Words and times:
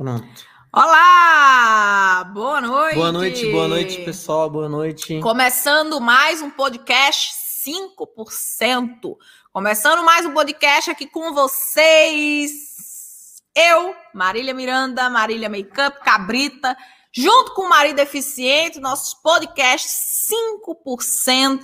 Pronto. 0.00 0.46
Olá! 0.72 2.24
Boa 2.32 2.58
noite! 2.62 2.94
Boa 2.94 3.12
noite, 3.12 3.50
boa 3.50 3.68
noite, 3.68 4.02
pessoal. 4.02 4.48
Boa 4.48 4.66
noite. 4.66 5.20
Começando 5.20 6.00
mais 6.00 6.40
um 6.40 6.48
podcast 6.48 7.34
5%. 7.68 9.14
Começando 9.52 10.02
mais 10.02 10.24
um 10.24 10.32
podcast 10.32 10.90
aqui 10.90 11.06
com 11.06 11.34
vocês. 11.34 13.42
Eu, 13.54 13.94
Marília 14.14 14.54
Miranda, 14.54 15.10
Marília 15.10 15.50
Makeup, 15.50 16.02
Cabrita, 16.02 16.74
junto 17.12 17.52
com 17.52 17.66
o 17.66 17.68
Marido 17.68 17.96
Deficiente, 17.96 18.80
nossos 18.80 19.12
podcasts 19.12 20.30
5%, 20.66 21.60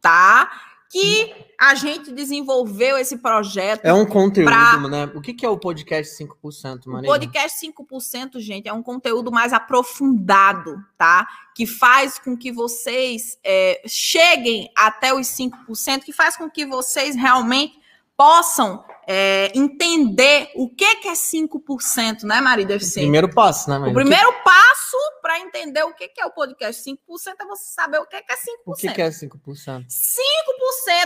tá? 0.00 0.50
Que 1.00 1.34
a 1.58 1.74
gente 1.74 2.12
desenvolveu 2.12 2.98
esse 2.98 3.16
projeto. 3.18 3.84
É 3.84 3.92
um 3.92 4.04
conteúdo, 4.06 4.48
Pra- 4.50 4.78
né? 4.88 5.10
O 5.14 5.20
que 5.20 5.32
que 5.34 5.44
é 5.44 5.48
o 5.48 5.58
podcast 5.58 6.14
5%, 6.14 6.86
O 6.86 6.90
Maria? 6.92 7.08
podcast 7.08 7.58
5%, 7.58 8.38
gente, 8.40 8.68
é 8.68 8.72
um 8.72 8.82
conteúdo 8.82 9.30
mais 9.32 9.52
aprofundado, 9.52 10.82
tá? 10.98 11.26
Que 11.54 11.66
faz 11.66 12.18
com 12.18 12.36
que 12.36 12.52
vocês 12.52 13.38
é, 13.42 13.80
cheguem 13.86 14.70
até 14.76 15.14
os 15.14 15.26
5%, 15.28 16.04
que 16.04 16.12
faz 16.12 16.36
com 16.36 16.48
que 16.50 16.66
vocês 16.66 17.16
realmente 17.16 17.78
possam 18.16 18.84
é, 19.06 19.52
entender 19.54 20.50
o 20.56 20.68
que, 20.68 20.96
que 20.96 21.08
é 21.08 21.12
5%, 21.12 22.24
né, 22.24 22.40
Maria 22.40 22.66
Deficiente? 22.66 23.04
Primeiro 23.04 23.32
passo, 23.32 23.70
né, 23.70 23.78
Maria? 23.78 23.92
O 23.92 23.94
primeiro 23.94 24.32
passo 24.42 24.96
para 25.22 25.38
entender 25.38 25.82
o 25.84 25.94
que, 25.94 26.08
que 26.08 26.20
é 26.20 26.26
o 26.26 26.32
podcast 26.32 26.82
5% 26.82 26.96
é 27.40 27.46
você 27.46 27.64
saber 27.72 27.98
o 27.98 28.06
que, 28.06 28.20
que 28.20 28.32
é 28.32 28.36
5%. 28.36 28.38
O 28.66 28.74
que 28.74 28.88
que 28.92 29.02
é 29.02 29.08
5%? 29.08 29.86
5% 29.86 29.86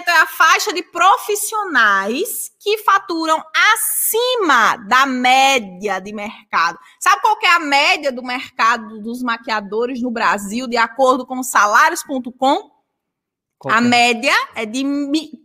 é 0.08 0.20
a 0.20 0.26
faixa 0.26 0.72
de 0.72 0.82
profissionais 0.82 2.50
que 2.58 2.78
faturam 2.78 3.42
acima 3.74 4.76
da 4.88 5.04
média 5.04 6.00
de 6.00 6.12
mercado. 6.12 6.78
Sabe 6.98 7.20
qual 7.20 7.38
que 7.38 7.46
é 7.46 7.54
a 7.54 7.60
média 7.60 8.10
do 8.10 8.22
mercado 8.22 9.00
dos 9.00 9.22
maquiadores 9.22 10.00
no 10.00 10.10
Brasil, 10.10 10.66
de 10.66 10.76
acordo 10.76 11.26
com 11.26 11.42
salários.com? 11.42 12.79
Qual 13.60 13.72
A 13.74 13.76
é? 13.76 13.80
média 13.82 14.34
é 14.54 14.64
de, 14.64 14.82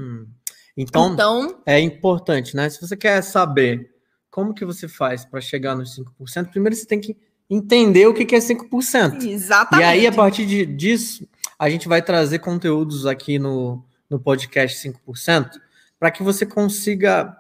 Então, 0.75 1.13
Então, 1.13 1.61
é 1.65 1.79
importante, 1.79 2.55
né? 2.55 2.69
Se 2.69 2.81
você 2.81 2.97
quer 2.97 3.21
saber 3.21 3.91
como 4.31 4.53
que 4.53 4.65
você 4.65 4.87
faz 4.87 5.23
para 5.23 5.39
chegar 5.39 5.75
nos 5.75 5.95
5%, 5.95 6.49
primeiro 6.51 6.75
você 6.75 6.85
tem 6.85 6.99
que 6.99 7.15
entender 7.49 8.07
o 8.07 8.13
que 8.13 8.25
que 8.25 8.35
é 8.35 8.39
5%. 8.41 9.23
exatamente. 9.27 9.81
E 9.81 9.87
aí, 9.87 10.07
a 10.07 10.11
partir 10.11 10.45
de- 10.45 10.65
disso, 10.65 11.27
a 11.59 11.69
gente 11.69 11.87
vai 11.87 12.01
trazer 12.01 12.39
conteúdos 12.39 13.05
aqui 13.05 13.37
no, 13.37 13.83
no 14.09 14.19
podcast 14.19 14.79
5%, 14.79 15.59
para 15.99 16.09
que 16.11 16.23
você 16.23 16.45
consiga 16.45 17.37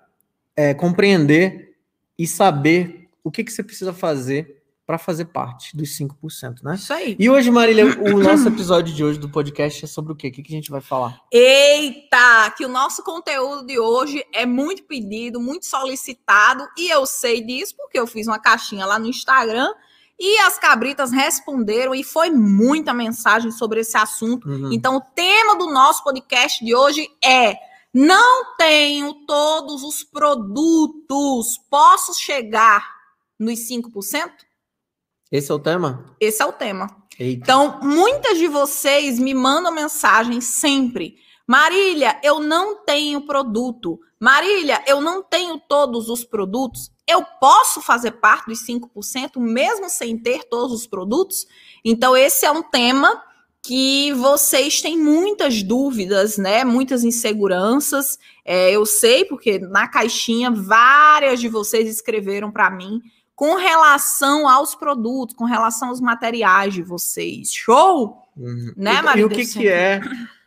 é, 0.55 0.73
compreender 0.73 1.75
e 2.17 2.27
saber 2.27 3.09
o 3.23 3.31
que, 3.31 3.43
que 3.43 3.51
você 3.51 3.63
precisa 3.63 3.91
fazer 3.91 4.61
para 4.85 4.97
fazer 4.97 5.25
parte 5.25 5.75
dos 5.75 5.97
5%, 5.97 6.61
né? 6.61 6.75
Isso 6.75 6.91
aí. 6.91 7.15
E 7.17 7.29
hoje, 7.29 7.49
Marília, 7.49 7.85
o 7.85 8.19
nosso 8.19 8.47
episódio 8.49 8.93
de 8.93 9.03
hoje 9.03 9.17
do 9.17 9.29
podcast 9.29 9.85
é 9.85 9.87
sobre 9.87 10.11
o 10.11 10.15
quê? 10.15 10.27
O 10.27 10.31
que, 10.31 10.43
que 10.43 10.53
a 10.53 10.55
gente 10.55 10.69
vai 10.69 10.81
falar? 10.81 11.21
Eita, 11.31 12.51
que 12.57 12.65
o 12.65 12.69
nosso 12.69 13.01
conteúdo 13.01 13.65
de 13.65 13.79
hoje 13.79 14.25
é 14.33 14.45
muito 14.45 14.83
pedido, 14.83 15.39
muito 15.39 15.65
solicitado, 15.65 16.67
e 16.77 16.89
eu 16.89 17.05
sei 17.05 17.41
disso 17.45 17.75
porque 17.77 17.97
eu 17.97 18.05
fiz 18.05 18.27
uma 18.27 18.39
caixinha 18.39 18.85
lá 18.85 18.99
no 18.99 19.07
Instagram 19.07 19.73
e 20.19 20.37
as 20.39 20.59
cabritas 20.59 21.11
responderam 21.11 21.95
e 21.95 22.03
foi 22.03 22.29
muita 22.29 22.93
mensagem 22.93 23.51
sobre 23.51 23.79
esse 23.79 23.97
assunto. 23.97 24.47
Uhum. 24.47 24.71
Então, 24.71 24.97
o 24.97 25.01
tema 25.01 25.55
do 25.57 25.67
nosso 25.71 26.03
podcast 26.03 26.63
de 26.63 26.75
hoje 26.75 27.09
é: 27.23 27.55
não 27.93 28.55
tenho 28.57 29.13
todos 29.25 29.81
os 29.83 30.03
produtos, 30.03 31.57
posso 31.69 32.13
chegar 32.13 32.85
nos 33.39 33.59
5%? 33.59 34.29
Esse 35.33 35.51
é 35.51 35.55
o 35.55 35.57
tema? 35.57 36.15
Esse 36.19 36.43
é 36.43 36.45
o 36.45 36.53
tema. 36.53 36.95
Eita. 37.17 37.41
Então, 37.41 37.79
muitas 37.81 38.37
de 38.37 38.47
vocês 38.47 39.17
me 39.17 39.33
mandam 39.33 39.73
mensagem 39.73 40.39
sempre. 40.39 41.15
Marília, 41.47 42.19
eu 42.23 42.39
não 42.39 42.85
tenho 42.85 43.25
produto. 43.25 43.99
Marília, 44.19 44.83
eu 44.85 45.01
não 45.01 45.23
tenho 45.23 45.59
todos 45.67 46.07
os 46.07 46.23
produtos. 46.23 46.91
Eu 47.07 47.25
posso 47.41 47.81
fazer 47.81 48.11
parte 48.11 48.45
dos 48.45 48.63
5% 48.63 49.39
mesmo 49.39 49.89
sem 49.89 50.19
ter 50.19 50.43
todos 50.43 50.71
os 50.71 50.85
produtos? 50.85 51.47
Então, 51.83 52.15
esse 52.15 52.45
é 52.45 52.51
um 52.51 52.61
tema 52.61 53.19
que 53.59 54.13
vocês 54.13 54.83
têm 54.83 54.95
muitas 54.95 55.63
dúvidas, 55.63 56.37
né? 56.37 56.63
Muitas 56.63 57.03
inseguranças. 57.03 58.19
É, 58.45 58.69
eu 58.69 58.85
sei, 58.85 59.25
porque 59.25 59.57
na 59.57 59.87
caixinha 59.87 60.51
várias 60.51 61.39
de 61.39 61.49
vocês 61.49 61.89
escreveram 61.89 62.51
para 62.51 62.69
mim 62.69 63.01
com 63.35 63.55
relação 63.55 64.47
aos 64.47 64.75
produtos, 64.75 65.35
com 65.35 65.45
relação 65.45 65.89
aos 65.89 65.99
materiais 65.99 66.73
de 66.73 66.81
vocês. 66.83 67.51
Show? 67.53 68.21
Uhum. 68.37 68.73
Né, 68.77 68.93
E- 68.93 68.97
E 68.97 69.01
Marília? 69.01 69.27
o 69.27 69.29
que, 69.29 69.45
que 69.45 69.67
é, 69.67 70.01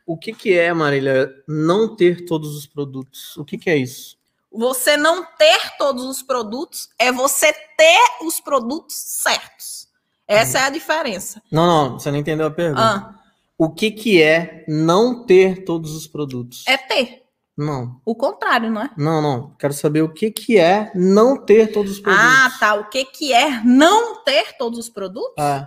o 0.07 0.17
que, 0.17 0.33
que 0.33 0.55
é, 0.59 0.73
Marília, 0.73 1.33
não 1.49 1.95
ter 1.97 2.25
todos 2.27 2.57
os 2.57 2.67
produtos? 2.67 3.37
O 3.37 3.45
que, 3.45 3.59
que 3.59 3.69
é 3.71 3.77
isso? 3.77 4.17
Você 4.53 4.97
não 4.97 5.25
ter 5.37 5.77
todos 5.77 6.05
os 6.05 6.23
produtos 6.23 6.89
é 6.99 7.13
você 7.13 7.53
ter 7.53 7.99
os 8.23 8.41
produtos 8.41 8.97
certos. 8.97 9.87
Essa 10.27 10.59
é 10.61 10.63
a 10.63 10.71
diferença. 10.71 11.43
Não, 11.53 11.67
não, 11.67 11.99
você 11.99 12.11
não 12.11 12.19
entendeu 12.19 12.47
a 12.47 12.51
pergunta. 12.51 12.81
Ah, 12.83 13.15
O 13.59 13.69
que, 13.71 13.91
que 13.91 14.23
é 14.23 14.65
não 14.67 15.25
ter 15.25 15.65
todos 15.65 15.95
os 15.95 16.07
produtos? 16.07 16.65
é 16.67 16.77
ter. 16.77 17.26
Não, 17.57 18.01
O 18.05 18.15
contrário, 18.15 18.71
não 18.71 18.83
é? 18.83 18.91
não, 18.99 19.23
não. 19.23 19.51
Quero 19.59 19.73
saber 19.73 20.03
o 20.03 20.13
que, 20.13 20.31
que 20.31 20.59
é 20.59 20.93
não 20.95 21.37
ter 21.39 21.73
todos 21.73 21.93
os 21.93 22.01
produtos. 22.01 22.27
Ah, 22.29 22.53
tá. 22.61 22.75
O 22.75 22.89
que, 22.91 23.05
que 23.07 23.33
é 23.33 23.63
não 23.65 24.23
ter 24.25 24.57
todos 24.59 24.79
os 24.79 24.89
produtos? 24.91 25.43
É. 25.43 25.67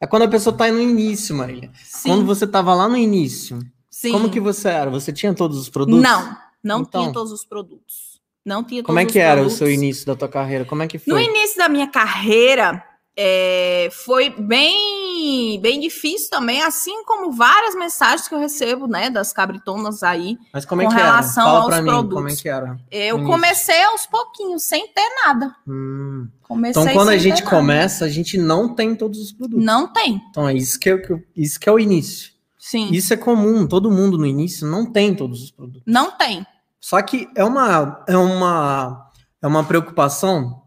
É 0.00 0.06
quando 0.06 0.22
a 0.22 0.28
pessoa 0.28 0.56
tá 0.56 0.70
no 0.72 0.80
início, 0.80 1.36
Marília. 1.36 1.70
Sim. 1.84 2.08
Quando 2.10 2.26
você 2.26 2.46
tava 2.46 2.74
lá 2.74 2.88
no 2.88 2.96
início, 2.96 3.60
sim. 3.90 4.10
como 4.12 4.28
que 4.30 4.40
você 4.40 4.68
era? 4.68 4.90
Você 4.90 5.12
tinha 5.12 5.32
todos 5.34 5.56
os 5.58 5.68
produtos? 5.68 6.02
Não, 6.02 6.36
não 6.62 6.80
Então. 6.80 7.02
tinha 7.02 7.12
todos 7.12 7.32
os 7.32 7.44
produtos. 7.44 8.20
Não 8.44 8.64
tinha 8.64 8.82
Como 8.82 8.98
é 8.98 9.04
que 9.04 9.18
era 9.18 9.34
o 9.34 9.44
produtos. 9.44 9.58
seu 9.58 9.70
início 9.70 10.06
da 10.06 10.16
tua 10.16 10.28
carreira? 10.28 10.64
Como 10.64 10.82
é 10.82 10.88
que 10.88 10.98
No 11.06 11.14
foi? 11.14 11.24
início 11.24 11.58
da 11.58 11.68
minha 11.68 11.86
carreira, 11.86 12.82
é, 13.20 13.88
foi 13.90 14.30
bem, 14.30 15.60
bem 15.60 15.80
difícil 15.80 16.30
também, 16.30 16.62
assim 16.62 17.02
como 17.04 17.32
várias 17.32 17.74
mensagens 17.74 18.28
que 18.28 18.34
eu 18.34 18.38
recebo, 18.38 18.86
né, 18.86 19.10
das 19.10 19.32
cabritonas 19.32 20.04
aí. 20.04 20.38
Mas 20.52 20.64
como 20.64 20.82
é 20.82 20.84
com 20.84 20.90
que 20.92 20.96
era? 20.96 21.04
relação 21.06 21.44
Fala 21.44 21.58
aos 21.58 21.66
pra 21.66 21.82
mim, 21.82 21.88
produtos. 21.88 22.14
como 22.14 22.28
é 22.28 22.36
que 22.36 22.48
era? 22.48 22.78
Eu 22.92 23.16
início. 23.16 23.32
comecei 23.32 23.82
aos 23.84 24.06
pouquinhos, 24.06 24.62
sem 24.62 24.86
ter 24.92 25.08
nada. 25.26 25.52
Hum. 25.66 26.28
Comecei 26.42 26.80
Então, 26.80 26.94
quando 26.94 27.08
a 27.08 27.18
gente 27.18 27.42
nada. 27.42 27.56
começa, 27.56 28.04
a 28.04 28.08
gente 28.08 28.38
não 28.38 28.72
tem 28.74 28.94
todos 28.94 29.18
os 29.20 29.32
produtos. 29.32 29.64
Não 29.64 29.92
tem, 29.92 30.22
Então, 30.30 30.48
é 30.48 30.54
isso 30.54 30.78
que 30.78 30.88
é, 30.88 30.96
isso 31.36 31.58
que 31.58 31.68
é 31.68 31.72
o 31.72 31.78
início. 31.80 32.30
sim. 32.56 32.88
Isso 32.92 33.12
é 33.12 33.16
comum, 33.16 33.66
todo 33.66 33.90
mundo 33.90 34.16
no 34.16 34.26
início 34.26 34.64
não 34.66 34.86
tem 34.86 35.12
todos 35.14 35.42
os 35.42 35.50
produtos. 35.50 35.82
Não 35.84 36.12
tem. 36.12 36.46
Só 36.80 37.02
que 37.02 37.28
é 37.36 37.42
uma, 37.44 38.04
é 38.06 38.16
uma, 38.16 39.10
é 39.42 39.46
uma 39.48 39.64
preocupação 39.64 40.62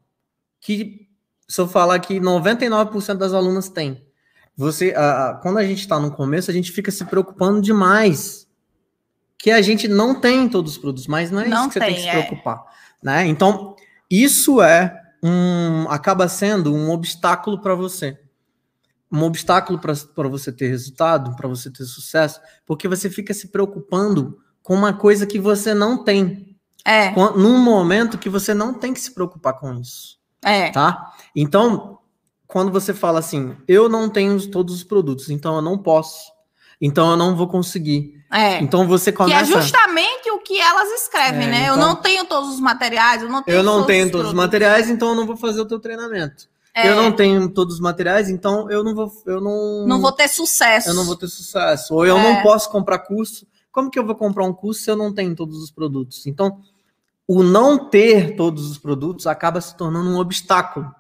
que, 0.59 1.00
se 1.51 1.59
eu 1.61 1.67
falar 1.67 1.99
que 1.99 2.19
99% 2.19 3.17
das 3.17 3.33
alunas 3.33 3.69
têm. 3.69 4.05
Você, 4.55 4.93
a- 4.95 5.29
a- 5.29 5.33
quando 5.35 5.57
a 5.57 5.65
gente 5.65 5.79
está 5.79 5.99
no 5.99 6.11
começo, 6.11 6.49
a 6.51 6.53
gente 6.53 6.71
fica 6.71 6.91
se 6.91 7.03
preocupando 7.05 7.61
demais. 7.61 8.47
Que 9.37 9.49
a 9.51 9.61
gente 9.61 9.87
não 9.87 10.19
tem 10.19 10.47
todos 10.47 10.73
os 10.73 10.77
produtos, 10.77 11.07
mas 11.07 11.31
não 11.31 11.41
é 11.41 11.47
Não 11.47 11.61
isso 11.61 11.67
que 11.69 11.73
você 11.73 11.79
tem, 11.79 11.87
tem, 11.89 11.95
que 11.95 12.01
se 12.03 12.07
é. 12.09 12.21
preocupar. 12.23 12.63
Né? 13.03 13.25
Então, 13.27 13.75
isso 14.09 14.61
é 14.61 15.01
um. 15.23 15.89
acaba 15.89 16.27
sendo 16.27 16.73
um 16.73 16.89
obstáculo 16.91 17.59
para 17.61 17.73
você. 17.75 18.19
Um 19.11 19.23
obstáculo 19.23 19.77
para 19.79 20.27
você 20.29 20.51
ter 20.53 20.67
resultado, 20.67 21.35
para 21.35 21.47
você 21.49 21.69
ter 21.69 21.83
sucesso, 21.83 22.39
porque 22.65 22.87
você 22.87 23.09
fica 23.09 23.33
se 23.33 23.47
preocupando 23.49 24.37
com 24.63 24.73
uma 24.75 24.93
coisa 24.93 25.25
que 25.25 25.39
você 25.39 25.73
não 25.73 26.03
tem. 26.03 26.55
É, 26.85 27.11
Num 27.35 27.59
momento 27.59 28.17
que 28.17 28.29
você 28.29 28.53
não 28.53 28.73
tem 28.73 28.93
que 28.93 28.99
se 29.01 29.13
preocupar 29.13 29.53
com 29.59 29.73
isso, 29.73 30.17
é. 30.43 30.69
tá? 30.71 31.11
Então, 31.35 31.99
quando 32.47 32.71
você 32.71 32.93
fala 32.93 33.19
assim, 33.19 33.55
eu 33.67 33.87
não 33.87 34.09
tenho 34.09 34.39
todos 34.49 34.75
os 34.75 34.83
produtos, 34.83 35.29
então 35.29 35.55
eu 35.55 35.61
não 35.61 35.77
posso. 35.77 36.31
então 36.83 37.11
eu 37.11 37.17
não 37.17 37.35
vou 37.35 37.47
conseguir. 37.47 38.19
É. 38.31 38.59
Então 38.59 38.87
você 38.87 39.11
Que 39.11 39.17
começa. 39.19 39.41
é 39.57 39.61
justamente 39.61 40.31
o 40.31 40.39
que 40.39 40.59
elas 40.59 40.89
escrevem, 40.93 41.43
É, 41.47 41.51
né? 41.51 41.69
Eu 41.69 41.75
então- 41.75 41.89
não 41.89 41.95
tenho 41.95 42.25
todos 42.25 42.49
os 42.55 42.59
materiais, 42.59 43.21
eu 43.21 43.29
não 43.29 43.43
tenho 43.43 43.57
Eu 43.57 43.63
não 43.63 43.85
tenho 43.85 44.05
os 44.05 44.11
todos 44.11 44.27
os 44.29 44.33
materiais, 44.33 44.89
então 44.89 45.09
eu 45.09 45.15
não 45.15 45.27
vou 45.27 45.37
fazer 45.37 45.61
o 45.61 45.65
teu 45.65 45.79
treinamento. 45.79 46.49
É, 46.73 46.87
Eu 46.89 46.95
não 46.95 47.11
tenho 47.11 47.49
todos 47.49 47.75
os 47.75 47.79
materiais, 47.81 48.29
então 48.29 48.71
eu 48.71 48.81
não 48.83 48.95
vou. 48.95 49.11
Eu 49.25 49.41
não, 49.41 49.85
não 49.85 49.99
vou 50.01 50.11
ter 50.13 50.27
sucesso. 50.29 50.87
eu 50.89 50.93
não 50.93 51.03
vou 51.03 51.17
ter 51.17 51.27
sucesso. 51.27 51.93
Ou 51.93 52.05
eu 52.05 52.17
É. 52.17 52.23
não 52.35 52.41
posso 52.41 52.69
comprar 52.71 52.99
curso. 52.99 53.45
Como 53.71 53.91
que 53.91 53.99
eu 53.99 54.05
vou 54.05 54.15
comprar 54.15 54.45
um 54.45 54.53
curso 54.53 54.81
se 54.81 54.89
eu 54.89 54.95
não 54.95 55.13
tenho 55.13 55.35
todos 55.35 55.61
os 55.61 55.69
produtos? 55.69 56.25
Então, 56.25 56.59
o 57.33 57.43
não 57.43 57.89
ter 57.89 58.35
todos 58.35 58.69
os 58.69 58.77
produtos 58.77 59.25
acaba 59.25 59.61
se 59.61 59.73
tornando 59.77 60.09
um 60.09 60.17
obstáculo. 60.17 60.93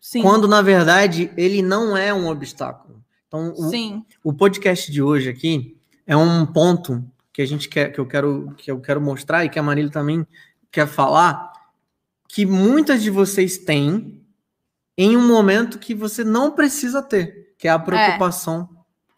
Sim. 0.00 0.22
Quando, 0.22 0.48
na 0.48 0.62
verdade, 0.62 1.30
ele 1.36 1.60
não 1.60 1.94
é 1.94 2.14
um 2.14 2.28
obstáculo. 2.28 3.04
Então, 3.28 3.52
o, 3.52 3.68
Sim. 3.68 4.02
o 4.24 4.32
podcast 4.32 4.90
de 4.90 5.02
hoje 5.02 5.28
aqui 5.28 5.76
é 6.06 6.16
um 6.16 6.46
ponto 6.46 7.04
que 7.30 7.42
a 7.42 7.46
gente 7.46 7.68
quer, 7.68 7.92
que 7.92 7.98
eu 7.98 8.06
quero, 8.06 8.54
que 8.56 8.70
eu 8.70 8.80
quero 8.80 9.02
mostrar 9.02 9.44
e 9.44 9.50
que 9.50 9.58
a 9.58 9.62
Marília 9.62 9.90
também 9.90 10.26
quer 10.72 10.86
falar, 10.86 11.52
que 12.26 12.46
muitas 12.46 13.02
de 13.02 13.10
vocês 13.10 13.58
têm 13.58 14.24
em 14.96 15.14
um 15.14 15.28
momento 15.28 15.78
que 15.78 15.94
você 15.94 16.24
não 16.24 16.52
precisa 16.52 17.02
ter, 17.02 17.54
que 17.58 17.68
é 17.68 17.70
a 17.70 17.78
preocupação 17.78 18.66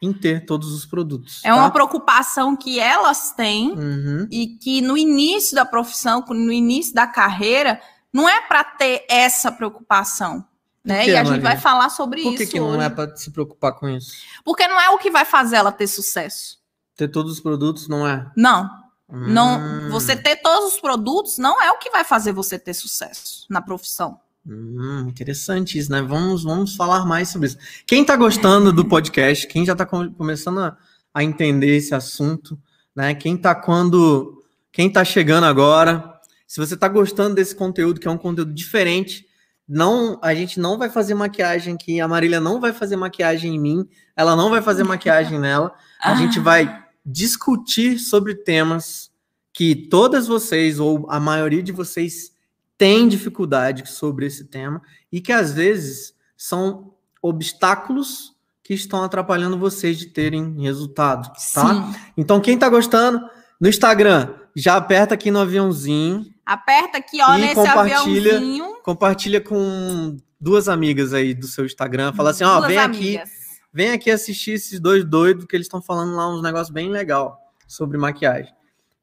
em 0.00 0.12
ter 0.12 0.46
todos 0.46 0.72
os 0.72 0.86
produtos. 0.86 1.40
É 1.44 1.52
uma 1.52 1.64
tá? 1.64 1.70
preocupação 1.72 2.54
que 2.56 2.78
elas 2.78 3.32
têm 3.32 3.72
Uhum. 3.72 4.28
e 4.30 4.46
que 4.46 4.80
no 4.80 4.96
início 4.96 5.54
da 5.56 5.64
profissão, 5.64 6.24
no 6.28 6.52
início 6.52 6.94
da 6.94 7.06
carreira, 7.06 7.80
não 8.12 8.28
é 8.28 8.40
para 8.42 8.62
ter 8.64 9.04
essa 9.08 9.50
preocupação. 9.50 10.44
Né? 10.84 11.04
quê, 11.04 11.10
e 11.10 11.14
a 11.14 11.18
gente 11.18 11.28
Marília? 11.30 11.50
vai 11.50 11.56
falar 11.58 11.90
sobre 11.90 12.22
Por 12.22 12.28
isso. 12.34 12.38
que, 12.44 12.46
que 12.52 12.60
não 12.60 12.70
hoje. 12.70 12.84
é 12.84 12.88
para 12.88 13.14
se 13.16 13.30
preocupar 13.30 13.72
com 13.72 13.88
isso? 13.88 14.12
Porque 14.44 14.66
não 14.68 14.80
é 14.80 14.88
o 14.90 14.98
que 14.98 15.10
vai 15.10 15.24
fazer 15.24 15.56
ela 15.56 15.72
ter 15.72 15.86
sucesso. 15.86 16.58
Ter 16.96 17.08
todos 17.08 17.32
os 17.32 17.40
produtos 17.40 17.88
não 17.88 18.06
é. 18.06 18.30
Não. 18.36 18.70
Não, 19.10 19.58
Hum, 19.58 19.88
você 19.90 20.14
ter 20.14 20.36
todos 20.36 20.74
os 20.74 20.80
produtos 20.80 21.38
não 21.38 21.60
é 21.62 21.70
o 21.72 21.78
que 21.78 21.90
vai 21.90 22.04
fazer 22.04 22.30
você 22.32 22.58
ter 22.58 22.74
sucesso 22.74 23.46
na 23.48 23.60
profissão. 23.62 24.20
Hum, 24.48 25.06
interessante 25.08 25.78
isso, 25.78 25.90
né? 25.90 26.00
Vamos, 26.02 26.42
vamos 26.42 26.74
falar 26.74 27.04
mais 27.04 27.28
sobre 27.28 27.48
isso. 27.48 27.58
Quem 27.86 28.04
tá 28.04 28.16
gostando 28.16 28.72
do 28.72 28.84
podcast, 28.84 29.46
quem 29.46 29.64
já 29.64 29.76
tá 29.76 29.84
com- 29.84 30.12
começando 30.12 30.60
a, 30.60 30.76
a 31.12 31.22
entender 31.22 31.76
esse 31.76 31.94
assunto, 31.94 32.58
né? 32.94 33.14
Quem 33.14 33.36
tá 33.36 33.54
quando. 33.54 34.42
Quem 34.72 34.90
tá 34.90 35.04
chegando 35.04 35.44
agora, 35.44 36.18
se 36.46 36.60
você 36.60 36.76
tá 36.76 36.88
gostando 36.88 37.34
desse 37.34 37.54
conteúdo, 37.54 38.00
que 38.00 38.06
é 38.06 38.10
um 38.10 38.18
conteúdo 38.18 38.52
diferente, 38.52 39.26
não, 39.68 40.18
a 40.22 40.34
gente 40.34 40.58
não 40.58 40.78
vai 40.78 40.88
fazer 40.88 41.14
maquiagem 41.14 41.74
aqui, 41.74 42.00
a 42.00 42.08
Marília 42.08 42.40
não 42.40 42.60
vai 42.60 42.72
fazer 42.72 42.96
maquiagem 42.96 43.54
em 43.54 43.58
mim, 43.58 43.88
ela 44.16 44.34
não 44.34 44.48
vai 44.48 44.62
fazer 44.62 44.82
maquiagem 44.82 45.38
nela. 45.38 45.74
A 46.00 46.14
gente 46.14 46.40
vai 46.40 46.84
discutir 47.04 47.98
sobre 47.98 48.34
temas 48.34 49.10
que 49.52 49.74
todas 49.74 50.26
vocês, 50.26 50.78
ou 50.78 51.06
a 51.10 51.18
maioria 51.20 51.62
de 51.62 51.72
vocês, 51.72 52.32
tem 52.78 53.08
dificuldade 53.08 53.86
sobre 53.90 54.25
esse 54.26 54.44
tema 54.44 54.80
e 55.12 55.20
que 55.20 55.32
às 55.32 55.52
vezes 55.52 56.14
são 56.36 56.94
obstáculos 57.20 58.34
que 58.62 58.72
estão 58.72 59.02
atrapalhando 59.02 59.58
vocês 59.58 59.98
de 59.98 60.06
terem 60.06 60.60
resultado, 60.62 61.32
tá? 61.52 61.75
Sim. 61.75 62.00
Então, 62.16 62.40
quem 62.40 62.56
tá 62.58 62.69
gostando, 62.69 63.20
no 63.60 63.69
Instagram, 63.69 64.32
já 64.54 64.76
aperta 64.76 65.14
aqui 65.14 65.30
no 65.30 65.40
aviãozinho, 65.40 66.25
Aperta 66.46 66.96
aqui, 66.96 67.20
ó, 67.20 67.34
nesse 67.36 67.54
compartilha. 67.56 68.36
aviãozinho. 68.36 68.76
compartilha 68.82 69.38
com 69.38 70.16
duas 70.40 70.66
amigas 70.66 71.12
aí 71.12 71.34
do 71.34 71.46
seu 71.46 71.66
Instagram, 71.66 72.14
fala 72.14 72.31
assim, 72.31 72.44
ó, 72.44 72.60
vem 72.62 72.78
aqui, 72.78 73.19
amigas. 73.19 73.31
vem 73.70 73.90
aqui 73.90 74.10
assistir 74.10 74.52
esses 74.52 74.81
dois 74.81 75.04
doidos 75.04 75.44
que 75.44 75.54
eles 75.54 75.66
estão 75.66 75.82
falando 75.82 76.14
lá 76.14 76.26
uns 76.32 76.42
negócios 76.42 76.70
bem 76.70 76.88
legal 76.90 77.38
sobre 77.66 77.98
maquiagem. 77.98 78.50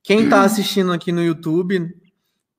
Quem 0.02 0.28
tá 0.28 0.42
assistindo 0.46 0.92
aqui 0.92 1.12
no 1.12 1.24
YouTube, 1.24 1.96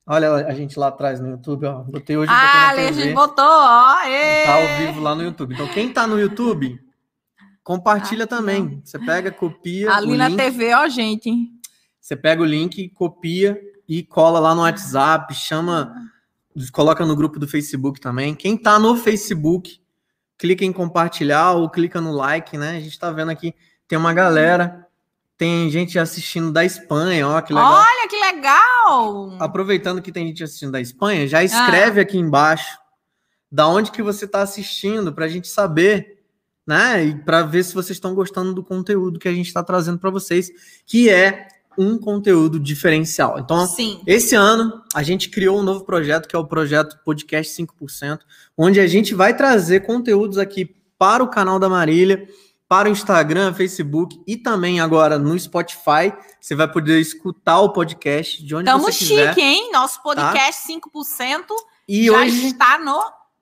olha 0.07 0.35
a 0.47 0.55
gente 0.55 0.79
lá 0.79 0.89
atrás 0.89 1.21
no 1.21 1.29
YouTube, 1.29 1.67
ó, 1.67 1.83
botei 1.83 2.17
hoje 2.17 2.31
Ah, 2.33 2.71
a 2.71 2.93
gente 2.93 3.13
botou, 3.15 3.45
ó. 3.45 4.01
ê. 4.05 4.45
tá 4.45 4.55
ao 4.55 4.79
vivo 4.79 5.01
lá 5.01 5.15
no 5.15 5.23
YouTube. 5.23 5.55
Então 5.55 5.69
quem 5.69 5.93
tá 5.93 6.07
no 6.07 6.19
YouTube, 6.19 6.81
compartilha 7.63 8.25
Ah, 8.25 8.29
também. 8.29 8.81
Você 8.85 8.99
pega, 8.99 9.31
copia 9.31 9.93
Ali 9.93 10.17
na 10.17 10.29
link, 10.29 10.39
TV, 10.39 10.75
ó, 10.75 10.89
gente. 10.89 11.31
você 12.01 12.15
pega 12.17 12.43
o 12.43 12.47
link, 12.47 12.89
copia 12.91 13.61
e 13.89 14.03
cola 14.03 14.39
lá 14.41 14.55
no 14.55 14.63
WhatsApp, 14.63 15.33
chama, 15.35 15.93
coloca 16.73 17.05
no 17.05 17.15
grupo 17.17 17.39
do 17.39 17.47
Facebook 17.49 18.01
também. 18.01 18.35
Quem 18.35 18.57
tá 18.57 18.79
no 18.79 18.97
Facebook, 18.97 19.81
clica 20.39 20.65
em 20.65 20.73
compartilhar 20.73 21.53
ou 21.53 21.69
clica 21.71 22.01
no 22.01 22.13
like, 22.13 22.57
né? 22.57 22.77
A 22.77 22.81
gente 22.81 22.99
tá 22.99 23.11
vendo 23.11 23.31
aqui, 23.31 23.55
tem 23.89 23.99
uma 23.99 24.13
galera, 24.13 24.86
tem 25.37 25.69
gente 25.71 25.99
assistindo 25.99 26.51
da 26.51 26.65
Espanha, 26.65 27.29
ó, 27.29 27.41
que 27.43 27.53
legal. 27.53 27.73
Olha 27.73 28.09
que 28.09 28.17
legal! 28.17 29.37
Aproveitando 29.39 30.01
que 30.01 30.11
tem 30.11 30.27
gente 30.27 30.43
assistindo 30.43 30.73
da 30.73 30.81
Espanha, 30.81 31.29
já 31.29 31.45
escreve 31.45 32.01
aqui 32.01 32.17
embaixo 32.17 32.79
da 33.51 33.69
onde 33.69 33.91
que 33.91 34.03
você 34.03 34.25
está 34.25 34.43
assistindo 34.43 35.13
para 35.13 35.27
a 35.27 35.29
gente 35.29 35.49
saber, 35.49 36.23
né? 36.67 37.05
E 37.05 37.15
para 37.15 37.43
ver 37.43 37.65
se 37.65 37.75
vocês 37.75 37.97
estão 37.97 38.15
gostando 38.15 38.55
do 38.55 38.65
conteúdo 38.65 39.19
que 39.19 39.29
a 39.29 39.33
gente 39.33 39.47
está 39.47 39.63
trazendo 39.63 39.99
para 39.99 40.11
vocês, 40.11 40.51
que 40.87 41.11
é 41.11 41.49
um 41.79 41.99
conteúdo 41.99 42.59
diferencial. 42.59 43.39
Então, 43.39 43.67
Sim. 43.67 44.01
esse 44.07 44.35
ano 44.35 44.83
a 44.95 45.03
gente 45.03 45.29
criou 45.29 45.61
um 45.61 45.63
novo 45.63 45.85
projeto 45.85 46.27
que 46.27 46.35
é 46.35 46.39
o 46.39 46.47
projeto 46.47 46.99
Podcast 47.05 47.63
5%, 47.63 48.21
onde 48.57 48.81
a 48.81 48.87
gente 48.87 49.15
vai 49.15 49.37
trazer 49.37 49.81
conteúdos 49.81 50.39
aqui 50.39 50.75
para 50.99 51.23
o 51.23 51.29
canal 51.29 51.59
da 51.59 51.69
Marília, 51.69 52.27
para 52.69 52.89
o 52.89 52.93
Instagram, 52.93 53.55
Facebook 53.55 54.21
e 54.27 54.37
também 54.37 54.81
agora 54.81 55.19
no 55.19 55.39
Spotify. 55.39 56.13
Você 56.41 56.55
vai 56.55 56.71
poder 56.71 57.01
escutar 57.01 57.61
o 57.61 57.73
podcast 57.73 58.45
de 58.45 58.55
onde 58.55 58.65
Tamo 58.65 58.85
você 58.85 58.99
quiser. 58.99 59.29
chique, 59.29 59.41
hein? 59.41 59.71
Nosso 59.73 60.03
podcast 60.03 60.67
5% 60.67 61.45
E 61.89 62.07
já 62.07 62.13
hoje 62.13 62.47
está 62.49 62.79
no 62.79 63.01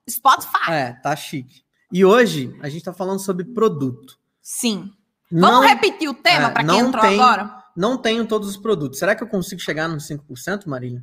Spotify. 0.08 0.70
é, 0.70 0.92
tá 1.02 1.14
chique. 1.16 1.62
E 1.92 2.04
hoje 2.04 2.54
a 2.60 2.68
gente 2.68 2.84
tá 2.84 2.92
falando 2.92 3.20
sobre 3.20 3.44
produto. 3.44 4.18
Sim. 4.42 4.90
Não, 5.30 5.50
Vamos 5.62 5.66
repetir 5.68 6.08
o 6.08 6.14
tema 6.14 6.48
é, 6.48 6.50
para 6.50 6.64
quem 6.64 6.66
não 6.82 6.88
entrou 6.88 7.02
tem- 7.02 7.20
agora? 7.20 7.64
não 7.76 7.96
tenho 7.96 8.26
todos 8.26 8.48
os 8.48 8.56
produtos. 8.56 8.98
Será 8.98 9.14
que 9.14 9.22
eu 9.22 9.26
consigo 9.28 9.60
chegar 9.60 9.88
nos 9.88 10.06
5%, 10.06 10.66
Marília? 10.66 11.02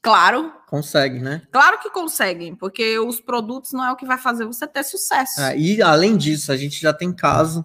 Claro, 0.00 0.52
Consegue, 0.66 1.18
né? 1.20 1.42
claro 1.52 1.78
que 1.78 1.90
conseguem, 1.90 2.54
porque 2.56 2.98
os 2.98 3.20
produtos 3.20 3.72
não 3.72 3.84
é 3.84 3.92
o 3.92 3.96
que 3.96 4.06
vai 4.06 4.18
fazer 4.18 4.44
você 4.46 4.66
ter 4.66 4.82
sucesso. 4.82 5.40
É, 5.40 5.56
e 5.56 5.80
além 5.82 6.16
disso, 6.16 6.50
a 6.50 6.56
gente 6.56 6.80
já 6.80 6.92
tem 6.92 7.12
caso, 7.12 7.64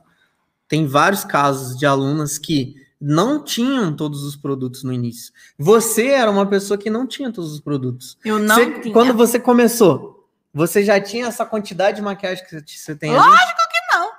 tem 0.67 0.85
vários 0.85 1.23
casos 1.23 1.77
de 1.77 1.85
alunas 1.85 2.37
que 2.37 2.75
não 2.99 3.43
tinham 3.43 3.95
todos 3.95 4.23
os 4.23 4.35
produtos 4.35 4.83
no 4.83 4.91
início. 4.91 5.31
Você 5.57 6.07
era 6.07 6.29
uma 6.29 6.45
pessoa 6.45 6.77
que 6.77 6.89
não 6.89 7.07
tinha 7.07 7.31
todos 7.31 7.53
os 7.53 7.59
produtos. 7.59 8.17
Eu 8.25 8.37
não 8.39 8.55
Você- 8.55 8.79
tinha. 8.81 8.93
Quando 8.93 9.13
você 9.13 9.39
começou, 9.39 10.27
você 10.53 10.83
já 10.83 10.99
tinha 10.99 11.27
essa 11.27 11.45
quantidade 11.45 11.97
de 11.97 12.01
maquiagem 12.03 12.43
que 12.45 12.61
você- 12.77 12.95
tem? 12.95 13.13
Lógico 13.15 13.57
que 13.69 13.95
não. 13.95 14.11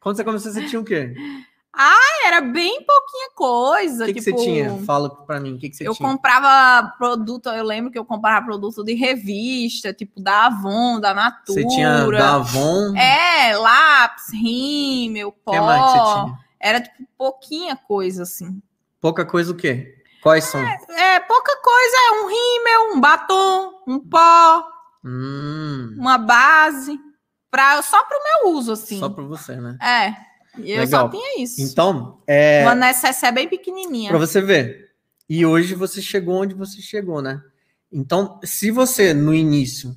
Quando 0.00 0.16
você 0.16 0.24
começou, 0.24 0.50
você 0.52 0.66
tinha 0.66 0.80
o 0.80 0.84
quê? 0.84 1.14
Era 2.26 2.40
bem 2.40 2.84
pouquinha 2.84 3.30
coisa. 3.34 4.04
O 4.04 4.06
que, 4.06 4.14
que 4.14 4.20
tipo, 4.20 4.36
você 4.38 4.44
tinha? 4.44 4.78
Fala 4.84 5.08
pra 5.24 5.40
mim, 5.40 5.54
o 5.54 5.58
que, 5.58 5.70
que 5.70 5.76
você 5.76 5.86
Eu 5.88 5.94
tinha? 5.94 6.08
comprava 6.08 6.88
produto, 6.98 7.48
eu 7.48 7.64
lembro 7.64 7.90
que 7.90 7.98
eu 7.98 8.04
comprava 8.04 8.44
produto 8.44 8.84
de 8.84 8.94
revista, 8.94 9.92
tipo 9.92 10.20
da 10.20 10.46
Avon, 10.46 11.00
da 11.00 11.12
Natura. 11.14 11.60
Você 11.62 11.66
tinha 11.66 12.06
da 12.10 12.34
Avon? 12.36 12.94
É, 12.96 13.56
lápis, 13.56 14.32
rímel, 14.32 15.28
O 15.28 15.32
pó. 15.32 15.52
que 15.52 15.60
mais 15.60 15.84
que 15.84 15.98
você 15.98 16.12
tinha? 16.12 16.38
Era 16.60 16.80
tipo 16.80 17.08
pouquinha 17.18 17.74
coisa 17.76 18.22
assim. 18.24 18.62
Pouca 19.00 19.24
coisa 19.24 19.50
o 19.52 19.56
quê? 19.56 19.94
Quais 20.22 20.44
são? 20.44 20.60
É, 20.60 21.18
pouca 21.20 21.56
coisa, 21.56 21.96
é 21.96 22.10
um 22.22 22.28
rímel, 22.28 22.96
um 22.96 23.00
batom, 23.00 23.82
um 23.88 23.98
pó, 23.98 24.64
Hum, 25.04 25.96
uma 25.98 26.16
base, 26.16 26.96
pra, 27.50 27.82
só 27.82 28.04
pro 28.04 28.16
meu 28.44 28.52
uso, 28.56 28.70
assim. 28.72 29.00
só 29.00 29.08
pra 29.08 29.24
você, 29.24 29.56
né? 29.56 29.76
É, 29.82 30.14
eu 30.58 30.80
Legal. 30.80 30.86
só 30.86 31.08
tinha 31.08 31.42
isso. 31.42 31.60
Então, 31.62 32.18
é, 32.26 32.62
Uma 32.62 32.74
necessaire 32.74 33.34
bem 33.34 33.48
pequenininha. 33.48 34.10
pra 34.10 34.18
você 34.18 34.40
ver. 34.40 34.90
E 35.28 35.46
hoje 35.46 35.74
você 35.74 36.02
chegou 36.02 36.42
onde 36.42 36.54
você 36.54 36.80
chegou, 36.82 37.22
né? 37.22 37.40
Então, 37.90 38.38
se 38.44 38.70
você 38.70 39.14
no 39.14 39.34
início 39.34 39.96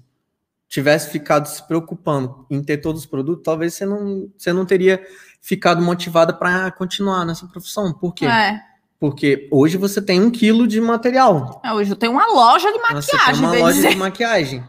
tivesse 0.67 1.09
ficado 1.09 1.47
se 1.47 1.65
preocupando 1.67 2.45
em 2.49 2.61
ter 2.61 2.77
todos 2.77 3.01
os 3.01 3.07
produtos, 3.07 3.43
talvez 3.43 3.73
você 3.73 3.85
não, 3.85 4.29
você 4.37 4.51
não 4.51 4.65
teria 4.65 5.01
ficado 5.41 5.81
motivada 5.81 6.33
para 6.33 6.71
continuar 6.71 7.25
nessa 7.25 7.45
profissão. 7.47 7.93
Por 7.93 8.13
quê? 8.13 8.25
É. 8.25 8.59
Porque 8.99 9.47
hoje 9.51 9.77
você 9.77 10.01
tem 10.01 10.21
um 10.21 10.31
quilo 10.31 10.65
de 10.67 10.79
material. 10.81 11.61
É, 11.63 11.71
Hoje 11.73 11.91
eu 11.91 11.95
tenho 11.95 12.13
uma 12.13 12.25
loja 12.27 12.71
de 12.71 12.79
maquiagem, 12.79 13.45
uma 13.45 13.57
loja 13.57 13.73
dizer. 13.75 13.89
de 13.89 13.95
maquiagem, 13.97 14.63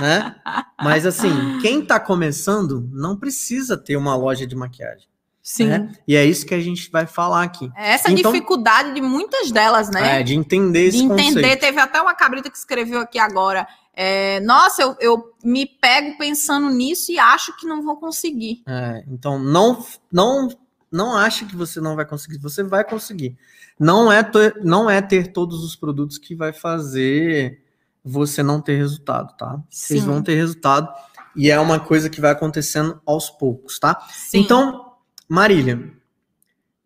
né? 0.00 0.36
Mas 0.80 1.04
assim, 1.04 1.58
quem 1.60 1.84
tá 1.84 2.00
começando 2.00 2.88
não 2.92 3.16
precisa 3.16 3.76
ter 3.76 3.96
uma 3.96 4.14
loja 4.16 4.46
de 4.46 4.54
maquiagem. 4.56 5.06
Sim. 5.42 5.66
né? 5.66 5.92
E 6.06 6.14
é 6.14 6.24
isso 6.24 6.46
que 6.46 6.54
a 6.54 6.60
gente 6.60 6.88
vai 6.90 7.06
falar 7.06 7.42
aqui. 7.42 7.68
É 7.76 7.94
Essa 7.94 8.10
Então- 8.12 8.30
dificuldade 8.32 8.94
de 8.94 9.00
muitas 9.00 9.50
delas, 9.50 9.90
né? 9.90 10.20
É, 10.20 10.22
de 10.22 10.34
entender 10.34 10.84
esse 10.86 10.98
de 10.98 11.04
entender. 11.04 11.40
conceito. 11.42 11.60
Teve 11.60 11.80
até 11.80 12.00
uma 12.00 12.14
cabrita 12.14 12.48
que 12.50 12.56
escreveu 12.56 13.00
aqui 13.00 13.18
agora. 13.18 13.66
é, 13.94 14.40
Nossa, 14.40 14.80
eu, 14.82 14.96
eu 15.00 15.34
me 15.44 15.66
pego 15.66 16.16
pensando 16.16 16.70
nisso 16.70 17.10
e 17.12 17.18
acho 17.18 17.54
que 17.58 17.66
não 17.66 17.82
vou 17.82 17.96
conseguir. 17.96 18.62
É, 18.66 19.04
então, 19.08 19.38
não, 19.38 19.84
não 20.10 20.48
não 20.90 21.16
ache 21.16 21.46
que 21.46 21.56
você 21.56 21.80
não 21.80 21.96
vai 21.96 22.04
conseguir, 22.04 22.38
você 22.38 22.62
vai 22.62 22.84
conseguir. 22.84 23.36
Não 23.80 24.12
é, 24.12 24.22
ter, 24.22 24.60
não 24.62 24.88
é 24.90 25.00
ter 25.00 25.32
todos 25.32 25.64
os 25.64 25.74
produtos 25.74 26.18
que 26.18 26.34
vai 26.34 26.52
fazer 26.52 27.62
você 28.04 28.42
não 28.42 28.60
ter 28.60 28.76
resultado, 28.76 29.34
tá? 29.36 29.58
Vocês 29.70 30.00
Sim. 30.00 30.06
vão 30.06 30.22
ter 30.22 30.34
resultado 30.34 30.88
e 31.34 31.50
é 31.50 31.58
uma 31.58 31.80
coisa 31.80 32.10
que 32.10 32.20
vai 32.20 32.30
acontecendo 32.30 33.00
aos 33.06 33.30
poucos, 33.30 33.78
tá? 33.78 34.06
Sim. 34.10 34.40
Então, 34.40 34.91
Marília, 35.32 35.90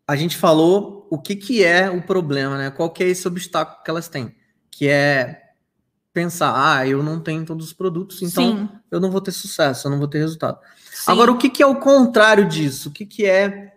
a 0.06 0.14
gente 0.14 0.36
falou 0.36 1.08
o 1.10 1.18
que, 1.18 1.34
que 1.34 1.64
é 1.64 1.90
o 1.90 2.00
problema, 2.00 2.56
né? 2.56 2.70
Qual 2.70 2.88
que 2.90 3.02
é 3.02 3.08
esse 3.08 3.26
obstáculo 3.26 3.82
que 3.82 3.90
elas 3.90 4.08
têm? 4.08 4.36
Que 4.70 4.86
é 4.88 5.42
pensar, 6.12 6.54
ah, 6.54 6.86
eu 6.86 7.02
não 7.02 7.18
tenho 7.18 7.44
todos 7.44 7.66
os 7.66 7.72
produtos, 7.72 8.22
então 8.22 8.44
Sim, 8.44 8.68
eu 8.88 9.00
não 9.00 9.10
vou 9.10 9.20
ter 9.20 9.32
sucesso, 9.32 9.88
eu 9.88 9.90
não 9.90 9.98
vou 9.98 10.06
ter 10.06 10.18
resultado. 10.18 10.60
sim. 10.92 11.10
Agora, 11.10 11.32
o 11.32 11.36
que, 11.38 11.50
que 11.50 11.60
é 11.60 11.66
o 11.66 11.80
contrário 11.80 12.46
disso? 12.46 12.88
O 12.88 12.92
que, 12.92 13.04
que 13.04 13.26
é 13.26 13.74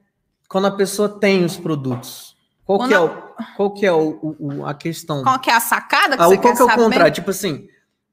quando 0.47 0.67
a 0.67 0.71
pessoa 0.77 1.09
tem 1.09 1.43
os 1.43 1.57
produtos? 1.57 2.37
Qual 2.63 2.77
Quando 2.77 2.89
que 2.89 2.93
é, 2.93 2.97
a- 2.97 3.03
o, 3.03 3.33
qual 3.57 3.73
que 3.73 3.85
é 3.87 3.91
o, 3.91 4.35
o- 4.39 4.65
a 4.67 4.75
questão? 4.75 5.23
qual 5.23 5.39
que 5.39 5.49
é 5.49 5.55
a 5.55 5.59
sacada 5.59 6.15
que 6.15 6.21
Ah, 6.21 6.27
você 6.27 6.37
qual 6.37 6.53
quer 6.53 6.55
que 6.55 6.61
é 6.61 6.65
o 6.65 6.75
contrário? 6.75 7.11
Tipo 7.11 7.31
assim, 7.31 7.67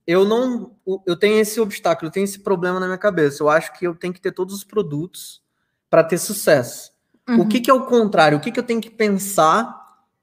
eu 0.06 0.24
não. 0.24 0.74
Eu 1.06 1.16
tenho 1.16 1.38
esse 1.38 1.60
obstáculo, 1.60 2.08
eu 2.08 2.12
tenho 2.12 2.24
esse 2.24 2.38
problema 2.38 2.80
na 2.80 2.86
minha 2.86 2.96
cabeça. 2.96 3.42
Eu 3.42 3.50
acho 3.50 3.74
que 3.78 3.86
eu 3.86 3.94
tenho 3.94 4.14
que 4.14 4.22
ter 4.22 4.32
todos 4.32 4.54
os 4.54 4.64
produtos 4.64 5.44
para 5.90 6.04
ter 6.04 6.18
sucesso. 6.18 6.90
O 7.28 7.32
Uhum. 7.32 7.48
que, 7.48 7.60
que 7.60 7.70
é 7.70 7.74
o 7.74 7.86
contrário? 7.86 8.38
O 8.38 8.40
que, 8.40 8.52
que 8.52 8.58
eu 8.60 8.64
tenho 8.64 8.80
que 8.80 8.90
pensar 8.90 9.74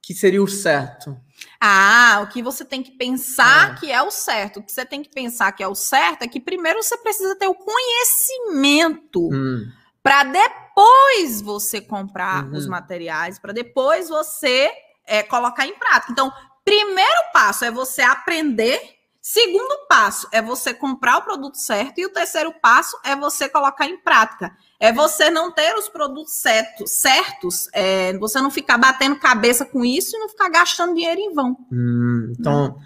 que 0.01 0.13
seria 0.13 0.41
o 0.41 0.47
certo? 0.47 1.17
Ah, 1.59 2.21
o 2.23 2.27
que 2.27 2.41
você 2.41 2.63
tem 2.65 2.81
que 2.83 2.91
pensar 2.91 3.71
Ah. 3.71 3.75
que 3.75 3.91
é 3.91 4.01
o 4.01 4.11
certo. 4.11 4.59
O 4.59 4.63
que 4.63 4.71
você 4.71 4.85
tem 4.85 5.01
que 5.03 5.09
pensar 5.09 5.51
que 5.53 5.63
é 5.63 5.67
o 5.67 5.75
certo 5.75 6.23
é 6.23 6.27
que 6.27 6.39
primeiro 6.39 6.81
você 6.81 6.97
precisa 6.97 7.35
ter 7.37 7.47
o 7.47 7.55
conhecimento 7.55 9.29
Hum, 9.31 9.69
para 10.01 10.23
depois 10.25 11.41
você 11.41 11.79
comprar 11.81 12.45
Uhum. 12.45 12.57
os 12.57 12.67
materiais, 12.67 13.39
para 13.39 13.53
depois 13.53 14.09
você 14.09 14.71
é, 15.05 15.21
colocar 15.23 15.65
em 15.67 15.73
prática. 15.77 16.11
Então, 16.11 16.31
primeiro 16.63 17.21
passo 17.33 17.65
é 17.65 17.71
você 17.71 18.01
aprender. 18.01 18.79
Segundo 19.21 19.85
passo 19.87 20.27
é 20.31 20.41
você 20.41 20.73
comprar 20.73 21.17
o 21.17 21.21
produto 21.21 21.55
certo. 21.57 21.99
E 21.99 22.05
o 22.05 22.09
terceiro 22.09 22.53
passo 22.61 22.97
é 23.03 23.15
você 23.15 23.47
colocar 23.49 23.85
em 23.85 23.97
prática. 23.97 24.55
É 24.83 24.91
você 24.91 25.29
não 25.29 25.49
ter 25.49 25.73
os 25.75 25.87
produtos 25.87 26.33
certos, 26.33 26.91
certos 26.91 27.69
é, 27.73 28.17
você 28.17 28.41
não 28.41 28.51
ficar 28.51 28.77
batendo 28.77 29.15
cabeça 29.17 29.65
com 29.65 29.85
isso 29.85 30.15
e 30.15 30.19
não 30.19 30.27
ficar 30.27 30.49
gastando 30.49 30.93
dinheiro 30.93 31.21
em 31.21 31.33
vão. 31.33 31.55
hum. 31.71 32.33
Então, 32.37 32.77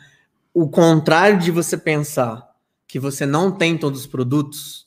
o 0.54 0.70
contrário 0.70 1.40
de 1.40 1.50
você 1.50 1.76
pensar 1.76 2.48
que 2.88 3.00
você 3.00 3.26
não 3.26 3.52
tem 3.52 3.78
todos 3.78 4.02
os 4.02 4.08
produtos 4.08 4.86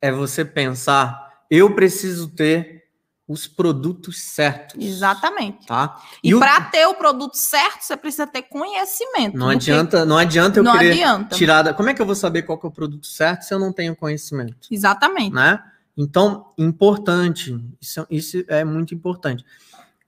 é 0.00 0.12
você 0.12 0.44
pensar, 0.44 1.28
eu 1.50 1.74
preciso 1.74 2.28
ter 2.28 2.84
os 3.26 3.46
produtos 3.48 4.22
certos. 4.22 4.76
Exatamente. 4.84 5.66
Tá? 5.66 6.00
E, 6.22 6.34
o- 6.34 6.38
para 6.38 6.60
ter 6.60 6.86
o 6.86 6.94
produto 6.94 7.34
certo, 7.36 7.80
você 7.82 7.96
precisa 7.96 8.26
ter 8.26 8.42
conhecimento. 8.42 9.36
Não 9.36 9.48
adianta, 9.48 10.04
não 10.04 10.18
adianta 10.18 10.60
eu 10.60 10.62
Não 10.62 10.72
querer 10.72 10.92
adianta. 10.92 11.34
tirar 11.34 11.62
da... 11.62 11.74
Como 11.74 11.88
é 11.88 11.94
que 11.94 12.02
eu 12.02 12.06
vou 12.06 12.14
saber 12.14 12.42
qual 12.42 12.58
que 12.58 12.66
é 12.66 12.68
o 12.68 12.72
produto 12.72 13.06
certo 13.06 13.42
se 13.42 13.52
eu 13.54 13.58
não 13.58 13.72
tenho 13.72 13.96
conhecimento, 13.96 14.68
Exatamente. 14.70 15.34
né? 15.34 15.60
Então, 15.96 16.52
importante, 16.58 17.56
isso, 17.80 18.06
isso 18.10 18.44
é 18.48 18.64
muito 18.64 18.94
importante. 18.94 19.44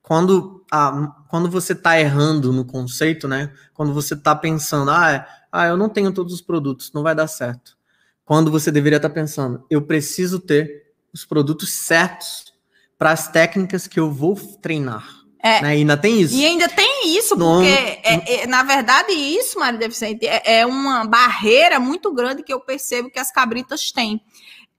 Quando, 0.02 0.64
ah, 0.70 1.14
quando 1.28 1.50
você 1.50 1.72
está 1.72 1.98
errando 1.98 2.52
no 2.52 2.64
conceito, 2.64 3.26
né? 3.26 3.52
Quando 3.74 3.92
você 3.92 4.14
está 4.14 4.34
pensando, 4.34 4.90
ah, 4.90 5.12
é- 5.12 5.26
ah, 5.50 5.66
eu 5.66 5.76
não 5.76 5.88
tenho 5.88 6.12
todos 6.12 6.32
os 6.32 6.40
produtos, 6.40 6.92
não 6.92 7.02
vai 7.02 7.14
dar 7.14 7.26
certo. 7.26 7.76
Quando 8.24 8.50
você 8.50 8.70
deveria 8.70 8.96
estar 8.96 9.10
pensando, 9.10 9.64
eu 9.70 9.82
preciso 9.82 10.38
ter 10.40 10.92
os 11.12 11.24
produtos 11.24 11.72
certos 11.72 12.52
para 12.98 13.10
as 13.10 13.28
técnicas 13.28 13.86
que 13.86 13.98
eu 14.00 14.10
vou 14.10 14.36
treinar. 14.60 15.08
É. 15.42 15.62
Né? 15.62 15.68
Ainda 15.70 15.96
tem 15.96 16.20
isso. 16.20 16.34
E 16.34 16.44
ainda 16.44 16.68
tem 16.68 17.16
isso, 17.16 17.36
Não- 17.36 17.56
porque, 17.58 17.68
é- 17.68 18.42
é- 18.42 18.46
na 18.48 18.64
verdade, 18.64 19.12
isso, 19.12 19.58
Maria 19.60 19.78
Deficiente, 19.78 20.26
é, 20.26 20.60
é 20.60 20.66
uma 20.66 21.04
barreira 21.04 21.78
muito 21.78 22.12
grande 22.12 22.42
que 22.42 22.52
eu 22.52 22.60
percebo 22.60 23.10
que 23.10 23.18
as 23.18 23.30
cabritas 23.30 23.92
têm. 23.92 24.20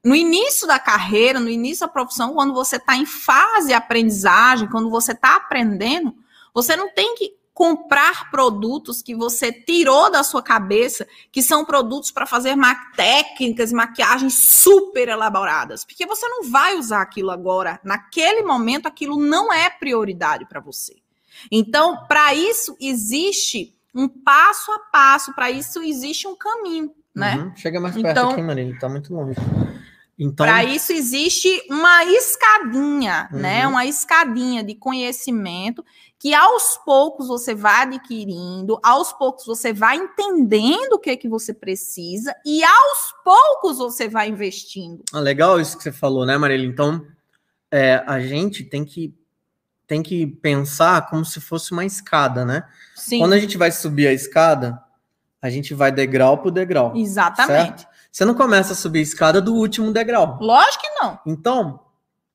No 0.07 0.15
início 0.15 0.65
da 0.65 0.79
carreira, 0.79 1.37
no 1.37 1.49
início 1.49 1.85
da 1.85 1.91
profissão, 1.91 2.33
quando 2.33 2.53
você 2.53 2.77
está 2.77 2.95
em 2.95 3.05
fase 3.05 3.67
de 3.67 3.73
aprendizagem, 3.73 4.69
quando 4.69 4.89
você 4.89 5.11
está 5.11 5.35
aprendendo, 5.35 6.15
você 6.53 6.77
não 6.77 6.89
tem 6.93 7.13
que 7.15 7.35
comprar 7.53 8.31
produtos 8.31 9.01
que 9.01 9.13
você 9.13 9.51
tirou 9.51 10.09
da 10.09 10.23
sua 10.23 10.41
cabeça, 10.41 11.05
que 11.29 11.41
são 11.41 11.65
produtos 11.65 12.09
para 12.09 12.25
fazer 12.25 12.55
ma 12.55 12.73
técnicas, 12.95 13.73
maquiagens 13.73 14.33
super 14.35 15.09
elaboradas, 15.09 15.83
porque 15.83 16.05
você 16.05 16.25
não 16.25 16.49
vai 16.49 16.77
usar 16.77 17.01
aquilo 17.01 17.29
agora, 17.29 17.77
naquele 17.83 18.43
momento 18.43 18.87
aquilo 18.87 19.17
não 19.17 19.51
é 19.51 19.69
prioridade 19.69 20.45
para 20.45 20.61
você. 20.61 20.95
Então, 21.51 22.05
para 22.07 22.33
isso 22.33 22.77
existe 22.79 23.75
um 23.93 24.07
passo 24.07 24.71
a 24.71 24.79
passo, 24.79 25.33
para 25.35 25.51
isso 25.51 25.83
existe 25.83 26.25
um 26.29 26.35
caminho, 26.35 26.93
né? 27.13 27.35
Uhum. 27.35 27.55
Chega 27.57 27.81
mais 27.81 27.93
perto 27.93 28.09
Então- 28.09 28.31
aqui, 28.31 28.41
Marília, 28.41 28.79
tá 28.79 28.87
muito 28.87 29.13
longe. 29.13 29.37
Então, 30.19 30.47
Para 30.47 30.63
isso 30.63 30.91
existe 30.91 31.47
uma 31.69 32.03
escadinha, 32.05 33.29
né? 33.31 33.65
Uhum. 33.65 33.74
Uma 33.74 33.86
escadinha 33.86 34.63
de 34.63 34.74
conhecimento 34.74 35.86
que 36.19 36.33
aos 36.33 36.77
poucos 36.83 37.27
você 37.27 37.53
vai 37.53 37.83
adquirindo, 37.83 38.79
aos 38.81 39.13
poucos 39.13 39.45
você 39.45 39.71
vai 39.71 39.97
entendendo 39.97 40.93
o 40.93 41.00
que 41.00 41.12
é 41.12 41.15
que 41.15 41.29
você 41.29 41.53
precisa 41.53 42.36
e 42.43 42.63
aos 42.63 43.13
poucos 43.24 43.77
você 43.77 44.09
vai 44.09 44.29
investindo. 44.29 45.03
ah, 45.13 45.19
legal 45.19 45.62
isso 45.62 45.77
que 45.77 45.83
você 45.83 45.91
falou, 45.91 46.25
né, 46.25 46.36
Marília? 46.36 46.65
Então, 46.65 47.05
é, 47.69 48.03
a 48.07 48.19
gente 48.19 48.63
tem 48.63 48.83
que, 48.83 49.13
tem 49.86 50.01
que 50.01 50.25
pensar 50.25 51.07
como 51.09 51.24
se 51.24 51.39
fosse 51.39 51.71
uma 51.71 51.86
escada, 51.86 52.43
né? 52.43 52.63
Sim, 52.95 53.19
Quando 53.19 53.33
a 53.33 53.39
gente 53.39 53.55
vai 53.55 53.71
subir 53.71 54.07
a 54.07 54.13
escada, 54.13 54.81
a 55.39 55.50
gente 55.51 55.75
vai 55.75 55.91
degrau 55.91 56.39
por 56.39 56.50
degrau. 56.50 56.95
exatamente. 56.95 57.81
certo? 57.81 57.87
Você 58.11 58.25
não 58.25 58.33
começa 58.33 58.73
a 58.73 58.75
subir 58.75 58.99
a 58.99 59.03
escada 59.03 59.41
do 59.41 59.53
último 59.53 59.91
degrau. 59.91 60.37
Lógico 60.41 60.83
que 60.83 60.89
não. 61.01 61.19
Então, 61.25 61.79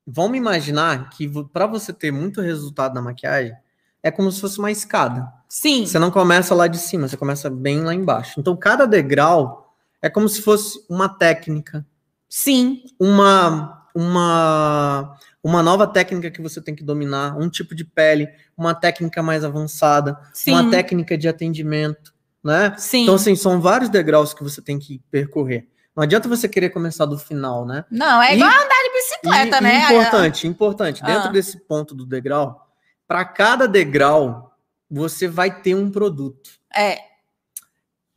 vamos 0.07 0.37
imaginar 0.37 1.11
que 1.11 1.29
para 1.53 1.67
você 1.67 1.93
ter 1.93 2.13
muito 2.13 2.41
resultado 2.41 2.95
na 2.95 3.03
maquiagem, 3.03 3.57
é 4.03 4.11
como 4.11 4.31
se 4.31 4.41
fosse 4.41 4.59
uma 4.59 4.71
escada. 4.71 5.33
Sim, 5.49 5.87
Você 5.87 5.99
não 5.99 6.11
começa 6.11 6.55
lá 6.55 6.67
de 6.67 6.79
cima, 6.79 7.07
você 7.07 7.17
começa 7.17 7.51
bem 7.51 7.83
lá 7.83 7.95
embaixo. 7.95 8.41
Então, 8.41 8.57
cada 8.57 8.87
degrau 8.87 9.75
é 10.01 10.09
como 10.09 10.29
se 10.29 10.43
fosse 10.43 10.85
uma 10.89 11.09
técnica, 11.09 11.87
sim, 12.29 12.83
uma, 12.99 13.87
uma, 13.95 15.17
uma 15.43 15.63
nova 15.63 15.87
técnica 15.87 16.31
que 16.31 16.43
você 16.43 16.61
tem 16.61 16.75
que 16.75 16.83
dominar, 16.83 17.37
um 17.39 17.49
tipo 17.49 17.75
de 17.75 17.85
pele, 17.85 18.29
uma 18.57 18.75
técnica 18.75 19.23
mais 19.23 19.45
avançada, 19.45 20.19
sim, 20.33 20.53
uma 20.53 20.71
técnica 20.71 21.17
de 21.17 21.29
atendimento, 21.29 22.12
né? 22.43 22.75
sim. 22.79 23.03
Então, 23.03 23.15
assim, 23.15 23.35
são 23.37 23.61
vários 23.61 23.89
degraus 23.91 24.33
que 24.35 24.43
você 24.43 24.61
tem 24.63 24.79
que 24.79 25.01
percorrer. 25.11 25.69
Não 25.95 26.03
adianta 26.03 26.29
você 26.29 26.49
querer 26.49 26.71
começar 26.71 27.05
do 27.07 27.19
final, 27.19 27.67
né? 27.67 27.85
não, 27.91 28.23
é 28.23 28.33
E- 28.33 28.37
igual 28.37 28.51
andar 28.51 28.83
de 28.83 28.93
bicicleta, 28.95 29.57
E- 29.57 29.59
e 29.59 29.63
né? 29.63 29.85
Importante, 29.85 30.47
importante. 30.49 31.03
Dentro 31.05 31.29
Ah. 31.29 31.33
desse 31.33 31.59
ponto 31.61 31.95
do 31.95 32.07
degrau, 32.07 32.67
para 33.07 33.25
cada 33.25 33.69
degrau, 33.69 34.55
você 34.91 35.29
vai 35.29 35.61
ter 35.61 35.75
um 35.75 35.91
produto. 35.91 36.51
É, 36.75 36.99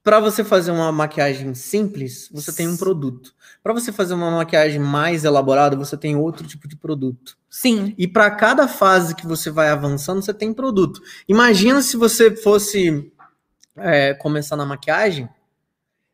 Para 0.03 0.20
você 0.20 0.44
fazer 0.44 0.70
uma 0.70 0.91
maquiagem 0.91 1.55
simples, 1.55 2.29
você 2.32 2.53
tem 2.53 2.67
um 2.67 2.77
produto. 2.77 3.34
Para 3.63 3.74
você 3.74 3.91
fazer 3.91 4.13
uma 4.13 4.29
maquiagem 4.29 4.79
mais 4.79 5.25
elaborada, 5.25 5.75
você 5.75 5.98
tem 5.98 6.15
outro 6.15 6.46
tipo 6.46 6.67
de 6.67 6.75
produto. 6.75 7.36
sim, 7.50 7.96
E 7.98 8.08
para 8.08 8.29
cada 8.29 8.67
fase 8.67 9.15
que 9.15 9.25
você 9.25 9.50
vai 9.50 9.70
avançando, 9.70 10.22
você 10.22 10.32
tem 10.32 10.53
produto. 10.53 11.01
Imagina 11.27 11.82
se 11.82 11.98
você 11.98 12.36
fosse 12.36 13.12
é, 13.77 14.13
começar 14.13 14.55
na 14.55 14.65
maquiagem 14.65 15.27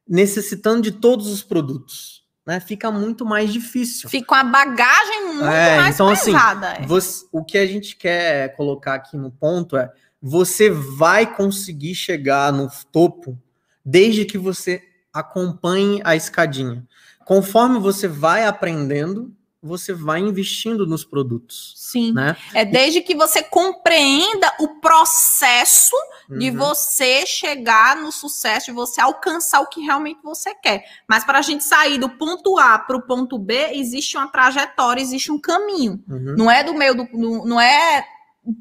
necessitando 0.08 0.82
de 0.82 0.92
todos 0.92 1.28
os 1.28 1.44
produtos. 1.44 2.22
Né? 2.46 2.60
Fica 2.60 2.92
muito 2.92 3.24
mais 3.26 3.54
difícil. 3.54 4.10
fica 4.10 4.34
uma 4.36 4.44
bagagem 4.44 5.26
muito 5.28 5.46
É, 5.46 5.78
mais 5.78 5.96
então, 5.96 6.10
assim, 6.10 6.32
pesada. 6.34 6.68
é. 6.74 6.86
Você- 6.88 7.26
o 7.32 7.44
que 7.44 7.58
a 7.58 7.66
gente 7.68 7.96
quer 7.96 8.56
colocar 8.56 8.96
aqui 8.96 9.16
no 9.16 9.30
ponto 9.32 9.78
é: 9.78 9.92
você 10.22 10.70
vai 10.70 11.32
conseguir 11.36 11.94
chegar 11.94 12.52
no 12.52 12.68
topo 12.92 13.38
desde 13.86 14.26
que 14.26 14.38
você 14.40 14.82
acompanhe 15.14 16.02
a 16.04 16.16
escadinha. 16.16 16.84
Conforme 17.26 17.80
você 17.80 18.08
vai 18.08 18.44
aprendendo, 18.46 19.32
você 19.64 19.94
vai 19.94 20.20
investindo 20.20 20.88
nos 20.88 21.06
produtos, 21.06 21.74
Sim. 21.78 22.14
né? 22.14 22.36
É 22.54 22.66
desde 22.66 23.02
que 23.02 23.16
você 23.16 23.44
compreenda 23.44 24.52
o 24.60 24.80
processo 24.80 25.96
de 26.30 26.50
Uhum. 26.50 26.58
você 26.58 27.26
chegar 27.26 27.96
no 27.96 28.12
sucesso, 28.12 28.68
de 28.68 28.72
você 28.72 29.00
alcançar 29.00 29.60
o 29.60 29.68
que 29.68 29.82
realmente 29.82 30.20
você 30.24 30.56
quer. 30.56 30.84
Mas 31.08 31.24
para 31.24 31.40
a 31.40 31.42
gente 31.42 31.64
sair 31.64 31.98
do 32.00 32.10
ponto 32.10 32.58
A 32.58 32.80
para 32.80 32.98
o 32.98 33.02
ponto 33.02 33.38
B, 33.38 33.72
existe 33.74 34.18
uma 34.18 34.28
trajetória, 34.28 35.02
existe 35.02 35.32
um 35.32 35.40
caminho. 35.40 36.04
Uhum. 36.10 36.36
Não 36.38 36.50
é 36.50 36.64
do 36.64 36.74
meio 36.74 36.96
do. 36.96 37.08
Não, 37.46 37.60
é 37.62 38.04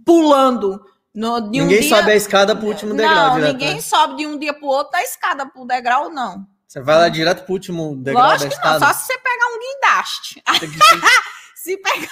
pulando. 0.04 0.85
No, 1.12 1.40
de 1.40 1.61
um 1.61 1.64
Ninguém 1.64 1.80
dia- 1.80 1.97
sobe 1.97 2.12
a 2.12 2.14
escada 2.14 2.54
pro 2.54 2.69
último 2.69 2.95
degrau. 2.95 3.14
Não, 3.30 3.35
direto, 3.35 3.52
ninguém 3.52 3.75
né? 3.75 3.80
sobe 3.80 4.16
de 4.16 4.26
um 4.28 4.38
dia 4.38 4.52
para 4.54 4.64
o 4.64 4.69
outro 4.69 4.92
da 4.92 5.02
escada 5.02 5.45
para 5.45 5.61
o 5.61 5.66
degrau, 5.66 6.09
não. 6.09 6.47
Você 6.71 6.81
vai 6.81 6.97
lá 6.97 7.09
direto 7.09 7.45
pro 7.45 7.55
último 7.55 7.97
degrau 7.97 8.29
Lógico 8.29 8.49
da 8.49 8.57
que 8.57 8.65
não, 8.65 8.75
escada. 8.77 8.95
só 8.95 9.00
se 9.00 9.07
você 9.07 9.19
pegar 9.19 9.47
um 9.49 9.59
guindaste. 9.59 10.43
Tem 10.61 10.71
que- 10.71 10.79
tem- 10.79 11.00
Se 11.57 11.77
pegar, 11.79 12.11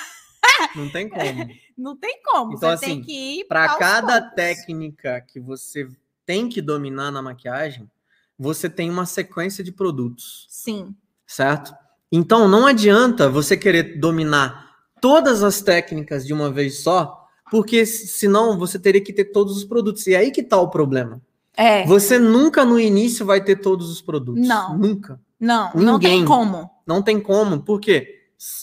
Não 0.75 0.91
tem 0.91 1.09
como. 1.09 1.49
Não 1.79 1.97
tem 1.97 2.23
como. 2.25 2.55
Então, 2.55 2.71
você 2.77 2.85
tem 2.87 2.93
assim, 2.95 3.03
que 3.03 3.41
ir 3.41 3.45
Para 3.45 3.77
cada 3.77 4.21
poucos. 4.21 4.35
técnica 4.35 5.21
que 5.21 5.39
você 5.39 5.89
tem 6.27 6.49
que 6.49 6.61
dominar 6.61 7.13
na 7.13 7.23
maquiagem, 7.23 7.89
você 8.37 8.69
tem 8.69 8.91
uma 8.91 9.07
sequência 9.07 9.63
de 9.63 9.71
produtos, 9.71 10.47
Sim. 10.51 10.93
certo? 11.25 11.73
Então 12.11 12.49
não 12.49 12.67
adianta 12.67 13.29
você 13.31 13.57
querer 13.57 14.01
dominar 14.01 14.75
todas 15.01 15.45
as 15.45 15.63
técnicas 15.63 16.27
de 16.27 16.33
uma 16.35 16.51
vez 16.51 16.83
só, 16.83 17.25
porque 17.49 17.87
senão 17.87 18.59
você 18.59 18.77
teria 18.77 19.03
que 19.05 19.13
ter 19.13 19.27
todos 19.27 19.57
os 19.57 19.65
produtos. 19.65 20.05
E 20.09 20.17
aí 20.17 20.33
que 20.33 20.43
tá 20.43 20.61
o 20.61 20.69
problema. 20.69 21.23
É. 21.59 21.85
Você 21.87 22.21
nunca 22.21 22.65
no 22.65 22.79
início 22.79 23.27
vai 23.27 23.43
ter 23.43 23.57
todos 23.57 23.91
os 23.91 24.01
produtos. 24.01 24.47
Não. 24.47 24.79
Nunca. 24.79 25.21
Não, 25.41 25.73
não 25.75 25.99
tem 25.99 26.13
Ninguém. 26.13 26.25
como. 26.25 26.71
Não 26.87 27.03
tem 27.03 27.21
como, 27.21 27.61
porque 27.61 28.19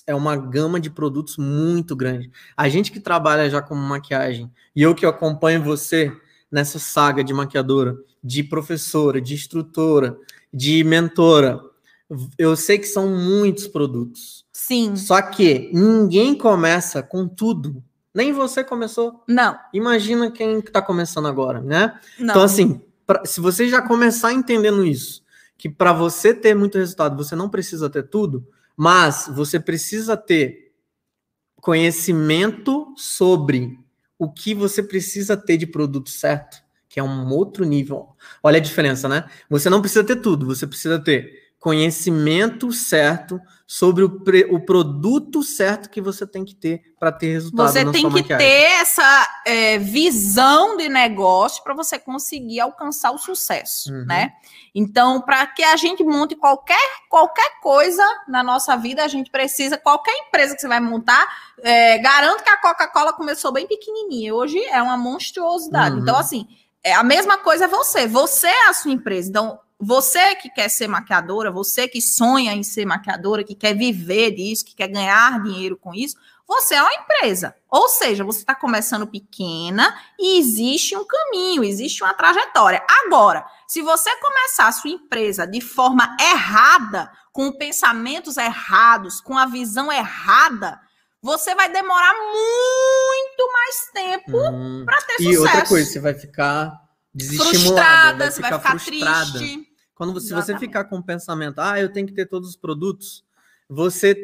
é 0.07 0.15
uma 0.15 0.37
gama 0.37 0.79
de 0.79 0.89
produtos 0.89 1.37
muito 1.37 1.95
grande. 1.95 2.31
A 2.55 2.69
gente 2.69 2.91
que 2.91 2.99
trabalha 2.99 3.49
já 3.49 3.61
com 3.61 3.75
maquiagem, 3.75 4.49
e 4.73 4.81
eu 4.81 4.95
que 4.95 5.05
acompanho 5.05 5.61
você 5.61 6.11
nessa 6.49 6.79
saga 6.79 7.23
de 7.23 7.33
maquiadora, 7.33 7.97
de 8.23 8.43
professora, 8.43 9.19
de 9.21 9.33
instrutora, 9.33 10.17
de 10.53 10.83
mentora, 10.83 11.59
eu 12.37 12.55
sei 12.55 12.77
que 12.77 12.85
são 12.85 13.09
muitos 13.09 13.67
produtos. 13.67 14.45
Sim. 14.53 14.95
Só 14.95 15.21
que 15.21 15.69
ninguém 15.73 16.33
começa 16.33 17.03
com 17.03 17.27
tudo. 17.27 17.83
Nem 18.13 18.31
você 18.31 18.63
começou. 18.63 19.23
Não, 19.27 19.57
Imagina 19.73 20.31
quem 20.31 20.59
está 20.59 20.81
começando 20.81 21.27
agora, 21.27 21.61
né? 21.61 21.99
não. 22.17 22.29
Então, 22.29 22.41
assim, 22.43 22.81
pra- 23.05 23.25
se 23.25 23.39
você 23.39 23.67
já 23.69 23.81
começar 23.81 24.33
entendendo 24.33 24.85
isso, 24.85 25.23
que 25.57 25.69
para 25.69 25.93
você 25.93 26.33
ter 26.33 26.55
muito 26.55 26.77
resultado, 26.77 27.15
você 27.15 27.35
não 27.35 27.49
precisa 27.49 27.89
ter 27.89 28.03
tudo, 28.03 28.45
mas 28.75 29.29
você 29.33 29.59
precisa 29.59 30.17
ter 30.17 30.73
conhecimento 31.61 32.93
sobre 32.97 33.79
o 34.19 34.31
que 34.31 34.53
você 34.53 34.83
precisa 34.83 35.35
ter 35.35 35.57
de 35.57 35.67
produto 35.67 36.09
certo, 36.09 36.57
que 36.87 36.99
é 36.99 37.03
um 37.03 37.29
outro 37.33 37.65
nível. 37.65 38.09
Olha 38.43 38.57
a 38.57 38.61
diferença, 38.61 39.09
né? 39.09 39.25
Você 39.49 39.69
não 39.69 39.81
precisa 39.81 40.03
ter 40.03 40.17
tudo, 40.17 40.45
você 40.45 40.67
precisa 40.67 40.99
ter 40.99 41.44
conhecimento 41.65 42.71
certo 42.71 43.41
sobre 43.65 44.03
o, 44.03 44.19
pre- 44.21 44.45
o 44.51 44.59
produto 44.63 45.41
certo 45.41 45.89
que 45.89 45.99
você 45.99 46.27
tem 46.27 46.45
que 46.45 46.53
ter 46.53 46.93
para 46.99 47.11
ter 47.11 47.31
resultado 47.31 47.67
Você 47.67 47.83
tem 47.91 48.03
que 48.07 48.21
maquiagem. 48.21 48.37
ter 48.37 48.61
essa 48.79 49.41
é, 49.47 49.79
visão 49.79 50.77
de 50.77 50.87
negócio 50.87 51.63
para 51.63 51.73
você 51.73 51.97
conseguir 51.97 52.59
alcançar 52.59 53.09
o 53.09 53.17
sucesso, 53.17 53.91
Uhum. 53.91 54.05
né? 54.05 54.33
Então, 54.75 55.19
para 55.21 55.47
que 55.47 55.63
a 55.63 55.75
gente 55.75 56.03
monte 56.03 56.35
qualquer, 56.35 56.77
qualquer 57.09 57.59
coisa 57.63 58.03
na 58.27 58.43
nossa 58.43 58.77
vida, 58.77 59.03
a 59.03 59.07
gente 59.07 59.31
precisa, 59.31 59.75
qualquer 59.75 60.13
empresa 60.27 60.53
que 60.53 60.61
você 60.61 60.67
vai 60.67 60.79
montar, 60.79 61.25
é, 61.63 61.97
garanto 61.97 62.43
que 62.43 62.49
a 62.51 62.57
Coca-Cola 62.57 63.11
começou 63.11 63.51
bem 63.51 63.65
pequenininha, 63.65 64.35
hoje 64.35 64.59
é 64.65 64.79
uma 64.83 64.97
monstruosidade. 64.97 65.95
Uhum. 65.95 66.01
Então, 66.03 66.15
assim, 66.15 66.45
é 66.83 66.93
a 66.93 67.01
mesma 67.03 67.39
coisa 67.39 67.65
é 67.65 67.67
você, 67.67 68.05
você 68.05 68.45
é 68.45 68.67
a 68.69 68.73
sua 68.73 68.91
empresa. 68.91 69.29
Então, 69.31 69.59
você 69.79 70.35
que 70.35 70.49
quer 70.49 70.69
ser 70.69 70.87
maquiadora, 70.87 71.51
você 71.51 71.87
que 71.87 72.01
sonha 72.01 72.53
em 72.53 72.63
ser 72.63 72.85
maquiadora, 72.85 73.43
que 73.43 73.55
quer 73.55 73.73
viver 73.75 74.31
disso, 74.31 74.65
que 74.65 74.75
quer 74.75 74.87
ganhar 74.87 75.41
dinheiro 75.43 75.77
com 75.77 75.93
isso, 75.93 76.15
você 76.47 76.75
é 76.75 76.81
uma 76.81 76.93
empresa. 76.93 77.55
Ou 77.69 77.89
seja, 77.89 78.23
você 78.23 78.39
está 78.39 78.53
começando 78.55 79.07
pequena 79.07 79.97
e 80.19 80.37
existe 80.39 80.95
um 80.95 81.03
caminho, 81.05 81.63
existe 81.63 82.03
uma 82.03 82.13
trajetória. 82.13 82.83
Agora, 83.05 83.45
se 83.67 83.81
você 83.81 84.15
começar 84.17 84.67
a 84.67 84.71
sua 84.71 84.91
empresa 84.91 85.45
de 85.47 85.59
forma 85.59 86.15
errada, 86.21 87.11
com 87.33 87.51
pensamentos 87.51 88.37
errados, 88.37 89.19
com 89.19 89.37
a 89.37 89.45
visão 89.45 89.91
errada, 89.91 90.79
você 91.21 91.53
vai 91.55 91.67
demorar 91.69 92.13
muito 92.13 93.51
mais 93.51 93.89
tempo 93.93 94.37
Hum. 94.37 94.83
para 94.85 95.01
ter 95.01 95.15
E 95.19 95.23
sucesso. 95.35 95.41
outra 95.41 95.65
coisa, 95.65 95.91
você 95.91 95.99
vai 95.99 96.13
ficar 96.13 96.71
desestimulada, 97.15 98.25
frustrada, 98.25 98.31
você 98.31 98.41
vai 98.41 98.53
ficar 98.53 98.69
frustrada. 98.79 99.31
triste. 99.39 99.67
Quando 99.95 100.13
você, 100.13 100.27
se 100.27 100.33
você 100.33 100.57
ficar 100.59 100.83
com 100.85 100.97
o 100.97 101.03
pensamento, 101.03 101.59
ah, 101.59 101.79
eu 101.79 101.87
tenho 101.91 102.05
que 102.05 102.13
ter 102.13 102.25
todos 102.25 102.49
os 102.49 102.55
produtos, 102.57 103.23
você 103.69 104.15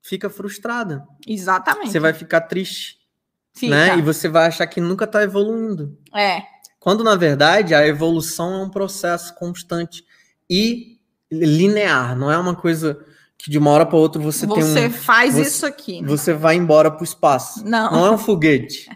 fica 0.00 0.30
frustrada. 0.30 1.04
Exatamente. 1.26 1.90
Você 1.90 1.98
vai 1.98 2.12
ficar 2.14 2.42
triste, 2.42 2.98
Fica. 3.52 3.74
né? 3.74 3.98
E 3.98 4.02
você 4.02 4.28
vai 4.28 4.46
achar 4.46 4.66
que 4.68 4.80
nunca 4.80 5.04
está 5.04 5.22
evoluindo. 5.22 5.98
É, 6.14 6.42
Quando, 6.78 7.02
na 7.04 7.16
verdade, 7.16 7.74
a 7.74 7.86
evolução 7.86 8.54
é 8.60 8.64
um 8.64 8.70
processo 8.70 9.34
constante 9.34 10.04
e 10.48 10.98
linear. 11.30 12.16
Não 12.16 12.30
é 12.30 12.38
uma 12.38 12.54
coisa 12.54 13.04
que 13.36 13.50
de 13.50 13.58
uma 13.58 13.70
hora 13.70 13.84
para 13.84 13.96
outra 13.98 14.20
você, 14.22 14.46
você, 14.46 14.74
tem 14.74 14.86
um... 14.86 14.90
faz 14.92 15.34
você- 15.34 15.40
isso 15.42 15.66
aqui. 15.66 16.00
né? 16.00 16.08
Você 16.08 16.32
vai 16.32 16.54
embora 16.54 16.90
para 16.90 17.00
o 17.00 17.04
espaço. 17.04 17.64
Não. 17.66 17.90
Não 17.90 18.06
é 18.06 18.10
um 18.10 18.18
foguete. 18.18 18.88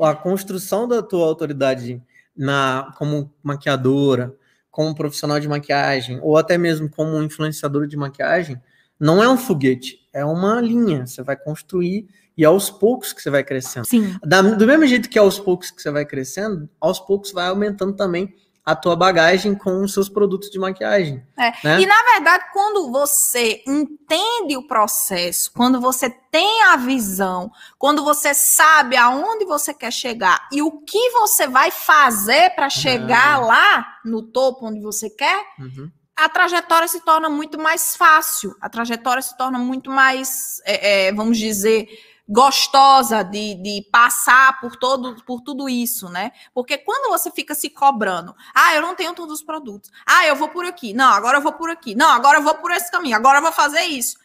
A 0.00 0.14
construção 0.14 0.86
da 0.88 1.02
tua 1.02 1.26
autoridade 1.26 2.00
na 2.38 2.94
como 2.96 3.34
maquiadora, 3.42 4.34
como 4.70 4.94
profissional 4.94 5.40
de 5.40 5.48
maquiagem, 5.48 6.20
ou 6.22 6.36
até 6.36 6.56
mesmo 6.56 6.88
como 6.88 7.20
influenciadora 7.22 7.86
de 7.88 7.96
maquiagem, 7.96 8.60
não 8.98 9.22
é 9.22 9.28
um 9.28 9.36
foguete, 9.36 9.98
é 10.12 10.24
uma 10.24 10.60
linha. 10.60 11.06
Você 11.06 11.22
vai 11.22 11.36
construir 11.36 12.06
e 12.36 12.44
aos 12.44 12.70
poucos 12.70 13.12
que 13.12 13.20
você 13.20 13.30
vai 13.30 13.42
crescendo. 13.42 13.84
Sim. 13.86 14.16
Da- 14.24 14.40
do 14.42 14.66
mesmo 14.66 14.86
jeito 14.86 15.08
que 15.10 15.18
aos 15.18 15.38
poucos 15.40 15.72
que 15.72 15.82
você 15.82 15.90
vai 15.90 16.06
crescendo, 16.06 16.68
aos 16.80 17.00
poucos 17.00 17.32
vai 17.32 17.48
aumentando 17.48 17.92
também 17.94 18.32
a 18.68 18.76
tua 18.76 18.94
bagagem 18.94 19.54
com 19.54 19.82
os 19.82 19.94
seus 19.94 20.10
produtos 20.10 20.50
de 20.50 20.58
maquiagem. 20.58 21.24
É, 21.38 21.52
né? 21.64 21.80
E 21.80 21.86
na 21.86 22.02
verdade, 22.12 22.44
quando 22.52 22.92
você 22.92 23.62
entende 23.66 24.58
o 24.58 24.66
processo, 24.66 25.50
quando 25.56 25.80
você 25.80 26.10
tem 26.10 26.64
a 26.64 26.76
visão, 26.76 27.50
quando 27.78 28.04
você 28.04 28.34
sabe 28.34 28.94
aonde 28.94 29.46
você 29.46 29.72
quer 29.72 29.90
chegar 29.90 30.46
e 30.52 30.60
o 30.60 30.82
que 30.82 31.10
você 31.12 31.46
vai 31.46 31.70
fazer 31.70 32.50
para 32.50 32.68
chegar 32.68 33.40
lá 33.40 33.86
no 34.04 34.22
topo 34.22 34.66
onde 34.66 34.80
você 34.80 35.08
quer, 35.08 35.46
Uhum. 35.58 35.90
a 36.14 36.28
trajetória 36.28 36.88
se 36.88 37.00
torna 37.00 37.30
muito 37.30 37.58
mais 37.58 37.96
fácil, 37.96 38.54
a 38.60 38.68
trajetória 38.68 39.22
se 39.22 39.34
torna 39.38 39.58
muito 39.58 39.90
mais, 39.90 40.60
é, 40.66 41.06
é, 41.06 41.12
vamos 41.12 41.38
dizer, 41.38 41.88
gostosa 42.28 43.22
de, 43.22 43.54
de 43.54 43.88
passar 43.90 44.60
por 44.60 44.76
todo 44.76 45.16
por 45.24 45.40
tudo 45.40 45.68
isso, 45.68 46.08
né? 46.10 46.30
Porque 46.52 46.76
quando 46.76 47.08
você 47.10 47.30
fica 47.30 47.54
se 47.54 47.70
cobrando, 47.70 48.34
ah, 48.54 48.74
eu 48.74 48.82
não 48.82 48.94
tenho 48.94 49.14
todos 49.14 49.36
os 49.36 49.42
produtos, 49.42 49.90
ah, 50.04 50.26
eu 50.26 50.36
vou 50.36 50.48
por 50.48 50.64
aqui, 50.66 50.92
não, 50.92 51.10
agora 51.10 51.38
eu 51.38 51.42
vou 51.42 51.52
por 51.54 51.70
aqui, 51.70 51.94
não, 51.94 52.10
agora 52.10 52.38
eu 52.38 52.42
vou 52.42 52.54
por 52.56 52.70
esse 52.70 52.90
caminho, 52.90 53.16
agora 53.16 53.38
eu 53.38 53.42
vou 53.42 53.52
fazer 53.52 53.80
isso. 53.82 54.16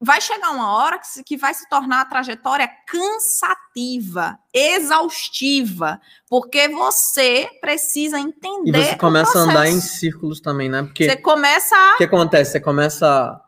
Vai 0.00 0.20
chegar 0.20 0.50
uma 0.50 0.76
hora 0.76 0.98
que, 0.98 1.24
que 1.24 1.36
vai 1.36 1.52
se 1.52 1.68
tornar 1.68 2.02
a 2.02 2.04
trajetória 2.04 2.68
cansativa, 2.86 4.38
exaustiva, 4.54 6.00
porque 6.28 6.68
você 6.68 7.48
precisa 7.60 8.18
E 8.18 8.22
entender. 8.22 8.84
você 8.84 8.94
o 8.94 8.98
começa 8.98 9.38
a 9.38 9.42
andar 9.42 9.66
em 9.68 9.80
círculos 9.80 10.40
também, 10.40 10.68
né? 10.68 10.82
Porque 10.84 11.08
Você 11.08 11.16
começa 11.16 11.76
a. 11.76 11.94
O 11.94 11.98
que 11.98 12.04
acontece? 12.04 12.52
Você 12.52 12.60
começa, 12.60 13.40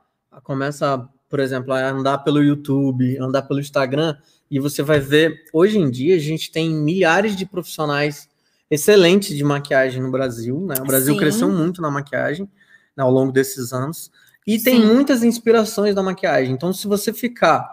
começa, 0.43 1.09
por 1.31 1.39
exemplo, 1.39 1.73
a 1.73 1.89
andar 1.89 2.19
pelo 2.19 2.43
YouTube, 2.43 3.17
andar 3.19 3.43
pelo 3.43 3.61
Instagram, 3.61 4.17
e 4.51 4.59
você 4.59 4.83
vai 4.83 4.99
ver, 4.99 5.45
hoje 5.53 5.79
em 5.79 5.89
dia, 5.89 6.17
a 6.17 6.19
gente 6.19 6.51
tem 6.51 6.69
milhares 6.69 7.37
de 7.37 7.47
profissionais 7.47 8.29
excelentes 8.69 9.37
de 9.37 9.45
maquiagem 9.45 10.03
no 10.03 10.11
Brasil, 10.11 10.61
né? 10.61 10.75
O 10.81 10.85
Brasil 10.85 11.15
Sim. 11.15 11.21
cresceu 11.21 11.49
muito 11.49 11.81
na 11.81 11.91
maquiagem 11.91 12.51
né, 12.97 13.05
ao 13.05 13.11
longo 13.11 13.31
desses 13.31 13.73
anos, 13.73 14.11
e 14.45 14.59
tem 14.59 14.81
Sim. 14.81 14.87
muitas 14.87 15.23
inspirações 15.23 15.95
da 15.95 16.03
maquiagem. 16.03 16.53
Então, 16.53 16.73
se 16.73 16.89
você 16.89 17.13
ficar 17.13 17.71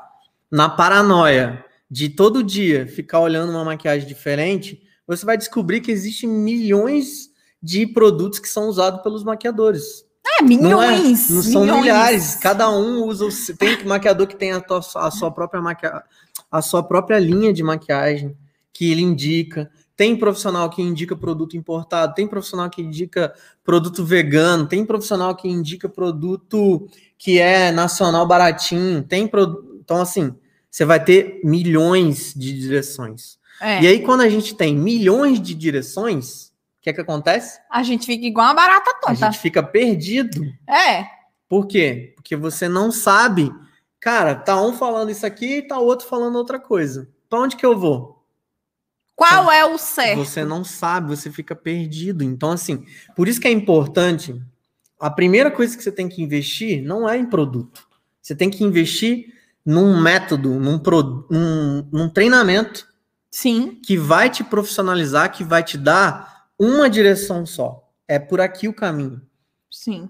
na 0.51 0.69
paranoia 0.69 1.65
de 1.89 2.09
todo 2.09 2.43
dia 2.43 2.85
ficar 2.85 3.19
olhando 3.19 3.49
uma 3.49 3.63
maquiagem 3.63 4.07
diferente, 4.07 4.83
você 5.07 5.25
vai 5.25 5.37
descobrir 5.37 5.81
que 5.81 5.91
existem 5.91 6.29
milhões 6.29 7.29
de 7.63 7.87
produtos 7.87 8.37
que 8.37 8.47
são 8.47 8.67
usados 8.67 9.01
pelos 9.01 9.23
maquiadores. 9.23 10.05
É, 10.39 10.43
milhões. 10.43 10.69
Não, 10.71 10.81
é? 10.81 11.35
não 11.35 11.43
são 11.43 11.61
milhões. 11.61 11.81
milhares. 11.81 12.35
Cada 12.35 12.69
um 12.69 13.03
usa. 13.05 13.25
o 13.25 13.57
Tem 13.57 13.83
maquiador 13.85 14.27
que 14.27 14.35
tem 14.35 14.51
a, 14.51 14.59
tua- 14.61 14.81
a 14.95 15.11
sua 15.11 15.31
própria 15.31 15.61
maqui... 15.61 15.85
a 16.51 16.61
sua 16.61 16.83
própria 16.83 17.19
linha 17.19 17.53
de 17.53 17.63
maquiagem 17.63 18.35
que 18.73 18.91
ele 18.91 19.01
indica. 19.01 19.69
Tem 19.95 20.15
profissional 20.15 20.69
que 20.69 20.79
indica 20.81 21.15
produto 21.15 21.57
importado, 21.57 22.13
tem 22.13 22.27
profissional 22.27 22.69
que 22.69 22.83
indica 22.83 23.33
produto 23.63 24.05
vegano, 24.05 24.67
tem 24.67 24.85
profissional 24.85 25.35
que 25.35 25.47
indica 25.47 25.89
produto 25.89 26.87
que 27.17 27.39
é 27.39 27.71
nacional 27.71 28.27
baratinho, 28.27 29.01
tem 29.01 29.27
então 29.83 29.99
assim, 29.99 30.35
você 30.69 30.85
vai 30.85 31.03
ter 31.03 31.41
milhões 31.43 32.31
de 32.35 32.53
direções. 32.53 33.39
É, 33.59 33.81
E 33.81 33.87
aí 33.87 33.99
quando 34.03 34.21
a 34.21 34.29
gente 34.29 34.53
tem 34.53 34.75
milhões 34.75 35.41
de 35.41 35.55
direções, 35.55 36.46
que 36.87 36.91
é 36.91 36.93
que 36.93 37.01
acontece? 37.01 37.59
a 37.69 37.83
gente 37.83 38.05
fica 38.05 38.25
igual 38.25 38.47
uma 38.47 38.53
barata 38.53 38.89
A 38.91 38.93
tonta. 38.93 39.15
gente 39.15 39.39
fica 39.39 39.61
perdido. 39.61 40.41
É, 40.67 41.05
Por 41.49 41.67
quê? 41.67 42.13
Porque 42.15 42.35
você 42.35 42.69
não 42.69 42.91
sabe. 42.91 43.51
Cara, 43.99 44.35
tá 44.35 44.61
um 44.61 44.73
falando 44.73 45.09
isso 45.09 45.25
aqui 45.25 45.57
e 45.57 45.61
tá 45.61 45.77
outro 45.79 46.07
falando 46.07 46.35
outra 46.37 46.59
coisa. 46.59 47.09
Pra 47.29 47.39
onde 47.39 47.55
que 47.55 47.65
eu 47.65 47.77
vou? 47.77 48.17
qual 49.15 49.51
é 49.51 49.65
o 49.65 49.79
certo? 49.79 50.23
Você 50.23 50.45
não 50.45 50.63
sabe, 50.63 51.07
você 51.09 51.31
fica 51.31 51.55
perdido. 51.55 52.23
Então, 52.23 52.51
assim, 52.51 52.85
por 53.15 53.27
isso 53.27 53.41
que 53.41 53.47
é 53.47 53.51
importante. 53.51 54.39
A 54.99 55.09
primeira 55.09 55.49
coisa 55.49 55.75
que 55.75 55.81
você 55.81 55.91
tem 55.91 56.07
que 56.07 56.21
investir 56.21 56.83
não 56.83 57.09
é 57.09 57.17
em 57.17 57.25
produto. 57.25 57.87
Você 58.21 58.35
tem 58.35 58.47
que 58.49 58.63
investir 58.63 59.33
num 59.65 59.99
método, 59.99 60.59
num, 60.59 60.77
pro, 60.77 61.25
num, 61.31 61.89
num 61.91 62.09
treinamento 62.09 62.87
Sim. 63.31 63.79
que 63.83 63.97
vai 63.97 64.29
te 64.29 64.43
profissionalizar, 64.43 65.31
que 65.31 65.43
vai 65.43 65.63
te 65.63 65.79
dar 65.79 66.36
uma 66.59 66.89
direção 66.89 67.45
só. 67.45 67.89
É 68.07 68.17
por 68.17 68.39
aqui 68.39 68.67
o 68.67 68.73
caminho, 68.73 69.21
Sim. 69.69 70.09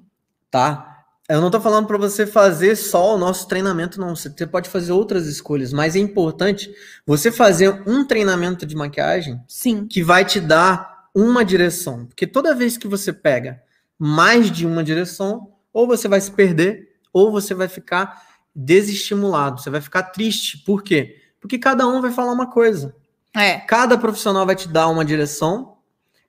tá? 0.51 0.97
Eu 1.29 1.41
não 1.41 1.51
tô 1.51 1.59
falando 1.59 1.87
para 1.87 1.97
você 1.97 2.25
fazer 2.25 2.75
só 2.77 3.15
o 3.15 3.17
nosso 3.17 3.47
treinamento, 3.49 3.99
não. 3.99 4.15
Você 4.15 4.29
pode 4.47 4.69
fazer 4.69 4.93
outras 4.93 5.27
escolhas, 5.27 5.73
mas 5.73 5.95
é 5.95 5.99
importante 5.99 6.73
você 7.05 7.31
fazer 7.31 7.83
um 7.85 8.05
treinamento 8.05 8.65
de 8.65 8.75
maquiagem 8.75 9.41
Sim. 9.45 9.87
que 9.87 10.01
vai 10.01 10.23
te 10.23 10.39
dar 10.39 11.09
uma 11.13 11.43
direção. 11.43 12.05
Porque 12.05 12.25
toda 12.25 12.55
vez 12.55 12.77
que 12.77 12.87
você 12.87 13.11
pega 13.11 13.61
mais 13.99 14.49
de 14.49 14.65
uma 14.65 14.83
direção, 14.83 15.51
ou 15.73 15.85
você 15.85 16.07
vai 16.07 16.21
se 16.21 16.31
perder, 16.31 16.95
ou 17.11 17.31
você 17.31 17.53
vai 17.53 17.67
ficar 17.67 18.23
desestimulado, 18.55 19.61
você 19.61 19.69
vai 19.69 19.81
ficar 19.81 20.03
triste. 20.03 20.59
Por 20.59 20.81
quê? 20.81 21.17
Porque 21.41 21.57
cada 21.57 21.85
um 21.87 22.01
vai 22.01 22.11
falar 22.11 22.31
uma 22.31 22.49
coisa. 22.49 22.95
É. 23.35 23.59
Cada 23.59 23.97
profissional 23.97 24.45
vai 24.45 24.55
te 24.55 24.67
dar 24.67 24.87
uma 24.87 25.03
direção, 25.03 25.76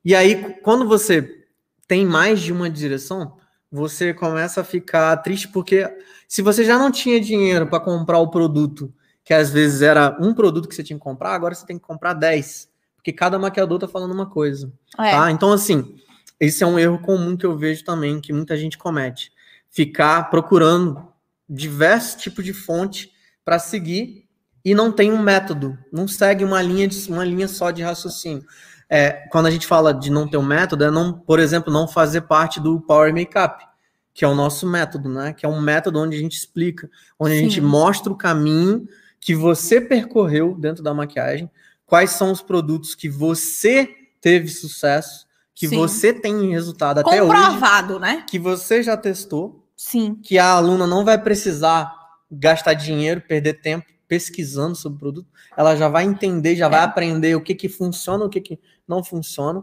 e 0.04 0.14
aí, 0.14 0.54
quando 0.62 0.86
você 0.86 1.46
tem 1.86 2.06
mais 2.06 2.40
de 2.40 2.52
uma 2.52 2.68
direção, 2.70 3.36
você 3.70 4.14
começa 4.14 4.60
a 4.60 4.64
ficar 4.64 5.16
triste, 5.18 5.48
porque 5.48 5.88
se 6.26 6.42
você 6.42 6.64
já 6.64 6.78
não 6.78 6.90
tinha 6.90 7.20
dinheiro 7.20 7.66
para 7.66 7.80
comprar 7.80 8.18
o 8.18 8.30
produto, 8.30 8.92
que 9.24 9.34
às 9.34 9.50
vezes 9.50 9.82
era 9.82 10.16
um 10.20 10.32
produto 10.32 10.68
que 10.68 10.74
você 10.74 10.82
tinha 10.82 10.98
que 10.98 11.04
comprar, 11.04 11.34
agora 11.34 11.54
você 11.54 11.66
tem 11.66 11.78
que 11.78 11.84
comprar 11.84 12.14
10, 12.14 12.68
porque 12.96 13.12
cada 13.12 13.38
maquiador 13.38 13.78
tá 13.78 13.88
falando 13.88 14.12
uma 14.12 14.26
coisa. 14.28 14.72
É. 14.98 15.10
Tá? 15.10 15.30
Então, 15.30 15.52
assim, 15.52 15.96
esse 16.40 16.62
é 16.62 16.66
um 16.66 16.78
erro 16.78 16.98
comum 17.00 17.36
que 17.36 17.44
eu 17.44 17.56
vejo 17.56 17.84
também, 17.84 18.20
que 18.20 18.32
muita 18.32 18.56
gente 18.56 18.78
comete. 18.78 19.32
Ficar 19.70 20.30
procurando 20.30 21.06
diversos 21.48 22.22
tipos 22.22 22.44
de 22.44 22.52
fonte 22.52 23.10
para 23.44 23.58
seguir 23.58 24.26
e 24.64 24.74
não 24.74 24.92
tem 24.92 25.12
um 25.12 25.22
método, 25.22 25.78
não 25.92 26.06
segue 26.06 26.44
uma 26.44 26.60
linha, 26.60 26.86
de, 26.86 27.10
uma 27.10 27.24
linha 27.24 27.48
só 27.48 27.70
de 27.70 27.82
raciocínio. 27.82 28.44
É, 28.90 29.10
quando 29.30 29.46
a 29.46 29.50
gente 29.50 29.66
fala 29.66 29.92
de 29.92 30.10
não 30.10 30.26
ter 30.26 30.38
um 30.38 30.42
método, 30.42 30.84
é 30.84 30.90
não, 30.90 31.12
por 31.12 31.38
exemplo, 31.38 31.72
não 31.72 31.86
fazer 31.86 32.22
parte 32.22 32.58
do 32.58 32.80
Power 32.80 33.12
Makeup, 33.12 33.66
que 34.14 34.24
é 34.24 34.28
o 34.28 34.34
nosso 34.34 34.66
método, 34.66 35.08
né? 35.08 35.32
Que 35.32 35.44
é 35.44 35.48
um 35.48 35.60
método 35.60 36.00
onde 36.00 36.16
a 36.16 36.20
gente 36.20 36.36
explica, 36.36 36.90
onde 37.18 37.34
a 37.34 37.38
gente 37.38 37.56
Sim. 37.56 37.60
mostra 37.60 38.12
o 38.12 38.16
caminho 38.16 38.88
que 39.20 39.34
você 39.34 39.80
percorreu 39.80 40.54
dentro 40.54 40.82
da 40.82 40.94
maquiagem, 40.94 41.50
quais 41.84 42.10
são 42.12 42.32
os 42.32 42.40
produtos 42.40 42.94
que 42.94 43.08
você 43.08 43.88
teve 44.20 44.48
sucesso, 44.48 45.26
que 45.54 45.68
Sim. 45.68 45.76
você 45.76 46.12
tem 46.12 46.50
resultado 46.50 46.98
até 46.98 47.22
hoje, 47.22 47.32
Comprovado, 47.32 47.98
né? 47.98 48.24
que 48.28 48.38
você 48.38 48.82
já 48.82 48.96
testou, 48.96 49.64
Sim. 49.76 50.14
que 50.22 50.38
a 50.38 50.52
aluna 50.52 50.86
não 50.86 51.04
vai 51.04 51.20
precisar 51.20 51.92
gastar 52.30 52.74
dinheiro, 52.74 53.20
perder 53.20 53.54
tempo 53.54 53.86
pesquisando 54.08 54.74
sobre 54.74 54.96
o 54.96 55.00
produto, 55.00 55.28
ela 55.56 55.76
já 55.76 55.88
vai 55.88 56.04
entender, 56.04 56.56
já 56.56 56.68
vai 56.68 56.80
É. 56.80 56.84
aprender 56.84 57.34
o 57.36 57.40
que 57.42 57.54
que 57.54 57.68
funciona, 57.68 58.24
o 58.24 58.28
que 58.30 58.40
que 58.40 58.58
não 58.88 59.04
funciona, 59.04 59.62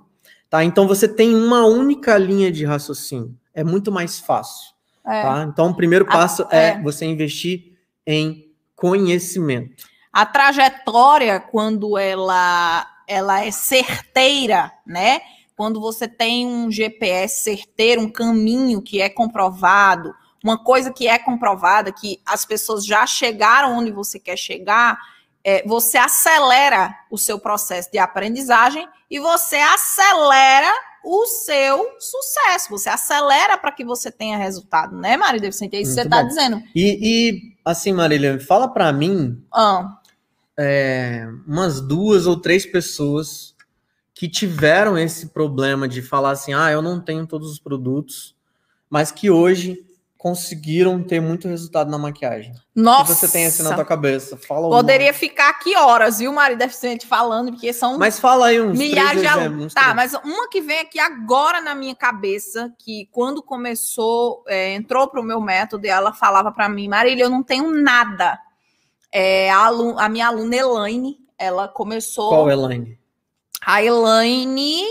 tá? 0.49 0.63
Então 0.63 0.88
você 0.88 1.08
tem 1.08 1.34
uma 1.34 1.65
única 1.65 2.17
linha 2.17 2.51
de 2.51 2.63
raciocínio, 2.63 3.36
é 3.53 3.63
muito 3.63 3.91
mais 3.91 4.19
fácil, 4.19 4.73
É. 5.05 5.21
tá? 5.23 5.47
Então 5.51 5.69
o 5.69 5.75
primeiro 5.75 6.05
A- 6.08 6.12
passo 6.12 6.47
é, 6.51 6.69
é. 6.69 6.81
você 6.81 7.05
investir 7.05 7.73
em 8.05 8.51
conhecimento. 8.75 9.84
A 10.13 10.25
trajetória, 10.25 11.39
quando 11.39 11.97
ela, 11.97 12.88
ela 13.08 13.43
é 13.43 13.51
certeira, 13.51 14.71
né? 14.86 15.19
Quando 15.58 15.79
você 15.81 16.08
tem 16.08 16.45
um 16.45 16.69
GPS 16.71 17.41
certeiro, 17.41 18.01
um 18.01 18.10
caminho 18.10 18.81
que 18.81 19.01
é 19.01 19.10
comprovado, 19.10 20.13
uma 20.45 20.60
coisa 20.60 20.93
que 20.93 21.08
é 21.08 21.17
comprovada, 21.17 21.91
que 21.91 22.21
as 22.23 22.45
pessoas 22.45 22.86
já 22.86 23.08
chegaram 23.08 23.79
onde 23.79 23.91
você 23.91 24.19
quer 24.19 24.38
chegar, 24.38 24.95
é, 25.43 25.67
você 25.67 25.97
acelera 25.97 26.95
o 27.10 27.17
seu 27.17 27.39
processo 27.39 27.91
de 27.91 27.97
aprendizagem 27.97 28.88
e 29.10 29.19
você 29.19 29.55
acelera 29.55 30.71
o 31.03 31.25
seu 31.25 31.95
sucesso. 31.99 32.69
Você 32.69 32.89
acelera 32.89 33.58
para 33.58 33.71
que 33.71 33.84
você 33.84 34.12
tenha 34.12 34.38
resultado, 34.38 34.95
né, 34.95 35.17
Maria 35.17 35.41
Deficiente? 35.41 35.77
É 35.77 35.81
isso 35.81 35.95
que 35.95 36.01
você 36.01 36.08
está 36.08 36.21
dizendo. 36.21 36.62
E, 36.75 36.99
e, 37.01 37.55
assim, 37.65 37.91
Marília, 37.91 38.39
fala 38.39 38.67
pra 38.67 38.93
mim 38.93 39.43
Ah, 39.51 39.99
é, 40.55 41.27
umas 41.47 41.81
duas 41.81 42.27
ou 42.27 42.39
três 42.39 42.67
pessoas 42.67 43.55
que 44.13 44.29
tiveram 44.29 44.95
esse 44.95 45.29
problema 45.29 45.88
de 45.88 46.03
falar 46.03 46.31
assim, 46.31 46.53
ah, 46.53 46.71
eu 46.71 46.84
não 46.84 47.01
tenho 47.01 47.25
todos 47.25 47.51
os 47.51 47.60
produtos, 47.60 48.36
mas 48.88 49.12
que 49.12 49.31
hoje 49.31 49.85
conseguiram 50.26 51.04
ter 51.04 51.22
muito 51.22 51.48
resultado 51.48 51.92
na 51.92 52.00
maquiagem. 52.00 52.52
Nossa! 52.76 53.14
que 53.14 53.20
você 53.20 53.32
tem 53.32 53.46
assim 53.46 53.62
na 53.62 53.76
tua 53.76 53.86
cabeça? 53.86 54.36
Fala. 54.36 54.72
Poderia 54.72 55.14
ficar 55.14 55.50
aqui 55.50 55.78
horas, 55.78 56.18
viu, 56.18 56.34
Maria 56.34 56.58
Deficiente, 56.58 57.06
falando, 57.06 57.52
porque 57.52 57.72
são 57.72 58.00
Mas 58.00 58.20
fala 58.20 58.48
aí 58.48 58.60
uns 58.60 58.76
milhares 58.76 59.22
de 59.22 59.28
alunos. 59.28 59.72
Tá, 59.72 59.94
três. 59.94 59.96
mas 59.96 60.14
uma 60.24 60.50
que 60.50 60.62
vem 60.62 60.80
aqui 60.80 61.00
agora 61.00 61.62
na 61.62 61.76
minha 61.76 61.94
cabeça, 61.94 62.74
que 62.80 63.08
quando 63.12 63.44
começou, 63.44 64.44
é, 64.48 64.74
entrou 64.74 65.08
para 65.08 65.22
o 65.22 65.24
meu 65.24 65.40
método 65.40 65.86
e 65.86 65.90
ela 65.90 66.12
falava 66.12 66.52
para 66.52 66.68
mim, 66.68 66.88
Marília, 66.88 67.26
eu 67.26 67.30
não 67.30 67.44
tenho 67.44 67.70
nada. 67.70 68.40
É, 69.12 69.52
a, 69.52 69.68
a 69.68 70.10
minha 70.10 70.26
aluna 70.26 70.56
Elaine, 70.56 71.20
ela 71.38 71.68
começou. 71.68 72.30
Qual, 72.30 72.50
Elaine? 72.50 72.98
A 73.64 73.84
Elaine. 73.84 74.82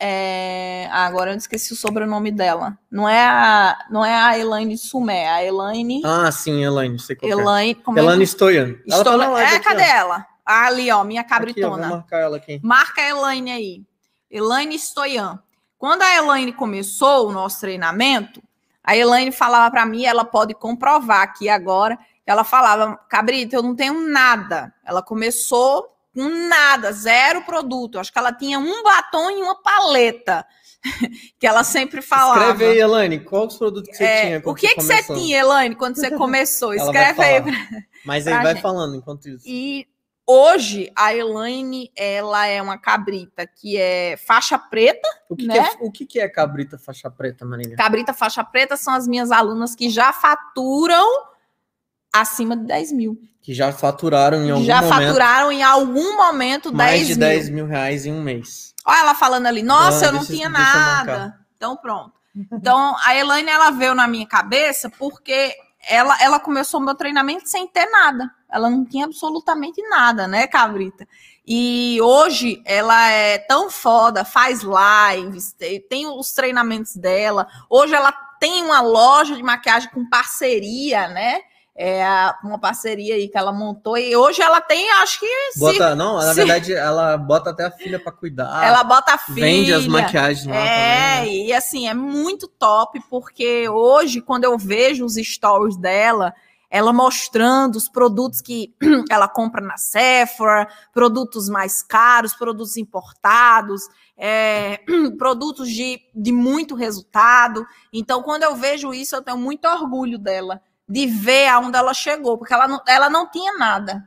É, 0.00 0.88
ah, 0.92 1.06
agora 1.06 1.32
eu 1.32 1.36
esqueci 1.36 1.72
o 1.72 1.76
sobrenome 1.76 2.30
dela. 2.30 2.78
Não 2.90 3.08
é 3.08 3.26
a, 3.26 3.78
não 3.90 4.04
é 4.04 4.14
a 4.14 4.38
Elaine 4.38 4.78
Sumé, 4.78 5.24
é 5.24 5.28
a 5.28 5.44
Elaine. 5.44 6.02
Ah, 6.04 6.30
sim, 6.30 6.62
Elaine, 6.62 6.98
sei 6.98 7.16
qual 7.16 7.28
é. 7.30 7.32
Elaine. 7.32 7.74
Como 7.76 7.98
é 7.98 8.02
Elaine 8.02 8.20
que- 8.24 8.26
Stoyan. 8.30 8.76
Ela 8.88 9.04
tá 9.04 9.40
é, 9.40 9.56
aqui, 9.56 9.60
cadê 9.60 9.82
ó. 9.82 9.86
ela? 9.86 10.26
Ah, 10.46 10.66
Ali, 10.66 10.90
ó, 10.90 11.04
minha 11.04 11.20
Aqui, 11.20 11.30
ó, 11.30 11.34
cabritona. 11.34 11.88
marcar 11.88 12.18
ela 12.20 12.36
aqui. 12.36 12.60
Marca 12.62 13.02
a 13.02 13.08
Elaine 13.08 13.50
aí. 13.50 13.82
Elaine 14.30 14.78
Stoyan. 14.78 15.38
Quando 15.76 16.02
a 16.02 16.14
Elaine 16.14 16.52
começou 16.52 17.28
o 17.28 17.32
nosso 17.32 17.60
treinamento, 17.60 18.42
a 18.82 18.96
Elaine 18.96 19.30
falava 19.32 19.70
para 19.70 19.84
mim, 19.84 20.04
ela 20.04 20.24
pode 20.24 20.54
comprovar 20.54 21.22
aqui 21.22 21.48
agora, 21.48 21.98
ela 22.26 22.44
falava, 22.44 22.96
Cabrita, 23.08 23.56
eu 23.56 23.62
não 23.62 23.74
tenho 23.74 24.08
nada. 24.08 24.72
Ela 24.84 25.02
começou 25.02 25.86
com 26.18 26.48
nada, 26.48 26.90
zero 26.90 27.42
produto. 27.42 27.98
Acho 27.98 28.12
que 28.12 28.18
ela 28.18 28.32
tinha 28.32 28.58
um 28.58 28.82
batom 28.82 29.30
e 29.30 29.40
uma 29.40 29.54
paleta, 29.62 30.44
que 31.38 31.46
ela 31.46 31.62
sempre 31.62 32.02
falava. 32.02 32.40
Escreve 32.40 32.64
aí, 32.72 32.80
Elaine, 32.80 33.20
qual 33.20 33.46
os 33.46 33.56
produtos 33.56 33.88
que 33.90 33.96
você 33.96 34.04
É, 34.04 34.26
tinha 34.26 34.42
o 34.44 34.54
que, 34.54 34.74
que 34.74 34.82
você 34.82 35.02
tinha, 35.04 35.38
Elaine, 35.38 35.76
quando 35.76 35.94
você 35.94 36.10
começou? 36.18 36.74
Escreve 36.74 37.22
aí. 37.22 37.40
falar. 37.40 37.56
Mas 38.04 38.26
aí 38.26 38.34
pra 38.34 38.42
vai 38.42 38.52
gente. 38.54 38.62
falando 38.62 38.96
enquanto 38.96 39.28
isso. 39.28 39.44
E 39.46 39.86
hoje 40.26 40.90
a 40.96 41.14
Elaine, 41.14 41.92
ela 41.94 42.46
é 42.46 42.60
uma 42.60 42.78
cabrita 42.78 43.46
que 43.46 43.76
é 43.76 44.16
faixa 44.16 44.58
preta. 44.58 45.08
O 45.28 45.36
que, 45.36 45.46
né? 45.46 45.54
que 45.54 45.60
é, 45.60 45.86
o 45.86 45.92
que, 45.92 46.04
que 46.06 46.20
é 46.20 46.28
cabrita 46.28 46.76
faixa 46.78 47.08
preta, 47.08 47.44
Marília? 47.44 47.76
Cabrita 47.76 48.12
faixa 48.12 48.42
preta 48.42 48.76
são 48.76 48.92
as 48.92 49.06
minhas 49.06 49.30
alunas 49.30 49.76
que 49.76 49.88
já 49.88 50.12
faturam 50.12 51.06
acima 52.12 52.56
de 52.56 52.64
10 52.64 52.92
mil. 52.92 53.20
Que 53.48 53.54
já 53.54 53.72
faturaram 53.72 54.44
em 54.44 54.50
algum 54.50 54.62
já 54.66 54.82
momento 54.82 55.06
faturaram 55.06 55.50
em 55.50 55.62
algum 55.62 56.16
momento 56.18 56.70
10 56.70 56.76
mais 56.76 57.00
de 57.06 57.14
mil. 57.14 57.18
10 57.28 57.48
mil 57.48 57.66
reais 57.66 58.04
em 58.04 58.12
um 58.12 58.20
mês. 58.20 58.74
Olha 58.84 58.98
ela 58.98 59.14
falando 59.14 59.46
ali, 59.46 59.62
nossa, 59.62 60.04
Ah, 60.04 60.08
eu 60.08 60.12
não 60.12 60.18
deixa- 60.18 60.34
tinha 60.34 60.50
nada. 60.50 61.34
Então 61.56 61.74
pronto. 61.74 62.12
Então 62.52 62.94
a 63.02 63.16
Elaine 63.16 63.48
ela 63.48 63.70
veio 63.70 63.94
na 63.94 64.06
minha 64.06 64.26
cabeça 64.26 64.90
porque 64.98 65.54
ela, 65.88 66.14
ela 66.22 66.38
começou 66.38 66.78
o 66.78 66.84
meu 66.84 66.94
treinamento 66.94 67.48
sem 67.48 67.66
ter 67.66 67.86
nada. 67.86 68.30
Ela 68.50 68.68
não 68.68 68.84
tinha 68.84 69.06
absolutamente 69.06 69.80
nada, 69.88 70.28
né, 70.28 70.46
Cabrita? 70.46 71.08
E 71.46 71.98
hoje 72.02 72.60
ela 72.66 73.08
é 73.10 73.38
tão 73.38 73.70
foda, 73.70 74.26
faz 74.26 74.60
lives, 74.62 75.56
tem 75.88 76.06
os 76.06 76.32
treinamentos 76.32 76.94
dela. 76.96 77.46
Hoje 77.70 77.94
ela 77.94 78.12
tem 78.38 78.62
uma 78.62 78.82
loja 78.82 79.34
de 79.34 79.42
maquiagem 79.42 79.88
com 79.88 80.06
parceria, 80.06 81.08
né? 81.08 81.40
É 81.80 82.04
uma 82.42 82.58
parceria 82.58 83.14
aí 83.14 83.28
que 83.28 83.38
ela 83.38 83.52
montou. 83.52 83.96
E 83.96 84.16
hoje 84.16 84.42
ela 84.42 84.60
tem, 84.60 84.90
acho 84.94 85.20
que. 85.20 85.52
se- 85.52 85.60
Bota, 85.60 85.94
não, 85.94 86.16
na 86.16 86.30
se- 86.30 86.34
verdade, 86.34 86.74
ela 86.74 87.16
bota 87.16 87.50
até 87.50 87.66
a 87.66 87.70
filha 87.70 88.00
pra 88.00 88.10
cuidar. 88.10 88.64
ela 88.66 88.82
bota 88.82 89.14
a 89.14 89.18
filha. 89.18 89.40
vende 89.46 89.72
as 89.72 89.86
maquiagens 89.86 90.44
lá 90.46 90.56
É, 90.56 91.18
também. 91.20 91.38
né? 91.40 91.46
e 91.46 91.52
assim, 91.52 91.86
é 91.88 91.94
muito 91.94 92.48
top, 92.48 93.00
porque 93.08 93.68
hoje, 93.68 94.20
quando 94.20 94.42
eu 94.42 94.58
vejo 94.58 95.04
os 95.04 95.14
stories 95.14 95.76
dela, 95.76 96.34
ela 96.68 96.92
mostrando 96.92 97.76
os 97.76 97.88
produtos 97.88 98.40
que 98.40 98.74
ela 99.08 99.28
compra 99.28 99.60
na 99.64 99.76
Sephora, 99.76 100.66
produtos 100.92 101.48
mais 101.48 101.80
caros, 101.80 102.34
produtos 102.34 102.76
importados, 102.76 103.82
é, 104.16 104.80
produtos 105.16 105.68
de, 105.70 106.00
de 106.12 106.32
muito 106.32 106.74
resultado. 106.74 107.64
Então, 107.92 108.20
quando 108.22 108.42
eu 108.42 108.56
vejo 108.56 108.92
isso, 108.92 109.14
eu 109.14 109.22
tenho 109.22 109.38
muito 109.38 109.66
orgulho 109.68 110.18
dela, 110.18 110.60
de 110.88 111.06
ver 111.06 111.48
aonde 111.48 111.76
ela 111.76 111.92
chegou, 111.92 112.38
porque 112.38 112.54
ela 112.54 112.66
não, 112.66 112.80
ela 112.86 113.10
não 113.10 113.30
tinha 113.30 113.56
nada. 113.58 114.02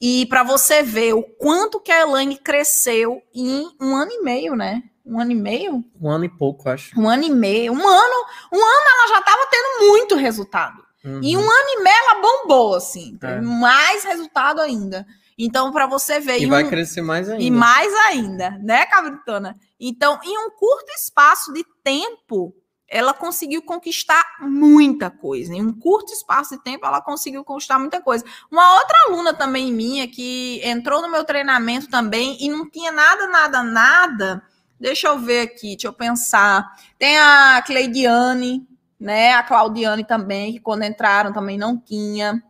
E 0.00 0.24
para 0.26 0.42
você 0.42 0.82
ver 0.82 1.12
o 1.14 1.22
quanto 1.22 1.80
que 1.80 1.92
a 1.92 2.00
Elaine 2.02 2.36
cresceu 2.38 3.20
em 3.34 3.68
um 3.80 3.94
ano 3.94 4.10
e 4.12 4.22
meio, 4.22 4.54
né? 4.54 4.82
Um 5.04 5.20
ano 5.20 5.32
e 5.32 5.34
meio? 5.34 5.84
Um 6.00 6.08
ano 6.10 6.24
e 6.24 6.28
pouco, 6.28 6.68
acho. 6.68 6.98
Um 6.98 7.08
ano 7.08 7.24
e 7.24 7.30
meio. 7.30 7.72
Um 7.72 7.86
ano, 7.88 8.26
um 8.52 8.56
ano 8.56 8.84
ela 8.94 9.08
já 9.08 9.18
estava 9.18 9.46
tendo 9.50 9.88
muito 9.88 10.14
resultado. 10.14 10.82
Uhum. 11.04 11.20
Em 11.22 11.36
um 11.36 11.40
ano 11.40 11.68
e 11.68 11.82
meio 11.82 11.96
ela 11.96 12.20
bombou, 12.22 12.74
assim. 12.74 13.18
É. 13.22 13.40
Mais 13.40 14.04
resultado 14.04 14.60
ainda. 14.60 15.06
Então, 15.36 15.72
para 15.72 15.86
você 15.86 16.20
ver. 16.20 16.38
E 16.40 16.46
vai 16.46 16.64
um- 16.64 16.68
crescer 16.68 17.00
mais 17.02 17.28
ainda. 17.28 17.42
e 17.42 17.50
mais 17.50 17.92
ainda, 18.08 18.50
né, 18.62 18.84
Cabritona? 18.86 19.56
Então, 19.78 20.18
em 20.22 20.38
um 20.38 20.50
curto 20.50 20.92
espaço 20.94 21.52
de 21.52 21.64
tempo, 21.82 22.54
ela 22.90 23.14
conseguiu 23.14 23.62
conquistar 23.62 24.20
muita 24.40 25.08
coisa. 25.08 25.54
Em 25.54 25.64
um 25.64 25.72
curto 25.72 26.12
espaço 26.12 26.56
de 26.56 26.62
tempo, 26.64 26.84
ela 26.84 27.00
conseguiu 27.00 27.44
conquistar 27.44 27.78
muita 27.78 28.00
coisa. 28.00 28.24
Uma 28.50 28.74
outra 28.74 28.96
aluna 29.06 29.32
também 29.32 29.72
minha 29.72 30.08
que 30.08 30.60
entrou 30.64 31.00
no 31.00 31.08
meu 31.08 31.24
treinamento 31.24 31.88
também 31.88 32.36
e 32.40 32.50
não 32.50 32.68
tinha 32.68 32.90
nada, 32.90 33.28
nada, 33.28 33.62
nada. 33.62 34.42
Deixa 34.78 35.06
eu 35.06 35.20
ver 35.20 35.42
aqui, 35.42 35.68
deixa 35.76 35.86
eu 35.86 35.92
pensar. 35.92 36.68
Tem 36.98 37.16
a 37.16 37.62
Cleidiane, 37.64 38.66
né? 38.98 39.34
A 39.34 39.44
Claudiane 39.44 40.04
também, 40.04 40.54
que 40.54 40.58
quando 40.60 40.82
entraram 40.82 41.32
também 41.32 41.56
não 41.56 41.78
tinha. 41.78 42.42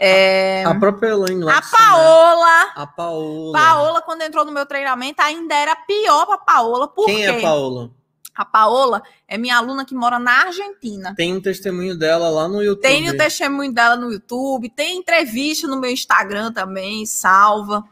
É, 0.00 0.64
A 0.64 0.74
própria 0.76 1.08
Elaine 1.10 1.42
lá 1.42 1.58
a. 1.58 1.62
Paola. 1.62 2.62
A 2.74 2.86
Paola. 2.86 3.52
Paola, 3.58 4.02
quando 4.02 4.22
entrou 4.22 4.44
no 4.46 4.52
meu 4.52 4.64
treinamento, 4.64 5.20
ainda 5.20 5.54
era 5.54 5.76
pior 5.76 6.24
para 6.24 6.38
Paola. 6.38 6.88
Por 6.88 7.04
Quem 7.06 7.16
quê? 7.16 7.22
é 7.22 7.38
a 7.38 7.42
Paola? 7.42 7.97
A 8.38 8.44
Paola 8.44 9.02
é 9.26 9.36
minha 9.36 9.56
aluna 9.56 9.84
que 9.84 9.96
mora 9.96 10.16
na 10.16 10.44
Argentina. 10.44 11.12
Tem 11.16 11.34
um 11.34 11.40
testemunho 11.40 11.98
dela 11.98 12.30
lá 12.30 12.46
no 12.46 12.62
YouTube. 12.62 12.82
Tem 12.82 13.10
o 13.10 13.16
testemunho 13.16 13.72
dela 13.72 13.96
no 13.96 14.12
YouTube, 14.12 14.70
tem 14.70 14.98
entrevista 14.98 15.66
no 15.66 15.80
meu 15.80 15.90
Instagram 15.90 16.52
também, 16.52 17.04
salva. 17.04 17.82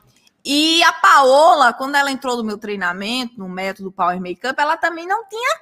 E 0.44 0.80
a 0.84 0.92
Paola, 0.92 1.72
quando 1.72 1.96
ela 1.96 2.12
entrou 2.12 2.36
no 2.36 2.44
meu 2.44 2.56
treinamento, 2.56 3.36
no 3.36 3.48
método 3.48 3.90
Power 3.90 4.20
Makeup, 4.20 4.54
ela 4.56 4.76
também 4.76 5.04
não 5.04 5.28
tinha 5.28 5.60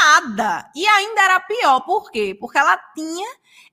nada. 0.00 0.70
E 0.74 0.86
ainda 0.86 1.20
era 1.20 1.40
pior, 1.40 1.80
por 1.80 2.10
quê? 2.10 2.34
Porque 2.40 2.56
ela 2.56 2.78
tinha, 2.94 3.28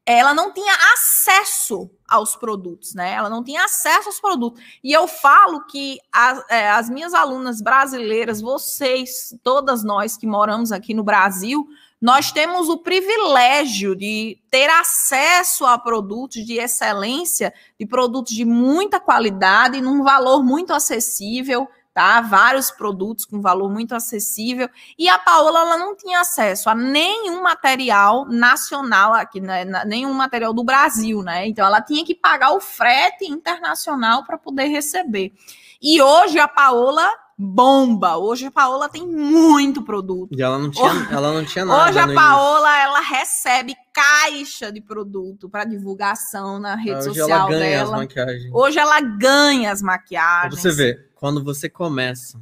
ela 0.05 0.33
não 0.33 0.51
tinha 0.51 0.73
acesso 0.93 1.89
aos 2.09 2.35
produtos, 2.35 2.93
né? 2.93 3.13
Ela 3.13 3.29
não 3.29 3.43
tinha 3.43 3.63
acesso 3.65 4.09
aos 4.09 4.19
produtos. 4.19 4.61
E 4.83 4.91
eu 4.91 5.07
falo 5.07 5.65
que 5.65 5.99
a- 6.11 6.43
é, 6.49 6.69
as 6.71 6.89
minhas 6.89 7.13
alunas 7.13 7.61
brasileiras, 7.61 8.41
vocês, 8.41 9.35
todas 9.43 9.83
nós 9.83 10.17
que 10.17 10.27
moramos 10.27 10.71
aqui 10.71 10.93
no 10.93 11.03
Brasil, 11.03 11.67
nós 12.01 12.31
temos 12.31 12.69
o 12.69 12.77
privilégio 12.77 13.93
de 13.95 14.39
ter 14.49 14.69
acesso 14.69 15.65
a 15.65 15.77
produtos 15.77 16.45
de 16.45 16.53
excelência, 16.53 17.53
de 17.77 17.85
produtos 17.85 18.33
de 18.33 18.45
muita 18.45 18.99
qualidade, 18.99 19.81
num 19.81 20.01
valor 20.01 20.41
muito 20.43 20.71
acessível, 20.73 21.67
tá? 21.93 22.21
Vários 22.21 22.71
produtos 22.71 23.25
com 23.25 23.41
valor 23.41 23.69
muito 23.69 23.93
acessível. 23.95 24.69
E 24.97 25.09
a 25.09 25.17
Paola, 25.17 25.61
ela 25.61 25.77
não 25.77 25.95
tinha 25.95 26.21
acesso 26.21 26.69
a 26.69 26.75
nenhum 26.75 27.41
material 27.41 28.25
nacional 28.25 29.13
aqui, 29.13 29.39
né? 29.39 29.65
Nenhum 29.85 30.13
material 30.13 30.53
do 30.53 30.63
Brasil, 30.63 31.21
né? 31.21 31.47
Então, 31.47 31.65
ela 31.65 31.81
tinha 31.81 32.05
que 32.05 32.15
pagar 32.15 32.51
o 32.51 32.59
frete 32.59 33.25
internacional 33.25 34.23
para 34.23 34.37
poder 34.37 34.65
receber. 34.65 35.33
E 35.81 36.01
hoje 36.01 36.39
a 36.39 36.47
Paola 36.47 37.09
bomba. 37.41 38.17
Hoje 38.17 38.47
a 38.47 38.51
Paola 38.51 38.89
tem 38.89 39.07
muito 39.07 39.81
produto. 39.81 40.37
E 40.37 40.43
ela 40.43 40.59
não 40.59 40.69
tinha, 40.69 41.07
ela 41.09 41.31
não 41.31 41.45
tinha 41.45 41.63
nada. 41.63 41.89
Hoje 41.89 41.97
a 41.97 42.13
Paola 42.13 42.77
ela 42.77 42.99
recebe 42.99 43.73
caixa 43.93 44.69
de 44.69 44.81
produto 44.81 45.47
para 45.47 45.63
divulgação 45.63 46.59
na 46.59 46.75
rede 46.75 47.05
início. 47.05 47.11
Hoje 47.11 47.19
social 47.21 47.39
ela 47.39 47.49
ganha 47.49 47.81
as 47.81 47.89
dela. 47.89 47.97
maquiagens. 47.97 48.51
Hoje 48.53 48.79
ela 48.79 48.99
ganha 48.99 49.71
as 49.71 49.81
maquiagens. 49.81 50.61
você 50.61 50.71
ver, 50.71 51.09
quando 51.15 51.41
você 51.41 51.69
começa 51.69 52.37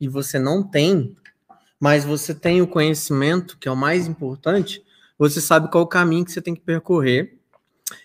e 0.00 0.06
você 0.06 0.38
não 0.38 0.62
tem, 0.62 1.16
mas 1.80 2.04
você 2.04 2.32
tem 2.32 2.62
o 2.62 2.68
conhecimento, 2.68 3.58
que 3.58 3.66
é 3.66 3.72
o 3.72 3.76
mais 3.76 4.06
importante, 4.06 4.80
você 5.18 5.40
sabe 5.40 5.68
qual 5.72 5.82
o 5.82 5.88
caminho 5.88 6.24
que 6.24 6.30
você 6.30 6.40
tem 6.40 6.54
que 6.54 6.60
percorrer 6.60 7.36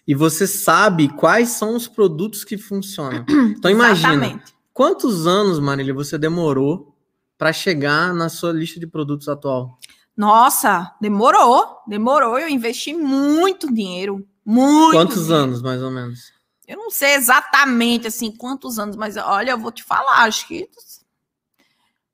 e 0.07 0.15
você 0.15 0.47
sabe 0.47 1.07
quais 1.09 1.49
são 1.49 1.75
os 1.75 1.87
produtos 1.87 2.43
que 2.43 2.57
funcionam. 2.57 3.23
Então 3.55 3.69
imagina, 3.69 4.13
Exatamente. 4.15 4.58
Quantos 4.79 5.27
anos, 5.27 5.59
Marília, 5.59 5.93
você 5.93 6.17
demorou 6.17 6.95
para 7.37 7.51
chegar 7.51 8.13
na 8.13 8.29
sua 8.29 8.53
lista 8.53 8.79
de 8.79 8.87
produtos 8.87 9.27
atual? 9.27 9.77
Nossa, 10.15 10.95
demorou, 11.01 11.79
demorou. 11.85 12.39
Eu 12.39 12.47
investi 12.47 12.93
muito 12.93 13.69
dinheiro, 13.73 14.25
muito. 14.45 14.93
Quantos 14.93 15.23
dinheiro. 15.25 15.43
anos, 15.43 15.61
mais 15.61 15.83
ou 15.83 15.91
menos? 15.91 16.31
Eu 16.65 16.77
não 16.77 16.89
sei 16.89 17.15
exatamente 17.15 18.07
assim 18.07 18.31
quantos 18.31 18.79
anos, 18.79 18.95
mas 18.95 19.17
olha, 19.17 19.51
eu 19.51 19.57
vou 19.57 19.69
te 19.69 19.83
falar, 19.83 20.23
acho 20.23 20.47
que 20.47 20.69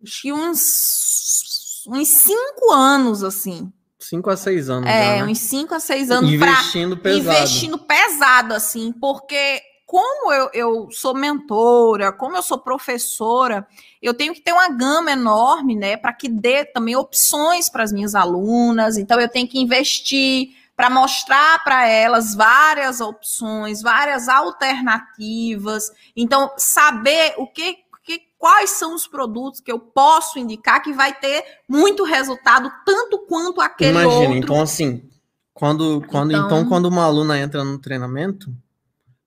acho 0.04 0.22
que 0.24 0.34
uns 0.34 1.84
uns 1.88 2.08
cinco 2.08 2.72
anos 2.72 3.24
assim. 3.24 3.72
Cinco 4.00 4.32
a 4.32 4.38
seis 4.38 4.72
anos. 4.72 4.90
É, 4.90 5.20
já, 5.20 5.24
né? 5.24 5.32
uns 5.32 5.38
cinco 5.38 5.76
a 5.76 5.80
seis 5.80 6.10
anos 6.10 6.32
Investindo 6.32 6.98
pesado. 6.98 7.30
investindo 7.30 7.78
pesado, 7.78 8.56
assim, 8.56 8.92
porque 8.92 9.62
como 9.86 10.34
eu, 10.34 10.50
eu 10.54 10.88
sou 10.92 11.14
mentora, 11.14 12.12
como 12.12 12.36
eu 12.36 12.42
sou 12.42 12.58
professora, 12.58 13.68
eu 14.02 14.14
tenho 14.14 14.34
que 14.34 14.42
ter 14.42 14.52
uma 14.52 14.70
gama 14.70 15.12
enorme, 15.12 15.76
né, 15.76 15.96
para 15.96 16.12
que 16.12 16.28
dê 16.28 16.66
também 16.66 16.96
opções 16.96 17.70
para 17.70 17.84
as 17.84 17.92
minhas 17.94 18.16
alunas. 18.16 18.98
Então, 18.98 19.20
eu 19.20 19.30
tenho 19.30 19.48
que 19.48 19.60
investir 19.60 20.50
para 20.76 20.90
mostrar 20.90 21.64
para 21.64 21.88
elas 21.88 22.36
várias 22.36 23.00
opções, 23.00 23.82
várias 23.82 24.28
alternativas. 24.28 25.92
Então, 26.16 26.52
saber 26.58 27.34
o 27.38 27.48
que, 27.48 27.78
que 28.04 28.22
quais 28.38 28.72
são 28.72 28.94
os 28.96 29.08
produtos 29.08 29.62
que 29.62 29.72
eu 29.72 29.80
posso 29.80 30.38
indicar 30.40 30.82
que 30.82 30.92
vai 30.94 31.14
ter 31.14 31.44
muito 31.68 32.04
resultado, 32.04 32.72
tanto 32.86 33.20
quanto 33.20 33.62
aquele 33.62 33.92
Imagina, 33.92 34.16
outro. 34.20 34.36
então 34.38 34.62
assim, 34.62 35.08
quando, 35.54 36.02
quando 36.08 36.32
Então- 36.32 36.46
então... 36.46 36.66
quando 36.68 36.86
uma 36.88 37.06
aluna 37.06 37.40
entra 37.40 37.64
no 37.64 37.78
treinamento, 37.80 38.52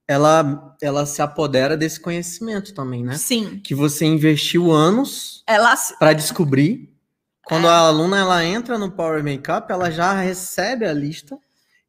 ela 0.09 0.75
ela 0.81 1.05
se 1.05 1.21
apodera 1.21 1.77
desse 1.77 2.01
conhecimento 2.01 2.73
também, 2.73 3.05
né? 3.05 3.14
Sim, 3.16 3.61
Que 3.62 3.75
você 3.75 4.07
investiu 4.07 4.73
anos 4.73 5.42
ela 5.47 5.75
para 5.99 6.14
descobrir. 6.14 6.88
Quando 7.44 7.66
É. 7.66 7.71
a 7.71 7.79
aluna 7.79 8.18
ela 8.18 8.44
entra 8.44 8.79
no 8.79 8.90
Power 8.90 9.23
Makeup, 9.23 9.71
ela 9.71 9.90
já 9.90 10.12
recebe 10.12 10.87
a 10.87 10.92
lista 10.92 11.38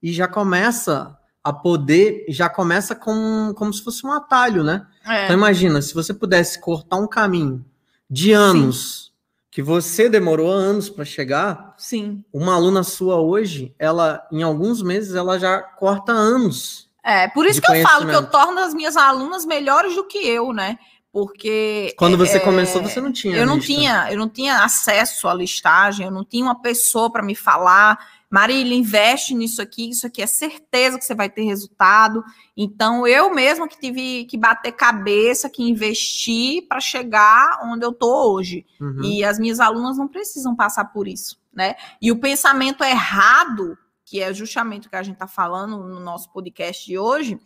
e 0.03 0.11
já 0.13 0.27
começa 0.27 1.17
a 1.43 1.53
poder, 1.53 2.25
já 2.29 2.49
começa 2.49 2.93
com 2.93 3.53
como 3.55 3.73
se 3.73 3.81
fosse 3.83 4.05
um 4.05 4.11
atalho, 4.11 4.63
né? 4.63 4.85
é. 5.07 5.23
Então 5.25 5.37
imagina, 5.37 5.81
se 5.81 5.93
você 5.93 6.13
pudesse 6.13 6.59
cortar 6.59 6.97
um 6.97 7.07
caminho 7.07 7.65
de 8.09 8.33
anos 8.33 9.13
que 9.51 9.61
você 9.63 10.07
demorou 10.09 10.51
anos 10.51 10.89
para 10.89 11.03
chegar, 11.05 11.73
Sim. 11.77 12.23
uma 12.31 12.53
aluna 12.53 12.83
sua 12.83 13.19
hoje, 13.19 13.73
ela 13.79 14.25
em 14.31 14.43
alguns 14.43 14.81
meses 14.81 15.15
ela 15.15 15.39
já 15.39 15.59
corta 15.61 16.11
anos. 16.11 16.88
É, 17.03 17.27
por 17.27 17.45
isso 17.45 17.61
que 17.61 17.71
eu 17.71 17.81
falo 17.81 18.07
que 18.07 18.15
eu 18.15 18.29
torno 18.29 18.59
as 18.59 18.73
minhas 18.73 18.97
alunas 18.97 19.45
melhores 19.45 19.95
do 19.95 20.03
que 20.03 20.17
eu, 20.17 20.51
né? 20.53 20.77
Porque 21.11 21.95
Quando 21.97 22.17
você 22.17 22.37
é, 22.37 22.39
começou, 22.39 22.83
você 22.83 23.01
não 23.01 23.11
tinha. 23.11 23.35
eu 23.35 23.45
não 23.45 23.55
lista. 23.55 23.73
tinha, 23.73 24.11
eu 24.11 24.17
não 24.17 24.29
tinha 24.29 24.63
acesso 24.63 25.27
à 25.27 25.33
listagem, 25.33 26.05
eu 26.05 26.11
não 26.11 26.23
tinha 26.23 26.43
uma 26.43 26.61
pessoa 26.61 27.11
para 27.11 27.23
me 27.23 27.33
falar, 27.33 27.97
Marília, 28.29 28.77
investe 28.77 29.33
nisso 29.33 29.59
aqui, 29.59 29.89
isso 29.89 30.05
aqui 30.05 30.21
é 30.21 30.27
certeza 30.27 30.99
que 30.99 31.05
você 31.05 31.15
vai 31.15 31.27
ter 31.27 31.41
resultado. 31.41 32.23
Então, 32.55 33.07
eu 33.07 33.33
mesma 33.33 33.67
que 33.67 33.79
tive 33.79 34.25
que 34.25 34.37
bater 34.37 34.71
cabeça, 34.71 35.49
que 35.49 35.63
investir 35.63 36.67
para 36.67 36.79
chegar 36.79 37.59
onde 37.63 37.83
eu 37.83 37.91
tô 37.91 38.31
hoje. 38.31 38.63
Uhum. 38.79 39.03
E 39.03 39.23
as 39.23 39.39
minhas 39.39 39.59
alunas 39.59 39.97
não 39.97 40.07
precisam 40.07 40.55
passar 40.55 40.85
por 40.85 41.07
isso, 41.07 41.39
né? 41.51 41.75
E 41.99 42.11
o 42.11 42.19
pensamento 42.19 42.83
errado, 42.83 43.75
que 44.09 44.21
é 44.21 44.33
justamente 44.33 44.87
o 44.87 44.89
que 44.89 44.95
a 44.95 45.03
gente 45.03 45.13
está 45.13 45.27
falando 45.27 45.83
no 45.83 45.99
nosso 45.99 46.33
podcast 46.33 46.83
de 46.83 46.97
hoje, 46.97 47.39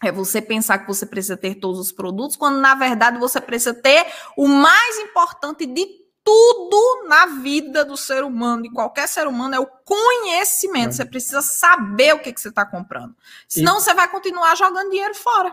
é 0.00 0.12
você 0.12 0.40
pensar 0.40 0.78
que 0.78 0.86
você 0.86 1.04
precisa 1.04 1.36
ter 1.36 1.56
todos 1.56 1.80
os 1.80 1.90
produtos, 1.90 2.36
quando 2.36 2.60
na 2.60 2.76
verdade 2.76 3.18
você 3.18 3.40
precisa 3.40 3.74
ter 3.74 4.06
o 4.36 4.46
mais 4.46 4.98
importante 4.98 5.66
de 5.66 5.84
tudo 6.22 7.08
na 7.08 7.26
vida 7.26 7.84
do 7.84 7.96
ser 7.96 8.22
humano, 8.22 8.62
de 8.62 8.70
qualquer 8.70 9.08
ser 9.08 9.26
humano, 9.26 9.56
é 9.56 9.58
o 9.58 9.66
conhecimento. 9.66 10.90
É. 10.90 10.92
Você 10.92 11.04
precisa 11.04 11.42
saber 11.42 12.14
o 12.14 12.20
que, 12.20 12.32
que 12.32 12.40
você 12.40 12.50
está 12.50 12.64
comprando. 12.64 13.16
Senão 13.48 13.80
você 13.80 13.92
vai 13.92 14.08
continuar 14.08 14.54
jogando 14.54 14.90
dinheiro 14.90 15.14
fora. 15.16 15.52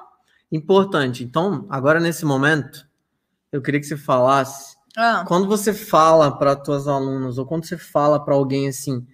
Importante. 0.51 1.23
Então, 1.23 1.65
agora 1.67 1.99
nesse 1.99 2.25
momento, 2.25 2.87
eu 3.51 3.59
queria 3.59 3.79
que 3.79 3.87
você 3.87 3.97
falasse 3.97 4.77
Ah, 4.95 5.25
quando 5.27 5.47
você 5.47 5.73
fala 5.73 6.37
para 6.37 6.55
tuas 6.55 6.87
alunas 6.87 7.39
ou 7.39 7.45
quando 7.45 7.65
você 7.65 7.77
fala 7.77 8.23
para 8.23 8.35
alguém 8.35 8.67
assim, 8.67 9.05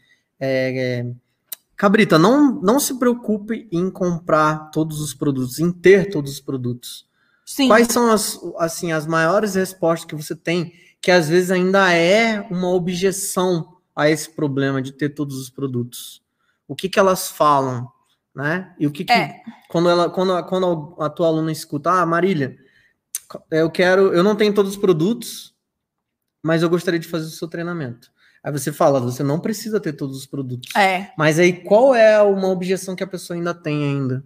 é, 0.46 1.00
é, 1.00 1.14
Cabrita, 1.76 2.20
não, 2.20 2.62
não 2.62 2.80
se 2.80 2.98
preocupe 3.00 3.68
em 3.72 3.90
comprar 3.90 4.70
todos 4.72 5.00
os 5.02 5.14
produtos, 5.14 5.60
em 5.60 5.72
ter 5.72 6.10
todos 6.10 6.34
os 6.34 6.40
produtos. 6.40 7.06
sim. 7.46 7.68
Quais 7.68 7.88
são 7.88 8.12
as, 8.12 8.40
assim, 8.58 8.92
as 8.92 9.06
maiores 9.08 9.56
respostas 9.56 10.06
que 10.06 10.16
você 10.16 10.36
tem 10.36 10.74
que 11.02 11.12
às 11.12 11.28
vezes 11.28 11.52
ainda 11.52 11.92
é 11.92 12.40
uma 12.50 12.70
objeção 12.70 13.78
a 13.96 14.10
esse 14.10 14.30
problema 14.30 14.82
de 14.82 14.92
ter 14.94 15.10
todos 15.10 15.38
os 15.38 15.50
produtos? 15.50 16.22
O 16.68 16.76
que, 16.76 16.88
que 16.88 16.98
elas 17.00 17.28
falam, 17.30 17.92
né? 18.34 18.74
E 18.80 18.88
o 18.88 18.92
que, 18.92 19.04
que 19.04 19.12
É. 19.12 19.42
quando 19.70 19.90
ela 19.90 20.10
quando, 20.10 20.34
a- 20.34 20.44
quando 20.44 20.96
a 21.00 21.10
tua 21.10 21.28
aluna 21.28 21.52
escuta, 21.52 21.92
ah, 21.92 22.06
Marília, 22.06 22.58
eu 23.52 23.70
quero, 23.70 24.14
eu 24.14 24.24
não 24.24 24.36
tenho 24.36 24.54
todos 24.54 24.72
os 24.72 24.78
produtos, 24.78 25.54
mas 26.42 26.62
eu 26.64 26.70
gostaria 26.70 27.00
de 27.00 27.08
fazer 27.08 27.26
o 27.28 27.32
seu 27.32 27.48
treinamento. 27.50 28.10
Aí 28.44 28.52
você 28.52 28.74
fala, 28.74 29.00
você 29.00 29.24
não 29.24 29.40
precisa 29.40 29.80
ter 29.80 29.94
todos 29.94 30.18
os 30.18 30.26
produtos. 30.26 30.76
É. 30.76 31.12
Mas 31.18 31.40
aí 31.40 31.54
qual 31.64 31.96
é 31.96 32.22
uma 32.22 32.50
objeção 32.50 32.96
que 32.96 33.04
a 33.04 33.08
pessoa 33.08 33.38
ainda 33.38 33.54
tem 33.54 33.84
ainda? 33.84 34.24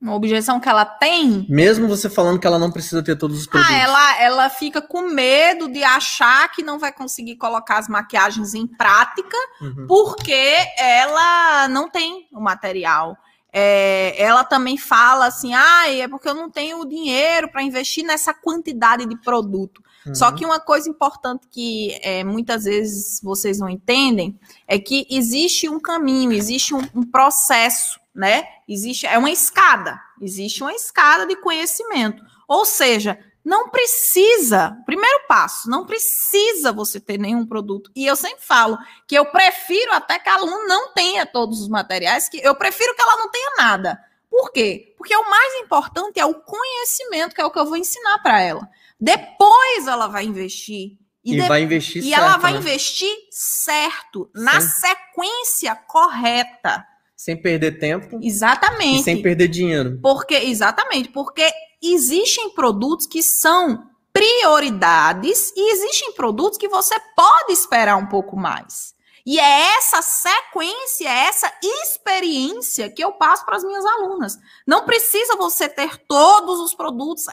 Uma 0.00 0.14
objeção 0.14 0.58
que 0.58 0.68
ela 0.68 0.84
tem. 0.84 1.46
Mesmo 1.48 1.86
você 1.86 2.08
falando 2.08 2.38
que 2.38 2.46
ela 2.46 2.58
não 2.58 2.70
precisa 2.70 3.02
ter 3.02 3.16
todos 3.16 3.38
os 3.38 3.46
produtos. 3.46 3.74
Ah, 3.74 3.78
ela, 3.78 4.22
ela 4.22 4.50
fica 4.50 4.80
com 4.80 5.02
medo 5.02 5.68
de 5.68 5.82
achar 5.84 6.50
que 6.52 6.62
não 6.62 6.78
vai 6.78 6.90
conseguir 6.90 7.36
colocar 7.36 7.78
as 7.78 7.88
maquiagens 7.88 8.54
em 8.54 8.66
prática 8.66 9.36
Uhum. 9.60 9.86
porque 9.86 10.56
ela 10.78 11.68
não 11.68 11.90
tem 11.90 12.26
o 12.32 12.40
material. 12.40 13.14
É, 13.52 14.14
ela 14.22 14.44
também 14.44 14.78
fala 14.78 15.26
assim, 15.26 15.52
ah, 15.52 15.92
é 15.92 16.08
porque 16.08 16.28
eu 16.28 16.34
não 16.34 16.48
tenho 16.50 16.80
o 16.80 16.88
dinheiro 16.88 17.50
para 17.50 17.62
investir 17.62 18.04
nessa 18.04 18.32
quantidade 18.32 19.04
de 19.04 19.16
produto. 19.20 19.82
Só 20.14 20.30
Uhum. 20.30 20.34
que 20.34 20.46
uma 20.46 20.58
coisa 20.58 20.88
importante 20.88 21.46
que 21.50 21.98
é, 22.02 22.24
muitas 22.24 22.64
vezes 22.64 23.20
vocês 23.22 23.58
não 23.58 23.68
entendem 23.68 24.38
é 24.66 24.78
que 24.78 25.06
existe 25.10 25.68
um 25.68 25.78
caminho, 25.78 26.32
existe 26.32 26.74
um, 26.74 26.82
um 26.94 27.02
processo, 27.02 28.00
né? 28.14 28.44
Existe 28.68 29.06
é 29.06 29.18
uma 29.18 29.30
escada, 29.30 30.00
existe 30.20 30.62
uma 30.62 30.72
escada 30.72 31.26
de 31.26 31.36
conhecimento. 31.36 32.22
Ou 32.48 32.64
seja, 32.64 33.18
não 33.44 33.68
precisa, 33.68 34.76
primeiro 34.84 35.20
passo, 35.26 35.68
não 35.68 35.86
precisa 35.86 36.72
você 36.72 37.00
ter 37.00 37.18
nenhum 37.18 37.46
produto. 37.46 37.90
E 37.94 38.06
eu 38.06 38.16
sempre 38.16 38.44
falo 38.44 38.78
que 39.06 39.14
eu 39.14 39.26
prefiro 39.26 39.92
até 39.92 40.18
que 40.18 40.28
a 40.28 40.34
aluna 40.34 40.66
não 40.66 40.92
tenha 40.92 41.24
todos 41.24 41.60
os 41.60 41.68
materiais, 41.68 42.28
que 42.28 42.38
eu 42.38 42.54
prefiro 42.54 42.94
que 42.94 43.02
ela 43.02 43.16
não 43.16 43.30
tenha 43.30 43.52
nada. 43.56 43.98
Por 44.30 44.52
quê? 44.52 44.94
Porque 44.96 45.14
o 45.16 45.28
mais 45.28 45.54
importante 45.62 46.20
é 46.20 46.24
o 46.24 46.34
conhecimento, 46.34 47.34
que 47.34 47.40
é 47.40 47.44
o 47.44 47.50
que 47.50 47.58
eu 47.58 47.66
vou 47.66 47.76
ensinar 47.76 48.18
para 48.22 48.40
ela. 48.40 48.68
Depois 49.00 49.86
ela 49.86 50.06
vai 50.06 50.24
investir. 50.24 50.98
E, 51.24 51.32
de- 51.32 51.48
vai 51.48 51.62
investir 51.62 52.02
e 52.02 52.08
certo, 52.10 52.20
ela 52.20 52.36
vai 52.38 52.52
né? 52.54 52.58
investir 52.58 53.14
certo, 53.30 54.30
na 54.34 54.60
Sim. 54.60 54.68
sequência 54.68 55.74
correta. 55.74 56.84
Sem 57.16 57.36
perder 57.36 57.78
tempo 57.78 58.18
Exatamente. 58.22 59.00
e 59.00 59.04
sem 59.04 59.20
perder 59.20 59.48
dinheiro. 59.48 59.98
Porque, 60.00 60.34
exatamente, 60.34 61.10
porque 61.10 61.46
existem 61.82 62.50
produtos 62.54 63.06
que 63.06 63.22
são 63.22 63.86
prioridades 64.12 65.52
e 65.54 65.72
existem 65.72 66.12
produtos 66.12 66.58
que 66.58 66.68
você 66.68 66.94
pode 67.14 67.52
esperar 67.52 67.96
um 67.96 68.06
pouco 68.06 68.36
mais. 68.36 68.94
E 69.26 69.38
é 69.38 69.76
essa 69.76 70.00
sequência, 70.00 71.06
é 71.06 71.26
essa 71.26 71.52
experiência 71.62 72.90
que 72.90 73.04
eu 73.04 73.12
passo 73.12 73.44
para 73.44 73.56
as 73.56 73.64
minhas 73.64 73.84
alunas. 73.84 74.38
Não 74.66 74.84
precisa 74.86 75.36
você 75.36 75.68
ter 75.68 75.98
todos 76.08 76.58
os 76.60 76.74
produtos, 76.74 77.26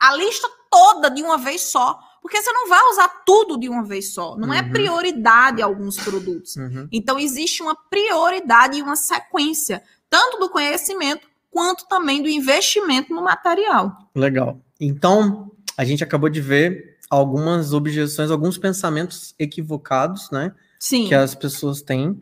a 0.00 0.14
lista 0.16 0.48
toda 0.70 1.10
de 1.10 1.22
uma 1.22 1.38
vez 1.38 1.62
só, 1.62 1.98
porque 2.20 2.40
você 2.40 2.52
não 2.52 2.68
vai 2.68 2.82
usar 2.90 3.08
tudo 3.24 3.58
de 3.58 3.68
uma 3.68 3.84
vez 3.84 4.12
só. 4.12 4.36
Não 4.36 4.52
é 4.52 4.60
Uhum. 4.62 4.70
prioridade 4.70 5.62
alguns 5.62 5.96
produtos. 5.96 6.56
Uhum. 6.56 6.88
Então, 6.92 7.18
existe 7.18 7.62
uma 7.62 7.74
prioridade 7.88 8.78
e 8.78 8.82
uma 8.82 8.96
sequência, 8.96 9.82
tanto 10.10 10.38
do 10.38 10.50
conhecimento 10.50 11.26
quanto 11.50 11.86
também 11.88 12.22
do 12.22 12.28
investimento 12.28 13.14
no 13.14 13.22
material. 13.22 13.96
Legal. 14.14 14.60
Então, 14.80 15.50
a 15.76 15.84
gente 15.84 16.04
acabou 16.04 16.28
de 16.28 16.40
ver 16.40 16.98
algumas 17.08 17.72
objeções, 17.72 18.30
alguns 18.30 18.58
pensamentos 18.58 19.34
equivocados, 19.38 20.30
né? 20.30 20.52
Sim. 20.78 21.08
que 21.08 21.14
as 21.14 21.34
pessoas 21.34 21.82
têm, 21.82 22.20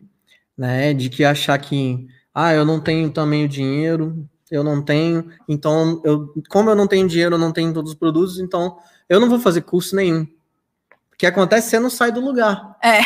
né? 0.57 0.93
De 0.93 1.09
que 1.09 1.23
achar 1.23 1.57
que, 1.59 2.07
ah, 2.33 2.53
eu 2.53 2.65
não 2.65 2.79
tenho 2.79 3.11
também 3.11 3.45
o 3.45 3.49
dinheiro, 3.49 4.27
eu 4.49 4.63
não 4.63 4.81
tenho, 4.81 5.29
então, 5.47 6.01
eu, 6.03 6.33
como 6.49 6.69
eu 6.69 6.75
não 6.75 6.87
tenho 6.87 7.07
dinheiro, 7.07 7.35
eu 7.35 7.39
não 7.39 7.51
tenho 7.51 7.73
todos 7.73 7.91
os 7.91 7.97
produtos, 7.97 8.39
então 8.39 8.77
eu 9.09 9.19
não 9.19 9.29
vou 9.29 9.39
fazer 9.39 9.61
curso 9.61 9.95
nenhum. 9.95 10.23
O 10.23 11.17
que 11.17 11.25
acontece, 11.25 11.69
você 11.69 11.79
não 11.79 11.89
sai 11.89 12.11
do 12.11 12.19
lugar. 12.21 12.77
É, 12.83 13.01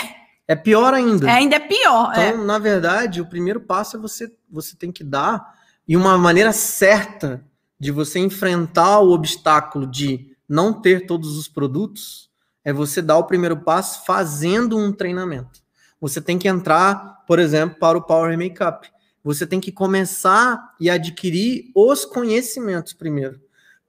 É 0.48 0.56
pior 0.56 0.94
ainda. 0.94 1.28
é, 1.30 1.32
ainda 1.34 1.56
é 1.56 1.60
pior. 1.60 2.12
é. 2.16 2.30
Então, 2.30 2.44
na 2.46 2.60
verdade, 2.60 3.22
o 3.22 3.26
primeiro 3.26 3.62
passo 3.62 3.98
é 3.98 4.00
você, 4.00 4.32
você 4.50 4.76
tem 4.76 4.92
que 4.92 5.04
dar, 5.04 5.54
e 5.88 5.96
uma 5.98 6.18
maneira 6.18 6.52
certa 6.52 7.44
de 7.80 7.92
você 7.92 8.20
enfrentar 8.20 9.00
o 9.00 9.12
obstáculo 9.12 9.88
de 9.88 10.36
não 10.48 10.74
ter 10.74 11.06
todos 11.08 11.38
os 11.38 11.48
produtos 11.48 12.30
é 12.64 12.72
você 12.72 13.02
dar 13.02 13.18
o 13.18 13.24
primeiro 13.24 13.58
passo 13.58 14.06
fazendo 14.06 14.78
um 14.78 14.92
treinamento. 14.92 15.62
Você 16.00 16.22
tem 16.22 16.38
que 16.38 16.48
entrar, 16.48 17.24
por 17.26 17.40
exemplo, 17.40 17.80
para 17.80 17.98
o 17.98 18.02
Power 18.02 18.38
Makeup. 18.38 18.88
Você 19.24 19.46
tem 19.46 19.60
que 19.60 19.72
começar 19.72 20.74
e 20.80 20.90
adquirir 20.90 21.72
os 21.76 22.06
conhecimentos 22.06 22.94
primeiro. 22.94 23.40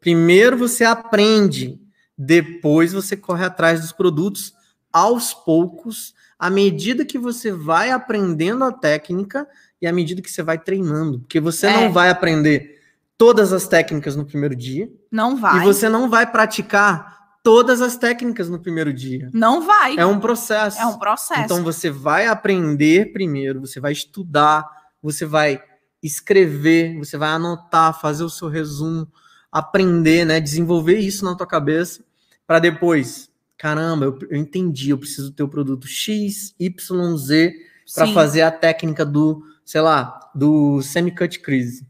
Primeiro 0.01 0.57
você 0.59 0.85
aprende, 0.85 1.81
depois 2.17 2.93
você 2.93 3.17
corre 3.17 3.45
atrás 3.45 3.81
dos 3.81 3.93
produtos 3.93 4.53
aos 4.93 5.33
poucos, 5.33 6.15
à 6.39 6.51
medida 6.51 7.05
que 7.05 7.19
você 7.19 7.51
vai 7.53 7.91
aprendendo 7.91 8.65
a 8.65 8.73
técnica 8.73 9.49
e 9.81 9.87
à 9.87 9.93
medida 9.93 10.21
que 10.21 10.31
você 10.31 10.43
vai 10.43 10.59
treinando. 10.59 11.21
Porque 11.21 11.41
você 11.41 11.67
É. 11.67 11.73
não 11.73 11.93
vai 11.93 12.11
aprender 12.11 12.81
todas 13.17 13.53
as 13.53 13.67
técnicas 13.69 14.17
no 14.17 14.25
primeiro 14.27 14.55
dia 14.57 14.91
Não 15.11 15.37
vai. 15.37 15.61
e 15.61 15.65
você 15.65 15.89
não 15.89 16.11
vai 16.11 16.31
praticar 16.31 17.37
todas 17.43 17.81
as 17.81 17.97
técnicas 17.97 18.49
no 18.49 18.59
primeiro 18.59 18.93
dia. 18.93 19.31
Não 19.33 19.63
vai. 19.63 19.97
É 19.97 20.05
um 20.05 20.21
processo. 20.21 20.79
É 20.81 20.87
um 20.87 20.99
processo. 20.99 21.41
Então 21.43 21.63
você 21.63 21.91
vai 21.91 22.27
aprender 22.27 23.13
primeiro, 23.13 23.61
você 23.61 23.81
vai 23.81 23.93
estudar, 23.93 24.69
você 25.03 25.27
vai 25.27 25.63
escrever, 26.03 26.97
você 26.99 27.17
vai 27.17 27.31
anotar, 27.31 27.99
fazer 28.01 28.25
o 28.25 28.31
seu 28.31 28.49
resumo, 28.49 29.11
aprender, 29.51 30.25
né, 30.25 30.41
desenvolver 30.41 30.99
isso 30.99 31.25
na 31.25 31.37
tua 31.37 31.47
cabeça 31.47 32.03
para 32.47 32.59
depois, 32.59 33.31
caramba, 33.57 34.07
eu, 34.07 34.19
eu 34.31 34.37
entendi, 34.37 34.91
eu 34.91 34.99
preciso 34.99 35.33
ter 35.33 35.43
o 35.43 35.49
produto 35.49 35.87
X, 35.87 36.55
Y, 36.59 37.17
Z 37.17 37.55
para 37.95 38.07
fazer 38.09 38.43
a 38.43 38.51
técnica 38.51 39.05
do, 39.05 39.43
sei 39.65 39.81
lá, 39.81 40.31
do 40.35 40.83
semi-cut 40.83 41.39
crease. 41.41 41.87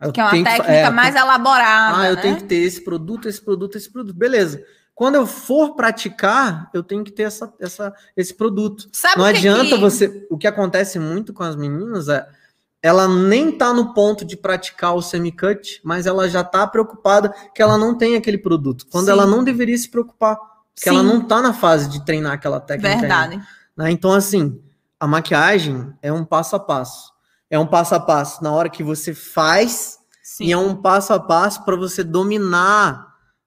Eu 0.00 0.12
Que 0.12 0.20
é 0.20 0.24
uma 0.24 0.30
técnica 0.30 0.72
é, 0.72 0.90
mais 0.90 1.14
elaborada. 1.14 1.98
ah, 1.98 2.08
eu 2.08 2.16
né? 2.16 2.22
tenho 2.22 2.36
que 2.36 2.44
ter 2.44 2.56
esse 2.56 2.82
produto, 2.82 3.28
esse 3.28 3.40
produto, 3.40 3.76
esse 3.76 3.90
produto. 3.90 4.14
Beleza. 4.14 4.62
Quando 4.96 5.16
eu 5.16 5.26
for 5.26 5.76
praticar, 5.76 6.70
eu 6.72 6.82
tenho 6.82 7.04
que 7.04 7.12
ter 7.12 7.24
essa, 7.24 7.52
essa, 7.60 7.92
esse 8.16 8.32
produto. 8.32 8.88
Sabe 8.90 9.18
Não 9.18 9.26
adianta 9.26 9.74
que- 9.74 9.80
você. 9.80 10.26
O 10.30 10.38
que 10.38 10.46
acontece 10.46 10.98
muito 10.98 11.34
com 11.34 11.42
as 11.44 11.54
meninas 11.54 12.08
é. 12.08 12.26
Ela 12.82 13.06
nem 13.06 13.52
tá 13.52 13.72
no 13.74 13.92
ponto 13.92 14.24
de 14.24 14.36
praticar 14.36 14.94
o 14.94 15.02
semi-cut, 15.02 15.80
mas 15.84 16.06
ela 16.06 16.28
já 16.28 16.42
tá 16.42 16.66
preocupada 16.66 17.34
que 17.54 17.60
ela 17.60 17.76
não 17.76 17.94
tem 17.96 18.16
aquele 18.16 18.38
produto. 18.38 18.86
Quando 18.90 19.06
Sim. 19.06 19.10
ela 19.10 19.26
não 19.26 19.44
deveria 19.44 19.76
se 19.76 19.88
preocupar. 19.88 20.36
Porque 20.74 20.88
ela 20.88 21.02
não 21.02 21.20
tá 21.20 21.42
na 21.42 21.52
fase 21.52 21.88
de 21.88 22.04
treinar 22.04 22.32
aquela 22.32 22.60
técnica. 22.60 22.96
Verdade. 23.00 23.42
né? 23.76 23.90
Então, 23.90 24.12
assim, 24.12 24.60
a 25.00 25.06
maquiagem 25.06 25.92
é 26.00 26.12
um 26.12 26.24
passo 26.24 26.56
a 26.56 26.60
passo. 26.60 27.12
É 27.50 27.58
um 27.58 27.66
passo 27.66 27.94
a 27.94 28.00
passo 28.00 28.42
na 28.42 28.50
hora 28.52 28.68
que 28.70 28.82
você 28.82 29.12
faz 29.12 29.98
Sim. 30.22 30.44
e 30.44 30.52
é 30.52 30.56
um 30.56 30.74
passo 30.76 31.12
a 31.12 31.18
passo 31.20 31.64
para 31.64 31.76
você 31.76 32.02
dominar 32.04 33.05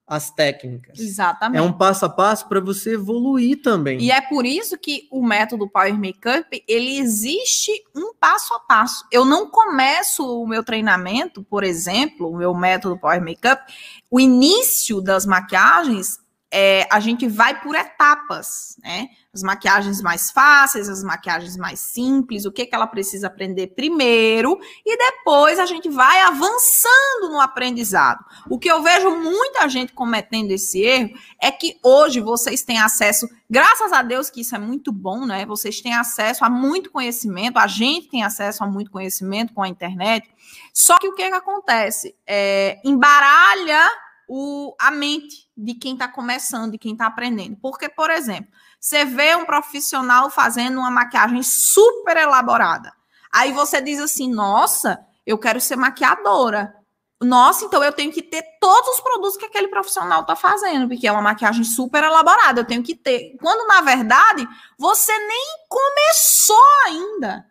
as 0.10 0.32
técnicas. 0.32 1.00
Exatamente. 1.00 1.60
É 1.60 1.62
um 1.62 1.72
passo 1.72 2.04
a 2.04 2.10
passo 2.10 2.50
para 2.50 2.60
você 2.60 2.96
evoluir 2.96 3.62
também. 3.62 4.02
E 4.02 4.10
é 4.10 4.20
por 4.20 4.44
isso 4.44 4.76
que 4.76 5.08
o 5.12 5.24
método 5.24 5.70
Power 5.70 5.94
Makeup, 5.94 6.64
ele 6.68 6.98
existe 6.98 7.72
um 7.96 8.12
passo 8.20 8.56
a 8.56 8.60
passo. 8.60 9.06
Eu 9.12 9.24
não 9.24 9.52
começo 9.52 10.26
o 10.26 10.48
meu 10.48 10.64
treinamento, 10.64 11.44
por 11.44 11.64
exemplo, 11.64 12.28
o 12.28 12.36
meu 12.36 12.56
método 12.56 12.98
Power 12.98 13.22
Makeup, 13.22 13.62
o 14.10 14.20
início 14.20 15.00
das 15.00 15.28
maquiagens, 15.28 16.18
é, 16.52 16.88
a 16.92 17.00
gente 17.00 17.28
vai 17.28 17.62
por 17.62 17.76
etapas, 17.76 18.76
né? 18.82 19.08
As 19.32 19.44
maquiagens 19.44 20.02
mais 20.02 20.32
fáceis, 20.32 20.90
as 20.90 21.04
maquiagens 21.04 21.56
mais 21.56 21.80
simples, 21.80 22.46
o 22.46 22.52
que, 22.52 22.66
que 22.66 22.74
ela 22.74 22.88
precisa 22.88 23.28
aprender 23.28 23.68
primeiro, 23.68 24.60
e 24.84 24.98
depois 24.98 25.60
a 25.60 25.68
gente 25.68 25.88
vai 25.88 26.22
avançando 26.22 27.30
no 27.30 27.40
aprendizado. 27.40 28.26
O 28.50 28.58
que 28.58 28.70
eu 28.70 28.82
vejo 28.82 29.12
muita 29.12 29.70
gente 29.70 29.94
cometendo 29.94 30.50
esse 30.50 30.82
erro 30.82 31.12
é 31.40 31.52
que 31.52 31.78
hoje 31.84 32.20
vocês 32.20 32.64
têm 32.64 32.80
acesso, 32.80 33.30
graças 33.48 33.94
a 33.94 34.02
Deus 34.02 34.32
que 34.32 34.42
isso 34.42 34.56
é 34.56 34.60
muito 34.60 34.92
bom, 34.92 35.28
né? 35.28 35.46
Vocês 35.46 35.80
têm 35.80 35.94
acesso 35.94 36.44
a 36.44 36.50
muito 36.50 36.90
conhecimento, 36.90 37.60
a 37.60 37.68
gente 37.68 38.10
tem 38.10 38.24
acesso 38.24 38.64
a 38.64 38.68
muito 38.68 38.90
conhecimento 38.90 39.54
com 39.54 39.62
a 39.62 39.68
internet. 39.68 40.28
Só 40.74 40.98
que 40.98 41.08
o 41.08 41.14
que, 41.14 41.30
que 41.30 41.36
acontece? 41.36 42.16
É, 42.26 42.80
embaralha 42.84 43.88
o, 44.30 44.76
a 44.80 44.92
mente 44.92 45.50
de 45.58 45.74
quem 45.74 45.94
está 45.94 46.08
começando, 46.08 46.74
de 46.74 46.78
quem 46.78 46.94
está 46.94 47.08
aprendendo. 47.08 47.58
Porque, 47.60 47.90
por 47.90 48.12
exemplo, 48.12 48.52
você 48.80 49.04
vê 49.04 49.36
um 49.36 49.44
profissional 49.44 50.30
fazendo 50.30 50.78
uma 50.78 50.92
maquiagem 50.92 51.42
super 51.42 52.16
elaborada. 52.16 52.94
Aí 53.34 53.52
você 53.52 53.82
diz 53.82 54.00
assim: 54.00 54.32
nossa, 54.32 55.04
eu 55.26 55.38
quero 55.40 55.60
ser 55.60 55.76
maquiadora. 55.76 56.76
Nossa, 57.22 57.66
então 57.66 57.84
eu 57.84 57.92
tenho 57.92 58.14
que 58.14 58.22
ter 58.22 58.44
todos 58.62 58.96
os 58.96 59.02
produtos 59.02 59.36
que 59.36 59.46
aquele 59.46 59.68
profissional 59.68 60.22
está 60.22 60.36
fazendo, 60.36 60.88
porque 60.88 61.08
é 61.08 61.12
uma 61.12 61.22
maquiagem 61.22 61.64
super 61.64 62.04
elaborada. 62.04 62.62
Eu 62.62 62.66
tenho 62.66 62.84
que 62.84 62.96
ter. 62.96 63.36
Quando, 63.42 63.68
na 63.68 63.82
verdade, 63.82 64.48
você 64.78 65.12
nem 65.18 65.46
começou 65.68 66.64
ainda. 66.86 67.49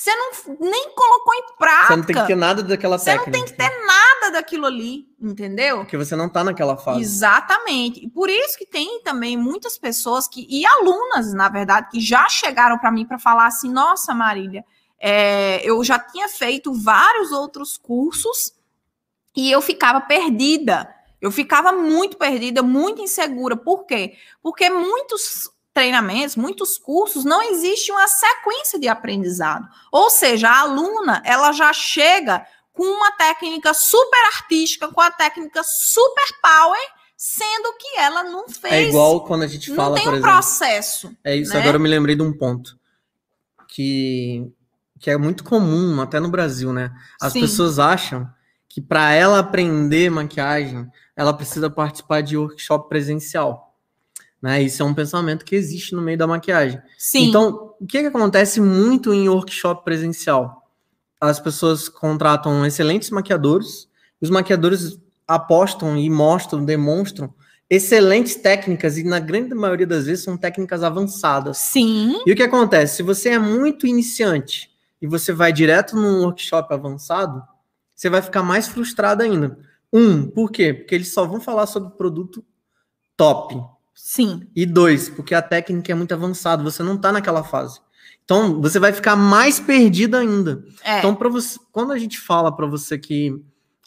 Você 0.00 0.16
não 0.16 0.30
nem 0.58 0.94
colocou 0.94 1.34
em 1.34 1.56
prática. 1.58 1.88
Você 1.88 1.96
não 1.96 2.04
tem 2.04 2.16
que 2.16 2.26
ter 2.26 2.34
nada 2.34 2.62
daquela 2.62 2.96
Você 2.96 3.04
técnica. 3.04 3.26
não 3.26 3.32
tem 3.32 3.44
que 3.44 3.52
ter 3.52 3.86
nada 3.86 4.30
daquilo 4.32 4.64
ali, 4.64 5.06
entendeu? 5.20 5.80
Porque 5.80 5.98
você 5.98 6.16
não 6.16 6.26
tá 6.26 6.42
naquela 6.42 6.74
fase. 6.74 7.02
Exatamente. 7.02 8.02
E 8.02 8.08
por 8.08 8.30
isso 8.30 8.56
que 8.56 8.64
tem 8.64 9.02
também 9.02 9.36
muitas 9.36 9.76
pessoas 9.76 10.26
que 10.26 10.46
e 10.48 10.64
alunas, 10.64 11.34
na 11.34 11.50
verdade, 11.50 11.90
que 11.90 12.00
já 12.00 12.26
chegaram 12.30 12.78
para 12.78 12.90
mim 12.90 13.04
para 13.04 13.18
falar 13.18 13.44
assim: 13.44 13.70
"Nossa, 13.70 14.14
Marília, 14.14 14.64
é, 14.98 15.60
eu 15.68 15.84
já 15.84 15.98
tinha 15.98 16.30
feito 16.30 16.72
vários 16.72 17.30
outros 17.30 17.76
cursos 17.76 18.54
e 19.36 19.52
eu 19.52 19.60
ficava 19.60 20.00
perdida. 20.00 20.88
Eu 21.20 21.30
ficava 21.30 21.72
muito 21.72 22.16
perdida, 22.16 22.62
muito 22.62 23.02
insegura. 23.02 23.54
Por 23.54 23.84
quê? 23.84 24.16
Porque 24.42 24.70
muitos 24.70 25.50
treinamentos, 25.72 26.36
muitos 26.36 26.76
cursos, 26.78 27.24
não 27.24 27.42
existe 27.42 27.92
uma 27.92 28.06
sequência 28.08 28.78
de 28.78 28.88
aprendizado. 28.88 29.66
Ou 29.92 30.10
seja, 30.10 30.48
a 30.48 30.60
aluna, 30.60 31.22
ela 31.24 31.52
já 31.52 31.72
chega 31.72 32.44
com 32.72 32.84
uma 32.84 33.12
técnica 33.12 33.74
super 33.74 34.26
artística, 34.34 34.88
com 34.88 35.00
a 35.00 35.10
técnica 35.10 35.62
super 35.64 36.40
power, 36.42 36.80
sendo 37.16 37.76
que 37.78 37.98
ela 37.98 38.24
não 38.24 38.48
fez. 38.48 38.72
É 38.72 38.82
igual 38.88 39.24
quando 39.24 39.42
a 39.42 39.46
gente 39.46 39.74
fala, 39.74 39.90
não 39.90 39.96
tem 39.96 40.08
um 40.08 40.12
exemplo. 40.12 40.30
processo. 40.30 41.16
É 41.22 41.36
isso, 41.36 41.52
né? 41.52 41.60
agora 41.60 41.76
eu 41.76 41.80
me 41.80 41.88
lembrei 41.88 42.16
de 42.16 42.22
um 42.22 42.32
ponto 42.32 42.78
que, 43.68 44.50
que 44.98 45.10
é 45.10 45.16
muito 45.16 45.44
comum, 45.44 46.00
até 46.00 46.18
no 46.18 46.30
Brasil, 46.30 46.72
né? 46.72 46.90
As 47.20 47.32
Sim. 47.32 47.42
pessoas 47.42 47.78
acham 47.78 48.28
que 48.68 48.80
para 48.80 49.12
ela 49.12 49.40
aprender 49.40 50.10
maquiagem, 50.10 50.88
ela 51.16 51.34
precisa 51.34 51.68
participar 51.68 52.22
de 52.22 52.36
workshop 52.36 52.88
presencial. 52.88 53.69
Né? 54.40 54.62
Isso 54.62 54.82
é 54.82 54.86
um 54.86 54.94
pensamento 54.94 55.44
que 55.44 55.54
existe 55.54 55.94
no 55.94 56.02
meio 56.02 56.16
da 56.16 56.26
maquiagem. 56.26 56.80
Sim. 56.96 57.28
Então, 57.28 57.74
o 57.78 57.86
que, 57.86 58.00
que 58.00 58.06
acontece 58.06 58.60
muito 58.60 59.12
em 59.12 59.28
workshop 59.28 59.84
presencial? 59.84 60.68
As 61.20 61.38
pessoas 61.38 61.88
contratam 61.88 62.64
excelentes 62.64 63.10
maquiadores, 63.10 63.88
os 64.20 64.30
maquiadores 64.30 64.98
apostam 65.28 65.96
e 65.96 66.08
mostram, 66.08 66.64
demonstram 66.64 67.32
excelentes 67.68 68.34
técnicas, 68.34 68.98
e 68.98 69.04
na 69.04 69.20
grande 69.20 69.54
maioria 69.54 69.86
das 69.86 70.06
vezes 70.06 70.24
são 70.24 70.36
técnicas 70.36 70.82
avançadas. 70.82 71.58
Sim. 71.58 72.20
E 72.26 72.32
o 72.32 72.36
que 72.36 72.42
acontece? 72.42 72.96
Se 72.96 73.02
você 73.02 73.30
é 73.30 73.38
muito 73.38 73.86
iniciante 73.86 74.70
e 75.00 75.06
você 75.06 75.32
vai 75.32 75.52
direto 75.52 75.94
num 75.94 76.22
workshop 76.22 76.74
avançado, 76.74 77.40
você 77.94 78.10
vai 78.10 78.22
ficar 78.22 78.42
mais 78.42 78.66
frustrado 78.66 79.22
ainda. 79.22 79.56
Um, 79.92 80.26
por 80.26 80.50
quê? 80.50 80.74
Porque 80.74 80.94
eles 80.94 81.12
só 81.12 81.24
vão 81.24 81.40
falar 81.40 81.66
sobre 81.66 81.96
produto 81.96 82.44
top. 83.16 83.62
Sim. 84.02 84.40
E 84.56 84.64
dois, 84.66 85.08
porque 85.08 85.34
a 85.34 85.42
técnica 85.42 85.92
é 85.92 85.94
muito 85.94 86.12
avançada, 86.14 86.62
você 86.62 86.82
não 86.82 86.96
tá 86.96 87.12
naquela 87.12 87.44
fase. 87.44 87.80
Então, 88.24 88.60
você 88.60 88.78
vai 88.78 88.92
ficar 88.92 89.14
mais 89.16 89.60
perdido 89.60 90.16
ainda. 90.16 90.64
É. 90.84 90.98
Então, 90.98 91.14
para 91.14 91.28
você, 91.28 91.58
quando 91.70 91.92
a 91.92 91.98
gente 91.98 92.18
fala 92.18 92.54
para 92.54 92.66
você 92.66 92.96
que 92.98 93.34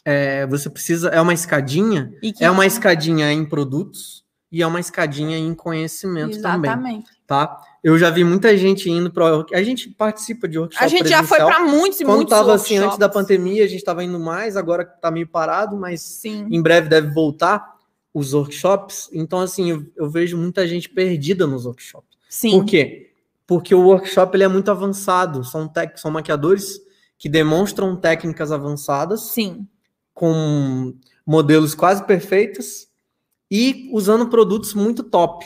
é, 0.04 0.46
você 0.46 0.68
precisa, 0.70 1.08
é 1.08 1.20
uma 1.20 1.32
escadinha, 1.34 2.12
E 2.22 2.32
que- 2.32 2.44
é 2.44 2.50
uma 2.50 2.66
escadinha 2.66 3.32
em 3.32 3.44
produtos 3.44 4.22
e 4.52 4.62
é 4.62 4.66
uma 4.66 4.78
escadinha 4.78 5.36
em 5.38 5.54
conhecimento 5.54 6.40
também, 6.42 6.70
Exatamente. 6.70 7.06
tá? 7.26 7.58
Eu 7.82 7.98
já 7.98 8.08
vi 8.10 8.22
muita 8.22 8.56
gente 8.56 8.88
indo 8.90 9.10
para 9.10 9.44
a 9.52 9.62
gente 9.62 9.88
participa 9.90 10.46
de 10.46 10.58
workshop 10.58 10.84
A 10.84 10.88
gente 10.88 11.08
já 11.08 11.22
foi 11.22 11.38
para 11.38 11.60
muitos 11.60 12.00
e 12.00 12.04
Quando 12.04 12.16
muitos 12.16 12.36
tava 12.38 12.54
assim 12.54 12.76
antes 12.78 12.98
da 12.98 13.08
pandemia, 13.08 13.64
a 13.64 13.66
gente 13.66 13.78
estava 13.78 14.04
indo 14.04 14.18
mais, 14.20 14.56
agora 14.56 14.84
tá 14.84 15.10
meio 15.10 15.26
parado, 15.26 15.76
mas 15.76 16.00
Sim. 16.02 16.46
em 16.50 16.62
breve 16.62 16.88
deve 16.88 17.08
voltar 17.12 17.73
os 18.14 18.32
workshops. 18.32 19.10
Então, 19.12 19.40
assim, 19.40 19.70
eu, 19.70 19.84
eu 19.96 20.08
vejo 20.08 20.38
muita 20.38 20.66
gente 20.68 20.88
perdida 20.88 21.46
nos 21.46 21.66
workshops. 21.66 22.16
Sim. 22.30 22.52
Por 22.60 22.64
quê? 22.64 23.10
Porque 23.46 23.74
o 23.74 23.82
workshop 23.82 24.36
ele 24.36 24.44
é 24.44 24.48
muito 24.48 24.70
avançado. 24.70 25.44
São, 25.44 25.66
tec- 25.68 25.98
são 25.98 26.10
maquiadores 26.12 26.80
que 27.18 27.28
demonstram 27.28 27.96
técnicas 27.96 28.52
avançadas 28.52 29.20
Sim. 29.32 29.66
com 30.14 30.94
modelos 31.26 31.74
quase 31.74 32.04
perfeitos 32.04 32.86
e 33.50 33.88
usando 33.92 34.28
produtos 34.28 34.74
muito 34.74 35.02
top, 35.02 35.44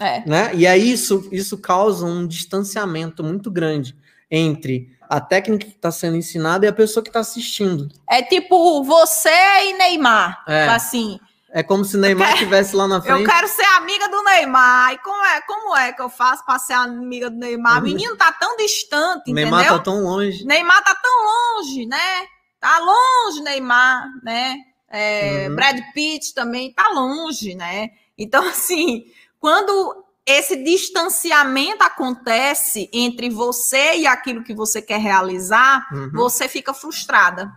É. 0.00 0.28
né? 0.28 0.54
E 0.54 0.66
aí 0.66 0.90
isso, 0.92 1.28
isso 1.32 1.58
causa 1.58 2.04
um 2.06 2.26
distanciamento 2.26 3.22
muito 3.24 3.50
grande 3.50 3.96
entre 4.30 4.94
a 5.08 5.20
técnica 5.20 5.66
que 5.66 5.72
está 5.76 5.90
sendo 5.90 6.16
ensinada 6.16 6.66
e 6.66 6.68
a 6.68 6.72
pessoa 6.72 7.02
que 7.02 7.08
está 7.10 7.20
assistindo. 7.20 7.88
É 8.10 8.22
tipo 8.22 8.82
você 8.82 9.28
e 9.64 9.72
Neymar. 9.78 10.42
É. 10.48 10.68
Assim, 10.68 11.20
É 11.56 11.62
como 11.62 11.86
se 11.86 11.96
Neymar 11.96 12.34
estivesse 12.34 12.76
lá 12.76 12.86
na 12.86 12.96
eu 13.00 13.02
frente. 13.02 13.24
quero 13.24 13.48
ser 13.48 13.64
amiga 13.78 14.10
do 14.10 14.22
Neymar. 14.24 14.92
E 14.92 14.98
como 14.98 15.24
é, 15.24 15.40
como 15.40 15.74
é 15.74 15.90
que 15.90 16.02
eu 16.02 16.10
faço 16.10 16.44
para 16.44 16.58
ser 16.58 16.74
amiga 16.74 17.30
do 17.30 17.38
Neymar? 17.38 17.78
O 17.78 17.82
menino 17.82 18.14
tá 18.14 18.30
tão 18.30 18.58
distante, 18.58 19.32
Neymar 19.32 19.60
entendeu? 19.62 19.78
tá 19.78 19.84
tão 19.84 20.02
longe. 20.02 20.44
Neymar 20.44 20.84
tá 20.84 20.94
tão 20.94 21.24
longe, 21.24 21.86
né? 21.86 22.26
Tá 22.60 22.78
longe, 22.78 23.40
Neymar, 23.42 24.04
né? 24.22 24.56
É, 24.90 25.46
Uhum. 25.48 25.54
Brad 25.56 25.78
Pitt 25.94 26.34
também 26.34 26.74
tá 26.74 26.90
longe, 26.90 27.54
né? 27.54 27.88
Então, 28.18 28.44
assim, 28.48 29.06
quando 29.40 30.04
esse 30.26 30.56
distanciamento 30.62 31.82
acontece 31.82 32.90
entre 32.92 33.30
você 33.30 33.96
e 33.96 34.06
aquilo 34.06 34.44
que 34.44 34.52
você 34.54 34.82
quer 34.82 34.98
realizar, 35.00 35.86
Uhum. 35.90 36.10
você 36.12 36.48
fica 36.48 36.74
frustrada. 36.74 37.50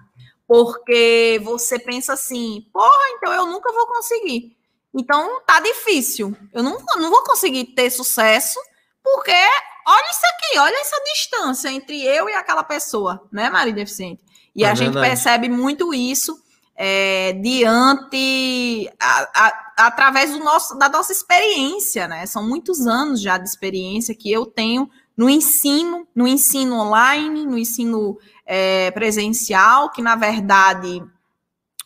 Porque 0.50 1.40
você 1.44 1.78
pensa 1.78 2.14
assim, 2.14 2.66
porra, 2.74 2.90
então 3.16 3.32
eu 3.32 3.46
nunca 3.46 3.72
vou 3.72 3.86
conseguir. 3.86 4.58
Então 4.92 5.40
tá 5.46 5.60
difícil. 5.60 6.36
Eu 6.52 6.64
não, 6.64 6.72
vou- 6.80 6.98
não 7.00 7.12
vou 7.12 7.24
conseguir 7.24 7.66
ter 7.76 7.92
sucesso, 7.92 8.60
porque 9.04 9.30
olha 9.32 10.10
isso 10.10 10.22
aqui, 10.26 10.58
olha 10.58 10.82
essa 10.82 11.00
distância 11.14 11.70
entre 11.72 12.04
eu 12.04 12.28
e 12.28 12.34
aquela 12.34 12.64
pessoa, 12.64 13.24
né, 13.32 13.48
Maria 13.52 13.72
Deficiente? 13.74 14.24
E 14.56 14.64
É 14.64 14.70
a 14.72 14.74
gente 14.74 14.86
verdade. 14.94 15.08
percebe 15.10 15.50
muito 15.50 15.94
isso 15.94 16.36
é, 16.82 17.34
diante, 17.34 18.90
a- 19.00 19.30
a- 19.36 19.74
através 19.86 20.32
do 20.32 20.40
nosso, 20.40 20.76
da 20.80 20.90
nossa 20.90 21.12
experiência, 21.12 22.08
né? 22.08 22.26
São 22.26 22.42
muitos 22.48 22.88
anos 22.88 23.22
já 23.22 23.38
de 23.38 23.48
experiência 23.48 24.16
que 24.16 24.32
eu 24.32 24.46
tenho 24.48 24.90
no 25.16 25.30
ensino, 25.30 26.08
no 26.16 26.26
ensino 26.28 26.76
online, 26.78 27.46
no 27.46 27.58
ensino 27.58 28.18
é, 28.52 28.90
presencial, 28.90 29.92
que 29.92 30.02
na 30.02 30.16
verdade 30.16 31.04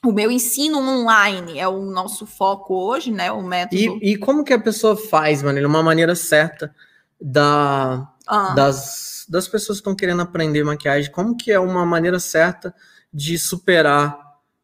o 0.01 0.13
meu 0.13 0.31
ensino 0.31 0.79
online 0.79 1.59
é 1.59 1.67
o 1.67 1.81
nosso 1.81 2.25
foco 2.25 2.73
hoje, 2.73 3.11
né? 3.11 3.31
O 3.33 3.41
método. 3.43 3.75
E, 4.01 4.13
e 4.13 4.17
como 4.17 4.45
que 4.45 4.53
a 4.53 4.59
pessoa 4.59 4.95
faz, 4.95 5.43
Manila? 5.43 5.67
Uma 5.67 5.83
maneira 5.83 6.15
certa 6.15 6.73
da, 7.19 8.09
Ah, 8.25 8.53
das, 8.53 9.25
das 9.27 9.47
pessoas 9.47 9.79
que 9.79 9.81
estão 9.81 9.95
querendo 9.95 10.21
aprender 10.21 10.63
maquiagem, 10.63 11.11
como 11.11 11.35
que 11.35 11.51
é 11.51 11.59
uma 11.59 11.85
maneira 11.85 12.19
certa 12.19 12.73
de 13.13 13.37
superar 13.37 14.17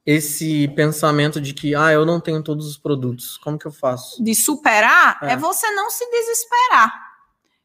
esse 0.06 0.70
pensamento 0.70 1.40
de 1.40 1.54
que, 1.54 1.76
ah, 1.76 1.92
eu 1.92 2.06
não 2.06 2.20
tenho 2.20 2.42
todos 2.42 2.66
os 2.66 2.78
produtos, 2.78 3.38
como 3.38 3.60
que 3.60 3.68
eu 3.68 3.72
faço? 3.72 4.24
de 4.24 4.34
superar 4.34 5.20
É. 5.22 5.34
é. 5.34 5.38
você 5.38 5.70
não 5.72 5.90
se 5.90 6.10
desesperar. 6.10 6.94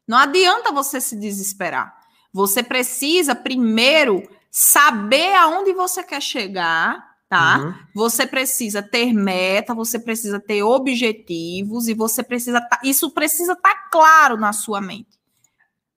Não 0.07 0.17
adianta 0.17 0.71
você 0.71 1.01
se 1.01 1.15
desesperar. 1.15 2.04
Você 2.35 2.61
precisa 2.61 3.33
primeiro 3.33 4.27
saber 4.51 5.33
aonde 5.35 5.71
você 5.71 6.03
quer 6.03 6.21
chegar, 6.21 7.15
tá? 7.29 7.59
Uhum. 7.59 7.73
Você 7.95 8.27
precisa 8.27 8.83
ter 8.83 9.13
meta, 9.13 9.73
você 9.73 9.97
precisa 9.97 10.37
ter 10.37 10.61
objetivos 10.61 11.87
e 11.87 11.93
você 11.93 12.21
precisa 12.21 12.59
tá- 12.59 12.81
isso 12.83 13.11
precisa 13.11 13.53
estar 13.53 13.89
claro 13.89 14.35
na 14.35 14.51
sua 14.51 14.81
mente. 14.81 15.17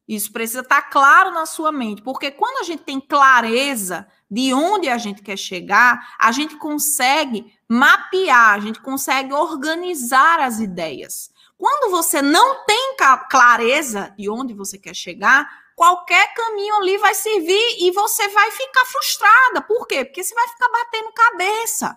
Isso 0.06 0.30
precisa 0.32 0.60
estar 0.60 0.82
claro 0.82 1.32
na 1.32 1.44
sua 1.44 1.72
mente, 1.72 2.02
porque 2.02 2.30
quando 2.30 2.60
a 2.60 2.62
gente 2.62 2.84
tem 2.84 3.00
clareza 3.00 4.06
de 4.30 4.54
onde 4.54 4.88
a 4.88 4.96
gente 4.96 5.20
quer 5.20 5.36
chegar, 5.36 6.14
a 6.20 6.30
gente 6.30 6.54
consegue 6.54 7.52
mapear, 7.68 8.54
a 8.54 8.60
gente 8.60 8.80
consegue 8.80 9.32
organizar 9.32 10.38
as 10.38 10.60
ideias. 10.60 11.32
Quando 11.58 11.90
você 11.90 12.22
não 12.22 12.64
tem 12.64 12.94
clareza 13.28 14.14
de 14.16 14.30
onde 14.30 14.54
você 14.54 14.78
quer 14.78 14.94
chegar, 14.94 15.66
qualquer 15.78 16.34
caminho 16.34 16.74
ali 16.74 16.98
vai 16.98 17.14
servir 17.14 17.76
e 17.78 17.92
você 17.92 18.26
vai 18.30 18.50
ficar 18.50 18.84
frustrada. 18.84 19.62
Por 19.62 19.86
quê? 19.86 20.04
Porque 20.04 20.24
você 20.24 20.34
vai 20.34 20.48
ficar 20.48 20.68
batendo 20.68 21.12
cabeça. 21.12 21.96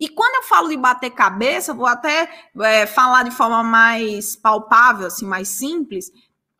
E 0.00 0.08
quando 0.08 0.34
eu 0.34 0.42
falo 0.42 0.68
de 0.68 0.76
bater 0.76 1.10
cabeça, 1.10 1.72
vou 1.72 1.86
até 1.86 2.28
é, 2.60 2.86
falar 2.86 3.22
de 3.22 3.30
forma 3.30 3.62
mais 3.62 4.34
palpável, 4.34 5.06
assim, 5.06 5.26
mais 5.26 5.46
simples. 5.46 6.10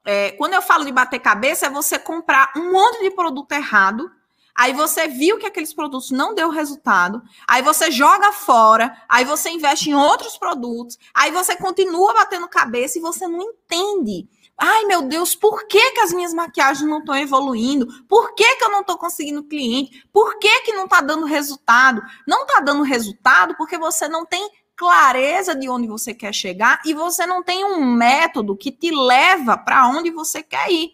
É, 0.05 0.31
quando 0.33 0.55
eu 0.55 0.63
falo 0.63 0.85
de 0.85 0.93
bater 0.93 1.19
cabeça, 1.19 1.67
é 1.67 1.71
você 1.71 1.99
comprar 1.99 2.53
um 2.57 2.71
monte 2.71 3.03
de 3.03 3.11
produto 3.11 3.51
errado. 3.51 4.09
Aí 4.55 4.73
você 4.73 5.09
viu 5.09 5.39
que 5.39 5.47
aqueles 5.47 5.75
produtos 5.75 6.13
não 6.13 6.35
deu 6.35 6.51
resultado, 6.51 7.23
aí 7.49 7.63
você 7.63 7.91
joga 7.91 8.31
fora, 8.33 8.95
aí 9.09 9.25
você 9.25 9.49
investe 9.49 9.89
em 9.89 9.95
outros 9.95 10.37
produtos, 10.37 10.99
aí 11.15 11.31
você 11.31 11.57
continua 11.57 12.13
batendo 12.13 12.47
cabeça 12.47 12.99
e 12.99 13.01
você 13.01 13.27
não 13.27 13.41
entende. 13.41 14.29
Ai, 14.63 14.85
meu 14.85 15.01
Deus, 15.01 15.35
por 15.35 15.67
que, 15.67 15.93
que 15.93 16.01
as 16.01 16.13
minhas 16.13 16.35
maquiagens 16.35 16.87
não 16.87 16.99
estão 16.99 17.17
evoluindo? 17.17 18.05
Por 18.05 18.35
que, 18.35 18.57
que 18.57 18.65
eu 18.65 18.71
não 18.71 18.83
estou 18.83 18.99
conseguindo 18.99 19.43
cliente? 19.43 20.05
Por 20.13 20.39
que, 20.39 20.61
que 20.65 20.75
não 20.75 20.85
está 20.85 21.01
dando 21.01 21.25
resultado? 21.25 22.03
Não 22.27 22.43
está 22.43 22.61
dando 22.61 22.83
resultado 22.83 23.57
porque 23.57 23.79
você 23.79 24.07
não 24.07 24.27
tem 24.27 24.51
clareza 24.77 25.55
de 25.55 25.67
onde 25.67 25.87
você 25.87 26.13
quer 26.13 26.35
chegar 26.35 26.79
e 26.85 26.93
você 26.93 27.25
não 27.25 27.43
tem 27.43 27.65
um 27.65 27.83
método 27.83 28.55
que 28.55 28.71
te 28.71 28.91
leva 28.91 29.57
para 29.57 29.89
onde 29.89 30.11
você 30.11 30.43
quer 30.43 30.71
ir. 30.71 30.91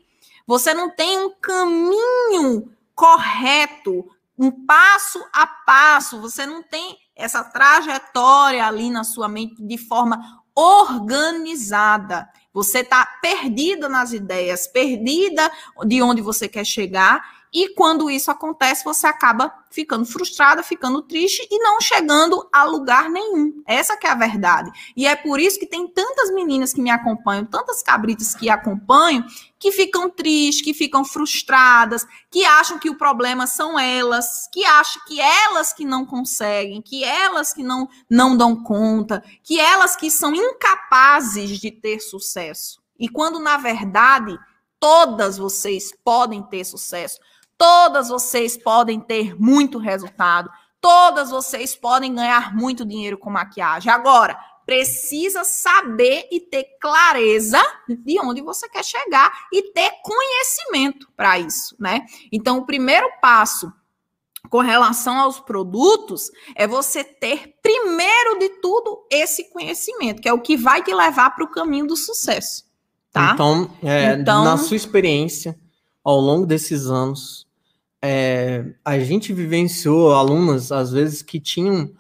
Você 0.47 0.73
não 0.73 0.89
tem 0.89 1.19
um 1.19 1.31
caminho 1.31 2.73
correto, 2.95 4.09
um 4.39 4.65
passo 4.65 5.21
a 5.33 5.45
passo, 5.45 6.21
você 6.21 6.47
não 6.47 6.63
tem 6.63 6.97
essa 7.17 7.43
trajetória 7.43 8.65
ali 8.65 8.91
na 8.91 9.03
sua 9.03 9.27
mente 9.27 9.61
de 9.61 9.77
forma 9.77 10.45
organizada. 10.55 12.29
Você 12.57 12.79
está 12.79 13.05
perdida 13.21 13.87
nas 13.87 14.15
ideias, 14.15 14.67
perdida 14.67 15.53
de 15.85 16.01
onde 16.01 16.23
você 16.23 16.49
quer 16.49 16.65
chegar 16.65 17.36
e 17.59 17.71
quando 17.71 18.11
isso 18.11 18.31
acontece, 18.31 18.85
você 18.85 19.07
acaba 19.07 19.51
ficando 19.71 20.05
frustrada, 20.05 20.63
ficando 20.63 21.01
triste 21.01 21.49
e 21.51 21.59
não 21.59 21.81
chegando 21.81 22.47
a 22.53 22.65
lugar 22.65 23.09
nenhum. 23.09 23.63
Essa 23.67 23.97
que 23.97 24.07
é 24.07 24.11
a 24.11 24.15
verdade. 24.15 24.71
E 24.95 25.07
é 25.07 25.17
por 25.17 25.41
isso 25.41 25.59
que 25.59 25.65
tem 25.65 25.89
tantas 25.89 26.31
meninas 26.35 26.75
que 26.75 26.83
me 26.83 26.91
acompanham, 26.91 27.47
tantas 27.47 27.83
cabritas 27.83 28.35
que 28.35 28.51
acompanham, 28.51 29.25
que 29.59 29.73
ficam 29.73 30.11
tristes, 30.11 30.63
que 30.63 30.75
ficam 30.75 31.03
frustradas, 31.03 32.07
que 32.31 32.45
acham 32.45 32.79
que 32.79 32.91
o 32.91 32.99
problema 32.99 33.47
são 33.47 33.79
elas, 33.79 34.47
que 34.53 34.63
acham 34.67 35.01
que 35.07 35.19
elas 35.19 35.73
que 35.73 35.87
não 35.87 36.05
conseguem, 36.05 36.83
que 36.83 37.05
elas 37.05 37.55
que 37.55 37.63
não 37.63 37.89
não 38.11 38.37
dão 38.37 38.55
conta, 38.63 39.25
que 39.43 39.59
elas 39.59 39.97
que 39.97 40.11
são 40.11 40.35
incapazes 40.35 41.59
de 41.59 41.71
ter 41.71 42.01
sucesso. 42.01 42.83
E 43.01 43.09
quando 43.09 43.39
na 43.39 43.57
verdade 43.57 44.39
todas 44.79 45.39
vocês 45.39 45.93
podem 46.05 46.43
ter 46.43 46.65
sucesso. 46.65 47.19
Todas 47.59 48.09
vocês 48.09 48.57
podem 48.57 49.01
ter 49.01 49.39
muito 49.41 49.79
resultado. 49.79 50.51
Todas 50.81 51.31
vocês 51.31 51.75
podem 51.75 52.15
ganhar 52.15 52.55
muito 52.55 52.85
dinheiro 52.85 53.19
com 53.19 53.31
maquiagem. 53.31 53.91
Agora, 53.91 54.39
precisa 54.67 55.45
saber 55.45 56.29
e 56.31 56.41
ter 56.41 56.65
clareza 56.81 57.61
de 57.89 58.19
onde 58.21 58.43
você 58.43 58.69
quer 58.69 58.85
chegar 58.85 59.47
e 59.53 59.73
ter 59.73 59.91
conhecimento 60.03 61.09
para 61.17 61.39
isso, 61.39 61.77
né? 61.79 62.05
Então, 62.33 62.59
o 62.59 62.67
primeiro 62.67 63.09
passo 63.23 63.73
com 64.51 64.59
relação 64.59 65.19
aos 65.19 65.41
produtos 65.41 66.31
é 66.55 66.67
você 66.67 67.03
ter 67.03 67.55
primeiro 67.63 68.39
de 68.39 68.49
tudo 68.61 69.07
esse 69.11 69.51
conhecimento, 69.51 70.21
que 70.21 70.29
é 70.29 70.33
o 70.33 70.41
que 70.41 70.57
vai 70.57 70.83
te 70.83 70.93
levar 70.93 71.31
para 71.31 71.45
o 71.45 71.51
caminho 71.51 71.87
do 71.87 71.97
sucesso. 71.97 72.65
Tá? 73.13 73.33
Então, 73.35 73.71
é, 73.83 74.13
então, 74.13 74.45
na 74.45 74.59
sua 74.59 74.77
experiência, 74.77 75.59
ao 76.07 76.21
longo 76.21 76.47
desses 76.47 76.87
anos, 76.87 77.49
é, 78.01 78.65
a 78.85 78.97
gente 79.01 79.33
vivenciou 79.33 80.15
alunas, 80.15 80.71
às 80.71 80.93
vezes, 80.93 81.21
que 81.21 81.41
tinham 81.41 81.91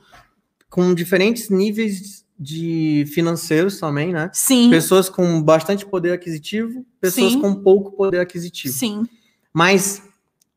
com 0.71 0.95
diferentes 0.95 1.51
níveis 1.51 2.25
de 2.39 3.05
financeiros 3.13 3.81
também, 3.81 4.13
né? 4.13 4.31
Sim. 4.33 4.71
Pessoas 4.71 5.09
com 5.09 5.43
bastante 5.43 5.85
poder 5.85 6.13
aquisitivo, 6.13 6.87
pessoas 7.01 7.33
Sim. 7.33 7.41
com 7.41 7.53
pouco 7.57 7.97
poder 7.97 8.21
aquisitivo. 8.21 8.73
Sim. 8.73 9.09
Mas, 9.53 10.01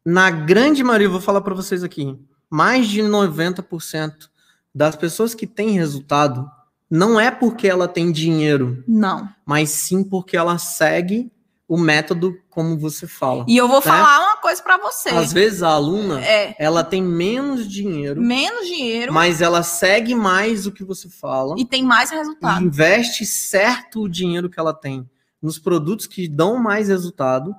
na 0.06 0.30
grande 0.30 0.84
maioria, 0.84 1.10
vou 1.10 1.20
falar 1.20 1.42
para 1.42 1.56
vocês 1.56 1.84
aqui, 1.84 2.16
mais 2.52 2.88
de 2.88 3.02
90% 3.02 4.30
das 4.76 4.96
pessoas 4.96 5.34
que 5.34 5.48
têm 5.48 5.72
resultado 5.72 6.48
não 6.88 7.20
é 7.20 7.32
porque 7.32 7.68
ela 7.68 7.88
tem 7.88 8.12
dinheiro. 8.12 8.84
Não. 8.88 9.28
Mas 9.44 9.72
sim 9.72 10.04
porque 10.04 10.38
ela 10.38 10.60
segue 10.60 11.32
o 11.70 11.78
método 11.78 12.36
como 12.50 12.80
você 12.80 13.06
fala. 13.06 13.46
E 13.48 13.56
eu 13.56 13.68
vou 13.68 13.78
né? 13.78 13.84
falar 13.84 14.26
uma 14.26 14.38
coisa 14.38 14.62
para 14.62 14.80
você. 14.80 15.10
Às 15.10 15.32
vezes 15.32 15.62
a 15.62 15.70
aluna, 15.70 16.20
é. 16.20 16.56
ela 16.58 16.84
tem 16.84 17.02
menos 17.02 17.70
dinheiro. 17.70 18.20
Menos 18.20 18.66
dinheiro. 18.66 19.14
Mas 19.14 19.40
ela 19.40 19.62
segue 19.62 20.16
mais 20.16 20.66
o 20.66 20.72
que 20.72 20.84
você 20.84 21.08
fala. 21.08 21.54
E 21.60 21.64
tem 21.64 21.84
mais 21.84 22.10
resultado. 22.10 22.66
investe 22.66 23.24
certo 23.24 24.02
o 24.02 24.10
dinheiro 24.10 24.50
que 24.50 24.60
ela 24.60 24.74
tem 24.74 25.08
nos 25.40 25.60
produtos 25.60 26.08
que 26.08 26.28
dão 26.28 26.58
mais 26.58 26.88
resultado. 26.88 27.56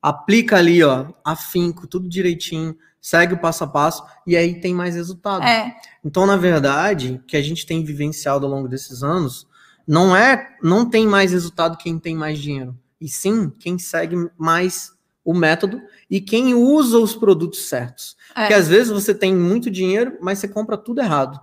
Aplica 0.00 0.56
ali, 0.56 0.84
ó, 0.84 1.06
afinco, 1.24 1.88
tudo 1.88 2.08
direitinho, 2.08 2.76
segue 3.00 3.34
o 3.34 3.40
passo 3.40 3.64
a 3.64 3.66
passo 3.66 4.04
e 4.24 4.36
aí 4.36 4.60
tem 4.60 4.72
mais 4.72 4.94
resultado. 4.94 5.42
É. 5.42 5.74
Então, 6.04 6.24
na 6.24 6.36
verdade, 6.36 7.20
que 7.26 7.36
a 7.36 7.42
gente 7.42 7.66
tem 7.66 7.82
vivenciado 7.82 8.46
ao 8.46 8.52
longo 8.52 8.68
desses 8.68 9.02
anos, 9.02 9.48
não 9.84 10.14
é, 10.14 10.56
não 10.62 10.88
tem 10.88 11.08
mais 11.08 11.32
resultado 11.32 11.76
quem 11.76 11.98
tem 11.98 12.14
mais 12.14 12.38
dinheiro 12.38 12.78
e 13.00 13.08
sim 13.08 13.50
quem 13.50 13.78
segue 13.78 14.16
mais 14.36 14.92
o 15.24 15.34
método 15.34 15.82
e 16.08 16.20
quem 16.20 16.54
usa 16.54 16.98
os 16.98 17.14
produtos 17.14 17.68
certos. 17.68 18.16
É. 18.30 18.40
Porque 18.40 18.54
às 18.54 18.66
vezes 18.66 18.90
você 18.90 19.14
tem 19.14 19.34
muito 19.34 19.70
dinheiro, 19.70 20.16
mas 20.22 20.38
você 20.38 20.48
compra 20.48 20.76
tudo 20.76 21.00
errado. 21.00 21.38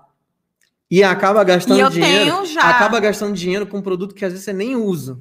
E 0.89 1.03
acaba 1.03 1.43
gastando 1.43 1.79
e 1.79 1.89
dinheiro. 1.89 2.43
Acaba 2.59 2.99
gastando 2.99 3.33
dinheiro 3.33 3.67
com 3.67 3.77
um 3.77 3.81
produto 3.81 4.15
que 4.15 4.25
às 4.25 4.31
vezes 4.31 4.45
você 4.45 4.53
nem 4.53 4.75
usa. 4.75 5.19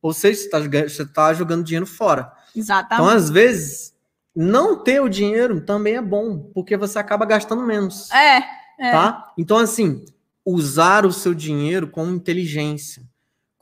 Ou 0.00 0.12
seja, 0.12 0.40
você 0.40 1.02
está 1.02 1.04
tá 1.06 1.34
jogando 1.34 1.64
dinheiro 1.64 1.86
fora. 1.86 2.32
Exatamente. 2.54 3.02
Então, 3.02 3.08
às 3.08 3.30
vezes, 3.30 3.94
não 4.34 4.82
ter 4.82 5.00
o 5.00 5.08
dinheiro 5.08 5.60
também 5.60 5.96
é 5.96 6.02
bom, 6.02 6.50
porque 6.54 6.76
você 6.76 6.98
acaba 6.98 7.24
gastando 7.24 7.62
menos. 7.62 8.10
É. 8.10 8.44
é. 8.78 8.90
Tá? 8.90 9.32
Então, 9.38 9.58
assim, 9.58 10.04
usar 10.44 11.06
o 11.06 11.12
seu 11.12 11.34
dinheiro 11.34 11.88
com 11.88 12.06
inteligência 12.08 13.02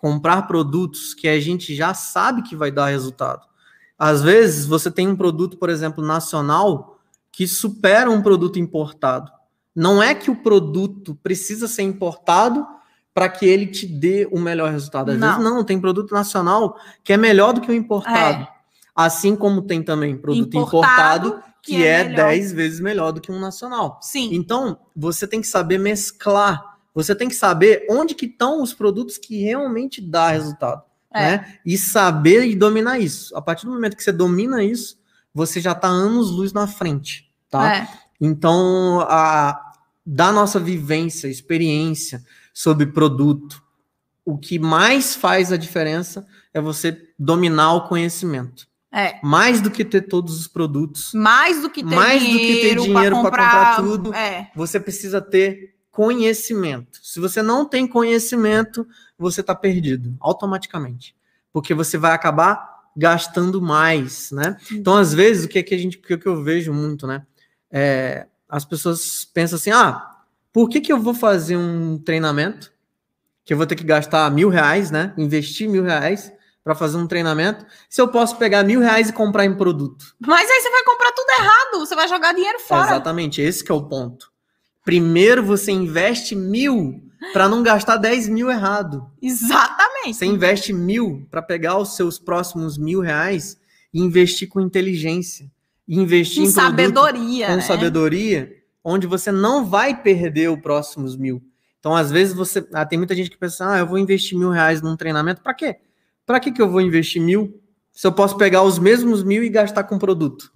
comprar 0.01 0.43
produtos 0.43 1.13
que 1.13 1.29
a 1.29 1.39
gente 1.39 1.77
já 1.77 1.93
sabe 1.93 2.43
que 2.43 2.57
vai 2.57 2.71
dar 2.71 2.87
resultado. 2.87 3.47
Às 3.99 4.23
vezes, 4.23 4.65
você 4.65 4.91
tem 4.91 5.07
um 5.07 5.15
produto, 5.15 5.59
por 5.59 5.69
exemplo, 5.69 6.03
nacional, 6.03 6.99
que 7.31 7.47
supera 7.47 8.11
um 8.11 8.23
produto 8.23 8.59
importado. 8.59 9.31
Não 9.77 10.03
é 10.03 10.15
que 10.15 10.31
o 10.31 10.37
produto 10.37 11.15
precisa 11.23 11.69
ser 11.69 11.83
importado 11.83 12.67
para 13.13 13.29
que 13.29 13.45
ele 13.45 13.67
te 13.67 13.87
dê 13.87 14.27
o 14.33 14.41
melhor 14.41 14.71
resultado. 14.71 15.11
Às 15.11 15.19
não. 15.19 15.29
vezes, 15.29 15.45
não, 15.45 15.65
tem 15.65 15.79
produto 15.79 16.13
nacional 16.13 16.79
que 17.05 17.13
é 17.13 17.19
melhor 17.19 17.53
do 17.53 17.61
que 17.61 17.71
o 17.71 17.75
importado. 17.75 18.45
É. 18.45 18.49
Assim 18.97 19.37
como 19.37 19.63
tem 19.63 19.83
também 19.83 20.17
produto 20.17 20.57
importado, 20.57 21.29
importado 21.29 21.51
que, 21.63 21.77
que, 21.77 21.87
é 21.87 22.05
10 22.05 22.53
vezes 22.53 22.81
melhor 22.81 23.13
do 23.13 23.21
que 23.21 23.31
um 23.31 23.39
nacional. 23.39 23.99
Sim. 24.01 24.31
Então, 24.33 24.79
você 24.97 25.27
tem 25.27 25.43
que 25.43 25.47
saber 25.47 25.79
mesclar 25.79 26.70
você 26.95 27.15
tem 27.15 27.29
que 27.29 27.35
saber 27.35 27.87
onde 27.89 28.15
que 28.15 28.27
estão 28.27 28.63
os 28.63 28.75
produtos 28.75 29.17
que 29.19 29.43
realmente 29.43 30.01
dá 30.01 30.31
resultado. 30.31 30.83
É. 31.13 31.21
Né? 31.23 31.59
E 31.65 31.77
saber 31.77 32.47
e 32.47 32.55
dominar 32.55 32.99
isso. 32.99 33.37
A 33.37 33.43
partir 33.43 33.67
do 33.67 33.73
momento 33.73 33.97
que 33.97 34.03
você 34.03 34.13
domina 34.13 34.63
isso, 34.63 34.99
você 35.35 35.61
já 35.61 35.73
está 35.73 35.89
anos 35.89 36.31
luz 36.31 36.53
na 36.53 36.67
frente. 36.67 37.31
Tá? 37.49 37.77
É. 37.77 37.89
Então, 38.21 39.01
a, 39.03 39.73
da 40.05 40.33
nossa 40.33 40.61
vivência, 40.61 41.29
experiência 41.29 42.23
sobre 42.53 42.87
produto, 42.87 43.63
o 44.25 44.39
que 44.39 44.59
mais 44.59 45.15
faz 45.15 45.53
a 45.53 45.57
diferença 45.57 46.27
é 46.53 46.61
você 46.61 47.09
dominar 47.19 47.75
o 47.75 47.89
conhecimento. 47.89 48.69
É. 48.93 49.21
Mais 49.23 49.61
do 49.61 49.71
que 49.71 49.85
ter 49.85 50.03
todos 50.03 50.39
os 50.39 50.49
produtos. 50.49 51.13
Mais 51.15 51.63
do 51.63 51.71
que 51.71 51.85
ter 51.85 51.95
mais 51.95 52.21
dinheiro, 52.21 52.41
do 52.41 52.47
que 52.47 52.61
ter 52.61 52.81
dinheiro 52.81 53.17
para 53.17 53.31
comprar, 53.31 53.77
comprar, 53.77 53.77
tudo. 53.77 54.15
É. 54.15 54.51
Você 54.55 54.81
precisa 54.81 55.21
ter 55.21 55.77
conhecimento. 56.01 56.99
Se 57.03 57.21
você 57.21 57.43
não 57.43 57.67
tem 57.67 57.87
conhecimento, 57.87 58.89
você 59.19 59.43
está 59.43 59.55
perdido 59.55 60.17
automaticamente, 60.19 61.15
porque 61.53 61.75
você 61.75 61.99
vai 61.99 62.13
acabar 62.13 62.89
gastando 62.97 63.61
mais, 63.61 64.31
né? 64.31 64.57
Então, 64.73 64.97
às 64.97 65.13
vezes, 65.13 65.45
o 65.45 65.49
que, 65.49 65.59
é 65.59 65.63
que 65.63 65.75
a 65.75 65.79
gente, 65.79 65.99
o 65.99 66.01
que, 66.01 66.15
é 66.15 66.17
que 66.17 66.27
eu 66.27 66.43
vejo 66.43 66.73
muito, 66.73 67.07
né? 67.07 67.27
É, 67.71 68.27
as 68.49 68.65
pessoas 68.65 69.27
pensam 69.27 69.57
assim, 69.57 69.73
ah, 69.73 70.23
por 70.51 70.71
que, 70.71 70.81
que 70.81 70.91
eu 70.91 70.99
vou 70.99 71.13
fazer 71.13 71.59
um 71.59 71.99
treinamento 71.99 72.73
que 73.45 73.53
eu 73.53 73.59
vou 73.59 73.67
ter 73.67 73.75
que 73.75 73.85
gastar 73.85 74.31
mil 74.31 74.49
reais, 74.49 74.91
né? 74.91 75.13
Investir 75.19 75.69
mil 75.69 75.83
reais 75.83 76.33
para 76.65 76.75
fazer 76.75 76.97
um 76.97 77.07
treinamento, 77.07 77.67
se 77.91 78.01
eu 78.01 78.09
posso 78.09 78.39
pegar 78.39 78.65
mil 78.65 78.81
reais 78.81 79.11
e 79.11 79.13
comprar 79.13 79.45
em 79.45 79.55
produto. 79.55 80.17
Mas 80.19 80.49
aí 80.49 80.61
você 80.63 80.71
vai 80.71 80.83
comprar 80.83 81.13
tudo 81.13 81.31
errado, 81.39 81.79
você 81.79 81.95
vai 81.95 82.09
jogar 82.09 82.33
dinheiro 82.33 82.59
fora. 82.61 82.87
Exatamente, 82.87 83.43
esse 83.43 83.71
é 83.71 83.75
o 83.75 83.83
ponto. 83.83 84.31
Primeiro 84.85 85.43
você 85.45 85.73
investe 85.73 86.35
mil 86.35 87.03
para 87.33 87.49
não 87.49 87.63
gastar 87.63 87.97
10 87.97 88.29
mil 88.29 88.51
errado. 88.51 89.07
Exatamente. 89.21 90.15
Você 90.15 90.27
investe 90.27 90.73
mil 90.73 91.27
para 91.31 91.43
pegar 91.43 91.77
os 91.79 91.95
seus 91.97 92.19
próximos 92.19 92.79
mil 92.79 93.01
reais 93.01 93.59
e 93.93 94.01
investir 94.01 94.49
com 94.49 94.61
inteligência. 94.61 95.51
Investir 95.87 96.43
com 96.43 96.49
em 96.49 96.53
sabedoria. 96.53 97.47
Com 97.49 97.57
né? 97.57 97.61
sabedoria, 97.61 98.53
onde 98.83 99.07
você 99.07 99.31
não 99.31 99.67
vai 99.67 100.01
perder 100.01 100.51
os 100.51 100.61
próximos 100.61 101.17
mil. 101.17 101.43
Então, 101.79 101.95
às 101.95 102.11
vezes, 102.11 102.35
você. 102.35 102.67
Ah, 102.73 102.87
tem 102.87 102.99
muita 102.99 103.15
gente 103.15 103.31
que 103.31 103.39
pensa, 103.39 103.73
ah, 103.73 103.79
eu 103.79 103.87
vou 103.87 103.99
investir 103.99 104.39
mil 104.39 104.51
reais 104.51 104.81
num 104.81 104.97
treinamento. 104.97 105.43
Para 105.43 105.55
quê? 105.55 105.77
Para 106.25 106.39
que, 106.39 106.53
que 106.53 106.63
eu 106.63 106.71
vou 106.71 106.81
investir 106.81 107.21
mil 107.21 107.61
se 107.93 108.07
eu 108.07 108.13
posso 108.13 108.37
pegar 108.37 108.63
os 108.63 108.79
mesmos 108.79 109.25
mil 109.25 109.43
e 109.43 109.49
gastar 109.49 109.85
com 109.85 109.99
produto? 109.99 110.53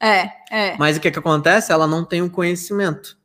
É, 0.00 0.30
é. 0.50 0.76
Mas 0.78 0.96
o 0.96 1.00
que, 1.00 1.10
que 1.10 1.18
acontece? 1.18 1.72
Ela 1.72 1.86
não 1.86 2.04
tem 2.04 2.22
o 2.22 2.30
conhecimento 2.30 3.17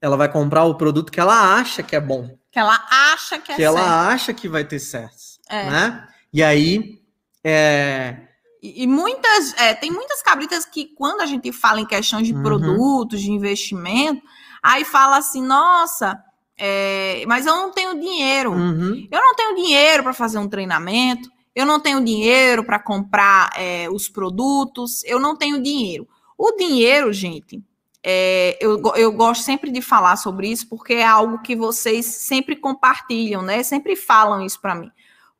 ela 0.00 0.16
vai 0.16 0.30
comprar 0.30 0.64
o 0.64 0.76
produto 0.76 1.10
que 1.10 1.20
ela 1.20 1.56
acha 1.56 1.82
que 1.82 1.96
é 1.96 2.00
bom. 2.00 2.36
Que 2.50 2.58
ela 2.58 2.78
acha 3.12 3.38
que 3.38 3.52
é 3.52 3.56
Que 3.56 3.62
certo. 3.62 3.78
ela 3.78 4.08
acha 4.08 4.32
que 4.32 4.48
vai 4.48 4.64
ter 4.64 4.78
certo. 4.78 5.16
É. 5.48 5.70
Né? 5.70 6.08
E 6.32 6.42
aí. 6.42 7.00
É... 7.42 8.16
E, 8.62 8.82
e 8.82 8.86
muitas. 8.86 9.54
É, 9.58 9.74
tem 9.74 9.90
muitas 9.90 10.22
cabritas 10.22 10.64
que, 10.64 10.86
quando 10.96 11.20
a 11.20 11.26
gente 11.26 11.52
fala 11.52 11.80
em 11.80 11.86
questão 11.86 12.20
de 12.22 12.34
uhum. 12.34 12.42
produtos, 12.42 13.20
de 13.20 13.30
investimento, 13.30 14.22
aí 14.62 14.84
fala 14.84 15.18
assim: 15.18 15.42
nossa. 15.42 16.22
É, 16.60 17.22
mas 17.28 17.46
eu 17.46 17.54
não 17.54 17.70
tenho 17.70 17.94
dinheiro. 18.00 18.50
Uhum. 18.50 19.06
Eu 19.10 19.20
não 19.20 19.34
tenho 19.36 19.54
dinheiro 19.54 20.02
para 20.02 20.12
fazer 20.12 20.38
um 20.38 20.48
treinamento. 20.48 21.30
eu 21.54 21.64
não 21.64 21.80
tenho 21.80 22.04
dinheiro 22.04 22.64
para 22.64 22.78
comprar 22.78 23.50
é, 23.56 23.88
os 23.90 24.08
produtos, 24.08 25.04
eu 25.04 25.20
não 25.20 25.36
tenho 25.36 25.62
dinheiro. 25.62 26.08
O 26.36 26.52
dinheiro, 26.56 27.12
gente, 27.12 27.62
é, 28.04 28.56
eu, 28.60 28.80
eu 28.96 29.12
gosto 29.12 29.42
sempre 29.42 29.70
de 29.70 29.82
falar 29.82 30.16
sobre 30.16 30.48
isso 30.48 30.68
porque 30.68 30.94
é 30.94 31.06
algo 31.06 31.40
que 31.42 31.56
vocês 31.56 32.06
sempre 32.06 32.56
compartilham, 32.56 33.42
né? 33.42 33.62
Sempre 33.62 33.96
falam 33.96 34.44
isso 34.44 34.60
para 34.60 34.74
mim. 34.74 34.90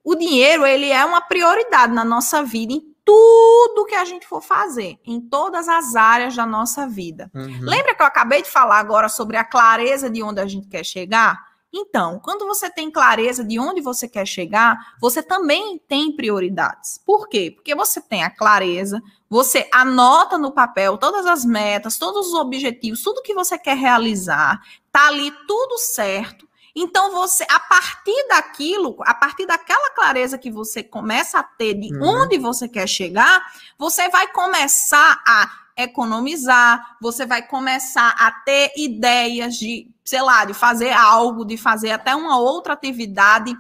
O 0.03 0.15
dinheiro, 0.15 0.67
ele 0.67 0.91
é 0.91 1.05
uma 1.05 1.21
prioridade 1.21 1.93
na 1.93 2.05
nossa 2.05 2.43
vida 2.43 2.73
em 2.73 2.83
tudo 3.05 3.87
que 3.87 3.95
a 3.95 4.05
gente 4.05 4.27
for 4.27 4.43
fazer, 4.43 4.99
em 5.05 5.21
todas 5.21 5.69
as 5.69 5.97
áreas 5.97 6.37
da 6.37 6.45
nossa 6.45 6.87
vida. 6.87 7.31
Uhum. 7.35 7.61
Lembra 7.63 7.95
que 7.95 8.03
eu 8.03 8.07
acabei 8.07 8.43
de 8.43 8.51
falar 8.51 8.79
agora 8.79 9.09
sobre 9.09 9.37
a 9.37 9.45
clareza 9.45 10.11
de 10.11 10.23
onde 10.23 10.41
a 10.41 10.47
gente 10.47 10.69
quer 10.69 10.85
chegar? 10.85 11.48
Então, 11.73 12.19
quando 12.25 12.47
você 12.47 12.71
tem 12.71 12.91
clareza 12.91 13.45
de 13.45 13.59
onde 13.59 13.81
você 13.81 14.09
quer 14.09 14.27
chegar, 14.27 14.95
você 15.01 15.23
também 15.23 15.79
tem 15.87 16.11
prioridades. 16.12 16.99
Por 17.05 17.29
quê? 17.29 17.53
Porque 17.55 17.75
você 17.75 18.01
tem 18.01 18.23
a 18.23 18.31
clareza, 18.31 19.03
você 19.29 19.69
anota 19.73 20.39
no 20.39 20.53
papel 20.53 20.97
todas 20.97 21.27
as 21.27 21.45
metas, 21.45 21.99
todos 21.99 22.29
os 22.29 22.35
objetivos, 22.35 23.03
tudo 23.03 23.23
que 23.23 23.35
você 23.35 23.59
quer 23.59 23.77
realizar, 23.77 24.61
tá 24.91 25.09
ali 25.09 25.31
tudo 25.47 25.77
certo. 25.79 26.49
Então 26.75 27.11
você, 27.11 27.45
a 27.51 27.61
partir 27.61 28.29
daquilo, 28.29 28.97
a 29.01 29.12
partir 29.12 29.47
daquela 29.47 29.91
clareza 29.91 30.39
que 30.39 30.51
você 30.51 30.83
começa 30.83 31.39
a 31.39 31.43
ter 31.43 31.75
de 31.75 31.93
uhum. 31.95 32.23
onde 32.23 32.39
você 32.39 32.69
quer 32.69 32.87
chegar, 32.87 33.45
você 33.77 34.09
vai 34.09 34.29
começar 34.29 35.21
a 35.27 35.51
economizar, 35.79 36.97
você 37.01 37.24
vai 37.24 37.41
começar 37.41 38.11
a 38.18 38.33
ter 38.33 38.72
ideias 38.76 39.57
de, 39.57 39.89
sei 40.05 40.20
lá, 40.20 40.45
de 40.45 40.53
fazer 40.53 40.91
algo, 40.91 41.45
de 41.45 41.57
fazer 41.57 41.93
até 41.93 42.14
uma 42.16 42.39
outra 42.39 42.72
atividade 42.72 43.57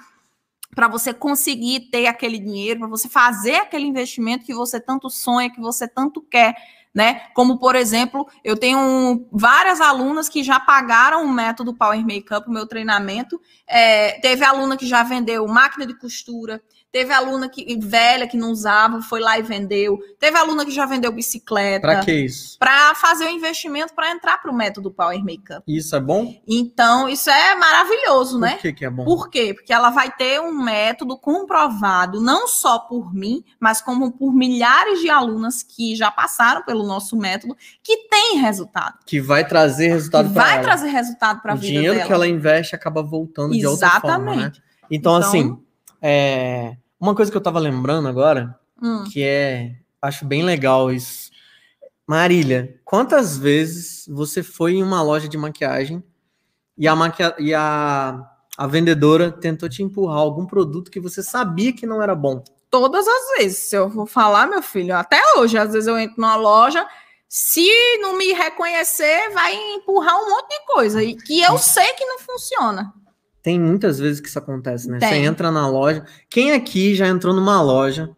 para 0.74 0.88
você 0.88 1.14
conseguir 1.14 1.88
ter 1.90 2.06
aquele 2.06 2.38
dinheiro, 2.38 2.80
para 2.80 2.88
você 2.88 3.08
fazer 3.08 3.56
aquele 3.56 3.86
investimento 3.86 4.44
que 4.44 4.54
você 4.54 4.80
tanto 4.80 5.08
sonha, 5.08 5.50
que 5.50 5.60
você 5.60 5.88
tanto 5.88 6.20
quer, 6.20 6.54
né? 6.94 7.22
Como, 7.34 7.58
por 7.58 7.76
exemplo, 7.76 8.28
eu 8.44 8.56
tenho 8.56 9.26
várias 9.32 9.80
alunas 9.80 10.28
que 10.28 10.42
já 10.42 10.58
pagaram 10.58 11.24
o 11.24 11.32
método 11.32 11.74
Power 11.74 12.00
Makeup, 12.00 12.48
o 12.48 12.52
meu 12.52 12.66
treinamento. 12.66 13.40
É, 13.66 14.20
teve 14.20 14.44
aluna 14.44 14.76
que 14.76 14.86
já 14.86 15.02
vendeu 15.02 15.46
máquina 15.46 15.86
de 15.86 15.94
costura, 15.94 16.62
Teve 16.90 17.12
aluna 17.12 17.50
que, 17.50 17.78
velha 17.78 18.26
que 18.26 18.36
não 18.36 18.50
usava, 18.50 19.02
foi 19.02 19.20
lá 19.20 19.38
e 19.38 19.42
vendeu. 19.42 19.98
Teve 20.18 20.38
aluna 20.38 20.64
que 20.64 20.70
já 20.70 20.86
vendeu 20.86 21.12
bicicleta. 21.12 21.82
Para 21.82 22.00
que 22.00 22.12
isso? 22.12 22.58
Para 22.58 22.94
fazer 22.94 23.26
o 23.26 23.30
investimento 23.30 23.94
para 23.94 24.10
entrar 24.10 24.40
para 24.40 24.50
o 24.50 24.54
método 24.54 24.90
Power 24.90 25.18
Makeup. 25.22 25.62
Isso 25.68 25.94
é 25.94 26.00
bom? 26.00 26.34
Então, 26.48 27.06
isso 27.06 27.28
é 27.28 27.54
maravilhoso, 27.56 28.32
por 28.32 28.40
né? 28.40 28.52
Por 28.52 28.62
que, 28.62 28.72
que 28.72 28.84
é 28.86 28.90
bom? 28.90 29.04
Por 29.04 29.28
quê? 29.28 29.52
Porque 29.52 29.70
ela 29.70 29.90
vai 29.90 30.10
ter 30.10 30.40
um 30.40 30.50
método 30.50 31.18
comprovado, 31.18 32.22
não 32.22 32.48
só 32.48 32.78
por 32.78 33.14
mim, 33.14 33.44
mas 33.60 33.82
como 33.82 34.10
por 34.10 34.32
milhares 34.32 35.00
de 35.00 35.10
alunas 35.10 35.62
que 35.62 35.94
já 35.94 36.10
passaram 36.10 36.64
pelo 36.64 36.86
nosso 36.86 37.18
método, 37.18 37.54
que 37.82 38.08
tem 38.08 38.38
resultado. 38.38 38.94
Que 39.04 39.20
vai 39.20 39.46
trazer 39.46 39.88
resultado 39.88 40.32
para 40.32 40.42
ela. 40.42 40.54
Vai 40.54 40.62
trazer 40.62 40.88
resultado 40.88 41.42
para 41.42 41.52
a 41.52 41.56
vida 41.56 41.66
dela. 41.66 41.80
O 41.80 41.82
dinheiro 41.82 42.06
que 42.06 42.12
ela 42.14 42.26
investe 42.26 42.74
acaba 42.74 43.02
voltando 43.02 43.54
Exatamente. 43.54 43.60
de 43.60 43.66
outra 43.66 44.00
forma, 44.00 44.36
né? 44.36 44.52
Então, 44.90 45.16
então 45.16 45.16
assim 45.16 45.67
é, 46.00 46.76
uma 47.00 47.14
coisa 47.14 47.30
que 47.30 47.36
eu 47.36 47.42
tava 47.42 47.58
lembrando 47.58 48.08
agora, 48.08 48.58
hum. 48.82 49.04
que 49.04 49.22
é. 49.22 49.76
Acho 50.00 50.24
bem 50.24 50.44
legal 50.44 50.92
isso. 50.92 51.30
Marília, 52.06 52.80
quantas 52.84 53.36
vezes 53.36 54.06
você 54.08 54.42
foi 54.42 54.74
em 54.74 54.82
uma 54.82 55.02
loja 55.02 55.28
de 55.28 55.36
maquiagem 55.36 56.02
e 56.76 56.86
a, 56.86 56.94
e 57.38 57.52
a... 57.52 58.24
a 58.56 58.66
vendedora 58.66 59.32
tentou 59.32 59.68
te 59.68 59.82
empurrar 59.82 60.18
algum 60.18 60.46
produto 60.46 60.90
que 60.90 61.00
você 61.00 61.22
sabia 61.22 61.72
que 61.72 61.86
não 61.86 62.00
era 62.00 62.14
bom? 62.14 62.42
Todas 62.70 63.06
as 63.08 63.38
vezes. 63.38 63.58
Se 63.58 63.76
eu 63.76 63.88
vou 63.88 64.06
falar, 64.06 64.46
meu 64.46 64.62
filho, 64.62 64.94
até 64.94 65.20
hoje, 65.36 65.58
às 65.58 65.72
vezes 65.72 65.88
eu 65.88 65.98
entro 65.98 66.20
numa 66.20 66.36
loja, 66.36 66.86
se 67.28 67.68
não 67.98 68.16
me 68.16 68.32
reconhecer, 68.32 69.30
vai 69.30 69.54
empurrar 69.74 70.16
um 70.16 70.30
monte 70.30 70.48
de 70.48 70.66
coisa 70.66 71.02
e 71.02 71.16
que 71.16 71.40
eu 71.42 71.58
sei 71.58 71.92
que 71.94 72.06
não 72.06 72.20
funciona. 72.20 72.94
Tem 73.48 73.58
muitas 73.58 73.98
vezes 73.98 74.20
que 74.20 74.28
isso 74.28 74.38
acontece, 74.38 74.90
né? 74.90 74.98
Tem. 74.98 75.08
Você 75.08 75.14
entra 75.26 75.50
na 75.50 75.66
loja. 75.66 76.04
Quem 76.28 76.52
aqui 76.52 76.94
já 76.94 77.08
entrou 77.08 77.34
numa 77.34 77.62
loja 77.62 78.10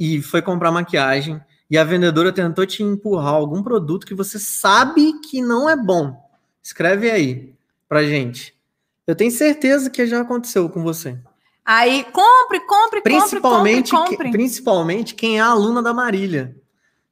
e 0.00 0.22
foi 0.22 0.40
comprar 0.40 0.72
maquiagem 0.72 1.38
e 1.70 1.76
a 1.76 1.84
vendedora 1.84 2.32
tentou 2.32 2.64
te 2.64 2.82
empurrar 2.82 3.34
algum 3.34 3.62
produto 3.62 4.06
que 4.06 4.14
você 4.14 4.38
sabe 4.38 5.20
que 5.20 5.42
não 5.42 5.68
é 5.68 5.76
bom? 5.76 6.18
Escreve 6.62 7.10
aí 7.10 7.52
pra 7.86 8.02
gente. 8.04 8.56
Eu 9.06 9.14
tenho 9.14 9.30
certeza 9.30 9.90
que 9.90 10.06
já 10.06 10.22
aconteceu 10.22 10.66
com 10.70 10.82
você. 10.82 11.18
Aí, 11.62 12.06
compre, 12.10 12.60
compre, 12.60 13.02
principalmente, 13.02 13.90
compre, 13.90 14.12
compre. 14.12 14.30
Que, 14.30 14.32
principalmente 14.32 15.14
quem 15.14 15.36
é 15.36 15.42
aluna 15.42 15.82
da 15.82 15.92
Marília. 15.92 16.56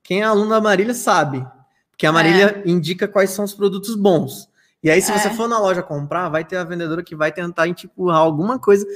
Quem 0.03 0.23
é 0.23 0.25
aluna 0.25 0.55
da 0.55 0.61
Marília 0.63 0.95
sabe. 0.95 1.47
Porque 1.91 2.07
a 2.07 2.13
Marília 2.13 2.63
é. 2.65 2.71
indica 2.71 3.07
quais 3.07 3.29
são 3.29 3.45
os 3.45 3.53
produtos 3.53 3.95
bons. 3.95 4.49
E 4.83 4.91
aí, 4.91 5.01
se 5.01 5.11
é. 5.11 5.19
você 5.19 5.31
for 5.31 5.49
na 5.49 5.59
loja 5.59 5.83
comprar, 5.83 6.29
vai 6.29 6.45
ter 6.45 6.57
a 6.57 6.65
vendedora 6.65 7.03
que 7.03 7.17
vai 7.17 7.33
tentar 7.33 7.67
empurrar 7.67 8.19
alguma 8.19 8.59
coisa. 8.59 8.87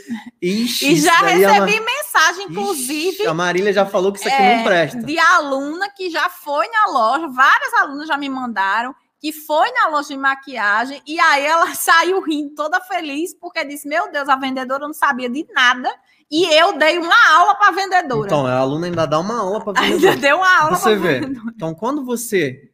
Ixi, 0.41 0.93
e 0.93 1.01
já 1.01 1.17
recebi 1.17 1.77
a... 1.77 1.81
mensagem, 1.81 2.47
inclusive. 2.49 3.17
Ixi, 3.17 3.27
a 3.27 3.35
Marília 3.35 3.73
já 3.73 3.87
falou 3.87 4.13
que 4.13 4.19
isso 4.19 4.29
aqui 4.29 4.43
é, 4.43 4.57
não 4.57 4.65
presta. 4.65 5.03
De 5.03 5.19
aluna 5.19 5.89
que 5.91 6.11
já 6.11 6.29
foi 6.29 6.69
na 6.69 6.93
loja, 6.93 7.29
várias 7.29 7.75
alunas 7.75 8.07
já 8.07 8.17
me 8.17 8.29
mandaram, 8.29 8.95
que 9.19 9.33
foi 9.33 9.71
na 9.73 9.89
loja 9.89 10.09
de 10.09 10.17
maquiagem, 10.17 11.03
e 11.07 11.19
aí 11.19 11.45
ela 11.45 11.73
saiu 11.75 12.21
rindo 12.23 12.55
toda 12.55 12.81
feliz, 12.81 13.35
porque 13.35 13.65
disse: 13.65 13.89
Meu 13.89 14.13
Deus, 14.13 14.29
a 14.29 14.37
vendedora 14.37 14.87
não 14.87 14.95
sabia 14.95 15.29
de 15.29 15.47
nada. 15.53 15.91
E 16.31 16.45
eu 16.55 16.79
dei 16.79 16.97
uma 16.97 17.29
aula 17.33 17.57
para 17.57 17.69
a 17.69 17.73
vendedora. 17.73 18.27
Então, 18.27 18.47
a 18.47 18.57
aluna 18.57 18.87
ainda 18.87 19.05
dá 19.05 19.19
uma 19.19 19.41
aula 19.41 19.61
para 19.61 19.73
vendedora. 19.83 20.13
Ainda 20.13 20.21
deu 20.21 20.37
uma 20.37 20.63
aula 20.63 20.77
Você 20.77 20.95
vê. 20.95 21.21
Vendedora. 21.21 21.53
Então, 21.57 21.75
quando 21.75 22.05
você 22.05 22.71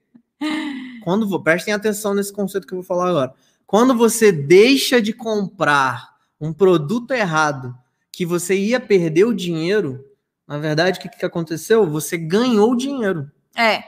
quando 1.06 1.40
prestem 1.40 1.72
atenção 1.72 2.14
nesse 2.14 2.32
conceito 2.32 2.66
que 2.66 2.74
eu 2.74 2.78
vou 2.78 2.84
falar 2.84 3.10
agora. 3.10 3.32
Quando 3.64 3.94
você 3.94 4.32
deixa 4.32 5.00
de 5.00 5.12
comprar 5.12 6.16
um 6.40 6.52
produto 6.52 7.12
errado 7.12 7.72
que 8.10 8.26
você 8.26 8.58
ia 8.58 8.80
perder 8.80 9.22
o 9.22 9.32
dinheiro, 9.32 10.04
na 10.48 10.58
verdade, 10.58 10.98
o 10.98 11.02
que, 11.02 11.08
que 11.08 11.24
aconteceu? 11.24 11.88
Você 11.88 12.18
ganhou 12.18 12.74
dinheiro. 12.74 13.30
É. 13.54 13.84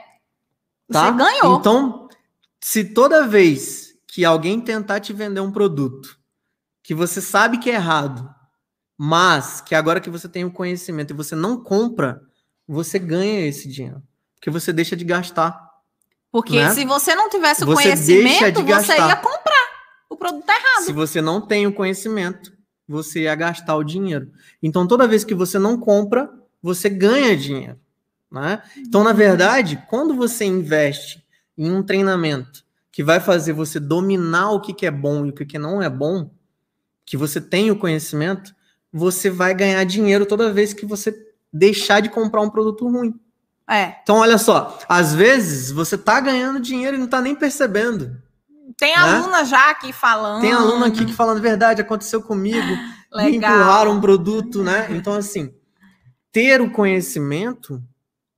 Tá? 0.89 1.07
Você 1.07 1.17
ganhou. 1.17 1.59
Então, 1.59 2.07
se 2.63 2.85
toda 2.85 3.27
vez 3.27 3.93
que 4.07 4.23
alguém 4.23 4.61
tentar 4.61 5.01
te 5.01 5.11
vender 5.11 5.41
um 5.41 5.51
produto 5.51 6.17
que 6.81 6.95
você 6.95 7.19
sabe 7.19 7.57
que 7.57 7.69
é 7.69 7.73
errado, 7.73 8.33
mas 8.97 9.59
que 9.59 9.75
agora 9.75 9.99
que 9.99 10.09
você 10.09 10.29
tem 10.29 10.45
o 10.45 10.53
conhecimento 10.53 11.11
e 11.11 11.17
você 11.17 11.35
não 11.35 11.61
compra, 11.61 12.21
você 12.65 12.97
ganha 12.97 13.45
esse 13.45 13.67
dinheiro. 13.67 14.01
Porque 14.35 14.49
você 14.49 14.71
deixa 14.71 14.95
de 14.95 15.03
gastar. 15.03 15.68
Porque 16.31 16.59
né? 16.59 16.71
se 16.71 16.85
você 16.85 17.15
não 17.15 17.29
tivesse 17.29 17.63
o 17.63 17.67
você 17.67 17.83
conhecimento, 17.83 18.63
de 18.63 18.73
você 18.73 18.95
ia 18.95 19.15
comprar 19.15 19.67
o 20.09 20.15
produto 20.15 20.49
errado. 20.49 20.85
Se 20.85 20.93
você 20.93 21.21
não 21.21 21.41
tem 21.41 21.65
o 21.65 21.73
conhecimento, 21.73 22.51
você 22.87 23.21
ia 23.21 23.35
gastar 23.35 23.75
o 23.75 23.83
dinheiro. 23.83 24.31
Então, 24.61 24.87
toda 24.87 25.07
vez 25.07 25.23
que 25.23 25.35
você 25.35 25.57
não 25.59 25.79
compra, 25.79 26.29
você 26.61 26.89
ganha 26.89 27.35
dinheiro. 27.35 27.79
Né? 28.31 28.61
Então, 28.77 29.03
na 29.03 29.13
verdade, 29.13 29.83
quando 29.89 30.15
você 30.15 30.45
investe 30.45 31.25
em 31.57 31.71
um 31.71 31.83
treinamento 31.83 32.63
que 32.91 33.03
vai 33.03 33.19
fazer 33.19 33.53
você 33.53 33.79
dominar 33.79 34.51
o 34.51 34.61
que, 34.61 34.73
que 34.73 34.85
é 34.85 34.91
bom 34.91 35.25
e 35.25 35.29
o 35.29 35.33
que, 35.33 35.45
que 35.45 35.59
não 35.59 35.81
é 35.81 35.89
bom, 35.89 36.31
que 37.05 37.17
você 37.17 37.41
tem 37.41 37.71
o 37.71 37.75
conhecimento, 37.75 38.53
você 38.91 39.29
vai 39.29 39.53
ganhar 39.53 39.83
dinheiro 39.83 40.25
toda 40.25 40.53
vez 40.53 40.73
que 40.73 40.85
você 40.85 41.15
deixar 41.51 42.01
de 42.01 42.09
comprar 42.09 42.41
um 42.41 42.49
produto 42.49 42.87
ruim. 42.87 43.19
É. 43.69 43.97
Então, 44.01 44.17
olha 44.17 44.39
só, 44.39 44.79
às 44.89 45.13
vezes 45.13 45.69
você 45.69 45.95
tá 45.95 46.19
ganhando 46.19 46.59
dinheiro 46.59 46.97
e 46.97 46.99
não 46.99 47.07
tá 47.07 47.21
nem 47.21 47.35
percebendo. 47.35 48.19
Tem 48.75 48.95
né? 48.95 49.01
aluna 49.01 49.45
já 49.45 49.69
aqui 49.69 49.93
falando. 49.93 50.41
Tem 50.41 50.51
aluna 50.51 50.87
aqui 50.87 51.05
que 51.05 51.13
falando 51.13 51.39
verdade, 51.39 51.81
aconteceu 51.81 52.21
comigo. 52.21 52.67
Legal. 53.11 53.29
Me 53.29 53.37
empurraram 53.37 53.91
um 53.91 54.01
produto, 54.01 54.63
né? 54.63 54.87
Então, 54.91 55.13
assim, 55.13 55.53
ter 56.31 56.61
o 56.61 56.71
conhecimento 56.71 57.83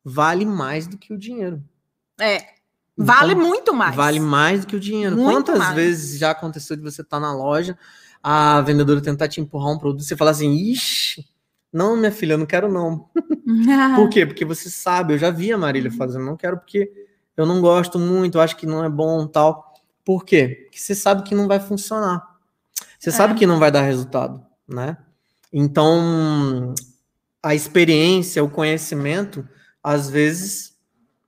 vale 0.03 0.45
mais 0.45 0.87
do 0.87 0.97
que 0.97 1.13
o 1.13 1.17
dinheiro. 1.17 1.63
É. 2.19 2.45
Vale 2.97 3.33
então, 3.33 3.47
muito 3.47 3.73
mais. 3.73 3.95
Vale 3.95 4.19
mais 4.19 4.61
do 4.61 4.67
que 4.67 4.75
o 4.75 4.79
dinheiro. 4.79 5.15
Muito 5.15 5.31
Quantas 5.31 5.59
mais. 5.59 5.75
vezes 5.75 6.19
já 6.19 6.31
aconteceu 6.31 6.75
de 6.75 6.83
você 6.83 7.01
estar 7.01 7.17
tá 7.17 7.19
na 7.19 7.33
loja, 7.33 7.77
a 8.21 8.61
vendedora 8.61 9.01
tentar 9.01 9.27
te 9.27 9.41
empurrar 9.41 9.71
um 9.71 9.77
produto, 9.77 10.03
você 10.03 10.15
fala 10.15 10.31
assim, 10.31 10.51
ixi, 10.53 11.25
não, 11.71 11.95
minha 11.95 12.11
filha, 12.11 12.33
eu 12.33 12.37
não 12.37 12.45
quero 12.45 12.71
não. 12.71 13.09
Por 13.95 14.09
quê? 14.09 14.25
Porque 14.25 14.43
você 14.43 14.69
sabe, 14.69 15.13
eu 15.13 15.17
já 15.17 15.31
vi 15.31 15.51
a 15.53 15.57
Marília 15.57 15.89
uhum. 15.89 15.97
fazendo, 15.97 16.25
não 16.25 16.35
quero 16.35 16.57
porque 16.57 16.91
eu 17.35 17.45
não 17.45 17.61
gosto 17.61 17.97
muito, 17.97 18.37
eu 18.37 18.41
acho 18.41 18.57
que 18.57 18.65
não 18.65 18.83
é 18.83 18.89
bom 18.89 19.25
tal. 19.25 19.73
Por 20.03 20.25
quê? 20.25 20.63
Porque 20.65 20.79
você 20.79 20.93
sabe 20.93 21.23
que 21.23 21.33
não 21.33 21.47
vai 21.47 21.59
funcionar. 21.59 22.27
Você 22.99 23.09
é. 23.09 23.13
sabe 23.13 23.35
que 23.35 23.45
não 23.45 23.59
vai 23.59 23.71
dar 23.71 23.81
resultado, 23.81 24.45
né? 24.67 24.97
Então, 25.51 26.73
a 27.41 27.55
experiência, 27.55 28.43
o 28.43 28.49
conhecimento, 28.49 29.47
às 29.83 30.09
vezes, 30.09 30.77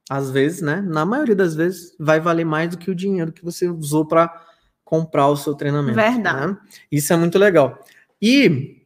às 0.10 0.30
vezes, 0.30 0.62
né? 0.62 0.82
Na 0.82 1.06
maioria 1.06 1.36
das 1.36 1.56
vezes, 1.56 1.96
vai 2.00 2.20
valer 2.20 2.46
mais 2.46 2.70
do 2.70 2.78
que 2.78 2.92
o 2.92 2.96
dinheiro 2.96 3.32
que 3.32 3.44
você 3.44 3.68
usou 3.68 4.06
para 4.06 4.46
comprar 4.84 5.28
o 5.30 5.38
seu 5.38 5.56
treinamento. 5.56 5.96
Verdade. 5.96 6.48
Né? 6.48 6.58
Isso 6.92 7.12
é 7.14 7.16
muito 7.16 7.40
legal. 7.40 7.80
E 8.22 8.83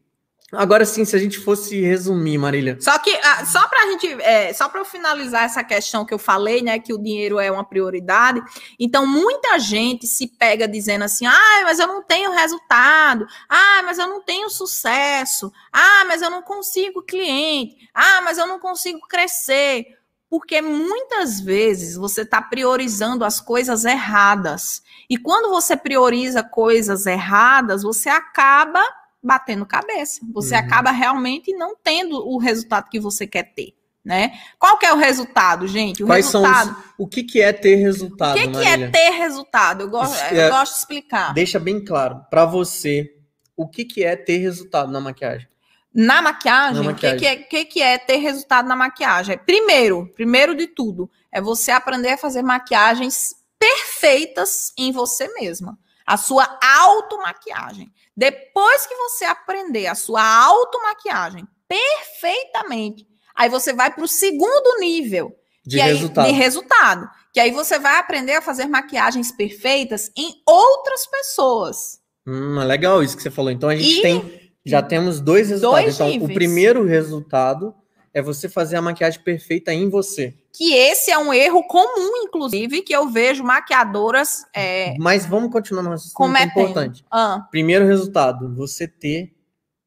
Agora 0.53 0.85
sim, 0.85 1.03
se 1.03 1.13
a 1.13 1.19
gente 1.19 1.39
fosse 1.39 1.81
resumir, 1.81 2.37
Marília. 2.37 2.77
Só 2.79 2.97
que, 2.99 3.13
ah, 3.21 3.45
só 3.45 3.67
pra 3.67 3.85
gente, 3.87 4.07
é, 4.21 4.53
só 4.53 4.69
para 4.69 4.85
finalizar 4.85 5.43
essa 5.43 5.61
questão 5.61 6.05
que 6.05 6.13
eu 6.13 6.17
falei, 6.17 6.61
né, 6.61 6.79
que 6.79 6.93
o 6.93 6.97
dinheiro 6.97 7.37
é 7.37 7.51
uma 7.51 7.65
prioridade. 7.65 8.41
Então, 8.79 9.05
muita 9.05 9.59
gente 9.59 10.07
se 10.07 10.25
pega 10.25 10.65
dizendo 10.65 11.03
assim: 11.03 11.25
ah, 11.25 11.61
mas 11.63 11.79
eu 11.79 11.87
não 11.87 12.01
tenho 12.01 12.31
resultado, 12.31 13.27
ah, 13.49 13.81
mas 13.83 13.99
eu 13.99 14.07
não 14.07 14.21
tenho 14.21 14.49
sucesso, 14.49 15.51
ah, 15.71 16.05
mas 16.07 16.21
eu 16.21 16.29
não 16.29 16.41
consigo 16.41 17.01
cliente, 17.01 17.89
ah, 17.93 18.21
mas 18.21 18.37
eu 18.37 18.47
não 18.47 18.57
consigo 18.57 19.01
crescer. 19.01 19.85
Porque 20.29 20.61
muitas 20.61 21.41
vezes 21.41 21.95
você 21.95 22.21
está 22.21 22.41
priorizando 22.41 23.23
as 23.23 23.39
coisas 23.39 23.85
erradas. 23.85 24.81
E 25.09 25.17
quando 25.17 25.49
você 25.49 25.75
prioriza 25.75 26.43
coisas 26.43 27.05
erradas, 27.05 27.83
você 27.83 28.09
acaba 28.09 28.81
batendo 29.27 29.65
cabeça. 29.65 30.21
Você 30.33 30.55
uhum. 30.55 30.61
acaba 30.61 30.89
realmente 30.91 31.53
não 31.53 31.75
tendo 31.75 32.27
o 32.27 32.37
resultado 32.37 32.89
que 32.89 32.99
você 32.99 33.27
quer 33.27 33.53
ter. 33.53 33.75
Né? 34.03 34.39
Qual 34.57 34.77
que 34.77 34.85
é 34.85 34.93
o 34.93 34.97
resultado, 34.97 35.67
gente? 35.67 36.01
O 36.01 36.07
Quais 36.07 36.25
resultado. 36.25 36.69
São 36.69 36.79
os, 36.79 36.85
o 36.97 37.07
que, 37.07 37.23
que 37.23 37.41
é 37.41 37.51
ter 37.51 37.75
resultado? 37.75 38.37
O 38.37 38.41
que, 38.41 38.47
que 38.47 38.65
é 38.65 38.87
ter 38.87 39.09
resultado? 39.09 39.81
Eu, 39.81 39.89
go 39.89 40.01
eu 40.31 40.41
é, 40.41 40.49
gosto 40.49 40.71
de 40.71 40.79
explicar. 40.79 41.33
Deixa 41.33 41.59
bem 41.59 41.83
claro 41.83 42.21
para 42.29 42.45
você 42.45 43.13
o 43.53 43.67
que, 43.67 43.83
que 43.83 44.05
é 44.05 44.15
ter 44.15 44.37
resultado 44.37 44.89
na 44.93 45.01
maquiagem. 45.01 45.49
Na 45.93 46.21
maquiagem, 46.21 46.75
na 46.75 46.83
maquiagem. 46.83 47.17
O 47.17 47.19
que, 47.19 47.25
que, 47.25 47.27
é, 47.27 47.35
que, 47.35 47.65
que 47.65 47.81
é 47.81 47.97
ter 47.97 48.17
resultado 48.17 48.65
na 48.65 48.77
maquiagem? 48.77 49.37
Primeiro, 49.39 50.07
primeiro 50.15 50.55
de 50.55 50.67
tudo, 50.67 51.11
é 51.29 51.41
você 51.41 51.71
aprender 51.71 52.11
a 52.11 52.17
fazer 52.17 52.41
maquiagens 52.41 53.35
perfeitas 53.59 54.71
em 54.77 54.91
você 54.91 55.27
mesma. 55.33 55.77
A 56.05 56.15
sua 56.15 56.57
automaquiagem. 56.79 57.91
Depois 58.15 58.85
que 58.85 58.95
você 58.95 59.25
aprender 59.25 59.87
a 59.87 59.95
sua 59.95 60.23
automaquiagem 60.45 61.47
perfeitamente, 61.67 63.07
aí 63.35 63.49
você 63.49 63.73
vai 63.73 63.93
para 63.93 64.03
o 64.03 64.07
segundo 64.07 64.79
nível 64.79 65.35
de 65.65 65.79
resultado. 65.79 66.25
Aí, 66.25 66.31
de 66.31 66.37
resultado. 66.37 67.09
Que 67.33 67.39
aí 67.39 67.51
você 67.51 67.77
vai 67.77 67.99
aprender 67.99 68.33
a 68.33 68.41
fazer 68.41 68.67
maquiagens 68.67 69.31
perfeitas 69.31 70.09
em 70.17 70.41
outras 70.45 71.05
pessoas. 71.07 71.99
Hum, 72.25 72.57
legal 72.59 73.03
isso 73.03 73.15
que 73.15 73.23
você 73.23 73.31
falou. 73.31 73.51
Então 73.51 73.69
a 73.69 73.75
gente 73.75 73.99
e 73.99 74.01
tem. 74.01 74.47
Já 74.65 74.81
temos 74.81 75.21
dois 75.21 75.49
resultados. 75.49 75.83
Dois 75.83 75.95
então, 75.95 76.07
níveis. 76.07 76.31
o 76.31 76.33
primeiro 76.33 76.85
resultado 76.85 77.73
é 78.17 78.21
você 78.21 78.49
fazer 78.49 78.77
a 78.77 78.81
maquiagem 78.81 79.21
perfeita 79.21 79.71
em 79.71 79.87
você. 79.91 80.33
Que 80.51 80.73
esse 80.73 81.11
é 81.11 81.19
um 81.19 81.31
erro 81.31 81.61
comum, 81.67 82.23
inclusive, 82.23 82.81
que 82.81 82.91
eu 82.91 83.07
vejo 83.07 83.43
maquiadoras. 83.43 84.43
É, 84.55 84.95
Mas 84.97 85.23
vamos 85.23 85.51
continuar 85.51 85.83
no 85.83 85.91
raciocínio 85.91 86.35
é 86.35 86.43
importante. 86.45 87.05
Ah. 87.11 87.45
Primeiro 87.51 87.85
resultado, 87.85 88.51
você 88.55 88.87
ter, 88.87 89.35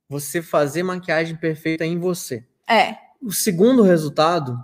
você 0.09 0.41
fazer 0.41 0.85
maquiagem 0.85 1.35
perfeita 1.35 1.85
em 1.85 1.99
você. 1.99 2.45
É. 2.68 2.95
O 3.20 3.33
segundo 3.33 3.83
resultado, 3.83 4.57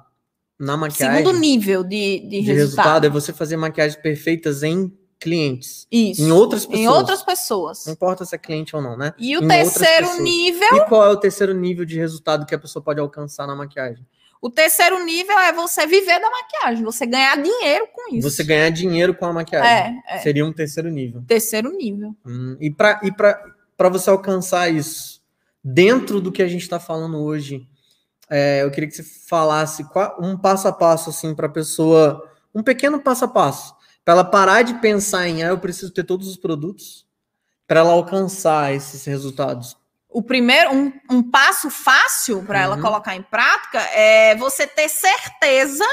na 0.57 0.77
maquiagem. 0.77 1.25
Segundo 1.25 1.41
nível 1.41 1.83
de, 1.83 2.21
de, 2.21 2.29
de 2.29 2.41
resultado. 2.43 2.57
resultado 2.57 3.07
é 3.07 3.11
você 3.11 3.33
fazer 3.33 3.57
maquiagens 3.57 4.01
perfeitas 4.01 4.63
em 4.63 4.97
clientes. 5.19 5.87
Isso. 5.91 6.23
Em 6.23 6.31
outras 6.31 6.67
pessoas. 6.67 6.81
Em 6.81 6.89
outras 6.89 7.23
pessoas. 7.23 7.87
Não 7.87 7.93
importa 7.93 8.25
se 8.25 8.35
é 8.35 8.39
cliente 8.39 8.77
ou 8.77 8.83
não, 8.83 8.97
né? 8.97 9.13
E 9.19 9.37
o 9.37 9.43
em 9.43 9.49
terceiro 9.49 10.21
nível. 10.21 10.77
E 10.77 10.85
qual 10.87 11.05
é 11.05 11.11
o 11.11 11.17
terceiro 11.17 11.55
nível 11.55 11.85
de 11.85 11.99
resultado 11.99 12.47
que 12.47 12.55
a 12.55 12.59
pessoa 12.59 12.83
pode 12.83 13.01
alcançar 13.01 13.47
na 13.47 13.55
maquiagem? 13.55 14.07
O 14.41 14.51
terceiro 14.51 15.03
nível 15.05 15.39
é 15.39 15.53
você 15.53 15.87
viver 15.87 16.21
da 16.21 16.31
maquiagem, 16.31 16.85
você 16.85 17.07
ganhar 17.07 17.43
dinheiro 17.43 17.89
com 17.93 18.15
isso. 18.15 18.31
Você 18.31 18.45
ganhar 18.45 18.71
dinheiro 18.71 19.15
com 19.15 19.25
a 19.25 19.33
maquiagem. 19.33 20.03
É, 20.07 20.17
é. 20.17 20.19
Seria 20.19 20.45
um 20.45 20.53
terceiro 20.53 20.91
nível. 20.91 21.25
Terceiro 21.27 21.73
nível. 21.73 22.15
Hum, 22.25 22.57
e 22.61 22.71
para 22.71 23.01
e 23.03 23.11
pra 23.11 23.89
você 23.89 24.11
alcançar 24.11 24.69
isso, 24.69 25.23
dentro 25.65 26.21
do 26.21 26.31
que 26.31 26.43
a 26.43 26.49
gente 26.49 26.63
está 26.63 26.79
falando 26.79 27.19
hoje, 27.19 27.67
é, 28.29 28.63
eu 28.63 28.71
queria 28.71 28.89
que 28.89 28.95
você 28.95 29.03
falasse 29.03 29.85
um 30.21 30.37
passo 30.37 30.69
a 30.69 30.73
passo, 30.73 31.11
assim, 31.11 31.35
para 31.35 31.47
a 31.47 31.51
pessoa, 31.51 32.31
um 32.55 32.63
pequeno 32.63 33.01
passo 33.01 33.25
a 33.25 33.29
passo 33.29 33.76
para 34.07 34.13
ela 34.13 34.25
parar 34.25 34.63
de 34.63 34.75
pensar 34.75 35.27
em, 35.27 35.43
ah, 35.43 35.49
eu 35.49 35.59
preciso 35.59 35.91
ter 35.91 36.05
todos 36.05 36.29
os 36.29 36.37
produtos, 36.37 37.05
para 37.67 37.81
ela 37.81 37.91
alcançar 37.91 38.73
esses 38.73 39.05
resultados. 39.05 39.77
O 40.09 40.23
primeiro, 40.23 40.73
um, 40.73 40.93
um 41.11 41.29
passo 41.29 41.69
fácil 41.69 42.45
para 42.45 42.61
uhum. 42.61 42.65
ela 42.65 42.81
colocar 42.81 43.17
em 43.17 43.23
prática 43.23 43.81
é 43.81 44.37
você 44.37 44.65
ter 44.65 44.89
certeza 44.89 45.85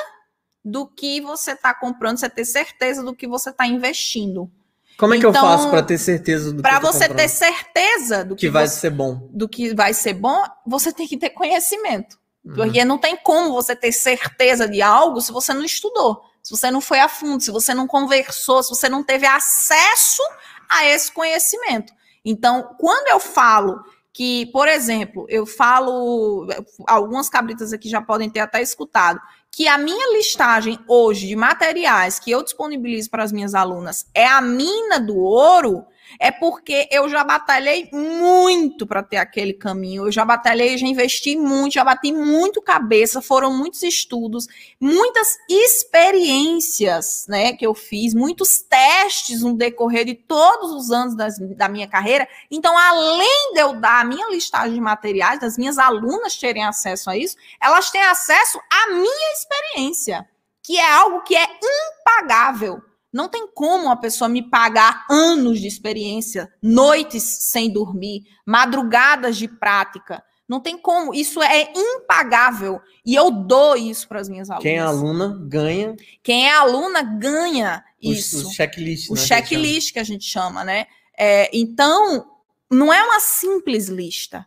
do 0.63 0.85
que 0.85 1.21
você 1.21 1.53
está 1.53 1.73
comprando, 1.73 2.19
você 2.19 2.29
ter 2.29 2.45
certeza 2.45 3.01
do 3.01 3.15
que 3.15 3.25
você 3.27 3.49
está 3.49 3.65
investindo. 3.65 4.47
Como 4.95 5.15
é 5.15 5.17
que 5.17 5.25
então, 5.25 5.43
eu 5.43 5.49
faço 5.49 5.71
para 5.71 5.81
ter 5.81 5.97
certeza 5.97 6.53
do 6.53 6.61
Para 6.61 6.79
você 6.79 7.09
ter 7.09 7.27
certeza 7.27 8.23
do 8.23 8.35
que, 8.35 8.45
que 8.45 8.51
vai 8.51 8.67
você, 8.67 8.79
ser 8.79 8.91
bom. 8.91 9.27
Do 9.31 9.49
que 9.49 9.73
vai 9.73 9.91
ser 9.91 10.13
bom, 10.13 10.39
você 10.67 10.93
tem 10.93 11.07
que 11.07 11.17
ter 11.17 11.31
conhecimento. 11.31 12.19
Uhum. 12.45 12.53
Porque 12.53 12.85
não 12.85 12.99
tem 12.99 13.17
como 13.17 13.51
você 13.51 13.75
ter 13.75 13.91
certeza 13.91 14.67
de 14.67 14.83
algo 14.83 15.19
se 15.19 15.31
você 15.31 15.51
não 15.51 15.63
estudou 15.63 16.31
se 16.43 16.51
você 16.51 16.69
não 16.69 16.81
foi 16.81 16.99
a 16.99 17.07
fundo, 17.07 17.41
se 17.41 17.49
você 17.49 17.73
não 17.73 17.87
conversou, 17.87 18.61
se 18.61 18.69
você 18.69 18.89
não 18.89 19.01
teve 19.01 19.25
acesso 19.25 20.21
a 20.69 20.85
esse 20.85 21.09
conhecimento. 21.11 21.93
Então, 22.23 22.75
quando 22.77 23.07
eu 23.07 23.19
falo 23.19 23.81
que, 24.11 24.45
por 24.47 24.67
exemplo, 24.67 25.25
eu 25.29 25.45
falo, 25.45 26.47
algumas 26.85 27.29
cabritas 27.29 27.73
aqui 27.73 27.89
já 27.89 28.01
podem 28.01 28.29
ter 28.29 28.41
até 28.41 28.61
escutado, 28.61 29.19
que 29.49 29.67
a 29.67 29.77
minha 29.77 30.17
listagem 30.17 30.79
hoje 30.87 31.27
de 31.27 31.35
materiais 31.35 32.19
que 32.19 32.29
eu 32.29 32.43
disponibilizo 32.43 33.09
para 33.09 33.23
as 33.23 33.31
minhas 33.31 33.55
alunas 33.55 34.05
é 34.13 34.27
a 34.27 34.41
mina 34.41 34.99
do 34.99 35.17
ouro, 35.17 35.85
é 36.19 36.31
porque 36.31 36.87
eu 36.91 37.07
já 37.09 37.23
batalhei 37.23 37.89
muito 37.91 38.85
para 38.85 39.03
ter 39.03 39.17
aquele 39.17 39.53
caminho. 39.53 40.07
Eu 40.07 40.11
já 40.11 40.25
batalhei, 40.25 40.77
já 40.77 40.87
investi 40.87 41.35
muito, 41.35 41.73
já 41.73 41.83
bati 41.83 42.11
muito 42.11 42.61
cabeça, 42.61 43.21
foram 43.21 43.53
muitos 43.53 43.83
estudos, 43.83 44.47
muitas 44.79 45.37
experiências, 45.49 47.25
né, 47.27 47.53
que 47.53 47.65
eu 47.65 47.73
fiz, 47.73 48.13
muitos 48.13 48.61
testes 48.61 49.41
no 49.41 49.55
decorrer 49.55 50.05
de 50.05 50.15
todos 50.15 50.71
os 50.71 50.91
anos 50.91 51.15
das, 51.15 51.37
da 51.55 51.67
minha 51.67 51.87
carreira. 51.87 52.27
Então, 52.49 52.77
além 52.77 53.53
de 53.53 53.59
eu 53.59 53.73
dar 53.79 54.01
a 54.01 54.05
minha 54.05 54.29
listagem 54.29 54.73
de 54.73 54.81
materiais, 54.81 55.39
das 55.39 55.57
minhas 55.57 55.77
alunas 55.77 56.37
terem 56.37 56.63
acesso 56.63 57.09
a 57.09 57.17
isso, 57.17 57.35
elas 57.61 57.91
têm 57.91 58.01
acesso 58.01 58.59
à 58.71 58.91
minha 58.91 59.33
experiência, 59.33 60.27
que 60.61 60.77
é 60.77 60.91
algo 60.91 61.21
que 61.23 61.35
é 61.35 61.47
impagável. 61.61 62.81
Não 63.13 63.29
tem 63.29 63.47
como 63.47 63.85
uma 63.85 63.95
pessoa 63.95 64.27
me 64.27 64.41
pagar 64.41 65.05
anos 65.07 65.61
de 65.61 65.67
experiência, 65.67 66.51
noites 66.59 67.23
sem 67.23 67.71
dormir, 67.71 68.23
madrugadas 68.43 69.37
de 69.37 69.47
prática. 69.47 70.23
Não 70.49 70.59
tem 70.59 70.75
como. 70.75 71.13
Isso 71.13 71.41
é 71.41 71.71
impagável. 71.75 72.81
E 73.05 73.13
eu 73.13 73.29
dou 73.29 73.77
isso 73.77 74.07
para 74.07 74.19
as 74.19 74.27
minhas 74.27 74.49
alunas. 74.49 74.63
Quem 74.63 74.77
é 74.77 74.79
aluna 74.79 75.39
ganha. 75.47 75.95
Quem 76.23 76.49
é 76.49 76.53
aluna 76.53 77.03
ganha 77.03 77.85
isso. 78.01 78.47
O, 78.47 78.51
checklist. 78.51 79.09
O 79.11 79.13
né, 79.13 79.21
checklist 79.21 79.93
que 79.93 79.99
a 79.99 80.03
gente 80.03 80.25
chama, 80.25 80.63
né? 80.63 80.87
É, 81.17 81.55
então, 81.55 82.25
não 82.69 82.91
é 82.91 83.03
uma 83.03 83.19
simples 83.19 83.89
lista. 83.89 84.45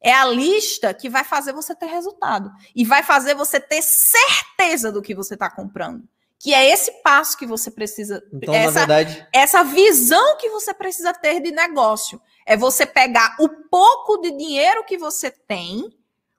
É 0.00 0.12
a 0.12 0.24
lista 0.24 0.94
que 0.94 1.08
vai 1.08 1.22
fazer 1.22 1.52
você 1.52 1.74
ter 1.74 1.86
resultado. 1.86 2.50
E 2.74 2.82
vai 2.82 3.02
fazer 3.02 3.34
você 3.34 3.60
ter 3.60 3.82
certeza 3.82 4.90
do 4.90 5.02
que 5.02 5.14
você 5.14 5.34
está 5.34 5.50
comprando 5.50 6.08
que 6.38 6.52
é 6.54 6.70
esse 6.70 6.90
passo 7.02 7.36
que 7.36 7.46
você 7.46 7.70
precisa. 7.70 8.22
Então, 8.32 8.54
essa, 8.54 8.80
na 8.80 8.86
verdade. 8.86 9.26
Essa 9.32 9.62
visão 9.64 10.36
que 10.36 10.50
você 10.50 10.72
precisa 10.74 11.12
ter 11.12 11.40
de 11.40 11.50
negócio. 11.50 12.20
É 12.44 12.56
você 12.56 12.86
pegar 12.86 13.36
o 13.40 13.48
pouco 13.48 14.18
de 14.18 14.30
dinheiro 14.30 14.84
que 14.84 14.96
você 14.96 15.30
tem, 15.30 15.92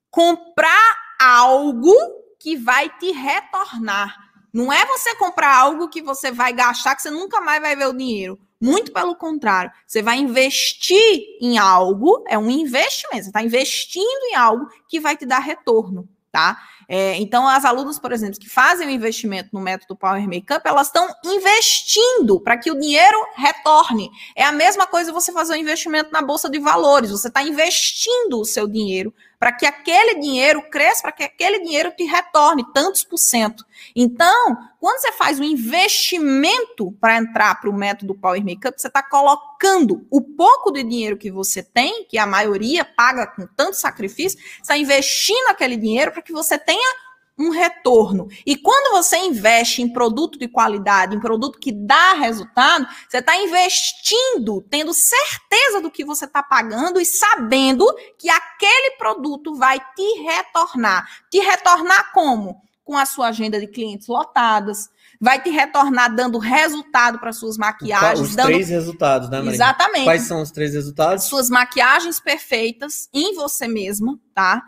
comprar 0.09 0.97
algo 1.19 1.93
que 2.39 2.55
vai 2.55 2.89
te 2.97 3.11
retornar. 3.11 4.15
Não 4.53 4.71
é 4.71 4.85
você 4.85 5.15
comprar 5.15 5.55
algo 5.55 5.89
que 5.89 6.01
você 6.01 6.31
vai 6.31 6.53
gastar, 6.53 6.95
que 6.95 7.01
você 7.01 7.11
nunca 7.11 7.41
mais 7.41 7.61
vai 7.61 7.75
ver 7.75 7.87
o 7.87 7.93
dinheiro. 7.93 8.39
Muito 8.59 8.91
pelo 8.91 9.15
contrário, 9.15 9.71
você 9.85 10.01
vai 10.01 10.17
investir 10.17 11.37
em 11.39 11.59
algo, 11.59 12.23
é 12.27 12.39
um 12.39 12.49
investimento, 12.49 13.25
você 13.25 13.29
está 13.29 13.43
investindo 13.43 14.23
em 14.31 14.35
algo 14.35 14.67
que 14.87 14.99
vai 14.99 15.15
te 15.15 15.27
dar 15.27 15.39
retorno, 15.39 16.09
tá? 16.31 16.57
É, 16.87 17.15
então, 17.15 17.47
as 17.47 17.65
alunas, 17.65 17.99
por 17.99 18.11
exemplo, 18.11 18.39
que 18.39 18.49
fazem 18.49 18.87
o 18.87 18.91
investimento 18.91 19.49
no 19.51 19.59
método 19.59 19.95
Power 19.95 20.25
Makeup, 20.25 20.61
elas 20.65 20.87
estão 20.87 21.07
investindo 21.25 22.39
para 22.39 22.57
que 22.57 22.71
o 22.71 22.79
dinheiro 22.79 23.17
retorne. 23.35 24.09
É 24.35 24.43
a 24.43 24.51
mesma 24.51 24.87
coisa 24.87 25.11
você 25.11 25.31
fazer 25.31 25.53
um 25.53 25.57
investimento 25.57 26.11
na 26.11 26.21
bolsa 26.21 26.49
de 26.49 26.59
valores. 26.59 27.11
Você 27.11 27.27
está 27.27 27.43
investindo 27.43 28.39
o 28.39 28.45
seu 28.45 28.67
dinheiro 28.67 29.13
para 29.39 29.51
que 29.51 29.65
aquele 29.65 30.19
dinheiro 30.19 30.61
cresça, 30.69 31.03
para 31.03 31.11
que 31.11 31.23
aquele 31.23 31.59
dinheiro 31.59 31.91
te 31.95 32.03
retorne 32.03 32.65
tantos 32.73 33.03
por 33.03 33.17
cento. 33.17 33.65
Então, 33.95 34.57
quando 34.79 34.99
você 34.99 35.11
faz 35.11 35.39
um 35.39 35.43
investimento 35.43 36.91
para 36.99 37.17
entrar 37.17 37.59
para 37.59 37.69
o 37.69 37.73
método 37.73 38.15
Power 38.15 38.43
Makeup, 38.43 38.79
você 38.79 38.87
está 38.87 39.03
colocando 39.03 40.07
o 40.09 40.21
pouco 40.21 40.71
de 40.71 40.83
dinheiro 40.83 41.17
que 41.17 41.31
você 41.31 41.61
tem, 41.61 42.05
que 42.05 42.17
a 42.17 42.25
maioria 42.25 42.83
paga 42.83 43.27
com 43.27 43.47
tanto 43.55 43.75
sacrifício, 43.75 44.39
está 44.61 44.77
investindo 44.77 45.47
aquele 45.49 45.77
dinheiro 45.77 46.11
para 46.11 46.21
que 46.21 46.31
você 46.31 46.57
tenha 46.57 46.95
um 47.37 47.51
retorno. 47.51 48.27
E 48.45 48.55
quando 48.55 48.91
você 48.91 49.17
investe 49.17 49.81
em 49.81 49.91
produto 49.91 50.39
de 50.39 50.47
qualidade, 50.47 51.15
em 51.15 51.19
produto 51.19 51.59
que 51.59 51.71
dá 51.71 52.13
resultado, 52.13 52.87
você 53.07 53.19
está 53.19 53.37
investindo, 53.37 54.61
tendo 54.69 54.93
certeza 54.93 55.79
do 55.81 55.91
que 55.91 56.03
você 56.03 56.25
está 56.25 56.41
pagando 56.41 56.99
e 56.99 57.05
sabendo 57.05 57.85
que 58.17 58.29
aquele 58.29 58.97
produto 58.97 59.53
vai 59.53 59.79
te 59.95 60.21
retornar. 60.23 61.07
Te 61.29 61.39
retornar 61.39 62.11
como? 62.11 62.61
Com 62.83 62.97
a 62.97 63.05
sua 63.05 63.27
agenda 63.27 63.59
de 63.59 63.67
clientes 63.67 64.07
lotadas, 64.07 64.89
vai 65.19 65.41
te 65.41 65.49
retornar 65.49 66.15
dando 66.15 66.39
resultado 66.39 67.19
para 67.19 67.33
suas 67.33 67.57
maquiagens. 67.57 68.29
Os 68.29 68.35
dando... 68.35 68.47
três 68.47 68.69
resultados, 68.69 69.29
né, 69.29 69.37
Maria? 69.39 69.53
Exatamente. 69.53 70.05
Quais 70.05 70.21
são 70.23 70.41
os 70.41 70.51
três 70.51 70.73
resultados? 70.73 71.25
Suas 71.25 71.49
maquiagens 71.49 72.19
perfeitas 72.19 73.09
em 73.13 73.35
você 73.35 73.67
mesma, 73.67 74.17
tá? 74.33 74.63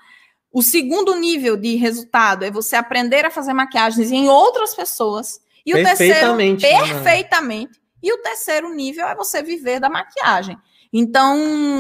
O 0.52 0.64
segundo 0.64 1.16
nível 1.16 1.56
de 1.56 1.76
resultado 1.76 2.44
é 2.44 2.52
você 2.52 2.76
aprender 2.76 3.26
a 3.26 3.32
fazer 3.32 3.54
maquiagens 3.54 4.12
em 4.12 4.28
outras 4.28 4.74
pessoas. 4.74 5.40
E 5.66 5.74
o 5.74 5.76
terceiro, 5.76 6.14
Perfeitamente, 6.14 6.64
né, 6.64 6.80
perfeitamente. 6.80 7.82
E 8.02 8.14
o 8.14 8.22
terceiro 8.22 8.74
nível 8.74 9.06
é 9.08 9.16
você 9.16 9.44
viver 9.44 9.80
da 9.80 9.90
maquiagem. 9.90 10.58
Então, 10.92 11.38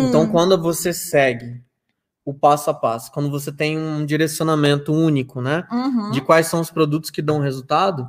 Então, 0.07 0.27
quando 0.27 0.61
você 0.61 0.93
segue 0.93 1.61
o 2.23 2.33
passo 2.33 2.69
a 2.69 2.73
passo, 2.73 3.11
quando 3.11 3.31
você 3.31 3.51
tem 3.51 3.77
um 3.77 4.05
direcionamento 4.05 4.93
único, 4.93 5.41
né? 5.41 5.65
uhum, 5.71 6.11
De 6.11 6.21
quais 6.21 6.45
são 6.45 6.59
os 6.59 6.69
produtos 6.69 7.09
que 7.09 7.23
dão 7.23 7.39
resultado, 7.39 8.07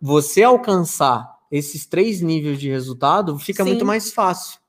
você 0.00 0.44
alcançar 0.44 1.28
esses 1.50 1.86
três 1.86 2.20
níveis 2.20 2.60
de 2.60 2.68
resultado 2.68 3.36
fica 3.38 3.64
Sim. 3.64 3.70
muito 3.70 3.84
mais 3.84 4.12
fácil, 4.12 4.60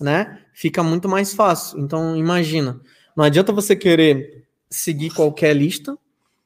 né? 0.00 0.40
Fica 0.54 0.82
muito 0.82 1.08
mais 1.08 1.34
fácil. 1.34 1.78
Então, 1.80 2.16
imagina, 2.16 2.80
não 3.14 3.24
adianta 3.24 3.52
você 3.52 3.76
querer 3.76 4.46
seguir 4.74 5.10
qualquer 5.10 5.54
lista, 5.54 5.96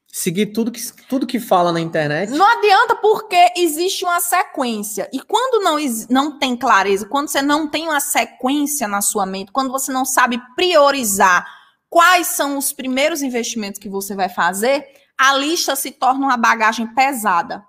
seguir 0.07 0.47
tudo 0.47 0.71
que, 0.71 0.81
tudo 1.07 1.27
que 1.27 1.39
fala 1.39 1.71
na 1.71 1.79
internet. 1.79 2.31
não 2.31 2.45
adianta 2.45 2.95
porque 2.95 3.53
existe 3.57 4.03
uma 4.03 4.19
sequência. 4.19 5.09
E 5.13 5.19
quando 5.21 5.63
não, 5.63 5.77
não 6.09 6.39
tem 6.39 6.55
clareza, 6.55 7.05
quando 7.07 7.27
você 7.29 7.41
não 7.41 7.67
tem 7.67 7.87
uma 7.87 7.99
sequência 7.99 8.87
na 8.87 9.01
sua 9.01 9.25
mente, 9.25 9.51
quando 9.51 9.71
você 9.71 9.91
não 9.91 10.05
sabe 10.05 10.41
priorizar 10.55 11.45
quais 11.89 12.27
são 12.27 12.57
os 12.57 12.71
primeiros 12.71 13.21
investimentos 13.21 13.79
que 13.79 13.89
você 13.89 14.15
vai 14.15 14.29
fazer, 14.29 14.85
a 15.17 15.35
lista 15.35 15.75
se 15.75 15.91
torna 15.91 16.25
uma 16.27 16.37
bagagem 16.37 16.87
pesada. 16.93 17.63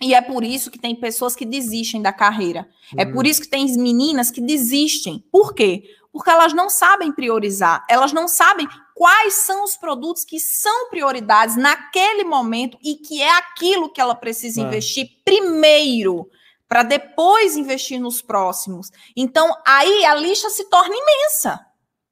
E 0.00 0.12
é 0.12 0.20
por 0.20 0.42
isso 0.44 0.70
que 0.70 0.78
tem 0.78 0.94
pessoas 0.94 1.36
que 1.36 1.46
desistem 1.46 2.02
da 2.02 2.12
carreira. 2.12 2.68
É 2.96 3.04
Hum. 3.06 3.12
por 3.12 3.26
isso 3.26 3.40
que 3.40 3.48
tem 3.48 3.64
meninas 3.76 4.30
que 4.30 4.40
desistem. 4.40 5.24
Por 5.30 5.54
quê? 5.54 5.84
Porque 6.12 6.30
elas 6.30 6.52
não 6.52 6.68
sabem 6.68 7.12
priorizar, 7.12 7.84
elas 7.88 8.12
não 8.12 8.28
sabem 8.28 8.68
quais 8.94 9.34
são 9.34 9.64
os 9.64 9.76
produtos 9.76 10.24
que 10.24 10.38
são 10.38 10.88
prioridades 10.88 11.56
naquele 11.56 12.24
momento 12.24 12.78
e 12.82 12.94
que 12.94 13.20
é 13.20 13.38
aquilo 13.38 13.92
que 13.92 14.00
ela 14.00 14.14
precisa 14.14 14.60
É. 14.60 14.64
investir 14.64 15.08
primeiro, 15.24 16.30
para 16.68 16.82
depois 16.82 17.56
investir 17.56 18.00
nos 18.00 18.22
próximos. 18.22 18.90
Então, 19.16 19.52
aí 19.66 20.04
a 20.04 20.14
lista 20.14 20.48
se 20.48 20.64
torna 20.70 20.94
imensa, 20.94 21.60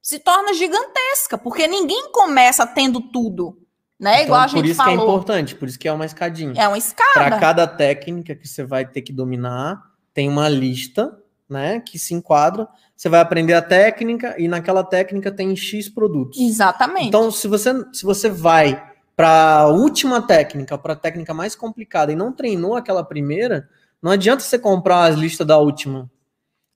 se 0.03 0.19
torna 0.19 0.53
gigantesca, 0.53 1.39
porque 1.39 1.67
ninguém 1.67 2.11
começa 2.11 2.67
tendo 2.67 3.01
tudo, 3.01 3.57
né? 3.99 4.15
Então, 4.15 4.27
Igual 4.27 4.41
a 4.41 4.45
por 4.45 4.57
gente 4.57 4.71
isso 4.71 4.83
que 4.83 4.91
é 4.91 4.95
importante, 4.95 5.55
por 5.55 5.69
isso 5.69 5.79
que 5.79 5.89
é 5.89 5.93
uma 5.93 6.05
escadinha. 6.07 6.55
É 6.61 6.67
uma 6.67 6.79
escada. 6.79 7.13
Para 7.15 7.39
cada 7.39 7.67
técnica 7.67 8.35
que 8.35 8.47
você 8.47 8.65
vai 8.65 8.85
ter 8.85 9.03
que 9.03 9.13
dominar, 9.13 9.81
tem 10.13 10.29
uma 10.29 10.49
lista, 10.49 11.17
né, 11.49 11.81
que 11.81 11.99
se 11.99 12.15
enquadra. 12.15 12.67
Você 12.97 13.09
vai 13.09 13.21
aprender 13.21 13.55
a 13.55 13.63
técnica 13.63 14.35
e 14.39 14.47
naquela 14.47 14.85
técnica 14.85 15.31
tem 15.33 15.57
X 15.57 15.89
produtos. 15.89 16.39
Exatamente. 16.39 17.09
Então, 17.09 17.31
se 17.31 17.49
você 17.49 17.71
se 17.93 18.05
você 18.05 18.29
vai 18.29 18.91
para 19.17 19.59
a 19.61 19.67
última 19.69 20.23
técnica, 20.23 20.79
para 20.79 20.93
a 20.95 20.97
técnica 20.97 21.35
mais 21.35 21.55
complicada 21.55 22.13
e 22.13 22.17
não 22.17 22.33
treinou 22.33 22.77
aquela 22.77 23.05
primeira, 23.05 23.69
não 24.01 24.11
adianta 24.13 24.43
você 24.43 24.59
comprar 24.59 25.05
as 25.05 25.17
listas 25.17 25.47
da 25.47 25.59
última. 25.59 26.11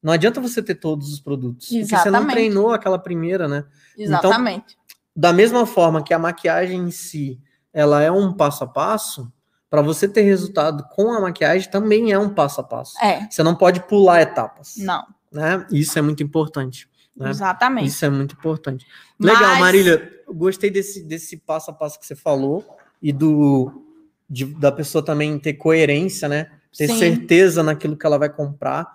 Não 0.03 0.13
adianta 0.13 0.41
você 0.41 0.63
ter 0.63 0.77
todos 0.77 1.13
os 1.13 1.19
produtos, 1.21 1.69
porque 1.69 1.85
você 1.85 1.95
não 1.95 2.01
Exatamente. 2.21 2.33
treinou 2.33 2.71
aquela 2.71 2.99
primeira, 2.99 3.49
né? 3.49 3.65
Exatamente. 3.99 4.77
da 5.15 5.33
mesma 5.33 5.65
forma 5.67 6.03
que 6.05 6.13
a 6.13 6.19
maquiagem 6.19 6.79
em 6.79 6.91
si, 6.91 7.41
ela 7.73 8.03
é 8.03 8.11
um 8.11 8.33
passo 8.33 8.63
a 8.63 8.67
passo, 8.67 9.33
para 9.71 9.81
você 9.83 10.07
ter 10.07 10.23
resultado 10.23 10.87
com 10.95 11.11
a 11.13 11.21
maquiagem 11.21 11.69
também 11.71 12.13
é 12.13 12.19
um 12.19 12.29
passo 12.29 12.61
a 12.61 12.65
passo. 12.65 12.93
é. 13.03 13.27
Você 13.29 13.43
não 13.43 13.55
pode 13.57 13.81
pular 13.89 14.21
etapas, 14.21 14.75
Não, 14.77 15.05
né? 15.33 15.67
Isso 15.71 15.99
é 15.99 16.03
muito 16.03 16.23
importante, 16.23 16.89
né? 17.17 17.31
exatamente. 17.31 17.89
Isso 17.89 18.05
é 18.05 18.11
muito 18.11 18.35
importante. 18.35 18.87
Legal, 19.19 19.43
Mas- 19.43 19.61
Marília, 19.61 20.21
gostei 20.29 20.71
desse, 20.71 21.03
desse 21.03 21.37
passo 21.37 21.71
a 21.71 21.75
passo 21.75 21.99
que 21.99 22.07
você 22.07 22.15
falou 22.17 22.65
e 23.03 23.13
do 23.13 23.83
de- 24.29 24.45
da 24.47 24.73
pessoa 24.73 25.05
também 25.05 25.39
ter 25.39 25.53
coerência, 25.55 26.29
né? 26.29 26.51
Ter 26.77 26.89
Sim. 26.89 26.99
certeza 26.99 27.63
naquilo 27.63 27.97
que 27.97 28.05
ela 28.05 28.19
vai 28.19 28.29
comprar, 28.29 28.87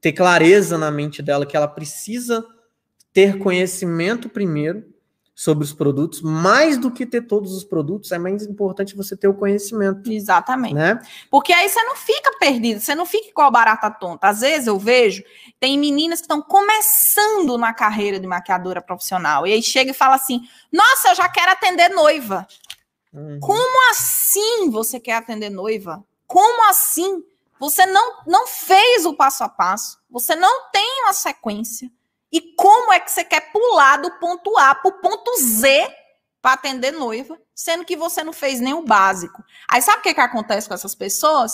ter 0.00 0.12
clareza 0.12 0.78
na 0.78 0.90
mente 0.92 1.20
dela 1.22 1.44
que 1.44 1.56
ela 1.56 1.66
precisa 1.66 2.46
ter 3.12 3.38
conhecimento 3.38 4.28
primeiro 4.28 4.84
sobre 5.38 5.62
os 5.64 5.74
produtos, 5.74 6.22
mais 6.22 6.78
do 6.78 6.90
que 6.90 7.04
ter 7.04 7.20
todos 7.20 7.54
os 7.54 7.62
produtos, 7.62 8.10
é 8.10 8.18
mais 8.18 8.46
importante 8.46 8.96
você 8.96 9.14
ter 9.14 9.28
o 9.28 9.34
conhecimento, 9.34 10.10
Exatamente. 10.10 10.72
né? 10.72 10.98
Porque 11.30 11.52
aí 11.52 11.68
você 11.68 11.82
não 11.84 11.94
fica 11.94 12.32
perdido, 12.38 12.80
você 12.80 12.94
não 12.94 13.04
fica 13.04 13.28
igual 13.28 13.50
barata 13.50 13.90
tonta. 13.90 14.28
Às 14.28 14.40
vezes 14.40 14.66
eu 14.66 14.78
vejo, 14.78 15.22
tem 15.60 15.78
meninas 15.78 16.20
que 16.20 16.24
estão 16.24 16.40
começando 16.40 17.58
na 17.58 17.74
carreira 17.74 18.18
de 18.18 18.26
maquiadora 18.26 18.80
profissional. 18.80 19.46
E 19.46 19.52
aí 19.52 19.62
chega 19.62 19.90
e 19.90 19.94
fala 19.94 20.14
assim: 20.14 20.40
Nossa, 20.72 21.10
eu 21.10 21.14
já 21.14 21.28
quero 21.28 21.52
atender 21.52 21.90
noiva. 21.90 22.48
Uhum. 23.12 23.38
Como 23.38 23.90
assim 23.90 24.70
você 24.70 24.98
quer 24.98 25.16
atender 25.16 25.50
noiva? 25.50 26.02
Como 26.26 26.66
assim? 26.70 27.22
Você 27.60 27.84
não, 27.84 28.22
não 28.26 28.46
fez 28.46 29.04
o 29.04 29.12
passo 29.12 29.44
a 29.44 29.50
passo, 29.50 29.98
você 30.10 30.34
não 30.34 30.70
tem 30.70 31.02
uma 31.02 31.12
sequência. 31.12 31.90
E 32.32 32.54
como 32.56 32.92
é 32.92 33.00
que 33.00 33.10
você 33.10 33.24
quer 33.24 33.52
pular 33.52 33.98
do 33.98 34.10
ponto 34.18 34.56
A 34.58 34.74
para 34.74 34.88
o 34.88 35.00
ponto 35.00 35.30
Z 35.38 35.88
para 36.42 36.54
atender 36.54 36.92
noiva, 36.92 37.38
sendo 37.54 37.84
que 37.84 37.96
você 37.96 38.22
não 38.22 38.32
fez 38.32 38.60
nem 38.60 38.74
o 38.74 38.82
básico? 38.84 39.42
Aí 39.68 39.80
sabe 39.80 40.00
o 40.00 40.02
que, 40.02 40.14
que 40.14 40.20
acontece 40.20 40.68
com 40.68 40.74
essas 40.74 40.94
pessoas? 40.94 41.52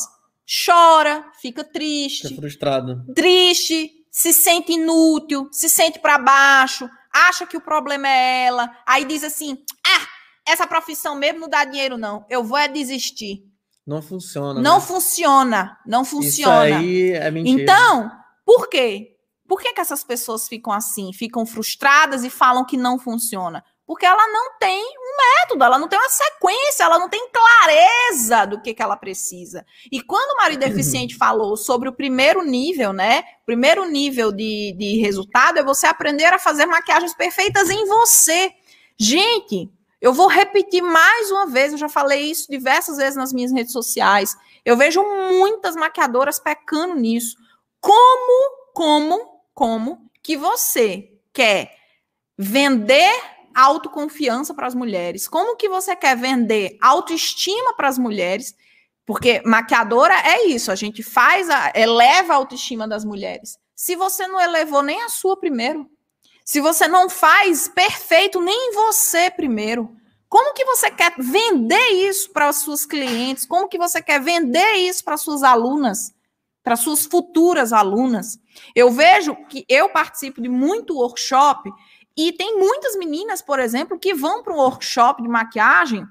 Chora, 0.67 1.25
fica 1.41 1.63
triste, 1.63 2.29
Fica 2.29 2.41
frustrado. 2.41 3.05
triste, 3.15 3.91
se 4.11 4.33
sente 4.33 4.73
inútil, 4.73 5.49
se 5.53 5.69
sente 5.69 5.99
para 5.99 6.19
baixo, 6.19 6.89
acha 7.13 7.47
que 7.47 7.57
o 7.57 7.61
problema 7.61 8.09
é 8.09 8.47
ela, 8.47 8.71
aí 8.87 9.05
diz 9.05 9.23
assim: 9.23 9.57
ah, 9.87 10.07
essa 10.47 10.67
profissão 10.67 11.15
mesmo 11.15 11.41
não 11.41 11.49
dá 11.49 11.65
dinheiro, 11.65 11.97
não. 11.97 12.27
Eu 12.29 12.43
vou 12.43 12.59
é 12.59 12.67
desistir. 12.69 13.45
Não 13.87 14.03
funciona. 14.03 14.61
Não 14.61 14.79
né? 14.79 14.81
funciona, 14.81 15.79
não 15.87 16.03
Isso 16.03 16.11
funciona. 16.11 16.79
aí 16.79 17.13
é 17.13 17.31
mentira. 17.31 17.63
Então, 17.63 18.11
por 18.45 18.69
quê? 18.69 19.17
Por 19.53 19.61
que, 19.61 19.75
que 19.75 19.83
essas 19.83 20.03
pessoas 20.03 20.49
ficam 20.49 20.73
assim, 20.73 21.13
ficam 21.13 21.45
frustradas 21.45 22.25
e 22.25 22.31
falam 22.31 22.65
que 22.65 22.75
não 22.75 22.99
funciona? 22.99 23.63
Porque 23.87 24.07
ela 24.07 24.27
não 24.29 24.59
tem 24.59 24.83
um 24.83 25.41
método, 25.43 25.63
ela 25.63 25.79
não 25.79 25.89
tem 25.89 25.99
uma 25.99 26.09
sequência, 26.09 26.85
ela 26.85 26.99
não 26.99 27.07
tem 27.07 27.29
clareza 27.31 28.47
do 28.47 28.63
que, 28.63 28.73
que 28.73 28.83
ela 28.83 28.97
precisa. 28.97 29.63
E 29.93 30.01
quando 30.01 30.31
o 30.33 30.37
marido 30.39 30.61
deficiente 30.65 31.19
falou 31.19 31.55
sobre 31.59 31.87
o 31.87 31.93
primeiro 31.93 32.43
nível, 32.43 32.95
né? 32.95 33.25
Primeiro 33.45 33.85
nível 33.85 34.33
de, 34.33 34.75
de 34.79 34.97
resultado 35.03 35.59
é 35.59 35.63
você 35.63 35.87
aprender 35.87 36.33
a 36.33 36.39
fazer 36.39 36.65
maquiagens 36.65 37.15
perfeitas 37.15 37.69
em 37.69 37.85
você. 37.85 38.51
Gente, 38.99 39.71
eu 40.01 40.15
vou 40.15 40.29
repetir 40.29 40.81
mais 40.83 41.31
uma 41.31 41.47
vez, 41.47 41.73
eu 41.73 41.79
já 41.79 41.91
falei 41.91 42.23
isso 42.23 42.51
diversas 42.51 42.97
vezes 42.97 43.17
nas 43.17 43.35
minhas 43.35 43.53
redes 43.53 43.75
sociais. 43.75 44.35
Eu 44.65 44.79
vejo 44.79 45.03
muitas 45.03 45.77
maquiadoras 45.77 46.39
pecando 46.39 46.95
nisso. 46.95 47.37
Como, 47.83 48.73
como, 48.73 49.32
como 49.55 50.11
que 50.23 50.37
você 50.37 51.11
quer 51.33 51.75
vender 52.37 53.13
autoconfiança 53.55 54.55
para 54.55 54.67
as 54.67 54.75
mulheres? 54.75 55.29
Como 55.29 55.57
que 55.57 55.69
você 55.69 55.95
quer 55.95 56.17
vender 56.17 56.77
autoestima 56.81 57.75
para 57.75 57.89
as 57.89 57.99
mulheres? 57.99 58.55
Porque 59.05 59.43
maquiadora 59.45 60.15
é 60.15 60.47
isso, 60.47 60.71
a 60.71 60.75
gente 60.75 61.03
faz, 61.03 61.51
a, 61.51 61.73
eleva 61.75 62.33
a 62.33 62.37
autoestima 62.37 62.87
das 62.87 63.05
mulheres. 63.05 63.59
Se 63.75 63.97
você 63.97 64.27
não 64.27 64.41
elevou 64.41 64.83
nem 64.83 65.03
a 65.03 65.09
sua 65.09 65.37
primeiro, 65.37 65.91
se 66.45 66.61
você 66.61 66.87
não 66.89 67.09
faz 67.09 67.69
perfeito 67.69 68.41
nem 68.41 68.71
em 68.71 68.75
você 68.75 69.31
primeiro, 69.31 69.95
como 70.29 70.55
que 70.55 70.65
você 70.65 70.91
quer 70.91 71.13
vender 71.19 71.89
isso 71.91 72.31
para 72.31 72.49
as 72.49 72.57
suas 72.57 72.87
clientes? 72.87 73.45
Como 73.45 73.69
que 73.69 73.77
você 73.77 74.01
quer 74.01 74.21
vender 74.21 74.77
isso 74.77 75.05
para 75.05 75.17
suas 75.17 75.43
alunas, 75.43 76.15
para 76.63 76.77
suas 76.77 77.05
futuras 77.05 77.73
alunas? 77.73 78.39
Eu 78.75 78.91
vejo 78.91 79.35
que 79.47 79.65
eu 79.69 79.89
participo 79.89 80.41
de 80.41 80.49
muito 80.49 80.95
workshop 80.95 81.71
e 82.17 82.33
tem 82.33 82.59
muitas 82.59 82.97
meninas, 82.97 83.41
por 83.41 83.59
exemplo, 83.59 83.99
que 83.99 84.15
vão 84.15 84.43
para 84.43 84.53
um 84.53 84.59
workshop 84.59 85.23
de 85.23 85.29
maquiagem 85.29 86.07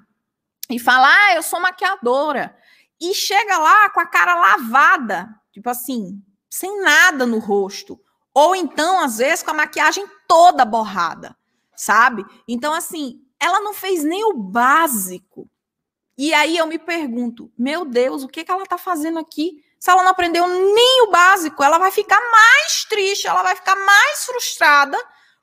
e 0.70 0.80
falam: 0.80 1.10
"Ah, 1.10 1.36
eu 1.36 1.44
sou 1.44 1.60
maquiadora". 1.60 2.56
E 3.00 3.14
chega 3.14 3.58
lá 3.58 3.90
com 3.90 4.00
a 4.00 4.06
cara 4.06 4.36
lavada, 4.36 5.30
tipo 5.52 5.70
assim, 5.70 6.22
sem 6.50 6.82
nada 6.82 7.26
no 7.26 7.40
rosto, 7.40 8.00
ou 8.34 8.56
então 8.56 9.00
às 9.00 9.18
vezes 9.18 9.44
com 9.44 9.52
a 9.52 9.56
maquiagem 9.56 10.06
toda 10.28 10.66
borrada, 10.66 11.36
sabe? 11.76 12.26
Então 12.48 12.74
assim, 12.74 13.22
ela 13.40 13.60
não 13.62 13.74
fez 13.74 14.04
nem 14.04 14.24
o 14.24 14.34
básico. 14.34 15.50
E 16.16 16.34
aí 16.34 16.56
eu 16.58 16.68
me 16.68 16.78
pergunto, 16.78 17.52
meu 17.58 17.84
Deus, 17.84 18.24
o 18.24 18.28
que, 18.28 18.44
que 18.44 18.52
ela 18.52 18.62
está 18.64 18.78
fazendo 18.78 19.18
aqui? 19.18 19.64
Se 19.82 19.90
ela 19.90 20.04
não 20.04 20.12
aprendeu 20.12 20.48
nem 20.48 21.02
o 21.02 21.10
básico, 21.10 21.64
ela 21.64 21.80
vai 21.80 21.90
ficar 21.90 22.22
mais 22.22 22.86
triste, 22.86 23.26
ela 23.26 23.42
vai 23.42 23.56
ficar 23.56 23.76
mais 23.76 24.26
frustrada. 24.26 24.96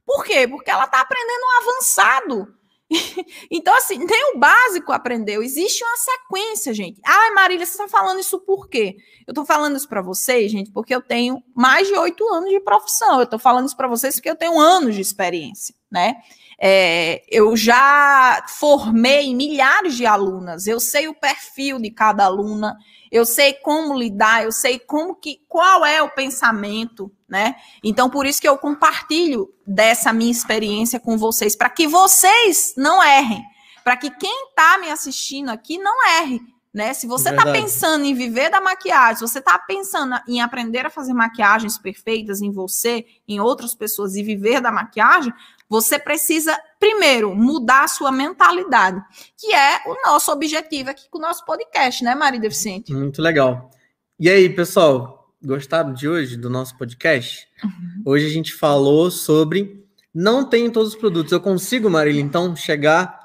Por 0.07 0.24
quê? 0.24 0.47
Porque 0.47 0.70
ela 0.70 0.84
está 0.84 1.01
aprendendo 1.01 1.45
avançado. 1.61 2.55
então, 3.51 3.76
assim, 3.76 3.99
nem 3.99 4.36
o 4.36 4.39
básico 4.39 4.93
aprendeu. 4.93 5.43
Existe 5.43 5.82
uma 5.82 5.97
sequência, 5.97 6.72
gente. 6.72 7.01
Ah, 7.05 7.32
Marília, 7.34 7.66
você 7.66 7.72
está 7.72 7.89
falando 7.89 8.20
isso 8.20 8.39
por 8.39 8.68
quê? 8.68 8.97
Eu 9.26 9.32
estou 9.32 9.45
falando 9.45 9.76
isso 9.76 9.89
para 9.89 10.01
vocês, 10.01 10.53
gente, 10.53 10.70
porque 10.70 10.95
eu 10.95 11.03
tenho 11.03 11.43
mais 11.53 11.89
de 11.89 11.95
oito 11.95 12.24
anos 12.32 12.51
de 12.51 12.61
profissão. 12.61 13.18
Eu 13.18 13.24
estou 13.24 13.41
falando 13.41 13.66
isso 13.66 13.76
para 13.76 13.89
vocês 13.89 14.14
porque 14.14 14.30
eu 14.30 14.36
tenho 14.36 14.57
anos 14.57 14.95
de 14.95 15.01
experiência, 15.01 15.74
né? 15.91 16.14
É, 16.61 17.22
eu 17.28 17.56
já 17.56 18.44
formei 18.48 19.32
milhares 19.32 19.96
de 19.96 20.04
alunas, 20.04 20.66
eu 20.66 20.80
sei 20.80 21.06
o 21.06 21.14
perfil 21.14 21.78
de 21.78 21.88
cada 21.88 22.24
aluna, 22.24 22.76
eu 23.12 23.24
sei 23.24 23.52
como 23.54 23.96
lidar, 23.96 24.42
eu 24.42 24.50
sei 24.50 24.78
como 24.78 25.14
que 25.14 25.40
qual 25.48 25.86
é 25.86 26.02
o 26.02 26.11
pensamento, 26.11 27.12
né? 27.28 27.54
Então 27.82 28.11
por 28.11 28.26
isso 28.26 28.40
que 28.40 28.48
eu 28.48 28.59
compartilho 28.59 29.48
dessa 29.64 30.12
minha 30.12 30.32
experiência 30.32 30.98
com 30.98 31.16
vocês, 31.16 31.54
para 31.54 31.70
que 31.70 31.86
vocês 31.86 32.74
não 32.76 33.00
errem, 33.04 33.44
para 33.84 33.96
que 33.96 34.11
quem 34.11 34.48
está 34.48 34.78
me 34.78 34.90
assistindo 34.90 35.50
aqui 35.50 35.78
não 35.78 36.09
erre. 36.20 36.40
Né? 36.74 36.92
Se 36.92 37.06
você 37.06 37.30
está 37.30 37.50
pensando 37.50 38.04
em 38.04 38.14
viver 38.14 38.50
da 38.50 38.61
maquiagem, 38.61 39.16
se 39.16 39.20
você 39.22 39.38
está 39.38 39.59
pensando 39.59 40.14
em 40.28 40.40
aprender 40.40 40.84
a 40.84 40.90
fazer 40.90 41.14
maquiagens 41.14 41.78
perfeitas 41.78 42.42
em 42.42 42.52
você, 42.52 43.06
em 43.26 43.40
outras 43.40 43.74
pessoas 43.74 44.14
e 44.16 44.22
viver 44.22 44.61
da 44.61 44.70
maquiagem, 44.70 45.32
você 45.69 45.99
precisa, 45.99 46.59
primeiro, 46.81 47.35
mudar 47.35 47.85
a 47.85 47.89
sua 47.89 48.11
mentalidade, 48.11 49.03
que 49.37 49.53
é 49.53 49.83
o 49.87 49.95
nosso 50.07 50.33
objetivo 50.33 50.91
aqui 50.91 51.09
com 51.11 51.19
o 51.19 51.21
nosso 51.21 51.45
podcast, 51.45 52.03
né, 52.03 52.14
Maria 52.14 52.41
Deficiente? 52.41 52.93
Muito 52.93 53.21
legal. 53.21 53.71
E 54.19 54.29
aí, 54.29 54.49
pessoal, 54.49 55.33
gostaram 55.43 55.93
de 55.93 56.09
hoje 56.09 56.37
do 56.37 56.49
nosso 56.49 56.77
podcast? 56.77 57.47
Uhum. 57.62 58.03
Hoje 58.07 58.27
a 58.27 58.31
gente 58.31 58.53
falou 58.53 59.11
sobre 59.11 59.87
não 60.14 60.45
tenho 60.45 60.73
todos 60.73 60.95
os 60.95 60.99
produtos. 60.99 61.33
Eu 61.33 61.41
consigo, 61.41 61.89
Marília, 61.91 62.21
então, 62.21 62.57
chegar 62.57 63.19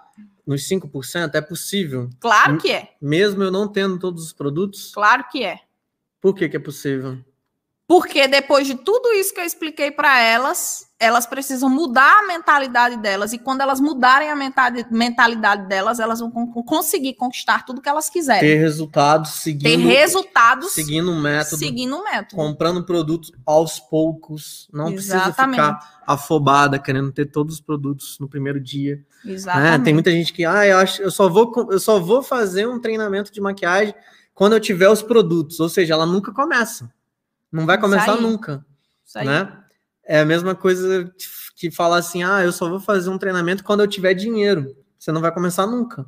nos 0.46 0.68
5%? 0.68 1.34
É 1.34 1.42
possível? 1.42 2.10
Claro 2.20 2.58
que 2.58 2.72
é. 2.72 2.90
Mesmo 3.02 3.42
eu 3.42 3.52
não 3.52 3.68
tendo 3.68 3.98
todos 3.98 4.24
os 4.24 4.34
produtos? 4.34 4.92
Claro 4.94 5.26
que 5.32 5.44
é. 5.44 5.60
Por 6.22 6.36
que, 6.36 6.48
que 6.48 6.58
é 6.58 6.60
possível? 6.60 7.18
Porque 7.88 8.28
depois 8.28 8.66
de 8.66 8.76
tudo 8.76 9.12
isso 9.14 9.34
que 9.34 9.42
eu 9.42 9.46
expliquei 9.46 9.92
para 9.92 10.20
elas, 10.20 10.88
elas 10.98 11.26
precisam 11.26 11.70
mudar 11.70 12.20
a 12.20 12.28
mentalidade 12.28 12.96
delas. 12.98 13.34
E 13.34 13.38
quando 13.38 13.60
elas 13.60 13.82
mudarem 13.82 14.30
a 14.30 14.36
mentalidade 14.90 15.68
delas, 15.68 16.00
elas 16.00 16.22
vão 16.22 16.32
conseguir 16.64 17.16
conquistar 17.16 17.66
tudo 17.66 17.82
que 17.82 17.90
elas 17.90 18.10
quiserem. 18.10 18.40
Ter 18.40 18.56
resultados 18.56 19.32
seguindo. 19.32 19.64
Ter 19.64 19.76
resultados. 19.76 20.72
Seguindo 20.72 21.12
um 21.12 21.22
método. 21.22 21.58
Seguindo 21.58 21.98
um 21.98 22.04
método. 22.06 22.36
Comprando 22.38 22.86
produtos 22.86 23.34
aos 23.46 23.82
poucos. 23.82 24.70
Não 24.72 24.90
Exatamente. 24.90 25.36
precisa 25.36 25.50
ficar 25.50 26.02
afobada, 26.08 26.80
querendo 26.80 27.12
ter 27.12 27.26
todos 27.26 27.56
os 27.56 27.62
produtos 27.62 28.18
no 28.18 28.30
primeiro 28.30 28.62
dia. 28.62 29.04
Exatamente. 29.26 29.82
É, 29.82 29.84
tem 29.84 29.94
muita 29.94 30.10
gente 30.10 30.32
que, 30.32 30.46
ah, 30.46 30.66
eu, 30.66 30.78
acho, 30.78 31.02
eu, 31.02 31.12
só 31.12 31.28
vou, 31.28 31.52
eu 31.70 31.80
só 31.80 32.00
vou 32.00 32.24
fazer 32.24 32.66
um 32.66 32.80
treinamento 32.80 33.32
de 33.32 33.42
maquiagem 33.42 33.94
quando 34.34 34.54
eu 34.54 34.60
tiver 34.60 34.90
os 34.90 35.02
produtos. 35.02 35.60
Ou 35.60 35.68
seja, 35.68 35.94
ela 35.94 36.06
nunca 36.06 36.32
começa. 36.32 36.90
Não 37.54 37.68
vai 37.68 37.78
começar 37.78 38.16
nunca. 38.16 38.66
Isso 39.06 39.20
aí. 39.20 39.28
Né? 39.28 39.56
É 40.04 40.20
a 40.20 40.26
mesma 40.26 40.56
coisa 40.56 41.14
que 41.56 41.70
falar 41.70 41.98
assim: 41.98 42.24
ah, 42.24 42.44
eu 42.44 42.52
só 42.52 42.68
vou 42.68 42.80
fazer 42.80 43.12
um 43.12 43.18
treinamento 43.18 43.64
quando 43.64 43.82
eu 43.82 43.88
tiver 43.88 44.16
dinheiro. 44.16 44.76
Você 44.98 45.12
não 45.12 45.22
vai 45.22 45.32
começar 45.32 45.68
nunca. 45.68 46.06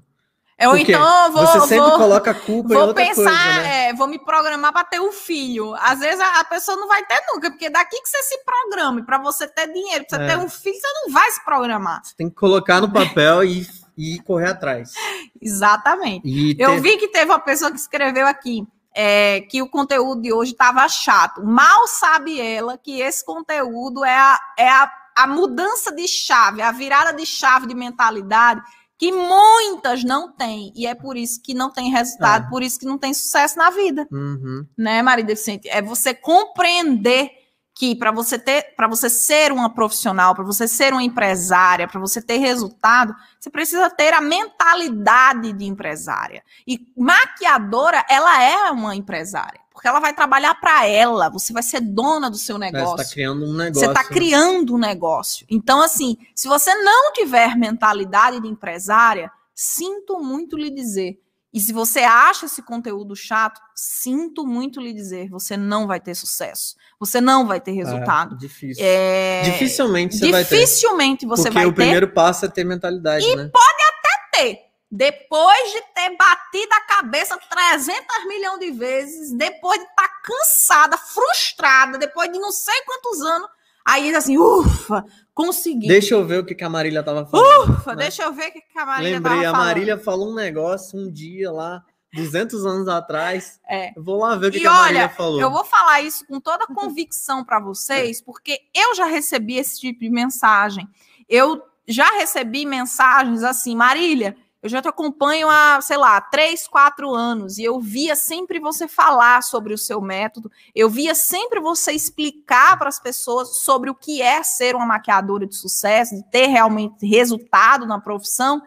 É, 0.58 0.70
ou 0.70 0.78
então 0.78 1.32
vou, 1.34 1.46
você 1.46 1.60
sempre 1.68 1.90
vou, 1.90 1.98
coloca 1.98 2.32
a 2.32 2.34
culpa 2.34 2.70
vou 2.70 2.78
em 2.78 2.88
outra 2.88 3.06
pensar, 3.06 3.24
coisa, 3.24 3.34
né? 3.34 3.90
é, 3.90 3.94
vou 3.94 4.08
me 4.08 4.18
programar 4.18 4.72
para 4.72 4.86
ter 4.86 5.02
um 5.02 5.12
filho. 5.12 5.76
Às 5.76 6.00
vezes 6.00 6.20
a, 6.20 6.40
a, 6.40 6.46
pessoa 6.46 6.78
não 6.78 6.88
vai 6.88 7.06
ter 7.06 7.22
nunca, 7.34 7.52
porque 7.52 7.70
daqui 7.70 8.02
que 8.02 8.08
você 8.08 8.24
se 8.24 8.38
programe 8.46 9.04
para 9.04 9.18
você 9.18 9.50
ter 9.50 9.72
dinheiro, 9.72 10.06
para 10.08 10.18
você 10.18 10.24
é. 10.24 10.28
ter 10.28 10.38
um 10.38 10.50
filho, 10.50 10.76
você 10.80 10.88
não 11.04 11.14
vai 11.14 11.30
se 11.30 11.44
programar. 11.44 12.02
Você 12.06 12.16
tem 12.16 12.30
que 12.30 12.36
colocar 12.36 12.80
no 12.80 12.90
papel 12.90 13.44
e, 13.44 13.68
e 13.98 14.18
correr 14.22 14.52
atrás. 14.52 14.94
Exatamente. 15.42 16.56
Eu 16.58 16.82
vi 16.82 16.98
que 16.98 17.10
teve 17.10 17.30
uma 17.30 17.40
pessoa 17.40 17.70
que 17.70 17.78
escreveu 17.78 18.26
aqui 18.26 18.66
é, 18.96 19.42
que 19.42 19.62
o 19.62 19.70
conteúdo 19.70 20.22
de 20.22 20.32
hoje 20.32 20.54
estava 20.54 20.88
chato. 20.88 21.44
Mal 21.44 21.86
sabe 21.88 22.40
ela 22.40 22.78
que 22.78 23.02
esse 23.02 23.24
conteúdo 23.26 24.06
é, 24.06 24.16
a, 24.16 24.40
é 24.58 24.70
a, 24.70 24.92
a 25.18 25.28
mudança 25.28 25.94
de 25.94 26.08
chave, 26.08 26.62
a 26.62 26.72
virada 26.72 27.12
de 27.12 27.26
chave 27.26 27.68
de 27.68 27.76
mentalidade 27.76 28.62
que 28.98 29.12
muitas 29.12 30.06
não 30.06 30.32
têm. 30.32 30.72
E 30.74 30.88
é 30.88 30.96
por 30.96 31.18
isso 31.18 31.42
que 31.42 31.54
não 31.54 31.70
tem 31.70 31.92
resultado, 31.92 32.48
é. 32.48 32.50
por 32.50 32.64
isso 32.64 32.80
que 32.80 32.86
não 32.86 32.98
tem 32.98 33.14
sucesso 33.14 33.58
na 33.58 33.70
vida. 33.70 34.08
Uhum. 34.10 34.66
Né, 34.78 35.02
Maria 35.02 35.26
Deficiente? 35.26 35.68
É 35.70 35.82
você 35.82 36.14
compreender 36.14 37.30
que 37.76 37.94
para 37.94 38.10
você 38.10 38.40
ter, 38.40 38.74
para 38.74 38.88
você 38.88 39.10
ser 39.10 39.52
uma 39.52 39.70
profissional, 39.70 40.34
para 40.34 40.46
você 40.46 40.66
ser 40.66 40.94
uma 40.94 41.04
empresária, 41.04 41.90
para 41.90 42.00
você 42.00 42.22
ter 42.22 42.38
resultado, 42.38 43.14
você 43.38 43.50
precisa 43.50 43.90
ter 43.90 44.14
a 44.14 44.22
mentalidade 44.22 45.52
de 45.52 45.66
empresária. 45.66 46.42
E 46.66 46.88
maquiadora, 46.96 48.06
ela 48.10 48.42
é 48.42 48.72
uma 48.72 48.96
empresária, 48.96 49.60
porque 49.74 49.90
ela 49.90 50.00
vai 50.00 50.14
trabalhar 50.14 50.56
para 50.56 50.88
ela, 50.88 51.30
você 51.30 51.52
vai 51.52 51.62
ser 51.62 51.82
dona 51.82 52.30
do 52.30 52.38
seu 52.38 52.58
negócio. 52.58 52.96
Você 52.96 53.04
está 53.04 53.14
criando 53.14 53.46
um 53.46 53.54
negócio. 53.54 53.80
Você 53.82 53.86
está 53.88 54.04
criando 54.06 54.74
um 54.76 54.78
negócio. 54.78 55.46
Então, 55.50 55.82
assim, 55.82 56.18
se 56.34 56.48
você 56.48 56.74
não 56.76 57.12
tiver 57.12 57.58
mentalidade 57.58 58.40
de 58.40 58.48
empresária, 58.48 59.30
sinto 59.54 60.18
muito 60.22 60.56
lhe 60.56 60.70
dizer, 60.70 61.20
e 61.56 61.60
se 61.62 61.72
você 61.72 62.02
acha 62.02 62.48
esse 62.48 62.62
conteúdo 62.62 63.16
chato, 63.16 63.62
sinto 63.74 64.46
muito 64.46 64.82
lhe 64.82 64.92
dizer, 64.92 65.30
você 65.30 65.56
não 65.56 65.88
vai 65.88 66.02
ter 66.02 66.14
sucesso. 66.14 66.76
Você 67.00 67.22
não 67.22 67.48
vai 67.48 67.62
ter 67.62 67.72
é, 67.72 67.76
resultado. 67.76 68.36
É, 68.36 68.38
difícil. 68.38 68.84
É... 68.86 69.42
Dificilmente 69.46 70.18
você 70.18 70.44
Dificilmente 70.44 71.26
vai 71.26 71.38
ter. 71.38 71.42
você 71.42 71.50
vai 71.50 71.64
ter. 71.64 71.70
Porque 71.70 71.82
o 71.82 71.86
primeiro 71.86 72.10
passo 72.10 72.44
é 72.44 72.50
ter 72.50 72.66
mentalidade, 72.66 73.26
e 73.26 73.36
né? 73.38 73.50
pode 73.54 73.84
até 73.88 74.38
ter. 74.38 74.60
Depois 74.92 75.72
de 75.72 75.82
ter 75.94 76.18
batido 76.18 76.74
a 76.74 76.82
cabeça 76.82 77.38
300 77.38 78.28
milhões 78.28 78.60
de 78.60 78.72
vezes, 78.72 79.32
depois 79.32 79.80
de 79.80 79.86
estar 79.86 80.10
tá 80.10 80.22
cansada, 80.26 80.98
frustrada, 80.98 81.98
depois 81.98 82.30
de 82.34 82.38
não 82.38 82.52
sei 82.52 82.82
quantos 82.82 83.22
anos, 83.22 83.48
aí 83.86 84.14
assim, 84.16 84.38
ufa, 84.38 85.06
consegui. 85.34 85.88
Deixa 85.88 86.16
eu 86.16 86.26
ver 86.26 86.40
o 86.40 86.46
que, 86.46 86.56
que 86.56 86.64
a 86.64 86.70
Marília 86.70 87.04
tava 87.04 87.26
falando. 87.26 87.74
Ufa, 87.76 87.92
né? 87.92 88.04
deixa 88.04 88.24
eu 88.24 88.34
ver 88.34 88.50
o 88.50 88.52
que, 88.52 88.62
que 88.62 88.80
a 88.80 88.86
Marília 88.86 89.18
Lembrei, 89.18 89.44
tava 89.44 89.58
a 89.58 89.60
Marília 89.60 89.98
falou 89.98 90.32
um 90.32 90.36
negócio 90.36 91.00
um 91.00 91.12
dia 91.12 91.52
lá, 91.52 91.84
200 92.14 92.66
anos 92.66 92.88
atrás. 92.88 93.60
É. 93.70 93.92
Vou 93.96 94.18
lá 94.18 94.36
ver 94.36 94.48
o 94.48 94.52
que, 94.52 94.58
e 94.58 94.62
que 94.62 94.68
a 94.68 94.74
Marília 94.74 95.10
falou. 95.10 95.40
Eu 95.40 95.52
vou 95.52 95.64
falar 95.64 96.02
isso 96.02 96.26
com 96.26 96.40
toda 96.40 96.66
convicção 96.66 97.44
para 97.44 97.60
vocês, 97.60 98.22
porque 98.22 98.60
eu 98.74 98.96
já 98.96 99.06
recebi 99.06 99.58
esse 99.58 99.80
tipo 99.80 100.00
de 100.00 100.10
mensagem. 100.10 100.88
Eu 101.30 101.62
já 101.88 102.08
recebi 102.18 102.66
mensagens 102.66 103.44
assim, 103.44 103.76
Marília, 103.76 104.36
eu 104.66 104.70
já 104.70 104.82
te 104.82 104.88
acompanho 104.88 105.48
há, 105.48 105.80
sei 105.80 105.96
lá, 105.96 106.20
três, 106.20 106.68
quatro 106.68 107.14
anos, 107.14 107.60
e 107.60 107.64
eu 107.64 107.80
via 107.80 108.16
sempre 108.16 108.60
você 108.60 108.88
falar 108.88 109.44
sobre 109.44 109.76
o 109.76 109.78
seu 109.78 110.02
método, 110.02 110.52
eu 110.74 110.90
via 110.90 111.14
sempre 111.14 111.60
você 111.60 111.92
explicar 111.92 112.76
para 112.76 112.90
as 112.90 113.00
pessoas 113.00 113.60
sobre 113.60 113.92
o 113.92 113.96
que 113.96 114.24
é 114.24 114.42
ser 114.42 114.76
uma 114.76 114.88
maquiadora 114.88 115.46
de 115.46 115.56
sucesso, 115.56 116.16
de 116.16 116.24
ter 116.32 116.48
realmente 116.48 117.06
resultado 117.06 117.86
na 117.86 118.02
profissão, 118.02 118.60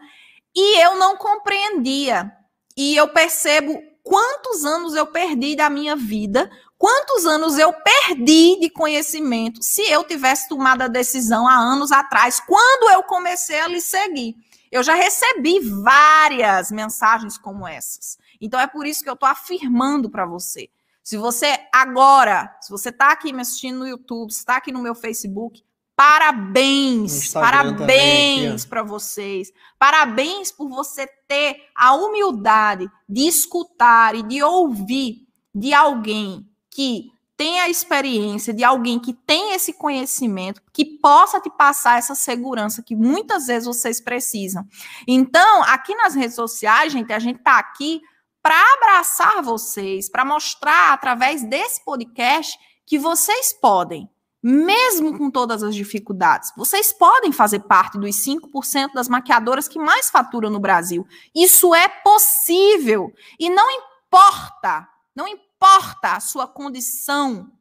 e 0.55 0.81
eu 0.81 0.95
não 0.95 1.17
compreendia. 1.17 2.31
E 2.77 2.95
eu 2.95 3.09
percebo 3.09 3.77
quantos 4.01 4.63
anos 4.63 4.95
eu 4.95 5.05
perdi 5.05 5.53
da 5.53 5.69
minha 5.69 5.97
vida, 5.97 6.49
quantos 6.77 7.25
anos 7.25 7.57
eu 7.57 7.73
perdi 7.73 8.57
de 8.61 8.69
conhecimento 8.69 9.61
se 9.61 9.81
eu 9.91 10.05
tivesse 10.05 10.47
tomado 10.47 10.83
a 10.83 10.87
decisão 10.87 11.45
há 11.45 11.55
anos 11.55 11.91
atrás, 11.91 12.39
quando 12.39 12.89
eu 12.89 13.03
comecei 13.03 13.59
a 13.59 13.67
lhe 13.67 13.81
seguir. 13.81 14.37
Eu 14.71 14.83
já 14.83 14.93
recebi 14.93 15.59
várias 15.59 16.71
mensagens 16.71 17.37
como 17.37 17.67
essas. 17.67 18.17
Então 18.39 18.59
é 18.59 18.67
por 18.67 18.85
isso 18.85 19.03
que 19.03 19.09
eu 19.09 19.13
estou 19.13 19.27
afirmando 19.27 20.09
para 20.09 20.25
você. 20.25 20.69
Se 21.03 21.17
você 21.17 21.59
agora, 21.73 22.55
se 22.61 22.69
você 22.69 22.89
está 22.89 23.11
aqui 23.11 23.33
me 23.33 23.41
assistindo 23.41 23.79
no 23.79 23.87
YouTube, 23.87 24.29
está 24.29 24.57
aqui 24.57 24.71
no 24.71 24.81
meu 24.81 24.93
Facebook, 24.93 25.63
parabéns, 25.95 27.33
parabéns 27.33 28.63
para 28.63 28.83
vocês. 28.83 29.51
Parabéns 29.77 30.51
por 30.51 30.69
você 30.69 31.07
ter 31.27 31.67
a 31.75 31.95
humildade 31.95 32.87
de 33.07 33.27
escutar 33.27 34.13
e 34.15 34.23
de 34.23 34.43
ouvir 34.43 35.27
de 35.53 35.73
alguém 35.73 36.47
que 36.69 37.11
tem 37.39 37.61
a 37.61 37.69
experiência 37.69 38.53
de 38.53 38.65
alguém 38.65 38.99
que 38.99 39.13
tem 39.13 39.53
esse 39.53 39.71
conhecimento, 39.71 40.61
que 40.73 40.83
possa 40.83 41.39
te 41.39 41.49
passar 41.49 41.97
essa 41.97 42.13
segurança 42.13 42.83
que 42.83 42.97
muitas 42.97 43.47
vezes 43.47 43.65
vocês 43.65 44.01
precisam. 44.01 44.67
Então, 45.07 45.63
aqui 45.63 45.95
nas 45.95 46.13
redes 46.13 46.35
sociais, 46.35 46.91
gente, 46.91 47.13
a 47.13 47.17
gente 47.17 47.37
está 47.37 47.57
aqui 47.57 48.01
para 48.43 48.61
abraçar 48.73 49.41
vocês, 49.41 50.09
para 50.09 50.25
mostrar 50.25 50.91
através 50.91 51.41
desse 51.41 51.81
podcast 51.85 52.59
que 52.85 52.99
vocês 52.99 53.53
podem, 53.53 54.09
mesmo 54.43 55.17
com 55.17 55.31
todas 55.31 55.63
as 55.63 55.73
dificuldades. 55.73 56.51
Vocês 56.57 56.91
podem 56.91 57.31
fazer 57.31 57.61
parte 57.61 57.97
dos 57.97 58.17
5% 58.17 58.91
das 58.93 59.07
maquiadoras 59.07 59.69
que 59.69 59.79
mais 59.79 60.09
faturam 60.09 60.49
no 60.49 60.59
Brasil. 60.59 61.07
Isso 61.33 61.73
é 61.73 61.87
possível. 61.87 63.13
E 63.39 63.49
não 63.49 63.65
importa, 63.71 64.85
não 65.15 65.25
importa 65.25 65.48
a 65.61 66.19
sua 66.19 66.47
condição 66.47 67.51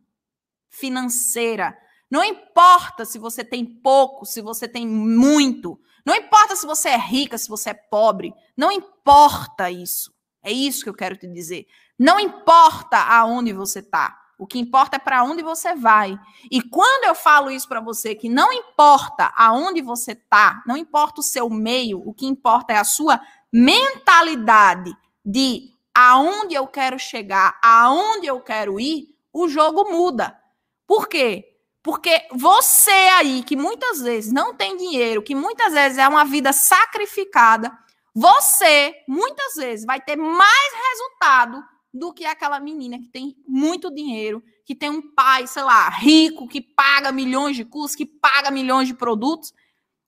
financeira. 0.69 1.77
Não 2.11 2.25
importa 2.25 3.05
se 3.05 3.19
você 3.19 3.45
tem 3.45 3.65
pouco, 3.65 4.25
se 4.25 4.41
você 4.41 4.67
tem 4.67 4.87
muito. 4.87 5.79
Não 6.05 6.15
importa 6.15 6.57
se 6.57 6.67
você 6.67 6.89
é 6.89 6.97
rica, 6.97 7.37
se 7.37 7.49
você 7.49 7.71
é 7.71 7.75
pobre. 7.75 8.33
Não 8.57 8.73
importa 8.73 9.71
isso. 9.71 10.13
É 10.43 10.51
isso 10.51 10.83
que 10.83 10.89
eu 10.89 10.95
quero 10.95 11.17
te 11.17 11.27
dizer. 11.27 11.67
Não 11.99 12.19
importa 12.19 12.97
aonde 12.97 13.53
você 13.53 13.81
está. 13.81 14.17
O 14.39 14.47
que 14.47 14.59
importa 14.59 14.97
é 14.97 14.99
para 15.01 15.25
onde 15.25 15.43
você 15.43 15.75
vai. 15.75 16.19
E 16.51 16.63
quando 16.63 17.05
eu 17.05 17.15
falo 17.15 17.51
isso 17.51 17.69
para 17.69 17.81
você, 17.81 18.15
que 18.15 18.29
não 18.29 18.53
importa 18.53 19.33
aonde 19.37 19.83
você 19.83 20.13
está, 20.13 20.63
não 20.65 20.77
importa 20.77 21.21
o 21.21 21.25
seu 21.25 21.51
meio, 21.51 22.01
o 22.07 22.15
que 22.15 22.25
importa 22.25 22.73
é 22.73 22.77
a 22.77 22.85
sua 22.85 23.21
mentalidade 23.53 24.97
de 25.25 25.78
aonde 26.01 26.55
eu 26.55 26.65
quero 26.69 26.97
chegar, 26.97 27.59
aonde 27.61 28.29
eu 28.29 28.41
quero 28.41 28.79
ir, 28.79 29.09
o 29.33 29.49
jogo 29.49 29.91
muda. 29.91 30.39
Por 30.87 31.09
quê? 31.09 31.57
Porque 31.83 32.25
você 32.31 32.93
aí, 32.93 33.43
que 33.43 33.57
muitas 33.57 34.01
vezes 34.01 34.33
não 34.33 34.55
tem 34.55 34.77
dinheiro, 34.77 35.25
que 35.25 35.35
muitas 35.35 35.73
vezes 35.73 35.99
é 35.99 36.07
uma 36.07 36.25
vida 36.25 36.53
sacrificada, 36.53 37.77
você, 38.15 38.95
muitas 39.09 39.57
vezes, 39.57 39.85
vai 39.85 40.01
ter 40.01 40.15
mais 40.15 40.73
resultado 40.89 41.65
do 41.93 42.13
que 42.13 42.25
aquela 42.25 42.61
menina 42.61 43.01
que 43.01 43.09
tem 43.09 43.37
muito 43.45 43.93
dinheiro, 43.93 44.41
que 44.65 44.77
tem 44.77 44.91
um 44.91 45.03
pai, 45.03 45.49
sei 45.49 45.65
lá, 45.65 45.89
rico, 45.89 46.47
que 46.47 46.61
paga 46.61 47.11
milhões 47.11 47.57
de 47.57 47.65
custos, 47.65 47.97
que 47.97 48.07
paga 48.07 48.53
milhões 48.53 48.87
de 48.87 48.95
produtos, 48.95 49.53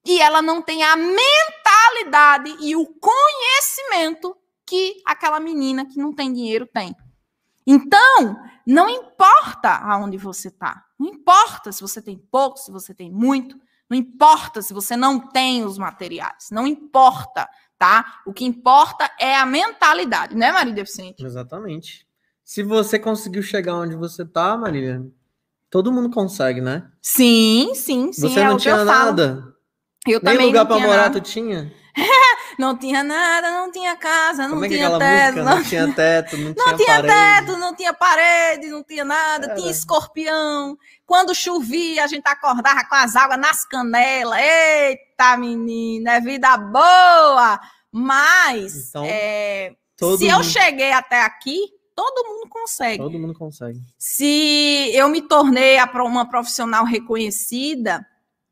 e 0.06 0.20
ela 0.20 0.40
não 0.40 0.62
tem 0.62 0.84
a 0.84 0.94
mentalidade 0.94 2.56
e 2.60 2.76
o 2.76 2.86
conhecimento 2.86 4.36
que 4.70 5.02
aquela 5.04 5.40
menina 5.40 5.84
que 5.84 5.98
não 5.98 6.14
tem 6.14 6.32
dinheiro 6.32 6.66
tem. 6.66 6.94
Então, 7.66 8.36
não 8.66 8.88
importa 8.88 9.70
aonde 9.70 10.16
você 10.16 10.48
está, 10.48 10.84
não 10.98 11.08
importa 11.08 11.72
se 11.72 11.80
você 11.80 12.00
tem 12.00 12.16
pouco, 12.16 12.58
se 12.58 12.70
você 12.70 12.94
tem 12.94 13.10
muito, 13.10 13.60
não 13.88 13.96
importa 13.96 14.62
se 14.62 14.72
você 14.72 14.96
não 14.96 15.18
tem 15.18 15.64
os 15.64 15.76
materiais, 15.76 16.48
não 16.50 16.66
importa 16.66 17.48
tá? 17.80 18.20
O 18.26 18.32
que 18.34 18.44
importa 18.44 19.10
é 19.18 19.34
a 19.34 19.46
mentalidade, 19.46 20.36
né, 20.36 20.52
Maria 20.52 20.74
Deficiente? 20.74 21.24
Exatamente. 21.24 22.06
Se 22.44 22.62
você 22.62 22.98
conseguiu 22.98 23.42
chegar 23.42 23.74
onde 23.74 23.96
você 23.96 24.22
tá, 24.22 24.54
Maria, 24.54 25.02
todo 25.70 25.90
mundo 25.90 26.10
consegue, 26.10 26.60
né? 26.60 26.90
Sim, 27.00 27.72
sim, 27.74 28.12
sim. 28.12 28.20
Você 28.20 28.40
é 28.40 28.44
não 28.44 28.58
tinha 28.58 28.84
nada. 28.84 29.54
Eu 30.06 30.20
Nem 30.22 30.34
também 30.34 30.46
lugar 30.48 30.66
para 30.66 30.78
morar 30.78 31.02
nada. 31.04 31.20
tu 31.20 31.22
tinha? 31.22 31.72
não 32.60 32.76
tinha 32.76 33.02
nada, 33.02 33.50
não 33.50 33.72
tinha 33.72 33.96
casa, 33.96 34.46
não 34.46 34.50
Como 34.50 34.64
é 34.64 34.68
é 34.68 34.70
tinha 34.70 34.88
teto, 34.98 35.42
música? 35.42 35.42
não, 35.44 35.56
Não 35.56 35.64
tinha 35.64 35.94
teto, 35.94 36.36
não, 36.36 36.54
não 36.54 36.76
tinha, 36.76 36.76
tinha 36.76 36.86
parede. 37.02 37.46
teto, 37.46 37.56
não 37.58 37.74
tinha 37.74 37.94
parede, 37.94 38.66
não 38.68 38.84
tinha 38.84 39.04
nada, 39.04 39.46
Era. 39.46 39.54
tinha 39.56 39.70
escorpião. 39.70 40.76
Quando 41.06 41.34
chovia, 41.34 42.04
a 42.04 42.06
gente 42.06 42.26
acordava 42.26 42.84
com 42.84 42.94
as 42.94 43.16
águas 43.16 43.38
nas 43.40 43.64
canelas. 43.64 44.38
Eita, 44.38 45.36
menina, 45.36 46.12
é 46.16 46.20
vida 46.20 46.56
boa! 46.56 47.58
Mas 47.92 48.88
Então, 48.90 49.04
é, 49.04 49.74
se 49.96 50.26
eu 50.28 50.36
mundo, 50.36 50.44
cheguei 50.44 50.92
até 50.92 51.22
aqui, 51.22 51.58
todo 51.96 52.24
mundo 52.28 52.48
consegue. 52.48 52.98
todo 52.98 53.18
mundo 53.18 53.34
consegue. 53.34 53.80
Se 53.98 54.90
eu 54.94 55.08
me 55.08 55.22
tornei 55.22 55.78
uma 56.04 56.28
profissional 56.28 56.84
reconhecida, 56.84 58.06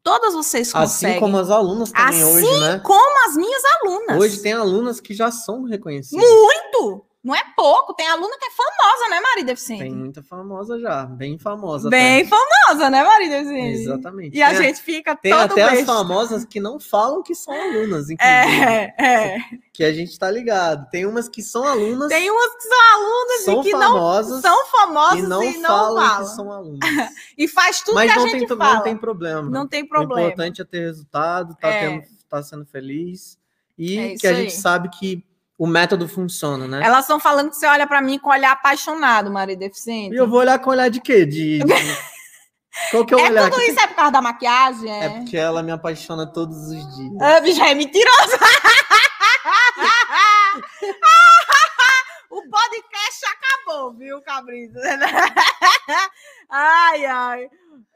todas 0.08 0.34
vocês 0.34 0.72
conseguem. 0.72 1.16
Assim 1.16 1.20
como 1.20 1.36
as 1.38 1.50
alunas 1.50 1.92
também 1.92 2.22
Assim 2.22 2.24
hoje, 2.24 2.60
né? 2.60 2.78
como 2.78 3.28
as 3.28 3.36
minhas 3.36 3.62
alunas. 3.80 4.20
Hoje 4.20 4.38
tem 4.38 4.52
alunas 4.54 5.00
que 5.00 5.12
já 5.12 5.30
são 5.30 5.64
reconhecidas. 5.64 6.24
Muito! 6.24 7.04
Não 7.28 7.34
é 7.36 7.42
pouco. 7.54 7.92
Tem 7.92 8.08
aluna 8.08 8.38
que 8.38 8.46
é 8.46 8.50
famosa, 8.50 9.10
né, 9.10 9.20
Maria 9.20 9.44
Deficiente? 9.44 9.82
Tem 9.82 9.92
muita 9.94 10.22
famosa 10.22 10.78
já, 10.80 11.04
bem 11.04 11.38
famosa. 11.38 11.90
Bem 11.90 12.22
até. 12.22 12.28
famosa, 12.30 12.88
né, 12.88 13.04
Maria 13.04 13.28
Deficiente? 13.28 13.80
Exatamente. 13.82 14.36
E 14.38 14.42
a 14.42 14.48
Tem 14.48 14.56
gente 14.62 14.80
fica 14.80 15.14
Tem 15.14 15.32
até 15.32 15.62
as 15.62 15.82
famosas 15.84 16.46
que 16.46 16.58
não 16.58 16.80
falam 16.80 17.22
que 17.22 17.34
são 17.34 17.52
alunas, 17.52 18.08
inclusive. 18.08 18.16
É, 18.22 18.94
é. 18.98 19.38
Que 19.74 19.84
a 19.84 19.92
gente 19.92 20.18
tá 20.18 20.30
ligado. 20.30 20.88
Tem 20.90 21.04
umas 21.04 21.28
que 21.28 21.42
são 21.42 21.64
alunas, 21.64 22.08
Tem 22.08 22.30
umas 22.30 22.54
que 22.54 22.62
são 22.62 22.94
alunas 22.94 23.40
são 23.44 23.60
e 23.60 23.62
que 23.64 23.72
não 23.72 23.80
famosas 23.92 24.40
são 24.40 24.66
famosas 24.68 25.18
e 25.18 25.22
não, 25.26 25.42
e 25.44 25.58
não 25.58 25.68
falam 25.68 26.02
falam. 26.08 26.24
que 26.24 26.34
são 26.34 26.50
alunas. 26.52 26.78
E 27.36 27.46
faz 27.46 27.82
tudo 27.82 27.94
Mas 27.96 28.10
que 28.10 28.18
a 28.18 28.22
não 28.22 28.28
gente 28.30 28.46
tem, 28.46 28.56
fala. 28.56 28.74
não 28.76 28.82
tem 28.82 28.96
problema. 28.96 29.42
Não 29.50 29.68
tem 29.68 29.82
O 29.82 29.88
problema. 29.88 30.22
importante 30.22 30.62
é 30.62 30.64
ter 30.64 30.80
resultado, 30.80 31.54
tá, 31.60 31.68
É. 31.68 31.80
tendo, 31.90 32.04
tá 32.26 32.42
sendo 32.42 32.64
feliz. 32.64 33.38
E 33.76 33.98
É 33.98 34.16
que 34.16 34.26
a 34.26 34.32
gente 34.32 34.54
aí. 34.54 34.60
sabe 34.60 34.88
que 34.88 35.22
o 35.58 35.66
método 35.66 36.06
funciona, 36.08 36.68
né? 36.68 36.80
Elas 36.84 37.00
estão 37.00 37.18
falando 37.18 37.50
que 37.50 37.56
você 37.56 37.66
olha 37.66 37.86
pra 37.86 38.00
mim 38.00 38.18
com 38.18 38.30
olhar 38.30 38.52
apaixonado, 38.52 39.30
Maria 39.30 39.56
Deficiente. 39.56 40.14
E 40.14 40.18
eu 40.18 40.28
vou 40.28 40.38
olhar 40.38 40.58
com 40.60 40.70
olhar 40.70 40.88
de 40.88 41.00
quê? 41.00 41.26
De, 41.26 41.58
de- 41.58 41.64
Qual 42.92 43.04
que 43.04 43.12
é 43.12 43.16
o 43.16 43.20
É 43.20 43.28
olhar? 43.28 43.50
tudo 43.50 43.60
isso 43.62 43.80
é 43.80 43.86
por 43.88 43.96
causa 43.96 44.12
da 44.12 44.22
maquiagem? 44.22 44.88
É, 44.88 45.06
É 45.06 45.08
porque 45.10 45.36
ela 45.36 45.64
me 45.64 45.72
apaixona 45.72 46.32
todos 46.32 46.56
os 46.56 46.96
dias. 46.96 47.12
Ah, 47.20 47.40
bicho, 47.40 47.60
é 47.60 47.74
mentirosa. 47.74 48.38
o 52.30 52.42
podcast 52.42 53.26
acabou, 53.26 53.94
viu, 53.94 54.22
Cabrito? 54.22 54.78
ai, 56.48 57.04
ai. 57.06 57.48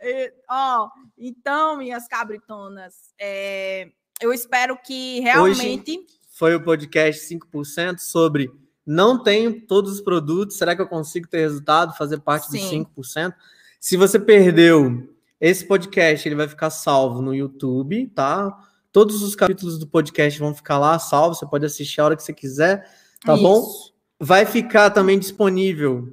E, 0.02 0.32
ó, 0.50 0.88
então, 1.16 1.76
minhas 1.76 2.08
cabritonas, 2.08 2.94
é, 3.20 3.86
eu 4.20 4.32
espero 4.32 4.76
que 4.84 5.20
realmente... 5.20 6.00
Foi 6.42 6.56
o 6.56 6.60
podcast 6.60 7.24
5% 7.32 8.00
sobre 8.00 8.50
não 8.84 9.22
tenho 9.22 9.64
todos 9.64 9.92
os 9.92 10.00
produtos, 10.00 10.58
será 10.58 10.74
que 10.74 10.82
eu 10.82 10.88
consigo 10.88 11.28
ter 11.28 11.38
resultado, 11.38 11.96
fazer 11.96 12.18
parte 12.18 12.50
Sim. 12.50 12.82
dos 12.96 13.06
5%? 13.06 13.32
Se 13.78 13.96
você 13.96 14.18
perdeu 14.18 15.08
esse 15.40 15.64
podcast, 15.64 16.26
ele 16.26 16.34
vai 16.34 16.48
ficar 16.48 16.70
salvo 16.70 17.22
no 17.22 17.32
YouTube, 17.32 18.08
tá? 18.08 18.58
Todos 18.90 19.22
os 19.22 19.36
capítulos 19.36 19.78
do 19.78 19.86
podcast 19.86 20.36
vão 20.40 20.52
ficar 20.52 20.80
lá 20.80 20.98
salvos, 20.98 21.38
você 21.38 21.46
pode 21.46 21.64
assistir 21.64 22.00
a 22.00 22.06
hora 22.06 22.16
que 22.16 22.24
você 22.24 22.32
quiser, 22.32 22.90
tá 23.24 23.36
bom? 23.36 23.60
Isso. 23.60 23.94
Vai 24.18 24.44
ficar 24.44 24.90
também 24.90 25.20
disponível 25.20 26.12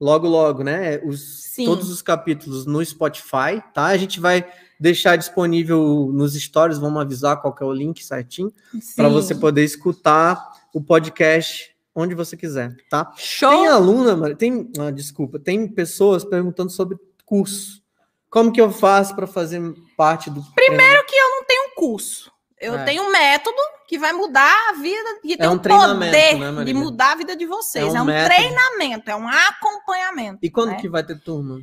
logo, 0.00 0.26
logo, 0.26 0.64
né? 0.64 1.00
Os, 1.04 1.20
Sim. 1.52 1.66
todos 1.66 1.88
os 1.88 2.02
capítulos 2.02 2.66
no 2.66 2.84
Spotify, 2.84 3.62
tá? 3.72 3.84
A 3.84 3.96
gente 3.96 4.18
vai 4.18 4.44
deixar 4.82 5.14
disponível 5.16 6.10
nos 6.12 6.34
stories, 6.34 6.76
vamos 6.76 7.00
avisar 7.00 7.40
qual 7.40 7.54
é 7.60 7.64
o 7.64 7.72
link 7.72 8.04
certinho, 8.04 8.52
para 8.96 9.08
você 9.08 9.32
poder 9.32 9.62
escutar 9.62 10.50
o 10.74 10.82
podcast 10.82 11.70
onde 11.94 12.16
você 12.16 12.36
quiser, 12.36 12.74
tá? 12.90 13.12
Show! 13.16 13.48
Tem 13.50 13.68
aluna, 13.68 14.34
tem, 14.34 14.68
ah, 14.80 14.90
desculpa, 14.90 15.38
tem 15.38 15.68
pessoas 15.68 16.24
perguntando 16.24 16.70
sobre 16.70 16.98
curso. 17.24 17.80
Como 18.28 18.50
que 18.50 18.60
eu 18.60 18.72
faço 18.72 19.14
para 19.14 19.26
fazer 19.26 19.60
parte 19.96 20.28
do 20.30 20.42
Primeiro 20.52 21.04
que 21.06 21.14
eu 21.14 21.30
não 21.30 21.44
tenho 21.44 21.62
um 21.68 21.74
curso. 21.76 22.32
Eu 22.58 22.74
É. 22.74 22.84
tenho 22.84 23.04
um 23.04 23.10
método 23.12 23.56
que 23.86 23.98
vai 23.98 24.12
mudar 24.12 24.70
a 24.70 24.72
vida, 24.80 25.20
que 25.20 25.36
tem 25.36 25.48
um 25.48 25.58
poder 25.58 26.38
né, 26.38 26.64
de 26.64 26.74
mudar 26.74 27.12
a 27.12 27.16
vida 27.16 27.36
de 27.36 27.44
vocês. 27.46 27.94
É 27.94 27.96
É 27.96 28.00
um 28.00 28.04
um, 28.04 28.06
método. 28.06 28.34
treinamento, 28.34 29.10
é 29.10 29.14
um 29.16 29.28
acompanhamento. 29.28 30.38
E 30.42 30.50
quando 30.50 30.70
né? 30.70 30.80
que 30.80 30.88
vai 30.88 31.04
ter 31.04 31.20
turma? 31.20 31.60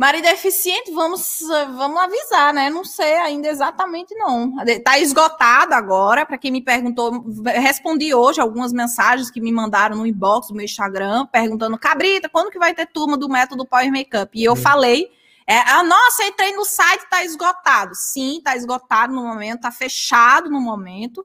Maria 0.00 0.22
Deficiente, 0.22 0.90
vamos, 0.92 1.42
eh, 1.42 1.66
vamos 1.76 2.00
avisar, 2.00 2.54
né? 2.54 2.70
Não 2.70 2.82
sei 2.82 3.18
ainda 3.18 3.48
exatamente, 3.48 4.14
não. 4.14 4.54
Tá 4.82 4.98
esgotado 4.98 5.74
agora, 5.74 6.24
para 6.24 6.38
quem 6.38 6.50
me 6.50 6.62
perguntou, 6.64 7.22
respondi 7.44 8.14
hoje 8.14 8.40
algumas 8.40 8.72
mensagens 8.72 9.30
que 9.30 9.42
me 9.42 9.52
mandaram 9.52 9.96
no 9.98 10.06
inbox 10.06 10.48
do 10.48 10.54
meu 10.54 10.64
Instagram, 10.64 11.26
perguntando, 11.26 11.78
Cabrita, 11.78 12.30
quando 12.30 12.50
que 12.50 12.58
vai 12.58 12.72
ter 12.72 12.86
turma 12.86 13.18
do 13.18 13.28
método 13.28 13.66
Power 13.66 13.92
Makeup? 13.92 14.30
E 14.32 14.42
eu 14.42 14.54
Hum. 14.54 14.56
falei, 14.56 15.06
é, 15.46 15.58
ah, 15.58 15.82
nossa, 15.82 16.24
entrei 16.24 16.56
no 16.56 16.64
site, 16.64 17.04
tá 17.10 17.22
esgotado. 17.22 17.94
Sim, 17.94 18.40
tá 18.42 18.56
esgotado 18.56 19.12
no 19.12 19.22
momento, 19.22 19.60
tá 19.60 19.70
fechado 19.70 20.48
no 20.48 20.62
momento. 20.62 21.22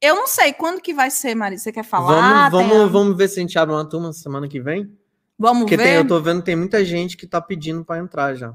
Eu 0.00 0.14
não 0.14 0.26
sei 0.26 0.54
quando 0.54 0.80
que 0.80 0.94
vai 0.94 1.10
ser, 1.10 1.34
Maria. 1.34 1.58
Você 1.58 1.70
quer 1.70 1.84
falar? 1.84 2.48
vamos, 2.48 2.58
Tem- 2.58 2.70
vamos, 2.70 2.90
vamos 2.90 3.16
ver 3.18 3.28
se 3.28 3.38
a 3.38 3.42
gente 3.42 3.58
abre 3.58 3.74
uma 3.74 3.86
turma 3.86 4.14
semana 4.14 4.48
que 4.48 4.62
vem? 4.62 4.90
Vamos 5.38 5.62
Porque 5.62 5.76
ver? 5.76 5.82
tem, 5.84 5.94
eu 5.94 6.06
tô 6.06 6.20
vendo 6.20 6.40
que 6.40 6.46
tem 6.46 6.56
muita 6.56 6.84
gente 6.84 7.16
que 7.16 7.26
tá 7.26 7.40
pedindo 7.40 7.84
para 7.84 8.00
entrar 8.00 8.34
já. 8.34 8.52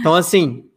Então, 0.00 0.14
assim, 0.14 0.68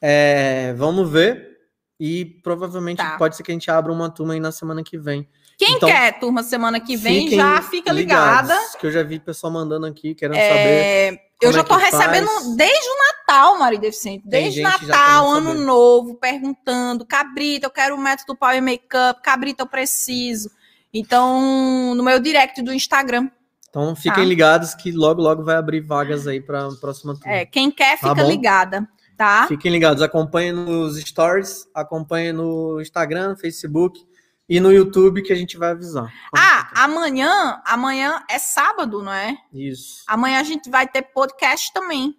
é, 0.00 0.72
vamos 0.76 1.10
ver. 1.10 1.54
E 1.98 2.24
provavelmente 2.42 2.98
Tá. 2.98 3.16
pode 3.16 3.36
ser 3.36 3.42
que 3.42 3.50
a 3.50 3.54
gente 3.54 3.70
abra 3.70 3.90
uma 3.90 4.10
turma 4.10 4.34
aí 4.34 4.40
na 4.40 4.52
semana 4.52 4.82
que 4.84 4.98
vem. 4.98 5.26
Quem 5.58 5.76
Então, 5.76 5.88
quer 5.88 6.18
turma 6.20 6.42
semana 6.42 6.78
que 6.78 6.94
vem, 6.94 7.30
já 7.30 7.62
fica 7.62 7.90
ligada. 7.90 8.54
Que 8.78 8.86
eu 8.86 8.92
já 8.92 9.02
vi 9.02 9.18
pessoal 9.18 9.50
mandando 9.50 9.86
aqui, 9.86 10.14
querendo 10.14 10.34
saber. 10.36 10.44
É, 10.44 11.08
eu 11.12 11.18
como 11.40 11.52
já 11.54 11.60
é 11.60 11.62
tô 11.62 11.74
recebendo 11.76 12.26
faz. 12.26 12.54
desde 12.56 12.86
o 12.86 12.94
Natal, 13.08 13.58
Maria 13.58 13.78
Deficiente. 13.78 14.22
Desde 14.28 14.60
Natal, 14.60 15.30
Ano 15.30 15.52
saber. 15.52 15.60
Novo, 15.64 16.14
perguntando. 16.16 17.06
Cabrita, 17.06 17.66
eu 17.66 17.70
quero 17.70 17.94
o 17.94 17.98
método 17.98 18.36
Power 18.36 18.60
Makeup. 18.62 19.22
Cabrita, 19.22 19.62
eu 19.62 19.66
preciso. 19.66 20.50
Então, 20.92 21.94
no 21.94 22.02
meu 22.02 22.20
direct 22.20 22.60
do 22.60 22.74
Instagram. 22.74 23.30
Então 23.78 23.94
fiquem 23.94 24.12
Tá. 24.14 24.24
ligados 24.24 24.74
que 24.74 24.90
logo, 24.90 25.20
logo 25.20 25.44
vai 25.44 25.56
abrir 25.56 25.80
vagas 25.82 26.26
aí 26.26 26.40
para 26.40 26.66
a 26.66 26.72
próxima 26.76 27.12
turma. 27.14 27.30
É, 27.30 27.44
quem 27.44 27.70
quer, 27.70 28.00
Tá 28.00 28.08
fica 28.08 28.22
bom. 28.22 28.30
ligada. 28.30 28.88
tá? 29.18 29.46
Fiquem 29.48 29.70
ligados, 29.70 30.02
acompanhem 30.02 30.52
nos 30.52 30.98
stories, 30.98 31.66
acompanhem 31.74 32.32
no 32.32 32.80
Instagram, 32.80 33.36
Facebook 33.36 34.02
e 34.48 34.58
no 34.60 34.72
YouTube 34.72 35.22
que 35.22 35.30
a 35.32 35.36
gente 35.36 35.58
vai 35.58 35.72
avisar. 35.72 36.10
Ah, 36.34 36.70
amanhã, 36.84 37.60
amanhã 37.66 38.22
é 38.30 38.38
sábado, 38.38 39.02
não 39.02 39.12
é? 39.12 39.36
Isso. 39.52 40.02
Amanhã 40.06 40.40
a 40.40 40.42
gente 40.42 40.70
vai 40.70 40.86
ter 40.88 41.02
podcast 41.02 41.70
também. 41.74 42.14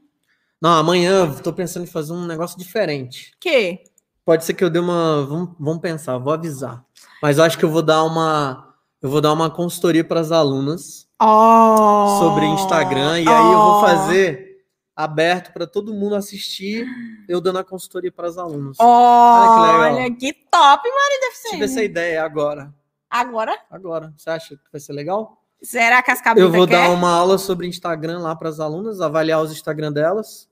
Não, 0.62 0.72
amanhã 0.74 1.26
eu 1.26 1.40
tô 1.42 1.52
pensando 1.54 1.84
em 1.84 1.88
fazer 1.88 2.14
um 2.14 2.26
negócio 2.26 2.58
diferente. 2.58 3.32
Que? 3.40 3.80
Pode 4.24 4.44
ser 4.46 4.54
que 4.54 4.64
eu 4.64 4.70
dê 4.70 4.78
uma. 4.80 5.26
Vamos, 5.26 5.56
vamos 5.60 5.82
pensar, 5.82 6.18
vou 6.20 6.34
avisar. 6.34 6.84
Mas 7.22 7.40
eu 7.40 7.44
acho 7.44 7.58
que 7.58 7.66
eu 7.66 7.72
vou 7.72 7.82
dar 7.82 8.04
uma. 8.04 8.76
Eu 9.02 9.10
vou 9.10 9.22
dar 9.22 9.34
uma 9.34 9.50
consultoria 9.50 10.04
para 10.04 10.20
as 10.20 10.32
alunas 10.32 11.07
Oh, 11.20 12.20
sobre 12.20 12.46
Instagram. 12.46 13.20
E 13.20 13.28
aí 13.28 13.52
eu 13.52 13.58
vou 13.60 13.82
fazer 13.82 14.48
aberto 14.96 15.52
para 15.54 15.68
todo 15.68 15.94
mundo 15.94 16.16
assistir, 16.16 16.88
eu 17.28 17.40
dando 17.40 17.60
a 17.60 17.64
consultoria 17.64 18.12
para 18.12 18.28
as 18.28 18.38
alunas. 18.38 18.78
Olha, 18.80 19.94
Olha 20.02 20.16
que, 20.16 20.34
top, 20.34 20.90
Maria 20.90 21.20
Tive 21.20 21.28
Deficiente. 21.30 21.64
essa 21.64 21.84
ideia 21.84 22.24
agora. 22.24 22.74
Agora, 23.10 23.58
Agora. 23.72 24.14
Você 24.18 24.30
acha 24.30 24.56
que 24.56 24.64
vai 24.72 24.82
ser 24.82 24.94
legal? 24.94 25.42
será 25.62 26.04
que 26.04 26.12
as 26.12 26.22
cabritas 26.22 26.52
Eu 26.52 26.56
vou 26.56 26.68
quer? 26.68 26.74
dar 26.88 26.90
uma 26.92 27.10
aula 27.12 27.38
sobre 27.40 27.68
Instagram 27.68 28.20
lá 28.20 28.36
para 28.36 28.50
as 28.50 28.60
alunas, 28.60 29.02
avaliar 29.02 29.42
os 29.42 29.52
Instagram 29.52 29.92
delas. 29.92 30.48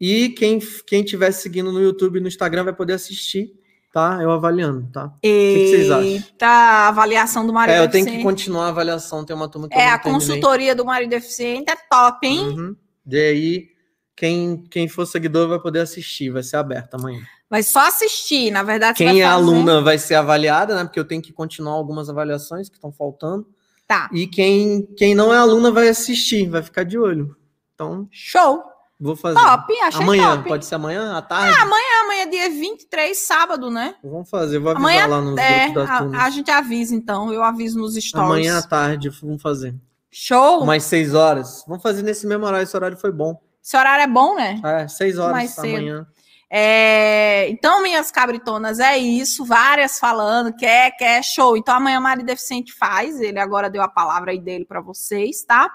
E 0.00 0.30
quem, 0.30 0.58
quem 0.86 1.02
estiver 1.02 1.32
seguindo 1.32 1.72
no 1.72 1.80
YouTube 1.80 2.18
e 2.18 2.20
no 2.20 2.28
Instagram 2.28 2.64
vai 2.64 2.72
poder 2.74 2.92
assistir, 2.94 3.52
tá? 3.92 4.18
Eu 4.22 4.30
avaliando, 4.30 4.88
tá? 4.92 5.12
que 5.22 5.66
vocês 5.70 5.90
acham? 5.90 6.04
Eita, 6.04 6.46
avaliação 6.88 7.46
do 7.46 7.52
marido 7.52 7.74
É, 7.76 7.84
eu 7.84 7.88
tenho 7.90 8.06
que 8.06 8.22
continuar 8.22 8.66
a 8.66 8.68
avaliação. 8.68 9.24
Tem 9.24 9.34
uma 9.34 9.48
turma 9.48 9.68
que 9.68 9.74
eu 9.74 9.78
É, 9.80 9.88
a 9.90 9.98
terminei. 9.98 10.26
consultoria 10.28 10.74
do 10.74 10.84
marido 10.84 11.10
deficiente 11.10 11.70
é 11.70 11.76
top, 11.90 12.26
hein? 12.26 12.40
Uhum. 12.40 12.76
E 13.06 13.16
aí, 13.16 13.68
quem, 14.16 14.64
quem 14.70 14.88
for 14.88 15.06
seguidor 15.06 15.48
vai 15.48 15.58
poder 15.58 15.80
assistir, 15.80 16.30
vai 16.30 16.42
ser 16.42 16.56
aberto 16.56 16.94
amanhã. 16.94 17.20
Vai 17.50 17.62
só 17.62 17.86
assistir, 17.88 18.50
na 18.50 18.62
verdade. 18.62 18.98
você 18.98 19.04
Quem 19.04 19.14
vai 19.14 19.22
é 19.22 19.24
fazer- 19.24 19.34
aluna 19.36 19.80
vai 19.80 19.96
ser 19.98 20.14
avaliada, 20.16 20.74
né? 20.76 20.84
Porque 20.84 21.00
eu 21.00 21.04
tenho 21.06 21.22
que 21.22 21.32
continuar 21.32 21.72
algumas 21.72 22.10
avaliações 22.10 22.68
que 22.68 22.74
estão 22.76 22.92
faltando. 22.92 23.46
Tá, 23.86 24.10
E 24.12 24.26
quem, 24.26 24.82
quem 24.98 25.14
não 25.14 25.32
é 25.32 25.38
aluna 25.38 25.70
vai 25.70 25.88
assistir, 25.88 26.46
vai 26.46 26.62
ficar 26.62 26.84
de 26.84 26.98
olho. 26.98 27.34
Então, 27.74 28.06
show. 28.10 28.62
Vou 29.00 29.14
fazer. 29.16 29.38
Top, 29.38 29.80
achei 29.80 30.02
amanhã, 30.02 30.36
top. 30.36 30.48
pode 30.48 30.66
ser 30.66 30.74
amanhã, 30.74 31.16
à 31.16 31.22
tarde? 31.22 31.56
Amanhã, 31.58 32.02
amanhã 32.04 32.22
é 32.22 32.26
dia 32.26 32.50
23, 32.50 33.16
sábado, 33.18 33.70
né? 33.70 33.94
Vamos 34.02 34.28
fazer, 34.28 34.58
vou 34.58 34.70
avisar 34.72 34.90
Amanhã 34.90 35.06
lá 35.06 35.20
nos 35.20 35.38
É, 35.38 35.68
grupos 35.70 35.98
turmas. 35.98 36.20
a, 36.20 36.24
a 36.24 36.30
gente 36.30 36.50
avisa 36.50 36.94
então, 36.94 37.32
eu 37.32 37.42
aviso 37.42 37.78
nos 37.78 37.94
stories. 37.94 38.14
Amanhã 38.14 38.58
à 38.58 38.62
tarde, 38.62 39.08
vamos 39.10 39.40
fazer. 39.42 39.74
Show. 40.10 40.62
Umas 40.62 40.84
seis 40.84 41.14
horas. 41.14 41.64
Vamos 41.66 41.82
fazer 41.82 42.02
nesse 42.02 42.26
mesmo 42.26 42.44
horário, 42.46 42.64
esse 42.64 42.76
horário 42.76 42.96
foi 42.96 43.12
bom. 43.12 43.40
Esse 43.62 43.76
horário 43.76 44.02
é 44.02 44.06
bom, 44.06 44.34
né? 44.34 44.60
É, 44.64 44.88
seis 44.88 45.18
horas 45.18 45.32
Mais 45.32 45.50
cedo. 45.50 45.66
amanhã. 45.66 46.06
É, 46.50 47.46
então, 47.50 47.82
minhas 47.82 48.10
cabritonas, 48.10 48.78
é 48.78 48.96
isso. 48.96 49.44
Várias 49.44 49.98
falando, 49.98 50.52
quer, 50.54 50.92
quer, 50.96 51.22
show. 51.22 51.56
Então, 51.56 51.76
amanhã 51.76 51.98
o 51.98 52.02
Mari 52.02 52.24
Deficiente 52.24 52.72
faz. 52.72 53.20
Ele 53.20 53.38
agora 53.38 53.68
deu 53.68 53.82
a 53.82 53.88
palavra 53.88 54.30
aí 54.30 54.40
dele 54.40 54.64
para 54.64 54.80
vocês, 54.80 55.42
tá? 55.44 55.70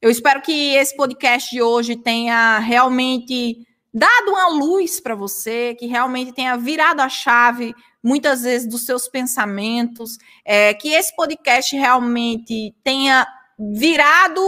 Eu 0.00 0.10
espero 0.10 0.40
que 0.40 0.74
esse 0.76 0.96
podcast 0.96 1.50
de 1.50 1.60
hoje 1.60 1.96
tenha 1.96 2.60
realmente 2.60 3.66
dado 3.92 4.30
uma 4.30 4.48
luz 4.48 5.00
para 5.00 5.16
você, 5.16 5.74
que 5.74 5.86
realmente 5.86 6.32
tenha 6.32 6.56
virado 6.56 7.00
a 7.00 7.08
chave, 7.08 7.74
muitas 8.00 8.42
vezes, 8.42 8.68
dos 8.68 8.86
seus 8.86 9.08
pensamentos. 9.08 10.16
é, 10.44 10.72
que 10.72 10.90
esse 10.90 11.14
podcast 11.16 11.74
realmente 11.76 12.72
tenha 12.84 13.26
virado 13.58 14.40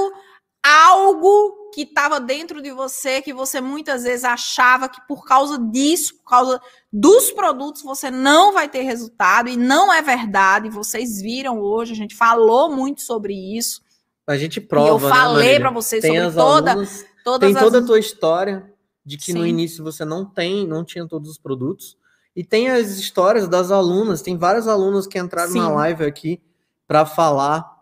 algo 0.63 1.71
que 1.75 1.83
estava 1.83 2.21
dentro 2.21 2.63
de 2.63 2.71
você, 2.71 3.21
que 3.21 3.33
você 3.33 3.61
muitas 3.61 4.05
vezes 4.05 4.25
achava 4.25 4.89
que 4.89 5.01
por 5.09 5.25
causa 5.25 5.59
disso, 5.59 6.17
por 6.19 6.31
causa 6.31 6.61
dos 6.93 7.33
produtos, 7.33 7.83
você 7.83 8.09
não 8.11 8.53
vai 8.53 8.69
ter 8.69 8.83
resultado, 8.83 9.49
e 9.49 9.57
não 9.57 9.93
é 9.93 10.01
verdade. 10.01 10.69
Vocês 10.69 11.21
viram 11.21 11.61
hoje, 11.61 11.93
a 11.93 11.97
gente 11.97 12.15
falou 12.15 12.71
muito 12.71 13.03
sobre 13.03 13.35
isso. 13.35 13.83
A 14.27 14.37
gente 14.37 14.59
e 14.59 14.61
prova, 14.61 14.89
eu 14.89 15.09
né, 15.09 15.09
falei 15.09 15.35
Marília? 15.35 15.61
para 15.61 15.71
vocês 15.71 16.03
Tem 16.03 16.13
sobre 16.13 16.27
as 16.29 16.35
toda, 16.35 16.71
alunas, 16.73 17.07
todas 17.25 17.49
tem 17.49 17.57
as. 17.57 17.63
toda 17.63 17.79
a 17.79 17.85
tua 17.85 17.99
história 17.99 18.73
de 19.05 19.17
que 19.17 19.33
no 19.33 19.43
Sim. 19.43 19.49
início 19.49 19.83
você 19.83 20.05
não 20.05 20.25
tem, 20.25 20.67
não 20.67 20.85
tinha 20.85 21.07
todos 21.07 21.31
os 21.31 21.39
produtos. 21.39 21.97
E 22.35 22.45
tem 22.45 22.71
as 22.71 22.99
histórias 22.99 23.49
das 23.49 23.71
alunas, 23.71 24.23
tem 24.23 24.37
várias 24.37 24.69
alunas 24.69 25.07
que 25.07 25.19
entraram 25.19 25.53
na 25.53 25.67
Sim. 25.69 25.75
live 25.75 26.05
aqui 26.05 26.41
para 26.87 27.05
falar 27.05 27.81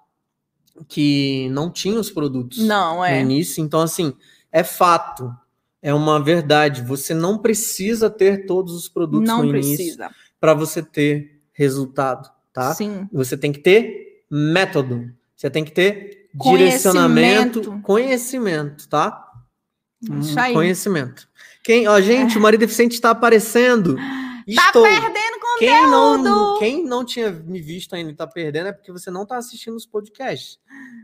que 0.87 1.49
não 1.51 1.71
tinham 1.71 2.01
os 2.01 2.11
produtos 2.11 2.59
Não, 2.59 2.99
no 2.99 3.05
é. 3.05 3.21
início. 3.21 3.63
Então, 3.63 3.81
assim, 3.81 4.15
é 4.51 4.63
fato, 4.63 5.35
é 5.83 5.93
uma 5.93 6.23
verdade. 6.23 6.83
Você 6.83 7.15
não 7.15 7.39
precisa 7.39 8.09
ter 8.09 8.47
todos 8.47 8.75
os 8.75 8.89
produtos 8.89 9.29
Não 9.29 9.43
no 9.43 9.57
início 9.57 9.99
para 10.41 10.55
você 10.55 10.83
ter 10.83 11.41
resultado, 11.53 12.31
tá? 12.53 12.75
Sim. 12.75 13.09
Você 13.13 13.37
tem 13.37 13.53
que 13.53 13.59
ter 13.59 14.25
método. 14.31 15.13
Você 15.37 15.51
tem 15.51 15.65
que 15.65 15.73
ter. 15.73 16.18
Direcionamento, 16.35 17.81
conhecimento, 17.83 18.89
tá? 18.89 19.25
Isso 20.21 20.35
Hum, 20.35 20.41
aí. 20.41 20.53
Conhecimento. 20.55 21.29
Quem, 21.65 21.89
ó, 21.89 22.01
gente, 22.01 22.39
o 22.39 22.41
marido 22.41 22.61
deficiente 22.61 22.95
está 22.95 23.11
aparecendo. 23.11 23.97
Tá 23.97 24.03
Estou. 24.47 24.83
perdendo 24.83 25.39
Quem 25.59 25.83
não, 25.89 26.17
conteúdo. 26.19 26.59
quem 26.59 26.85
não 26.85 27.05
tinha 27.05 27.31
me 27.31 27.61
visto 27.61 27.95
ainda 27.95 28.11
e 28.11 28.15
tá 28.15 28.27
perdendo 28.27 28.69
é 28.69 28.73
porque 28.73 28.93
você 28.93 29.11
não 29.11 29.27
tá 29.27 29.37
assistindo 29.37 29.75
os 29.77 29.85
podcasts. 29.85 30.59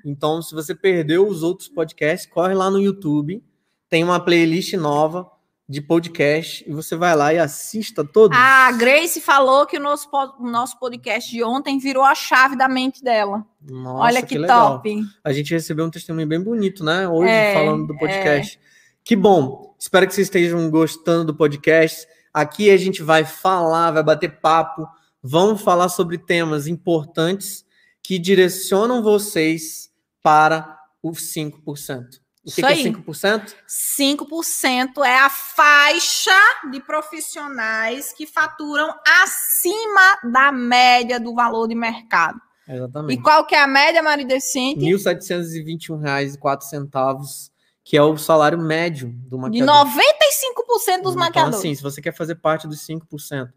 Então, 0.04 0.40
se 0.40 0.54
você 0.54 0.74
perdeu 0.74 1.26
os 1.26 1.42
outros 1.42 1.68
podcasts, 1.68 2.30
corre 2.30 2.54
lá 2.54 2.70
no 2.70 2.80
YouTube. 2.80 3.42
Tem 3.88 4.02
uma 4.04 4.18
playlist 4.20 4.72
nova 4.74 5.30
de 5.66 5.80
podcast 5.80 6.62
e 6.68 6.72
você 6.74 6.94
vai 6.94 7.16
lá 7.16 7.32
e 7.32 7.38
assista 7.38 8.04
todos. 8.04 8.36
A 8.38 8.70
Grace 8.72 9.20
falou 9.20 9.64
que 9.66 9.78
o 9.78 9.80
nosso, 9.80 10.08
o 10.38 10.46
nosso 10.46 10.78
podcast 10.78 11.30
de 11.30 11.42
ontem 11.42 11.78
virou 11.78 12.04
a 12.04 12.14
chave 12.14 12.54
da 12.54 12.68
mente 12.68 13.02
dela. 13.02 13.44
Nossa, 13.62 14.04
Olha 14.04 14.22
que, 14.22 14.36
legal. 14.36 14.74
top. 14.76 15.02
A 15.24 15.32
gente 15.32 15.54
recebeu 15.54 15.86
um 15.86 15.90
testemunho 15.90 16.26
bem 16.26 16.40
bonito, 16.40 16.84
né? 16.84 17.08
Hoje, 17.08 17.30
É, 17.30 17.54
falando 17.54 17.86
do 17.86 17.96
podcast. 17.96 18.60
Que 19.02 19.16
bom. 19.16 19.74
Espero 19.78 20.06
que 20.06 20.14
vocês 20.14 20.26
estejam 20.26 20.70
gostando 20.70 21.26
do 21.26 21.34
podcast. 21.34 22.06
Aqui 22.32 22.70
a 22.70 22.76
gente 22.76 23.02
vai 23.02 23.24
falar, 23.24 23.90
vai 23.90 24.02
bater 24.02 24.40
papo. 24.40 24.86
Vamos 25.22 25.62
falar 25.62 25.88
sobre 25.88 26.18
temas 26.18 26.66
importantes 26.66 27.64
que 28.02 28.18
direcionam 28.18 29.02
vocês 29.02 29.90
para 30.22 30.78
os 31.02 31.32
5%. 31.32 32.20
O 32.46 32.50
que, 32.50 32.50
Isso 32.50 32.60
que 32.60 32.66
é 32.66 32.68
aí. 32.68 32.84
5%? 32.92 33.54
5% 33.66 35.02
é 35.04 35.18
a 35.18 35.30
faixa 35.30 36.30
de 36.70 36.78
profissionais 36.80 38.12
que 38.12 38.26
faturam 38.26 38.94
acima 39.22 40.18
da 40.30 40.52
média 40.52 41.18
do 41.18 41.34
valor 41.34 41.66
de 41.66 41.74
mercado. 41.74 42.38
E 42.68 42.72
Exatamente. 42.72 43.22
qual 43.22 43.46
que 43.46 43.54
é 43.54 43.62
a 43.62 43.66
média, 43.66 44.02
Mari 44.02 44.26
Decente? 44.26 44.84
R$ 44.84 44.92
1.721,04, 44.94 47.50
que 47.82 47.96
é 47.96 48.02
o 48.02 48.16
salário 48.16 48.58
médio 48.58 49.08
do 49.26 49.36
De 49.50 49.62
maquiador. 49.62 49.86
95% 49.86 51.02
dos 51.02 51.12
Então, 51.12 51.14
maquiadores. 51.14 51.58
assim, 51.58 51.74
se 51.74 51.82
você 51.82 52.00
quer 52.00 52.14
fazer 52.14 52.36
parte 52.36 52.66
dos 52.66 52.80
5%, 52.86 53.52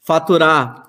faturar 0.00 0.84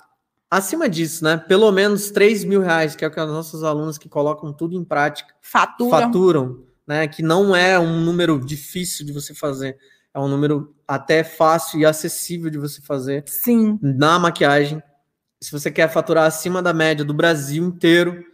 acima 0.50 0.90
disso, 0.90 1.24
né? 1.24 1.38
Pelo 1.38 1.72
menos 1.72 2.10
3 2.12 2.44
mil 2.44 2.62
reais, 2.62 2.96
que 2.96 3.06
é 3.06 3.08
o 3.08 3.12
que 3.12 3.20
as 3.20 3.30
nossas 3.30 3.64
alunas 3.64 3.98
que 3.98 4.10
colocam 4.10 4.52
tudo 4.54 4.76
em 4.76 4.84
prática 4.84 5.34
Faturam. 5.42 5.92
faturam, 6.00 6.66
né? 6.90 7.08
Que 7.08 7.22
não 7.22 7.56
é 7.56 7.78
um 7.78 8.02
número 8.02 8.44
difícil 8.44 9.06
de 9.06 9.14
você 9.14 9.36
fazer, 9.36 9.78
é 10.12 10.20
um 10.20 10.28
número 10.28 10.76
até 10.88 11.24
fácil 11.24 11.80
e 11.80 11.86
acessível 11.86 12.50
de 12.50 12.58
você 12.58 12.82
fazer 12.82 13.24
Sim. 13.28 13.78
na 13.80 14.18
maquiagem. 14.18 14.82
Se 15.40 15.52
você 15.52 15.70
quer 15.70 15.88
faturar 15.88 16.26
acima 16.26 16.64
da 16.64 16.74
média 16.74 17.06
do 17.06 17.14
Brasil 17.14 17.64
inteiro, 17.64 18.26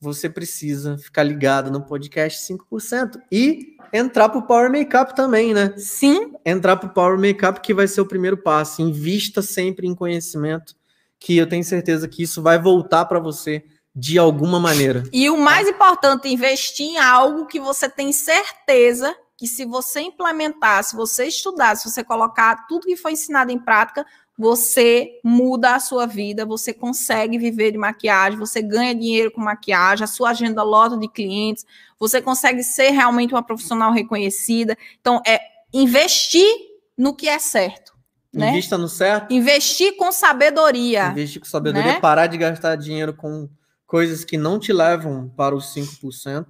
você 0.00 0.30
precisa 0.30 0.96
ficar 0.96 1.24
ligado 1.24 1.72
no 1.72 1.82
podcast 1.82 2.40
5% 2.40 3.20
e 3.32 3.76
entrar 3.92 4.28
pro 4.28 4.46
Power 4.46 4.70
Makeup 4.70 5.12
também, 5.16 5.52
né? 5.52 5.74
Sim. 5.76 6.34
entrar 6.46 6.76
para 6.76 6.88
o 6.88 6.94
Power 6.94 7.18
Makeup, 7.18 7.60
que 7.60 7.74
vai 7.74 7.88
ser 7.88 8.00
o 8.00 8.06
primeiro 8.06 8.36
passo. 8.36 8.80
Invista 8.80 9.42
sempre 9.42 9.88
em 9.88 9.94
conhecimento, 9.94 10.76
que 11.18 11.36
eu 11.36 11.48
tenho 11.48 11.64
certeza 11.64 12.06
que 12.06 12.22
isso 12.22 12.40
vai 12.40 12.62
voltar 12.62 13.06
para 13.06 13.18
você 13.18 13.64
de 13.98 14.16
alguma 14.16 14.60
maneira. 14.60 15.02
E 15.12 15.28
o 15.28 15.36
mais 15.36 15.66
importante, 15.66 16.28
investir 16.28 16.86
em 16.86 16.98
algo 16.98 17.46
que 17.46 17.58
você 17.58 17.88
tem 17.88 18.12
certeza 18.12 19.12
que 19.36 19.46
se 19.46 19.64
você 19.64 20.00
implementar, 20.00 20.84
se 20.84 20.94
você 20.94 21.26
estudar, 21.26 21.76
se 21.76 21.90
você 21.90 22.04
colocar 22.04 22.66
tudo 22.68 22.86
que 22.86 22.96
foi 22.96 23.12
ensinado 23.12 23.50
em 23.50 23.58
prática, 23.58 24.06
você 24.38 25.18
muda 25.24 25.74
a 25.74 25.80
sua 25.80 26.06
vida, 26.06 26.46
você 26.46 26.72
consegue 26.72 27.38
viver 27.38 27.72
de 27.72 27.78
maquiagem, 27.78 28.38
você 28.38 28.62
ganha 28.62 28.94
dinheiro 28.94 29.32
com 29.32 29.40
maquiagem, 29.40 30.04
a 30.04 30.06
sua 30.06 30.30
agenda 30.30 30.62
lota 30.62 30.96
de 30.96 31.08
clientes, 31.08 31.66
você 31.98 32.22
consegue 32.22 32.62
ser 32.62 32.90
realmente 32.90 33.34
uma 33.34 33.42
profissional 33.42 33.92
reconhecida. 33.92 34.78
Então, 35.00 35.20
é 35.26 35.40
investir 35.72 36.48
no 36.96 37.16
que 37.16 37.28
é 37.28 37.38
certo, 37.40 37.94
né? 38.32 38.50
Invista 38.50 38.78
no 38.78 38.88
certo, 38.88 39.34
Investir 39.34 39.96
com 39.96 40.12
sabedoria. 40.12 41.08
investir 41.08 41.40
com 41.40 41.48
sabedoria, 41.48 41.94
Né? 41.94 42.00
parar 42.00 42.28
de 42.28 42.38
gastar 42.38 42.76
dinheiro 42.76 43.12
com 43.12 43.48
coisas 43.88 44.22
que 44.22 44.36
não 44.36 44.60
te 44.60 44.72
levam 44.72 45.28
para 45.34 45.56
os 45.56 45.74
5%, 45.74 46.46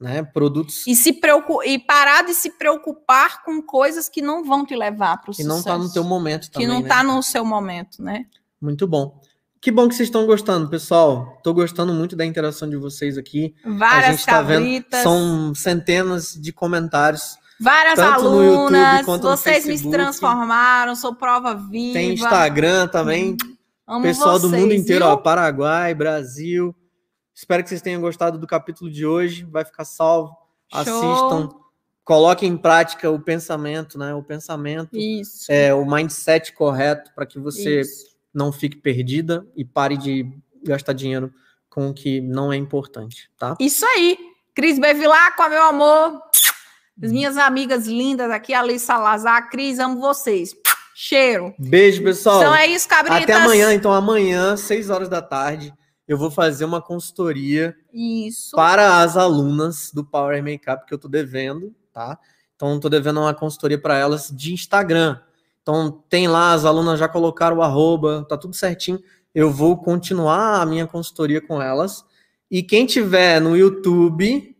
né? 0.00 0.22
Produtos 0.22 0.86
E, 0.86 0.94
se 0.94 1.10
e 1.66 1.78
parar 1.80 2.24
de 2.24 2.32
se 2.32 2.50
preocupar 2.52 3.42
com 3.42 3.60
coisas 3.60 4.08
que 4.08 4.22
não 4.22 4.44
vão 4.44 4.64
te 4.64 4.76
levar 4.76 5.18
para 5.20 5.32
o 5.32 5.34
que 5.34 5.42
sucesso. 5.42 5.48
não 5.56 5.62
tá 5.62 5.76
no 5.76 5.92
teu 5.92 6.04
momento 6.04 6.44
Que 6.46 6.50
também, 6.52 6.68
não 6.68 6.80
né? 6.80 6.88
tá 6.88 7.02
no 7.02 7.20
seu 7.22 7.44
momento, 7.44 8.00
né? 8.00 8.24
Muito 8.62 8.86
bom. 8.86 9.20
Que 9.60 9.72
bom 9.72 9.88
que 9.88 9.94
vocês 9.96 10.06
estão 10.08 10.24
gostando, 10.24 10.68
pessoal. 10.70 11.40
Tô 11.42 11.52
gostando 11.52 11.92
muito 11.92 12.14
da 12.14 12.24
interação 12.24 12.70
de 12.70 12.76
vocês 12.76 13.18
aqui. 13.18 13.56
a 13.64 13.70
Várias 13.70 14.10
gente 14.12 14.26
tá 14.26 14.40
vendo, 14.40 14.84
são 15.02 15.52
centenas 15.56 16.32
de 16.32 16.52
comentários. 16.52 17.36
várias 17.60 17.96
tanto 17.96 18.22
no 18.22 18.36
YouTube 18.44 18.76
alunas. 18.76 19.04
quanto 19.04 19.24
no 19.24 19.30
Vocês 19.36 19.64
me 19.64 19.72
Facebook. 19.72 19.96
transformaram, 19.96 20.94
sou 20.94 21.12
prova 21.12 21.56
viva. 21.56 21.94
Tem 21.94 22.14
Instagram 22.14 22.86
também. 22.86 23.36
Amo 23.88 24.02
Pessoal 24.02 24.38
do 24.38 24.50
vocês, 24.50 24.60
mundo 24.62 24.74
inteiro, 24.74 25.06
viu? 25.06 25.14
ó, 25.14 25.16
Paraguai, 25.16 25.94
Brasil. 25.94 26.76
Espero 27.34 27.62
que 27.62 27.70
vocês 27.70 27.80
tenham 27.80 28.02
gostado 28.02 28.38
do 28.38 28.46
capítulo 28.46 28.90
de 28.90 29.06
hoje. 29.06 29.44
Vai 29.44 29.64
ficar 29.64 29.86
salvo. 29.86 30.36
Show. 30.70 30.78
Assistam. 30.80 31.48
Coloquem 32.04 32.50
em 32.52 32.56
prática 32.56 33.10
o 33.10 33.18
pensamento, 33.18 33.98
né? 33.98 34.14
O 34.14 34.22
pensamento, 34.22 34.96
Isso. 34.96 35.50
é 35.50 35.72
o 35.72 35.84
mindset 35.90 36.52
correto 36.52 37.10
para 37.14 37.24
que 37.24 37.38
você 37.38 37.80
isso. 37.80 38.06
não 38.32 38.52
fique 38.52 38.76
perdida 38.76 39.46
e 39.56 39.64
pare 39.64 39.96
de 39.96 40.30
gastar 40.64 40.92
dinheiro 40.92 41.32
com 41.70 41.88
o 41.88 41.94
que 41.94 42.20
não 42.20 42.52
é 42.52 42.56
importante, 42.56 43.30
tá? 43.38 43.56
Isso 43.60 43.86
aí. 43.86 44.18
Cris 44.54 44.78
Bevilacqua, 44.78 45.48
meu 45.48 45.62
amor. 45.62 46.20
As 47.02 47.12
minhas 47.12 47.36
amigas 47.38 47.86
lindas 47.86 48.30
aqui, 48.30 48.52
Alice 48.52 48.84
Salazar. 48.84 49.48
Cris, 49.50 49.78
amo 49.78 50.00
vocês. 50.00 50.54
Cheiro. 51.00 51.54
Beijo, 51.56 52.02
pessoal. 52.02 52.40
Então 52.40 52.52
é 52.52 52.66
isso, 52.66 52.88
cabritas. 52.88 53.22
Até 53.22 53.32
amanhã, 53.34 53.72
então 53.72 53.92
amanhã, 53.92 54.56
6 54.56 54.90
horas 54.90 55.08
da 55.08 55.22
tarde, 55.22 55.72
eu 56.08 56.18
vou 56.18 56.28
fazer 56.28 56.64
uma 56.64 56.82
consultoria 56.82 57.72
Isso. 57.94 58.56
para 58.56 59.00
as 59.00 59.16
alunas 59.16 59.92
do 59.94 60.04
Power 60.04 60.42
Makeup 60.42 60.84
que 60.84 60.92
eu 60.92 60.98
tô 60.98 61.06
devendo, 61.06 61.72
tá? 61.92 62.18
Então 62.56 62.80
tô 62.80 62.88
devendo 62.88 63.20
uma 63.20 63.32
consultoria 63.32 63.80
para 63.80 63.96
elas 63.96 64.28
de 64.34 64.52
Instagram. 64.52 65.20
Então 65.62 66.02
tem 66.10 66.26
lá, 66.26 66.52
as 66.52 66.64
alunas 66.64 66.98
já 66.98 67.06
colocaram 67.06 67.58
o 67.58 67.62
arroba, 67.62 68.26
tá 68.28 68.36
tudo 68.36 68.56
certinho. 68.56 68.98
Eu 69.32 69.52
vou 69.52 69.76
continuar 69.76 70.60
a 70.60 70.66
minha 70.66 70.84
consultoria 70.88 71.40
com 71.40 71.62
elas. 71.62 72.04
E 72.50 72.60
quem 72.60 72.86
tiver 72.86 73.40
no 73.40 73.56
YouTube 73.56 74.52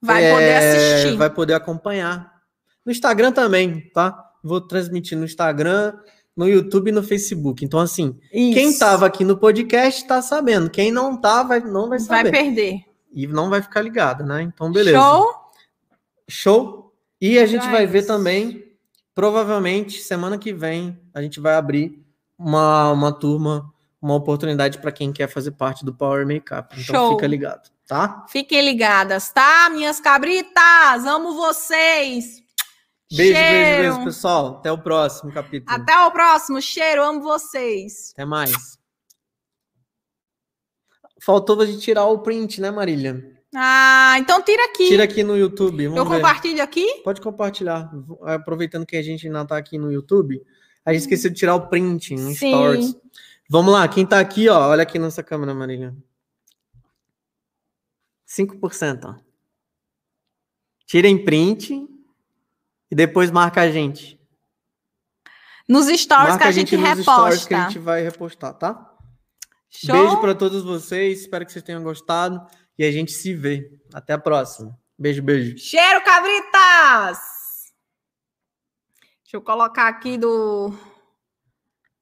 Vai 0.00 0.24
é, 0.24 0.32
poder 0.32 0.56
assistir. 0.56 1.16
vai 1.18 1.28
poder 1.28 1.52
acompanhar. 1.52 2.40
No 2.86 2.90
Instagram 2.90 3.32
também, 3.32 3.82
tá? 3.90 4.31
Vou 4.42 4.60
transmitir 4.60 5.16
no 5.16 5.24
Instagram, 5.24 5.94
no 6.36 6.48
YouTube 6.48 6.88
e 6.88 6.92
no 6.92 7.02
Facebook. 7.02 7.64
Então, 7.64 7.78
assim, 7.78 8.18
quem 8.30 8.70
Isso. 8.70 8.78
tava 8.78 9.06
aqui 9.06 9.24
no 9.24 9.36
podcast 9.36 10.06
tá 10.06 10.20
sabendo. 10.22 10.70
Quem 10.70 10.90
não 10.90 11.20
tá, 11.20 11.42
vai, 11.42 11.60
não 11.60 11.88
vai 11.88 11.98
vai 11.98 12.18
saber. 12.18 12.30
perder. 12.30 12.80
E 13.12 13.26
não 13.26 13.50
vai 13.50 13.60
ficar 13.60 13.82
ligado, 13.82 14.24
né? 14.24 14.42
Então, 14.42 14.72
beleza. 14.72 14.98
Show? 14.98 15.34
Show. 16.28 16.94
E 17.20 17.38
a 17.38 17.46
gente 17.46 17.68
vai 17.68 17.86
ver 17.86 18.04
também, 18.04 18.64
provavelmente, 19.14 20.00
semana 20.00 20.38
que 20.38 20.52
vem, 20.52 20.98
a 21.14 21.22
gente 21.22 21.38
vai 21.38 21.54
abrir 21.54 22.02
uma, 22.36 22.90
uma 22.90 23.12
turma, 23.12 23.72
uma 24.00 24.14
oportunidade 24.14 24.78
para 24.78 24.90
quem 24.90 25.12
quer 25.12 25.28
fazer 25.28 25.52
parte 25.52 25.84
do 25.84 25.94
Power 25.94 26.26
Makeup. 26.26 26.74
Então, 26.80 27.08
Show. 27.08 27.10
fica 27.12 27.26
ligado, 27.26 27.70
tá? 27.86 28.26
Fiquem 28.28 28.64
ligadas, 28.64 29.30
tá? 29.30 29.70
Minhas 29.70 30.00
cabritas, 30.00 31.06
amo 31.06 31.34
vocês. 31.34 32.41
Beijo, 33.14 33.34
Cheiro. 33.34 33.50
beijo, 33.50 33.92
beijo, 33.94 34.04
pessoal. 34.04 34.56
Até 34.58 34.72
o 34.72 34.78
próximo 34.78 35.32
capítulo. 35.32 35.70
Até 35.70 35.98
o 36.06 36.10
próximo. 36.10 36.60
Cheiro, 36.62 37.02
amo 37.02 37.20
vocês. 37.20 38.12
Até 38.12 38.24
mais. 38.24 38.78
Faltou 41.20 41.60
a 41.60 41.66
gente 41.66 41.80
tirar 41.80 42.06
o 42.06 42.20
print, 42.20 42.60
né, 42.60 42.70
Marília? 42.70 43.38
Ah, 43.54 44.14
então 44.18 44.42
tira 44.42 44.64
aqui. 44.64 44.88
Tira 44.88 45.04
aqui 45.04 45.22
no 45.22 45.36
YouTube. 45.36 45.84
Eu 45.84 45.92
ver. 45.92 46.04
compartilho 46.04 46.62
aqui? 46.62 47.02
Pode 47.04 47.20
compartilhar. 47.20 47.90
Aproveitando 48.22 48.86
que 48.86 48.96
a 48.96 49.02
gente 49.02 49.26
ainda 49.26 49.44
tá 49.44 49.58
aqui 49.58 49.76
no 49.76 49.92
YouTube, 49.92 50.42
a 50.84 50.92
gente 50.92 51.02
esqueceu 51.02 51.30
de 51.30 51.36
tirar 51.36 51.54
o 51.54 51.68
print 51.68 52.14
no 52.14 52.30
Sim. 52.30 52.50
Stories. 52.50 52.96
Vamos 53.48 53.72
lá, 53.72 53.86
quem 53.86 54.06
tá 54.06 54.18
aqui, 54.18 54.48
ó, 54.48 54.70
olha 54.70 54.82
aqui 54.82 54.98
nessa 54.98 55.22
câmera, 55.22 55.54
Marília. 55.54 55.94
5%, 58.26 59.04
ó. 59.04 59.14
Tirem 60.86 61.22
print 61.22 61.91
e 62.92 62.94
depois 62.94 63.30
marca 63.30 63.62
a 63.62 63.70
gente. 63.70 64.20
Nos 65.66 65.86
stories 65.86 66.36
que 66.36 66.44
a 66.44 66.50
gente, 66.52 66.76
nos 66.76 66.86
reposta. 66.86 67.10
stories 67.10 67.44
que 67.46 67.54
a 67.54 67.64
gente 67.64 67.78
vai 67.78 68.02
repostar, 68.02 68.52
tá? 68.52 68.94
Show? 69.70 69.96
Beijo 69.96 70.20
pra 70.20 70.34
todos 70.34 70.62
vocês, 70.62 71.22
espero 71.22 71.46
que 71.46 71.52
vocês 71.52 71.64
tenham 71.64 71.82
gostado 71.82 72.46
e 72.78 72.84
a 72.84 72.92
gente 72.92 73.10
se 73.10 73.32
vê. 73.32 73.66
Até 73.94 74.12
a 74.12 74.18
próxima. 74.18 74.78
Beijo, 74.98 75.22
beijo. 75.22 75.56
Cheiro, 75.56 76.04
cabritas! 76.04 77.18
Deixa 79.22 79.36
eu 79.38 79.40
colocar 79.40 79.88
aqui 79.88 80.18
do 80.18 80.74